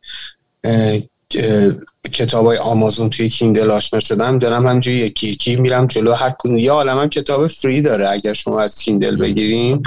کتاب 2.12 2.46
های 2.46 2.56
آمازون 2.56 3.10
توی 3.10 3.28
کیندل 3.28 3.70
آشنا 3.70 4.00
شدم 4.00 4.38
دارم 4.38 4.66
همجوری 4.66 4.96
یکی 4.96 5.26
یکی 5.26 5.56
میرم 5.56 5.86
جلو 5.86 6.12
هر 6.12 6.34
کدوم. 6.38 6.58
یه 6.58 6.72
عالم 6.72 6.98
هم 6.98 7.08
کتاب 7.08 7.46
free 7.46 7.82
داره 7.82 8.08
اگر 8.08 8.32
شما 8.32 8.60
از 8.60 8.76
کیندل 8.76 9.16
بگیریم 9.16 9.82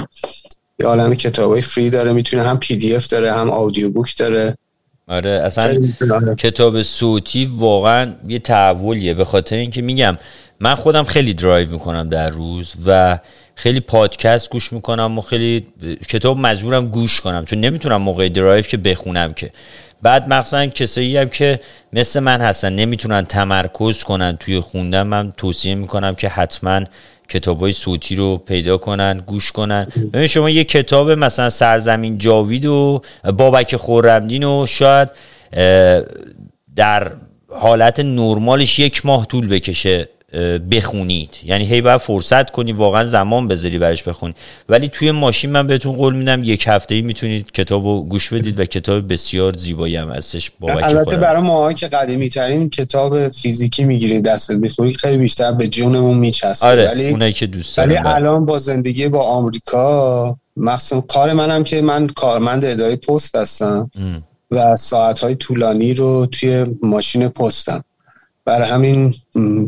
یه 0.78 0.86
عالم 0.86 1.14
کتاب 1.14 1.52
های 1.52 1.62
free 1.62 1.90
داره 1.90 2.12
می‌تونه 2.12 2.42
هم 2.42 2.58
PDF 2.58 3.06
داره 3.06 3.32
هم 3.32 3.50
audio 3.50 3.90
book 3.90 4.16
داره. 4.16 4.56
آره 5.08 5.30
اصلا 5.30 5.80
کتاب 6.38 6.82
صوتی 6.82 7.50
واقعا 7.56 8.12
یه 8.28 8.38
تحولیه. 8.38 9.14
به 9.14 9.24
خاطر 9.24 9.56
اینکه 9.56 9.82
میگم 9.82 10.16
من 10.60 10.74
خودم 10.74 11.04
خیلی 11.04 11.34
درایو 11.34 11.70
می‌کنم 11.70 12.08
در 12.08 12.30
روز 12.30 12.72
و 12.86 13.18
خیلی 13.54 13.80
پادکست 13.80 14.50
گوش 14.50 14.72
می‌کنم 14.72 15.18
و 15.18 15.20
خیلی 15.20 15.66
کتاب 16.08 16.38
مجبورم 16.38 16.86
گوش 16.86 17.20
کنم. 17.20 17.44
چون 17.44 17.60
نمی‌تونم 17.60 18.02
موقع 18.02 18.28
درایو 18.28 18.62
که 18.62 18.76
بخونم 18.76 19.32
که. 19.32 19.50
بعد 20.04 20.28
مخصوصا 20.28 20.66
کسایی 20.66 21.16
هم 21.16 21.28
که 21.28 21.60
مثل 21.92 22.20
من 22.20 22.40
هستن 22.40 22.72
نمی‌تونن 22.72 23.24
تمرکز 23.24 24.02
کنن 24.04 24.36
توی 24.36 24.60
خوندن. 24.60 25.02
من 25.02 25.30
توصیه 25.36 25.74
می‌کنم 25.74 26.14
که 26.14 26.28
حتما 26.28 26.80
کتاب 27.28 27.60
های 27.60 27.72
صوتی 27.72 28.16
رو 28.16 28.36
پیدا 28.36 28.76
کنن 28.76 29.22
گوش 29.26 29.52
کنن. 29.52 29.86
ببین 30.12 30.26
شما 30.26 30.50
یه 30.50 30.64
کتاب 30.64 31.10
مثلا 31.10 31.50
سرزمین 31.50 32.18
جاوید 32.18 32.66
و 32.66 33.02
بابک 33.36 33.76
خورمدین 33.76 34.44
و 34.44 34.66
شاید 34.66 35.10
در 36.76 37.12
حالت 37.48 38.00
نرمالش 38.00 38.78
یک 38.78 39.06
ماه 39.06 39.26
طول 39.26 39.48
بکشه. 39.48 40.08
بخونید. 40.70 41.30
یعنی 41.44 41.64
هی 41.64 41.80
باید 41.80 42.00
فرصت 42.00 42.50
کنی 42.50 42.72
واقعا 42.72 43.06
زمان 43.06 43.48
بذاری 43.48 43.78
برش 43.78 44.02
بخونی. 44.02 44.34
ولی 44.68 44.88
توی 44.88 45.10
ماشین 45.10 45.50
من 45.50 45.66
بهتون 45.66 45.96
قول 45.96 46.14
میدم 46.14 46.44
یک 46.44 46.64
هفته 46.66 46.94
ای 46.94 47.02
می‌تونید 47.02 47.52
کتاب 47.52 47.86
رو 47.86 48.02
گوش 48.02 48.32
بدید 48.32 48.60
و 48.60 48.64
کتاب 48.64 49.12
بسیار 49.12 49.56
زیبایی 49.56 49.96
هم 49.96 50.10
هستش. 50.10 50.50
البته 50.62 51.16
برای 51.16 51.42
ما 51.42 51.72
که 51.72 51.88
قدیمی 51.88 52.28
ترین 52.28 52.70
کتاب 52.70 53.28
فیزیکی 53.28 53.84
می‌گیریم 53.84 54.20
دستت 54.20 54.54
می‌خوری 54.54 54.94
خیلی 54.94 55.16
بیشتر 55.16 55.52
به 55.52 55.68
جونمون 55.68 56.18
میچسبه. 56.18 56.68
آره 56.68 56.88
ولی 56.88 57.10
اونایی 57.10 57.32
که 57.32 57.46
دوست 57.46 57.78
ولی 57.78 57.96
الان 57.96 58.44
با 58.44 58.58
زندگی 58.58 59.08
با 59.08 59.22
آمریکا 59.22 60.36
مخصوصا 60.56 61.00
کار 61.00 61.32
منم 61.32 61.64
که 61.64 61.82
من 61.82 62.06
کارمند 62.06 62.64
اداره 62.64 62.96
پست 62.96 63.36
هستم 63.36 63.90
و 64.50 64.76
ساعت 64.76 65.20
های 65.20 65.34
طولانی 65.34 65.94
رو 65.94 66.26
توی 66.26 66.66
ماشین 66.82 67.28
پستم. 67.28 67.84
برای 68.44 68.68
همین 68.68 69.14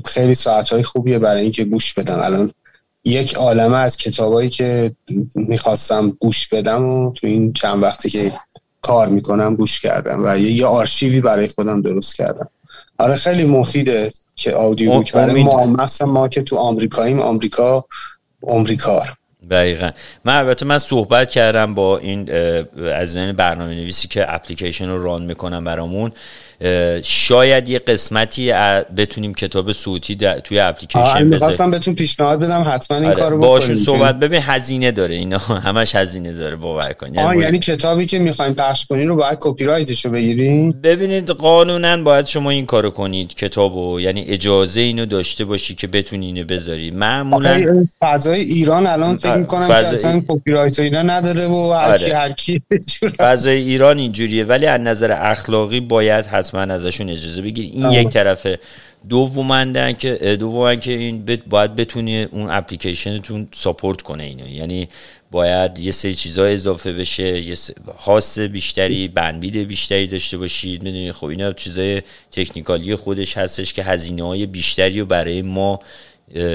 خیلی 0.04 0.34
ساعت 0.34 0.68
های 0.68 0.82
خوبیه 0.82 1.18
برای 1.18 1.42
اینکه 1.42 1.64
گوش 1.64 1.94
بدم. 1.94 2.20
الان 2.22 2.52
یک 3.04 3.34
عالمه 3.34 3.76
از 3.76 3.96
کتابایی 3.96 4.48
که 4.48 4.94
می‌خواستم 5.34 6.10
گوش 6.10 6.48
بدم 6.48 6.84
و 6.84 7.12
تو 7.12 7.26
این 7.26 7.52
چند 7.52 7.82
وقتی 7.82 8.10
که 8.10 8.32
کار 8.82 9.08
می‌کنم 9.08 9.54
گوش 9.54 9.80
کردم 9.80 10.22
و 10.24 10.38
یه 10.38 10.66
آرشیوی 10.66 11.20
برای 11.20 11.46
خودم 11.46 11.82
درست 11.82 12.16
کردم. 12.16 12.48
آره 12.98 13.16
خیلی 13.16 13.44
مفیده 13.44 14.12
که 14.36 14.54
آودیو 14.54 14.90
بوک 14.92 15.12
برای 15.12 15.42
ما 15.42 15.66
مثلا 15.66 16.06
ما 16.06 16.28
که 16.28 16.42
تو 16.42 16.56
آمریکاییم 16.56 17.20
آمریکا 17.20 17.84
آمریکار 18.42 19.14
دقیقا. 19.50 19.90
من 20.24 20.36
البته 20.36 20.66
من 20.66 20.78
صحبت 20.78 21.30
کردم 21.30 21.74
با 21.74 21.98
این 21.98 22.30
از 22.94 23.16
این 23.16 23.32
برنامه 23.32 23.74
نویسی 23.74 24.08
که 24.08 24.34
اپلیکیشن 24.34 24.88
رو 24.88 25.02
ران 25.02 25.24
می‌کنم 25.24 25.64
برامون. 25.64 26.12
شاید 27.02 27.68
یه 27.68 27.78
قسمتی 27.78 28.52
بتونیم 28.96 29.34
کتاب 29.34 29.72
صوتی 29.72 30.16
توی 30.44 30.58
اپلیکیشن 30.58 31.30
بذاریم. 31.30 31.70
بهتون 31.70 31.94
پیشنهاد 31.94 32.40
بدم 32.40 32.64
حتما 32.66 32.96
این 32.96 33.06
آره. 33.06 33.14
کارو 33.14 33.38
باشون 33.38 33.76
صحبت 33.76 34.18
ببین 34.18 34.40
هزینه 34.42 34.90
داره 34.90 35.14
اینا. 35.14 35.38
همش 35.66 35.94
هزینه 35.94 36.32
داره 36.32 36.56
باور 36.56 36.92
کن. 36.92 37.14
یعنی, 37.14 37.42
یعنی 37.42 37.58
کتابی 37.58 38.06
که 38.06 38.18
می‌خوایم 38.18 38.54
پخش 38.54 38.86
کنین 38.86 39.08
رو 39.08 39.16
باید 39.16 39.38
کپی 39.40 39.64
رایتشو 39.64 40.10
بگیرین 40.10 40.72
ببینید 40.82 41.30
قانونا 41.30 41.96
باید 41.96 42.26
شما 42.26 42.50
این 42.50 42.66
کارو 42.66 42.90
کنید 42.90 43.34
کتابو. 43.34 44.00
یعنی 44.00 44.24
اجازه 44.28 44.80
اینو 44.80 45.06
داشته 45.06 45.44
باشی 45.44 45.74
که 45.74 45.86
بتونی 45.86 46.26
اینو 46.26 46.44
بذاری. 46.44 46.90
معمولا 46.90 47.86
فضای 48.00 48.40
ایران 48.40 48.86
الان 48.86 49.16
فکر 49.16 49.36
می‌کنم 49.36 49.68
فضای... 49.68 49.98
که 49.98 50.26
کپی 50.28 50.50
رایت 50.50 50.78
اینا 50.78 51.02
نداره 51.02 51.46
و 51.46 51.72
هر 51.72 51.98
کی 51.98 52.10
هر 52.10 52.32
کی 52.32 52.62
فضای 53.18 53.56
ایران 53.56 53.98
اینجوریه 53.98 54.44
ولی 54.44 54.66
از 54.66 54.80
نظر 54.80 55.12
اخلاقی 55.12 55.80
باید 55.80 56.26
حتما 56.46 56.74
ازشون 56.74 57.10
اجازه 57.10 57.42
بگیر 57.42 57.70
این 57.72 57.92
یک 57.92 58.08
طرفه 58.08 58.58
دومندن 59.08 59.92
که 59.92 60.36
دومن 60.40 60.80
که 60.80 60.92
این 60.92 61.24
باید 61.50 61.76
بتونی 61.76 62.22
اون 62.22 62.50
اپلیکیشنتون 62.50 63.48
ساپورت 63.52 64.02
کنه 64.02 64.24
اینو. 64.24 64.48
یعنی 64.48 64.88
باید 65.30 65.78
یه 65.78 65.92
سری 65.92 66.14
چیزا 66.14 66.44
اضافه 66.44 66.92
بشه 66.92 67.42
یه 67.42 67.56
خاص 67.98 68.38
بیشتری 68.38 69.08
بندوید 69.08 69.56
بیشتری 69.56 70.06
داشته 70.06 70.38
باشید. 70.38 70.82
می‌دونید 70.82 71.12
خب 71.12 71.26
اینا 71.26 71.52
چیزای 71.52 72.02
تکنیکالی 72.32 72.96
خودش 72.96 73.36
هستش 73.36 73.72
که 73.72 73.82
هزینه 73.82 74.22
های 74.22 74.46
بیشتری 74.46 75.00
رو 75.00 75.06
برای 75.06 75.42
ما 75.42 75.80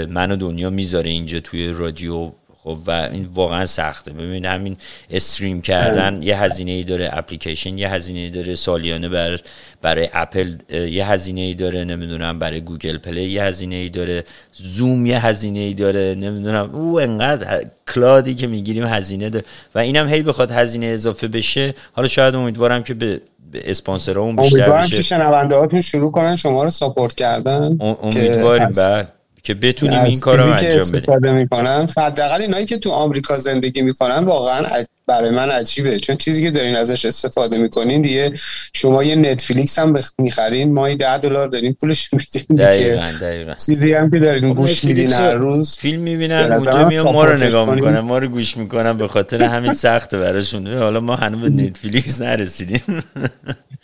من 0.09 0.31
و 0.31 0.35
دنیا 0.35 0.69
می‌ذاره 0.69 1.09
اینجا 1.09 1.39
توی 1.39 1.68
رادیو 1.68 2.31
خب 2.63 2.77
و 2.88 2.91
این 2.91 3.29
واقعا 3.33 3.65
سخته. 3.65 4.13
ببین 4.13 4.45
همین 4.45 4.77
stream 5.09 5.61
کردن 5.61 6.23
یه 6.23 6.41
هزینه 6.41 6.71
ای 6.71 6.83
داره 6.83 7.09
اپلیکیشن 7.13 7.77
یه 7.77 7.89
هزینه 7.89 8.19
ای 8.19 8.29
داره 8.29 8.55
سالیانه 8.55 9.09
بر 9.09 9.39
برای 9.81 10.09
اپل 10.13 10.53
یه 10.69 11.07
هزینه 11.07 11.41
ای 11.41 11.53
داره 11.53 11.83
نمی‌دونم 11.83 12.39
برای 12.39 12.61
گوگل 12.61 12.97
پلی 12.97 13.23
یه 13.23 13.43
هزینه 13.43 13.75
ای 13.75 13.89
داره 13.89 14.23
زوم 14.53 15.05
یه 15.05 15.25
هزینه 15.25 15.59
ای 15.59 15.73
داره 15.73 16.15
نمی‌دونم. 16.15 16.69
او 16.73 17.01
انقدر 17.01 17.63
cloud 17.93 18.28
ی 18.28 18.35
که 18.35 18.47
می‌گیریم 18.47 18.83
هزینه 18.83 19.29
داره. 19.29 19.45
و 19.75 19.79
اینم 19.79 20.07
هی 20.07 20.23
بخواد 20.23 20.51
هزینه 20.51 20.85
اضافه 20.85 21.27
بشه. 21.27 21.73
حالا 21.93 22.07
شاید 22.07 22.35
امیدوارم 22.35 22.83
که 22.83 22.93
به 22.93 23.21
اسپانسرامون 23.53 24.35
بیشتر 24.35 24.55
بشه. 24.55 24.63
امیدوارم 24.63 24.88
که 24.88 25.01
شنونده 25.01 25.81
شروع 25.81 26.11
کنن 26.11 26.35
شما 26.35 26.63
رو 26.63 26.69
support 26.69 27.13
کردن 27.13 27.77
امیدواریم 27.81 28.71
بعد 28.71 29.13
که 29.43 29.53
بتونیم 29.53 29.99
این 29.99 30.19
کار 30.19 30.38
رو 30.38 30.43
انجام 30.43 30.68
بدیم. 30.68 30.80
استفاده 30.80 31.31
می‌کنن 31.31 31.88
حداقل 31.97 32.41
اینایی 32.41 32.65
که 32.65 32.77
تو 32.77 32.89
آمریکا 32.89 33.39
زندگی 33.39 33.81
می‌کنن 33.81 34.23
واقعا 34.23 34.65
برای 35.07 35.29
من 35.29 35.49
عجیبه. 35.51 35.99
چون 35.99 36.15
چیزی 36.15 36.43
که 36.43 36.51
دارین 36.51 36.75
ازش 36.75 37.05
استفاده 37.05 37.57
می‌کنین 37.57 38.01
دیگه 38.01 38.33
شما 38.73 39.03
یه 39.03 39.15
نتفلیکس 39.15 39.79
هم 39.79 39.93
می‌خرین 40.17 40.73
ماهی 40.73 40.95
ده 40.95 41.17
دلار 41.17 41.47
دارین 41.47 41.73
پولش 41.73 42.09
میدین 42.13 42.57
دقیقاً 42.57 43.07
دقیقاً. 43.21 43.53
چیزی 43.65 43.93
هم 43.93 44.11
که 44.11 44.19
دارین 44.19 44.53
خب 44.53 44.59
گوش 44.59 44.83
میدین 44.83 45.11
هر 45.11 45.33
روز 45.33 45.77
فیلم 45.77 46.01
می‌بینن 46.01 46.51
اونجا 46.51 46.87
میان 46.87 47.13
ما 47.13 47.23
رو 47.23 47.43
نگاه 47.43 47.75
می‌کنن 47.75 47.99
ما 47.99 48.17
رو 48.17 48.27
گوش 48.27 48.57
می‌کنن 48.57 48.97
به 48.97 49.07
خاطر 49.07 49.43
همین 49.43 49.73
سخته 49.73 50.17
براشون. 50.17 50.67
حالا 50.67 50.99
ما 50.99 51.15
هنوز 51.15 51.41
به 51.41 51.63
نتفلیکس 51.63 52.21
نرسیدیم. 52.21 52.81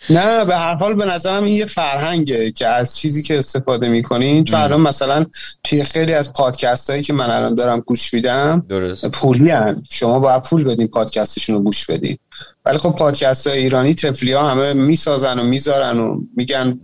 نه 0.10 0.46
به 0.46 0.58
هر 0.58 0.76
حال 0.76 0.94
به 0.94 1.06
نظرم 1.06 1.44
این 1.44 1.56
یه 1.56 1.66
فرهنگه 1.66 2.52
که 2.52 2.68
از 2.68 2.98
چیزی 2.98 3.24
که 3.24 3.40
استفاده 3.40 3.90
می‌کنین. 3.90 4.44
چون 4.44 4.60
الان 4.60 4.82
مثلا 4.82 5.26
توی 5.64 5.84
خیلی 5.84 6.14
از 6.14 6.34
پادکست 6.34 6.90
هایی 6.90 7.02
که 7.02 7.14
من 7.14 7.30
الان 7.30 7.56
دارم 7.56 7.80
گوش 7.80 8.14
میدم 8.14 8.66
پولی 9.14 9.50
هن. 9.50 9.84
شما 9.90 10.20
باید 10.20 10.42
پول 10.42 10.64
بدین 10.64 10.88
پادکستشون 11.08 11.56
رو 11.56 11.62
گوش 11.62 11.86
بدین. 11.86 12.18
ولی 12.66 12.78
خب 12.78 12.96
پادکست 12.96 13.48
های 13.48 13.60
ایرانی 13.60 13.96
تفلی 13.96 14.34
ها 14.34 14.50
همه 14.50 14.74
می‌سازن 14.74 15.40
و 15.40 15.44
می‌ذارن 15.44 16.00
و 16.00 16.22
میگن 16.36 16.80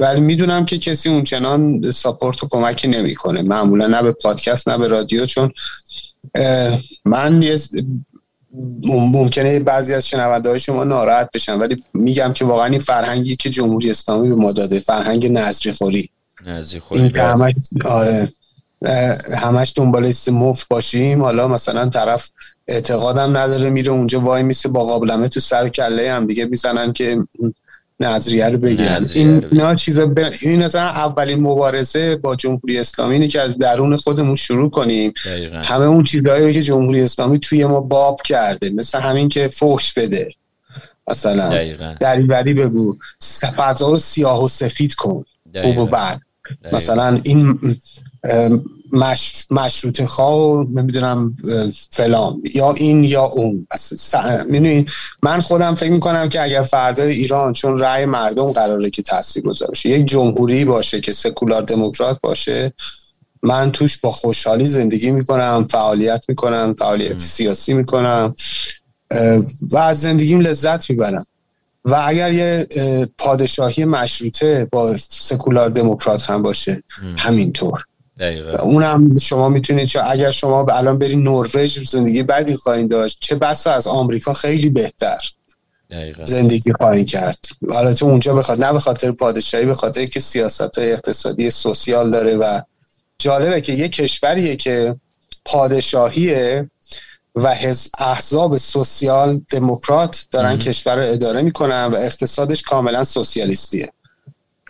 ولی 0.00 0.20
می‌دونم 0.20 0.64
که 0.64 0.78
کسی 0.78 1.08
اونچنان 1.08 1.90
ساپورت 1.90 2.44
و 2.44 2.48
کمکی 2.50 2.88
نمی‌کنه. 2.88 3.42
معمولا 3.42 3.86
نه 3.86 4.02
به 4.02 4.12
پادکست 4.12 4.68
نه 4.68 4.78
به 4.78 4.88
رادیو 4.88 5.26
چون 5.26 5.52
من 7.04 7.44
ممکنه 8.84 9.60
بعضی 9.60 9.94
از 9.94 10.08
شنونده 10.08 10.50
های 10.50 10.60
شما 10.60 10.84
ناراحت 10.84 11.30
بشن 11.34 11.58
ولی 11.58 11.76
میگم 11.94 12.32
که 12.32 12.44
واقعا 12.44 12.66
این 12.66 12.78
فرهنگی 12.78 13.36
که 13.36 13.50
جمهوری 13.50 13.90
اسلامی 13.90 14.28
به 14.28 14.34
ما 14.34 14.52
داده 14.52 14.80
فرهنگ 14.80 15.32
نظری 15.32 15.72
خوری 15.72 16.10
نظری 16.46 16.80
خوری 16.80 17.08
بله. 17.08 17.22
همش 17.22 17.54
آره. 17.84 18.32
همش 19.36 19.72
دنبال 19.76 20.12
مفت 20.28 20.68
باشیم. 20.68 21.22
حالا 21.22 21.48
مثلا 21.48 21.88
طرف 21.88 22.30
اعتقادم 22.68 23.36
نداره 23.36 23.70
میره 23.70 23.92
اونجا 23.92 24.20
وای 24.20 24.42
میسه 24.42 24.68
با 24.68 24.84
قابلمه 24.84 25.28
تو 25.28 25.40
سر 25.40 25.68
کله 25.68 26.12
هم. 26.12 26.26
دیگه 26.26 26.44
می‌زنن 26.44 26.92
که 26.92 27.18
نظریه 28.00 28.48
رو 28.48 28.58
بگیرن. 28.58 29.06
این 29.14 29.46
اینا 29.52 29.74
چیزا 29.74 30.06
ب... 30.06 30.18
این 30.42 30.64
مثلا 30.64 30.82
اولین 30.82 31.40
مبارزه 31.40 32.16
با 32.16 32.36
جمهوری 32.36 32.78
اسلامی 32.78 33.14
اینه 33.14 33.28
که 33.28 33.40
از 33.40 33.58
درون 33.58 33.96
خودمون 33.96 34.36
شروع 34.36 34.70
کنیم. 34.70 35.12
همه 35.62 35.84
اون 35.84 36.04
چیزهایی 36.04 36.52
که 36.52 36.62
جمهوری 36.62 37.02
اسلامی 37.02 37.38
توی 37.38 37.64
ما 37.64 37.80
باب 37.80 38.22
کرده. 38.22 38.70
مثل 38.70 39.00
همین 39.00 39.28
که 39.28 39.48
فوش 39.48 39.92
بده. 39.92 40.30
مثلا 41.10 41.48
دریوری 42.00 42.54
بگو. 42.54 42.96
فضا 43.56 43.88
رو 43.90 43.98
سیاه 43.98 44.44
و 44.44 44.48
سفید 44.48 44.94
کن. 44.94 45.24
خوب 45.60 45.78
و 45.78 45.86
بعد 45.86 46.20
مثلا 46.72 47.20
این 47.24 47.58
مش... 48.92 49.46
مشروط 49.50 50.02
خواه 50.02 50.66
نمی‌دونم 50.74 51.36
فلان. 51.90 52.42
یا 52.54 52.72
این 52.72 53.04
یا 53.04 53.22
اون. 53.24 53.66
من 55.22 55.40
خودم 55.40 55.74
فکر 55.74 55.90
می‌کنم 55.90 56.28
که 56.28 56.42
اگر 56.42 56.62
فردا 56.62 57.02
ایران 57.02 57.52
چون 57.52 57.78
رأی 57.78 58.04
مردم 58.04 58.52
قراره 58.52 58.90
که 58.90 59.02
تاثیر 59.02 59.42
گذاره 59.42 59.72
یک 59.84 60.06
جمهوری 60.06 60.64
باشه 60.64 61.00
که 61.00 61.12
سکولار 61.12 61.62
دموکرات 61.62 62.18
باشه 62.22 62.72
من 63.42 63.72
توش 63.72 63.98
با 63.98 64.12
خوشحالی 64.12 64.66
زندگی 64.66 65.10
می‌کنم 65.10 65.66
فعالیت 65.70 66.24
می‌کنم 66.28 66.74
فعالیت 66.78 67.18
سیاسی 67.18 67.74
می‌کنم 67.74 68.34
و 69.70 69.76
از 69.76 70.00
زندگیم 70.00 70.40
لذت 70.40 70.90
می‌برم. 70.90 71.26
و 71.84 72.02
اگر 72.06 72.32
یه 72.32 72.66
پادشاهی 73.18 73.84
مشروطه 73.84 74.68
با 74.72 74.96
سکولار 74.98 75.68
دموکرات 75.68 76.30
هم 76.30 76.42
باشه 76.42 76.82
همینطور. 77.16 77.84
اونم 78.62 79.16
شما 79.16 79.48
می‌تونید 79.48 79.88
چه 79.88 80.10
اگر 80.10 80.30
شما 80.30 80.64
الان 80.64 80.98
برین 80.98 81.22
نروژ 81.22 81.90
زندگی 81.90 82.22
بدی 82.22 82.56
خواهید 82.56 82.90
داشت 82.90 83.18
چه 83.20 83.34
بسا 83.34 83.72
از 83.72 83.86
آمریکا 83.86 84.32
خیلی 84.32 84.70
بهتر 84.70 85.18
زندگی 86.24 86.72
خواهید 86.72 87.06
کرد. 87.06 87.38
حالا 87.70 87.94
تو 87.94 88.06
اونجا 88.06 88.34
بخواد 88.34 88.64
نه 88.64 88.72
به 88.72 88.80
خاطر 88.80 89.12
پادشاهی 89.12 89.66
به 89.66 89.74
خاطر 89.74 90.06
که 90.06 90.20
سیاست 90.20 90.78
های 90.78 90.92
اقتصادی 90.92 91.50
سوسیال 91.50 92.10
داره 92.10 92.36
و 92.36 92.60
جالبه 93.18 93.60
که 93.60 93.72
یه 93.72 93.88
کشوریه 93.88 94.56
که 94.56 94.96
پادشاهیه 95.44 96.70
و 97.34 97.56
احزاب 97.98 98.58
سوسیال 98.58 99.40
دموکرات 99.50 100.26
دارن 100.30 100.58
کشور 100.58 100.96
رو 100.96 101.12
اداره 101.12 101.42
می‌کنن 101.42 101.84
و 101.84 101.96
اقتصادش 101.96 102.62
کاملا 102.62 103.04
سوسیالیستیه. 103.04 103.88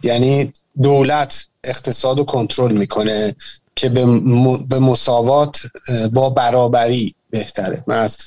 یعنی 0.02 0.52
دولت 0.82 1.46
اقتصاد 1.64 2.18
رو 2.18 2.24
کنترل 2.24 2.78
می‌کنه 2.78 3.34
که 3.76 3.88
به, 3.88 4.06
به 4.68 4.78
مساوات 4.78 5.60
با 6.12 6.30
برابری 6.30 7.14
بهتره. 7.30 7.84
من 7.86 7.98
از 7.98 8.18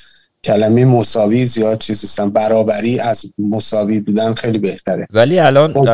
کلمه 0.44 0.84
مساوی 0.84 1.44
زیاد 1.44 1.78
چیز 1.78 2.04
هستم 2.04 2.30
برابری 2.30 3.00
از 3.00 3.24
مساوی 3.38 4.00
بودن 4.00 4.34
خیلی 4.34 4.58
بهتره. 4.58 5.06
ولی 5.12 5.38
الان 5.38 5.72
خب. 5.72 5.88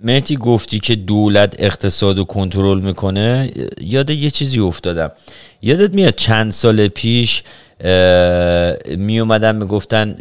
مهتی 0.00 0.36
گفتی 0.36 0.80
که 0.80 0.96
دولت 0.96 1.54
اقتصاد 1.58 2.18
رو 2.18 2.24
کنترل 2.24 2.80
می‌کنه. 2.80 3.52
یاد 3.80 4.10
یه 4.10 4.30
چیزی 4.30 4.60
افتادم. 4.60 5.12
یادت 5.62 5.94
میاد 5.94 6.14
چند 6.14 6.52
سال 6.52 6.88
پیش 6.88 7.42
می 8.96 9.20
اومدن 9.20 9.56
می‌گفتن 9.56 10.16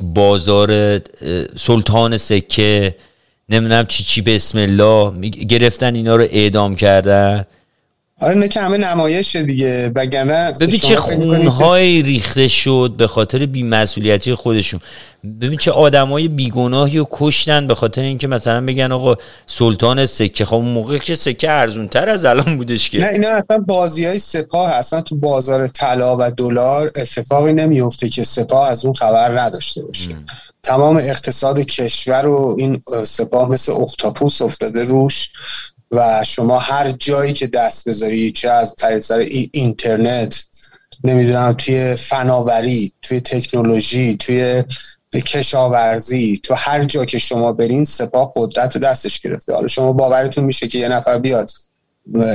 بازار 0.00 1.00
سلطان 1.56 2.16
سکه 2.18 2.96
نمی‌دونم 3.48 3.86
چی 3.86 4.04
چی 4.04 4.22
بسم 4.22 4.58
الله 4.58 5.28
گرفتن 5.30 5.94
اینا 5.94 6.16
رو 6.16 6.22
اعدام 6.30 6.76
کردن. 6.76 7.44
آره 8.20 8.34
نه 8.34 8.48
که 8.48 8.60
همه 8.60 8.76
نمایش 8.76 9.36
دیگه 9.36 9.88
وگرنه 9.94 10.52
ببین 10.60 10.78
چه 10.78 10.96
خونهایی 10.96 12.02
ریخته 12.02 12.48
شد 12.48 12.94
به 12.98 13.06
خاطر 13.06 13.46
بیمسئولیتی 13.46 14.34
خودشون. 14.34 14.80
ببین 15.40 15.58
چه 15.58 15.70
آدمای 15.70 16.28
بیگناهی 16.28 16.98
رو 16.98 17.08
کشتن 17.10 17.66
به 17.66 17.74
خاطر 17.74 18.02
اینکه 18.02 18.26
مثلا 18.26 18.66
بگن 18.66 18.92
آقا 18.92 19.16
سلطان 19.46 20.06
سکه 20.06 20.44
خب 20.44 20.56
موقع 20.56 20.98
که 20.98 21.14
سکه 21.14 21.50
ارزون 21.50 21.88
تر 21.88 22.08
از 22.08 22.24
الان 22.24 22.56
بودش 22.56 22.90
که. 22.90 22.98
نه 22.98 23.08
اینا 23.08 23.28
اصلا 23.28 23.58
بازی 23.58 24.04
های 24.04 24.18
سپاه 24.18 24.70
اصلا 24.70 25.00
تو 25.00 25.16
بازار 25.16 25.66
طلا 25.66 26.16
و 26.16 26.30
دلار 26.30 26.90
اتفاقی 26.96 27.52
نمیفته 27.52 28.08
که 28.08 28.24
سپاه 28.24 28.68
از 28.68 28.84
اون 28.84 28.94
خبر 28.94 29.40
نداشته 29.40 29.82
باشه. 29.82 30.16
تمام 30.62 30.96
اقتصاد 30.96 31.60
کشور 31.60 32.22
رو 32.22 32.56
این 32.58 32.80
سپاه 33.04 33.50
مثل 33.50 33.72
اختاپوس 33.72 34.42
افتاده 34.42 34.84
روش. 34.84 35.28
و 35.94 36.24
شما 36.24 36.58
هر 36.58 36.90
جایی 36.90 37.32
که 37.32 37.46
دست 37.46 37.88
بذاری 37.88 38.32
چه 38.32 38.50
از 38.50 38.74
طریق 38.74 39.48
اینترنت 39.52 40.44
نمی‌دونم 41.04 41.52
توی 41.52 41.94
فناوری 41.94 42.92
توی 43.02 43.20
تکنولوژی 43.20 44.16
توی 44.16 44.64
کشاورزی 45.20 46.40
تو 46.42 46.54
هر 46.54 46.84
جا 46.84 47.04
که 47.04 47.18
شما 47.18 47.52
برین 47.52 47.84
سپاه 47.84 48.32
قدرت 48.36 48.74
رو 48.74 48.80
دستش 48.80 49.20
گرفته. 49.20 49.54
حالا 49.54 49.66
شما 49.66 49.92
باورتون 49.92 50.44
میشه 50.44 50.68
که 50.68 50.78
یه 50.78 50.88
نفر 50.88 51.18
بیاد 51.18 51.50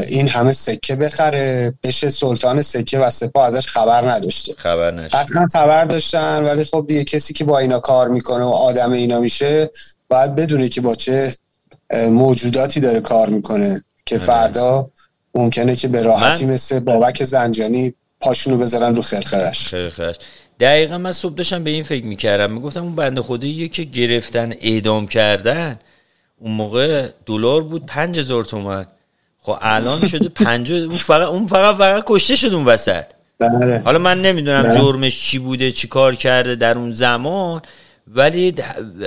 این 0.08 0.28
همه 0.28 0.54
سکه 0.54 0.96
بخره 0.96 1.74
بشه 1.84 2.10
سلطان 2.10 2.62
سکه 2.62 3.00
و 3.00 3.10
سپاه 3.10 3.46
ازش 3.46 3.68
خبر 3.68 4.12
نداشته. 4.12 4.54
خبر 4.58 4.92
نداشته. 4.92 5.18
حتما 5.18 5.48
خبر 5.54 5.86
داشتن 5.86 6.44
ولی 6.44 6.64
خب 6.64 6.86
یه 6.90 7.04
کسی 7.04 7.34
که 7.34 7.44
با 7.44 7.60
اینا 7.60 7.80
کار 7.80 8.08
می‌کنه 8.08 8.46
و 8.46 8.50
آدم 8.50 8.92
اینا 8.92 9.20
میشه 9.20 9.70
باید 10.10 10.36
بدونه 10.36 10.70
که 10.70 10.82
با 10.82 10.96
چه 10.96 11.36
موجوداتی 11.94 12.80
داره 12.80 13.00
کار 13.00 13.30
می‌کنه 13.30 13.84
که 14.06 14.16
آره. 14.16 14.26
فردا 14.26 14.90
ممکنه 15.36 15.76
که 15.76 15.88
به 15.88 16.02
راحتی 16.02 16.46
مثل 16.46 16.80
بابک 16.80 17.24
زنجانی 17.24 17.94
پاشونو 18.20 18.58
بذارن 18.58 18.96
رو 18.96 19.02
خرخرش 19.02 19.68
خرخرش 19.68 20.16
دقیقا 20.60 20.98
من 20.98 21.12
صبح 21.12 21.34
داشتم 21.34 21.64
به 21.64 21.70
این 21.70 21.84
فکر 21.84 22.06
می‌کردم 22.06 22.52
می‌گفتم 22.52 22.84
اون 22.84 22.96
بنده 22.96 23.22
خدایی 23.22 23.70
که 23.70 23.84
گرفتن 23.84 24.54
اعدام 24.62 25.08
کردن 25.08 25.76
اون 26.38 26.52
موقع 26.52 27.10
دلار 27.26 27.64
بود 27.64 27.86
پنج 27.86 28.20
هزار 28.20 28.44
تومن 28.44 28.86
خب 29.42 29.58
الان 29.62 30.08
شده 30.08 30.30
پنج 30.46 30.72
اون 30.72 30.98
فقط 30.98 31.28
اون 31.28 31.48
فقط 31.48 31.76
فقط 31.76 32.04
کشته 32.08 32.36
شد 32.36 32.54
اون 32.54 32.66
وسط 32.66 33.06
بله. 33.40 33.82
حالا 33.86 34.00
من 34.00 34.22
نمی‌دونم 34.22 34.64
بله. 34.64 34.72
جرمش 34.72 35.22
چی 35.22 35.40
بوده 35.40 35.72
چی 35.72 35.88
کار 35.88 36.16
کرده 36.16 36.56
در 36.56 36.78
اون 36.78 36.94
زمان 36.94 37.62
ولی 38.08 38.56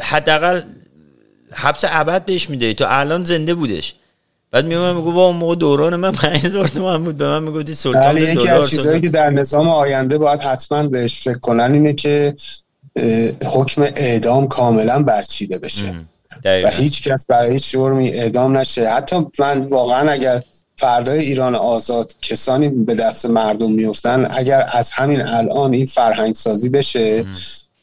حداقل 0.02 0.62
حبس 1.54 1.84
ابد 1.88 2.24
بهش 2.24 2.50
میده. 2.50 2.74
تو 2.74 2.84
الان 2.88 3.24
زنده 3.24 3.54
بودش. 3.54 3.94
بعد 4.50 4.64
میومد 4.66 4.96
میگو 4.96 5.12
با 5.12 5.26
اون 5.26 5.36
موقع 5.36 5.54
دوران 5.54 5.96
من 5.96 6.12
5000 6.12 6.68
تومان 6.68 7.04
بود. 7.04 7.16
به 7.16 7.28
من 7.28 7.42
می‌گفتی 7.42 7.74
سلطان 7.74 8.14
دلار 8.14 8.64
چیزایی 8.64 9.00
که 9.00 9.08
در 9.08 9.30
نظام 9.30 9.68
آینده 9.68 10.18
باید 10.18 10.40
حتما 10.40 10.82
بهش 10.82 11.22
فکر 11.22 11.38
کنن 11.38 11.72
اینه 11.72 11.92
که 11.92 12.34
حکم 13.46 13.82
اعدام 13.82 14.48
کاملا 14.48 15.02
برچیده 15.02 15.58
بشه. 15.58 15.94
و 16.44 16.70
هیچ 16.70 17.08
کس 17.08 17.26
برای 17.26 17.52
هیچ 17.52 17.70
جرمی 17.70 18.10
اعدام 18.10 18.58
نشه. 18.58 18.90
حتی 18.90 19.16
من 19.38 19.60
واقعا 19.60 20.10
اگر 20.10 20.42
فردای 20.76 21.18
ایران 21.18 21.54
آزاد 21.54 22.14
کسانی 22.22 22.68
به 22.68 22.94
دست 22.94 23.26
مردم 23.26 23.72
میفتن 23.72 24.28
اگر 24.30 24.66
از 24.72 24.90
همین 24.90 25.22
الان 25.22 25.74
این 25.74 25.86
فرهنگ 25.86 26.34
سازی 26.34 26.68
بشه 26.68 27.26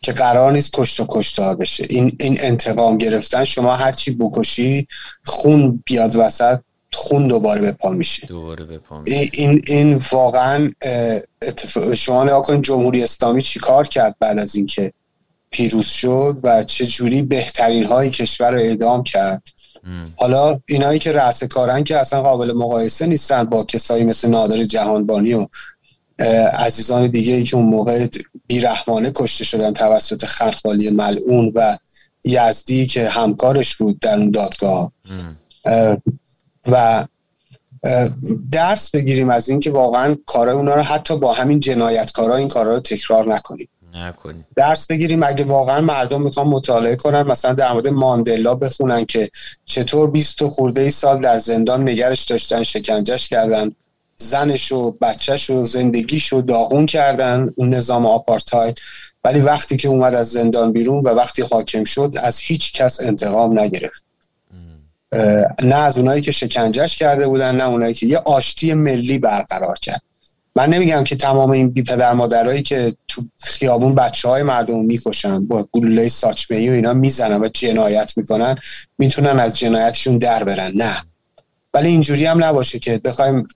که 0.01 0.11
قرار 0.11 0.51
نیست 0.51 0.69
کشت 0.73 0.99
و 0.99 1.05
کشتار 1.09 1.55
بشه. 1.55 1.85
این 1.89 2.17
این 2.19 2.37
انتقام 2.41 2.97
گرفتن 2.97 3.43
شما 3.43 3.75
هرچی 3.75 4.11
بکشی 4.11 4.87
خون 5.25 5.83
بیاد 5.85 6.15
وسط 6.15 6.59
خون 6.93 7.27
دوباره 7.27 7.61
به 7.61 7.71
پا 7.71 7.89
میشه. 7.89 8.27
دوباره 8.27 8.65
به 8.65 8.77
پا 8.77 9.01
میشه. 9.01 9.29
این 9.33 9.61
این 9.67 10.01
واقعا 10.11 10.71
شما 11.95 12.23
نگاه 12.23 12.41
کنید 12.41 12.61
جمهوری 12.61 13.03
اسلامی 13.03 13.41
چیکار 13.41 13.87
کرد 13.87 14.15
بعد 14.19 14.39
از 14.39 14.55
اینکه 14.55 14.93
پیروز 15.51 15.87
شد 15.87 16.39
و 16.43 16.63
چه 16.63 16.85
جوری 16.85 17.21
بهترین 17.21 17.85
های 17.85 18.09
کشور 18.09 18.51
رو 18.51 18.59
اعدام 18.59 19.03
کرد. 19.03 19.43
حالا 20.17 20.59
اینایی 20.67 20.99
که 20.99 21.11
رأس 21.11 21.43
کارن 21.43 21.83
که 21.83 21.97
اصلا 21.97 22.21
قابل 22.21 22.53
مقایسه 22.53 23.07
نیستن 23.07 23.43
با 23.43 23.63
کسایی 23.63 24.03
مثل 24.03 24.29
نادر 24.29 24.63
جهانبانی 24.63 25.33
و 25.33 25.47
عزیزان 26.59 27.07
دیگه 27.07 27.33
ای 27.33 27.43
که 27.43 27.57
اون 27.57 27.65
موقع 27.65 28.07
بیرحمانه 28.47 29.11
کشته 29.15 29.43
شدن 29.43 29.73
توسط 29.73 30.25
خرخالی 30.25 30.89
ملعون 30.89 31.51
و 31.55 31.77
یزدی 32.23 32.85
که 32.85 33.09
همکارش 33.09 33.75
بود 33.75 33.99
در 33.99 34.17
اون 34.17 34.31
دادگاه. 34.31 34.91
و 36.71 37.05
درس 38.51 38.91
بگیریم 38.91 39.29
از 39.29 39.49
اینکه 39.49 39.71
واقعا 39.71 40.15
کارهای 40.25 40.57
اونا 40.57 40.75
رو 40.75 40.81
حتی 40.81 41.17
با 41.17 41.33
همین 41.33 41.59
جنایتکارا 41.59 42.35
این 42.35 42.47
کارا 42.47 42.73
رو 42.73 42.79
تکرار 42.79 43.27
نکنیم. 43.35 43.69
نکنیم. 43.93 44.45
درس 44.55 44.87
بگیریم 44.87 45.23
اگه 45.23 45.43
واقعا 45.43 45.81
مردم 45.81 46.21
می‌خوان 46.21 46.47
مطالعه 46.47 46.95
کنن 46.95 47.21
مثلا 47.21 47.53
در 47.53 47.73
مورد 47.73 47.87
ماندلا 47.87 48.55
بخونن 48.55 49.05
که 49.05 49.29
چطور 49.65 50.09
20 50.09 50.47
خورده 50.47 50.81
ای 50.81 50.91
سال 50.91 51.21
در 51.21 51.39
زندان 51.39 51.89
نگرش 51.89 52.23
داشتن 52.23 52.63
شکنجش 52.63 53.29
کردن. 53.29 53.75
زنش 54.21 54.71
و 54.71 54.91
بچهش 54.91 55.49
و 55.49 55.65
زندگیش 55.65 56.27
رو 56.27 56.41
داغون 56.41 56.85
کردن 56.85 57.49
اون 57.55 57.69
نظام 57.69 58.05
آپارتاید. 58.05 58.79
ولی 59.23 59.39
وقتی 59.39 59.77
که 59.77 59.87
اومد 59.87 60.15
از 60.15 60.31
زندان 60.31 60.71
بیرون 60.71 61.03
و 61.03 61.09
وقتی 61.09 61.41
حاکم 61.41 61.83
شد 61.83 62.15
از 62.23 62.39
هیچ 62.39 62.73
کس 62.73 63.01
انتقام 63.01 63.59
نگرفت. 63.59 64.05
نه 65.63 65.75
از 65.75 65.97
اونایی 65.97 66.21
که 66.21 66.31
شکنجش 66.31 66.97
کرده 66.97 67.27
بودن 67.27 67.55
نه 67.55 67.67
اونایی 67.67 67.93
که 67.93 68.05
یه 68.05 68.17
آشتی 68.17 68.73
ملی 68.73 69.19
برقرار 69.19 69.75
کرد. 69.81 70.01
من 70.55 70.69
نمیگم 70.69 71.03
که 71.03 71.15
تمام 71.15 71.51
این 71.51 71.69
بی 71.69 71.83
پدر 71.83 72.13
مادرایی 72.13 72.61
که 72.61 72.95
تو 73.07 73.23
خیابون 73.37 73.95
بچه 73.95 74.29
های 74.29 74.43
مردم 74.43 74.85
می‌کشن 74.85 75.47
با 75.47 75.67
گلوله 75.71 76.09
ساچمه 76.09 76.69
و 76.69 76.73
اینا 76.73 76.93
می‌زنن 76.93 77.41
و 77.41 77.47
جنایت 77.47 78.13
می‌کنن 78.15 78.55
می‌تونن 78.97 79.39
از 79.39 79.59
جنایتشون 79.59 80.17
در 80.17 80.43
برن. 80.43 80.71
نه. 80.75 81.05
ولی 81.73 81.87
اینجوری 81.87 82.25
هم 82.25 82.43
نباشه 82.43 82.79
که 82.79 82.97
بخوایم 82.97 83.47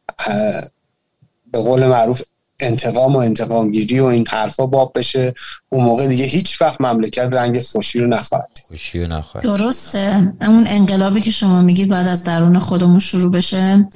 به 1.51 1.59
قول 1.59 1.85
معروف 1.85 2.21
انتقام 2.59 3.15
و 3.15 3.17
انتقام 3.17 3.71
گیری 3.71 3.99
و 3.99 4.05
این 4.05 4.25
حرفا 4.29 4.65
باب 4.65 4.91
بشه. 4.95 5.33
اون 5.69 5.83
موقع 5.83 6.07
دیگه 6.07 6.25
هیچ 6.25 6.61
وقت 6.61 6.81
مملکت 6.81 7.29
رنگ 7.33 7.61
خوشی 7.61 7.99
رو 7.99 8.07
نخواهد 8.07 8.59
خوشی 8.67 8.99
رو 8.99 9.07
نخواهد 9.07 9.45
درسته. 9.45 10.33
اون 10.41 10.63
انقلابی 10.67 11.21
که 11.21 11.31
شما 11.31 11.61
میگید 11.61 11.89
بعد 11.89 12.07
از 12.07 12.23
درون 12.23 12.59
خودمون 12.59 12.99
شروع 12.99 13.31
بشه 13.31 13.89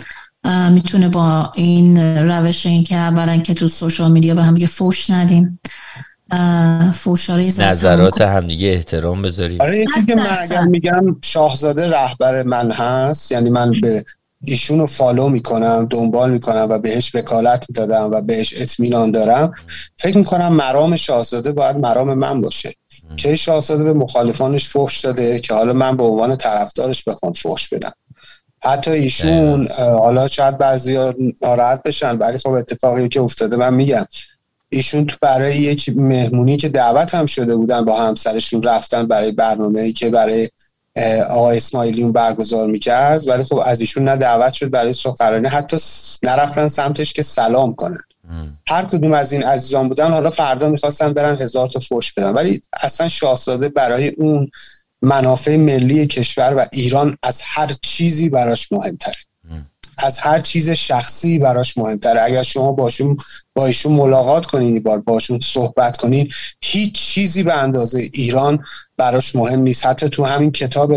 می‌تونه 0.71 1.09
با 1.09 1.51
این 1.55 1.97
روش 1.97 2.65
این 2.65 2.83
که 2.83 2.95
اولا 2.95 3.37
که 3.37 3.53
تو 3.53 3.67
سوشال 3.67 4.11
میدیا 4.11 4.35
به 4.35 4.43
هم 4.43 4.53
دیگه 4.53 4.67
فوش 4.67 5.09
ندیم. 5.09 5.59
فوشاره 6.93 7.43
نظرات 7.59 8.21
همدیگه 8.21 8.67
احترام 8.67 9.21
بذاریم. 9.21 9.61
آره 9.61 9.85
که 10.07 10.15
من 10.15 10.37
اگر 10.37 10.61
میگم 10.61 11.21
شاهزاده 11.23 11.91
رهبر 11.91 12.43
من 12.43 12.71
هست. 12.71 13.31
یعنی 13.31 13.49
من 13.49 13.71
به 13.81 14.05
ایشون 14.43 14.79
رو 14.79 14.85
فالو 14.85 15.29
می‌کنم 15.29 15.87
دنبال 15.89 16.31
می‌کنم 16.31 16.67
و 16.69 16.79
بهش 16.79 17.15
وکالت 17.15 17.65
می‌دادم 17.69 18.11
و 18.11 18.21
بهش 18.21 18.61
اطمینان 18.61 19.11
دارم. 19.11 19.53
فکر 19.95 20.17
می‌کنم 20.17 20.53
مرام 20.53 20.95
شاهزاده 20.95 21.51
باید 21.51 21.77
مرام 21.77 22.13
من 22.13 22.41
باشه. 22.41 22.73
که 23.17 23.35
شاهزاده 23.35 23.83
به 23.83 23.93
مخالفانش 23.93 24.69
فوش 24.69 24.99
داده 24.99 25.39
که 25.39 25.53
حالا 25.53 25.73
من 25.73 25.97
به 25.97 26.03
عنوان 26.03 26.35
طرفدارش 26.35 27.03
بخوام 27.03 27.33
فوش 27.33 27.69
بدم. 27.69 27.91
حتی 28.63 28.91
ایشون 28.91 29.67
حالا 29.77 30.27
شاید 30.27 30.57
بعضی 30.57 31.13
ناراحت 31.41 31.83
بشن 31.83 32.17
ولی 32.17 32.37
خب 32.37 32.49
اتفاقی 32.49 33.09
که 33.09 33.21
افتاده 33.21 33.55
من 33.55 33.73
میگم. 33.73 34.05
ایشون 34.69 35.05
تو 35.05 35.17
برای 35.21 35.57
یک 35.57 35.89
مهمونی 35.95 36.57
که 36.57 36.69
دعوت 36.69 37.15
هم 37.15 37.25
شده 37.25 37.55
بودن 37.55 37.85
با 37.85 38.01
همسرشون 38.01 38.63
رفتن 38.63 39.07
برای 39.07 39.31
برنامه 39.31 39.91
که 39.91 40.09
برای 40.09 40.49
آقای 41.29 41.57
اسماعیلیون 41.57 42.11
برگزار 42.11 42.67
می‌کرد. 42.67 43.27
ولی 43.27 43.43
خب 43.43 43.61
از 43.65 43.79
ایشون 43.79 44.03
نه 44.03 44.15
دعوت 44.15 44.53
شد 44.53 44.69
برای 44.69 44.93
سخنرانی. 44.93 45.47
حتی 45.47 45.77
نرفتن 46.23 46.67
سمتش 46.67 47.13
که 47.13 47.23
سلام 47.23 47.75
کنن. 47.75 48.03
هر 48.67 48.85
کدوم 48.85 49.13
از 49.13 49.33
این 49.33 49.43
عزیزان 49.43 49.87
بودن 49.87 50.11
حالا 50.11 50.29
فردا 50.29 50.69
می‌خواستن 50.69 51.13
برن 51.13 51.41
هزار 51.41 51.67
تا 51.67 51.79
فوش 51.79 52.13
بدن. 52.13 52.29
ولی 52.29 52.61
اصلا 52.83 53.07
شاهزاده 53.07 53.69
برای 53.69 54.07
اون 54.07 54.49
منافع 55.01 55.55
ملی 55.55 56.07
کشور 56.07 56.55
و 56.57 56.65
ایران 56.71 57.17
از 57.23 57.41
هر 57.45 57.71
چیزی 57.81 58.29
براش 58.29 58.71
مهمتره. 58.71 59.15
از 59.97 60.19
هر 60.19 60.39
چیز 60.39 60.69
شخصی 60.69 61.39
براش 61.39 61.77
مهمتره. 61.77 62.21
اگر 62.21 62.43
شما 62.43 62.71
باشون 62.71 63.17
با 63.55 63.65
ایشون 63.65 63.91
ملاقات 63.91 64.45
کنین 64.45 64.79
بار 64.79 65.01
باشون 65.01 65.39
صحبت 65.39 65.97
کنین 65.97 66.31
هیچ 66.61 66.93
چیزی 66.93 67.43
به 67.43 67.53
اندازه 67.53 67.99
ایران 68.13 68.63
براش 68.97 69.35
مهم 69.35 69.61
نیست. 69.61 69.85
حتی 69.85 70.09
تو 70.09 70.25
همین 70.25 70.51
کتاب 70.51 70.95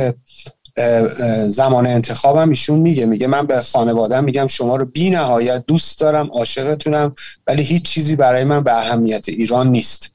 زمان 1.46 1.86
انتخابم 1.86 2.48
ایشون 2.48 2.78
میگه. 2.78 3.06
میگه 3.06 3.26
من 3.26 3.46
به 3.46 3.62
خانوادم 3.62 4.24
میگم 4.24 4.46
شما 4.46 4.76
رو 4.76 4.84
بی 4.84 5.10
نهایت 5.10 5.66
دوست 5.66 6.00
دارم 6.00 6.30
عاشقتونم 6.32 7.14
ولی 7.46 7.62
هیچ 7.62 7.82
چیزی 7.82 8.16
برای 8.16 8.44
من 8.44 8.62
به 8.64 8.78
اهمیت 8.78 9.28
ایران 9.28 9.68
نیست. 9.68 10.12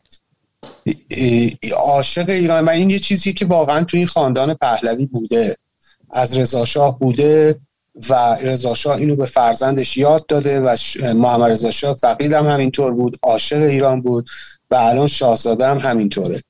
عاشق 1.76 2.30
ایران 2.30 2.66
و 2.66 2.70
این 2.70 2.90
یه 2.90 3.00
چیزی 3.00 3.34
که 3.34 3.46
واقعا 3.46 3.84
توی 3.84 4.00
این 4.00 4.08
خاندان 4.08 4.54
پهلوی 4.54 5.06
بوده. 5.06 5.58
از 6.12 6.38
رضاشاه 6.38 7.00
بوده. 7.00 7.56
و 8.10 8.36
رضاشاه 8.42 8.98
اینو 8.98 9.16
به 9.16 9.26
فرزندش 9.26 9.98
یاد 9.98 10.26
داده 10.26 10.60
و 10.60 10.78
محمد 11.02 11.52
رضاشاه 11.52 11.96
فقید 11.96 12.34
هم 12.34 12.50
همینطور 12.50 12.94
بود 12.94 13.18
عاشق 13.24 13.62
ایران 13.62 14.02
بود 14.02 14.30
و 14.72 14.76
الان 14.76 15.08
شاهزاده 15.08 15.68
هم 15.68 15.78
همینطوره. 15.78 16.42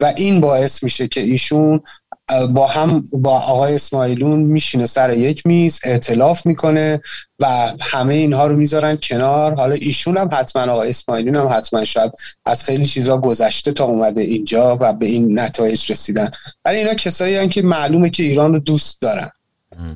و 0.00 0.12
این 0.16 0.40
باعث 0.40 0.82
میشه 0.82 1.08
که 1.08 1.20
ایشون 1.20 1.80
با 2.50 2.66
هم 2.66 3.04
با 3.12 3.30
آقای 3.30 3.74
اسماعیلون 3.74 4.40
میشینه 4.40 4.86
سر 4.86 5.18
یک 5.18 5.46
میز 5.46 5.80
اعتلاف 5.84 6.46
می‌کنه 6.46 7.00
و 7.40 7.72
همه 7.80 8.14
اینها 8.14 8.46
رو 8.46 8.56
می‌ذارن 8.56 8.98
کنار. 9.02 9.54
حالا 9.54 9.74
ایشون 9.74 10.18
هم 10.18 10.30
حتما 10.32 10.72
آقای 10.72 10.90
اسماعیلون 10.90 11.36
هم 11.36 11.48
حتما 11.48 11.84
شاید 11.84 12.12
از 12.46 12.64
خیلی 12.64 12.84
چیزا 12.84 13.18
گذشته 13.18 13.72
تا 13.72 13.84
اومده 13.84 14.20
اینجا 14.20 14.76
و 14.80 14.92
به 14.92 15.06
این 15.06 15.38
نتایج 15.38 15.92
رسیدن. 15.92 16.30
ولی 16.64 16.76
اینا 16.76 16.94
کسایی 16.94 17.36
هن 17.36 17.48
که 17.48 17.62
معلومه 17.62 18.10
که 18.10 18.22
ایران 18.22 18.52
رو 18.52 18.58
دوست 18.58 19.00
دارن. 19.00 19.30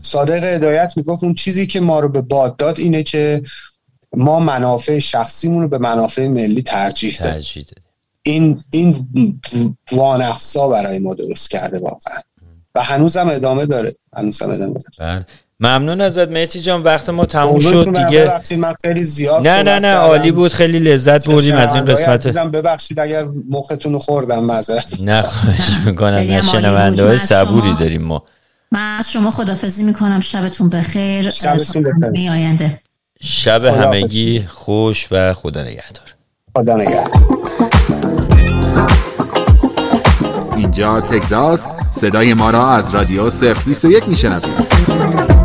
صادق 0.03 0.45
هدایت 0.45 0.93
می‌گفت 0.97 1.25
اون 1.25 1.35
چیزی 1.35 1.67
که 1.67 1.81
ما 1.81 2.01
رو 2.01 2.09
به 2.09 2.21
باد 2.21 2.57
داد 2.57 2.81
اینه 2.81 3.03
که 3.03 3.43
ما 4.17 4.41
منافع 4.41 4.99
شخصیمون 4.99 5.63
رو 5.63 5.69
به 5.69 5.79
منافع 5.79 6.27
ملی 6.27 6.63
ترجیح 6.63 7.19
دادیم. 7.21 7.69
این 8.23 8.59
این 8.71 9.09
وانفسا 9.93 10.69
برای 10.69 10.99
ما 10.99 11.15
درست 11.15 11.51
کرده 11.51 11.79
واقعا. 11.79 12.21
و 12.75 12.83
هنوزم 12.83 13.29
ادامه 13.29 13.67
داره. 13.67 13.95
هنوزم 14.17 14.51
ادامه 14.51 14.75
داره. 14.75 15.17
بله. 15.17 15.27
ممنون 15.61 16.01
ازت 16.01 16.29
مهتی 16.29 16.61
جان. 16.61 16.83
وقت 16.83 17.11
ما 17.11 17.27
تموم 17.27 17.59
شد 17.59 17.87
دیگه. 17.87 18.41
من 18.57 18.75
خیلی 18.83 19.05
زیاد 19.05 19.49
نه 19.49 19.63
نه 19.63 19.79
نه 19.79 19.93
عالی 19.93 20.31
بود. 20.31 20.53
خیلی 20.53 20.79
لذت 20.79 21.29
بردیم 21.29 21.57
از 21.57 21.75
این 21.75 21.85
قسمت. 21.85 22.27
ببخشید 22.27 23.01
اگر 23.01 23.25
مختون 23.51 23.93
رو 23.93 23.99
خوردم 23.99 24.45
معذرت 24.45 25.01
نه 25.01 25.23
خواهش 25.23 25.87
می‌کنم. 25.87 26.15
نه 26.15 26.43
شنونده 26.43 27.05
های 27.05 27.19
صبوری 27.19 27.75
داریم 27.81 28.03
ما. 28.03 28.25
من 28.73 28.97
از 28.99 29.13
شما 29.13 29.31
خدافزی 29.31 29.85
می‌کنم. 29.85 30.21
شبتون 30.21 30.69
بخیر. 30.69 31.31
شبتون 31.31 31.83
بخیر. 31.83 32.31
آینده. 32.31 32.81
شب 33.21 33.65
همگی 33.65 34.47
خوش 34.49 35.09
و 35.11 35.35
خدا 35.35 35.63
نگهدار. 35.63 36.15
خدا 36.57 36.75
نگهدار. 36.75 37.39
اینجا 40.57 41.01
تگزاس. 41.01 41.69
صدای 41.93 42.35
ما 42.35 42.51
را 42.51 42.71
از 42.71 42.95
رادیو 42.95 43.31
صفر 43.31 43.63
21 43.65 44.09
میشنوید. 44.09 45.38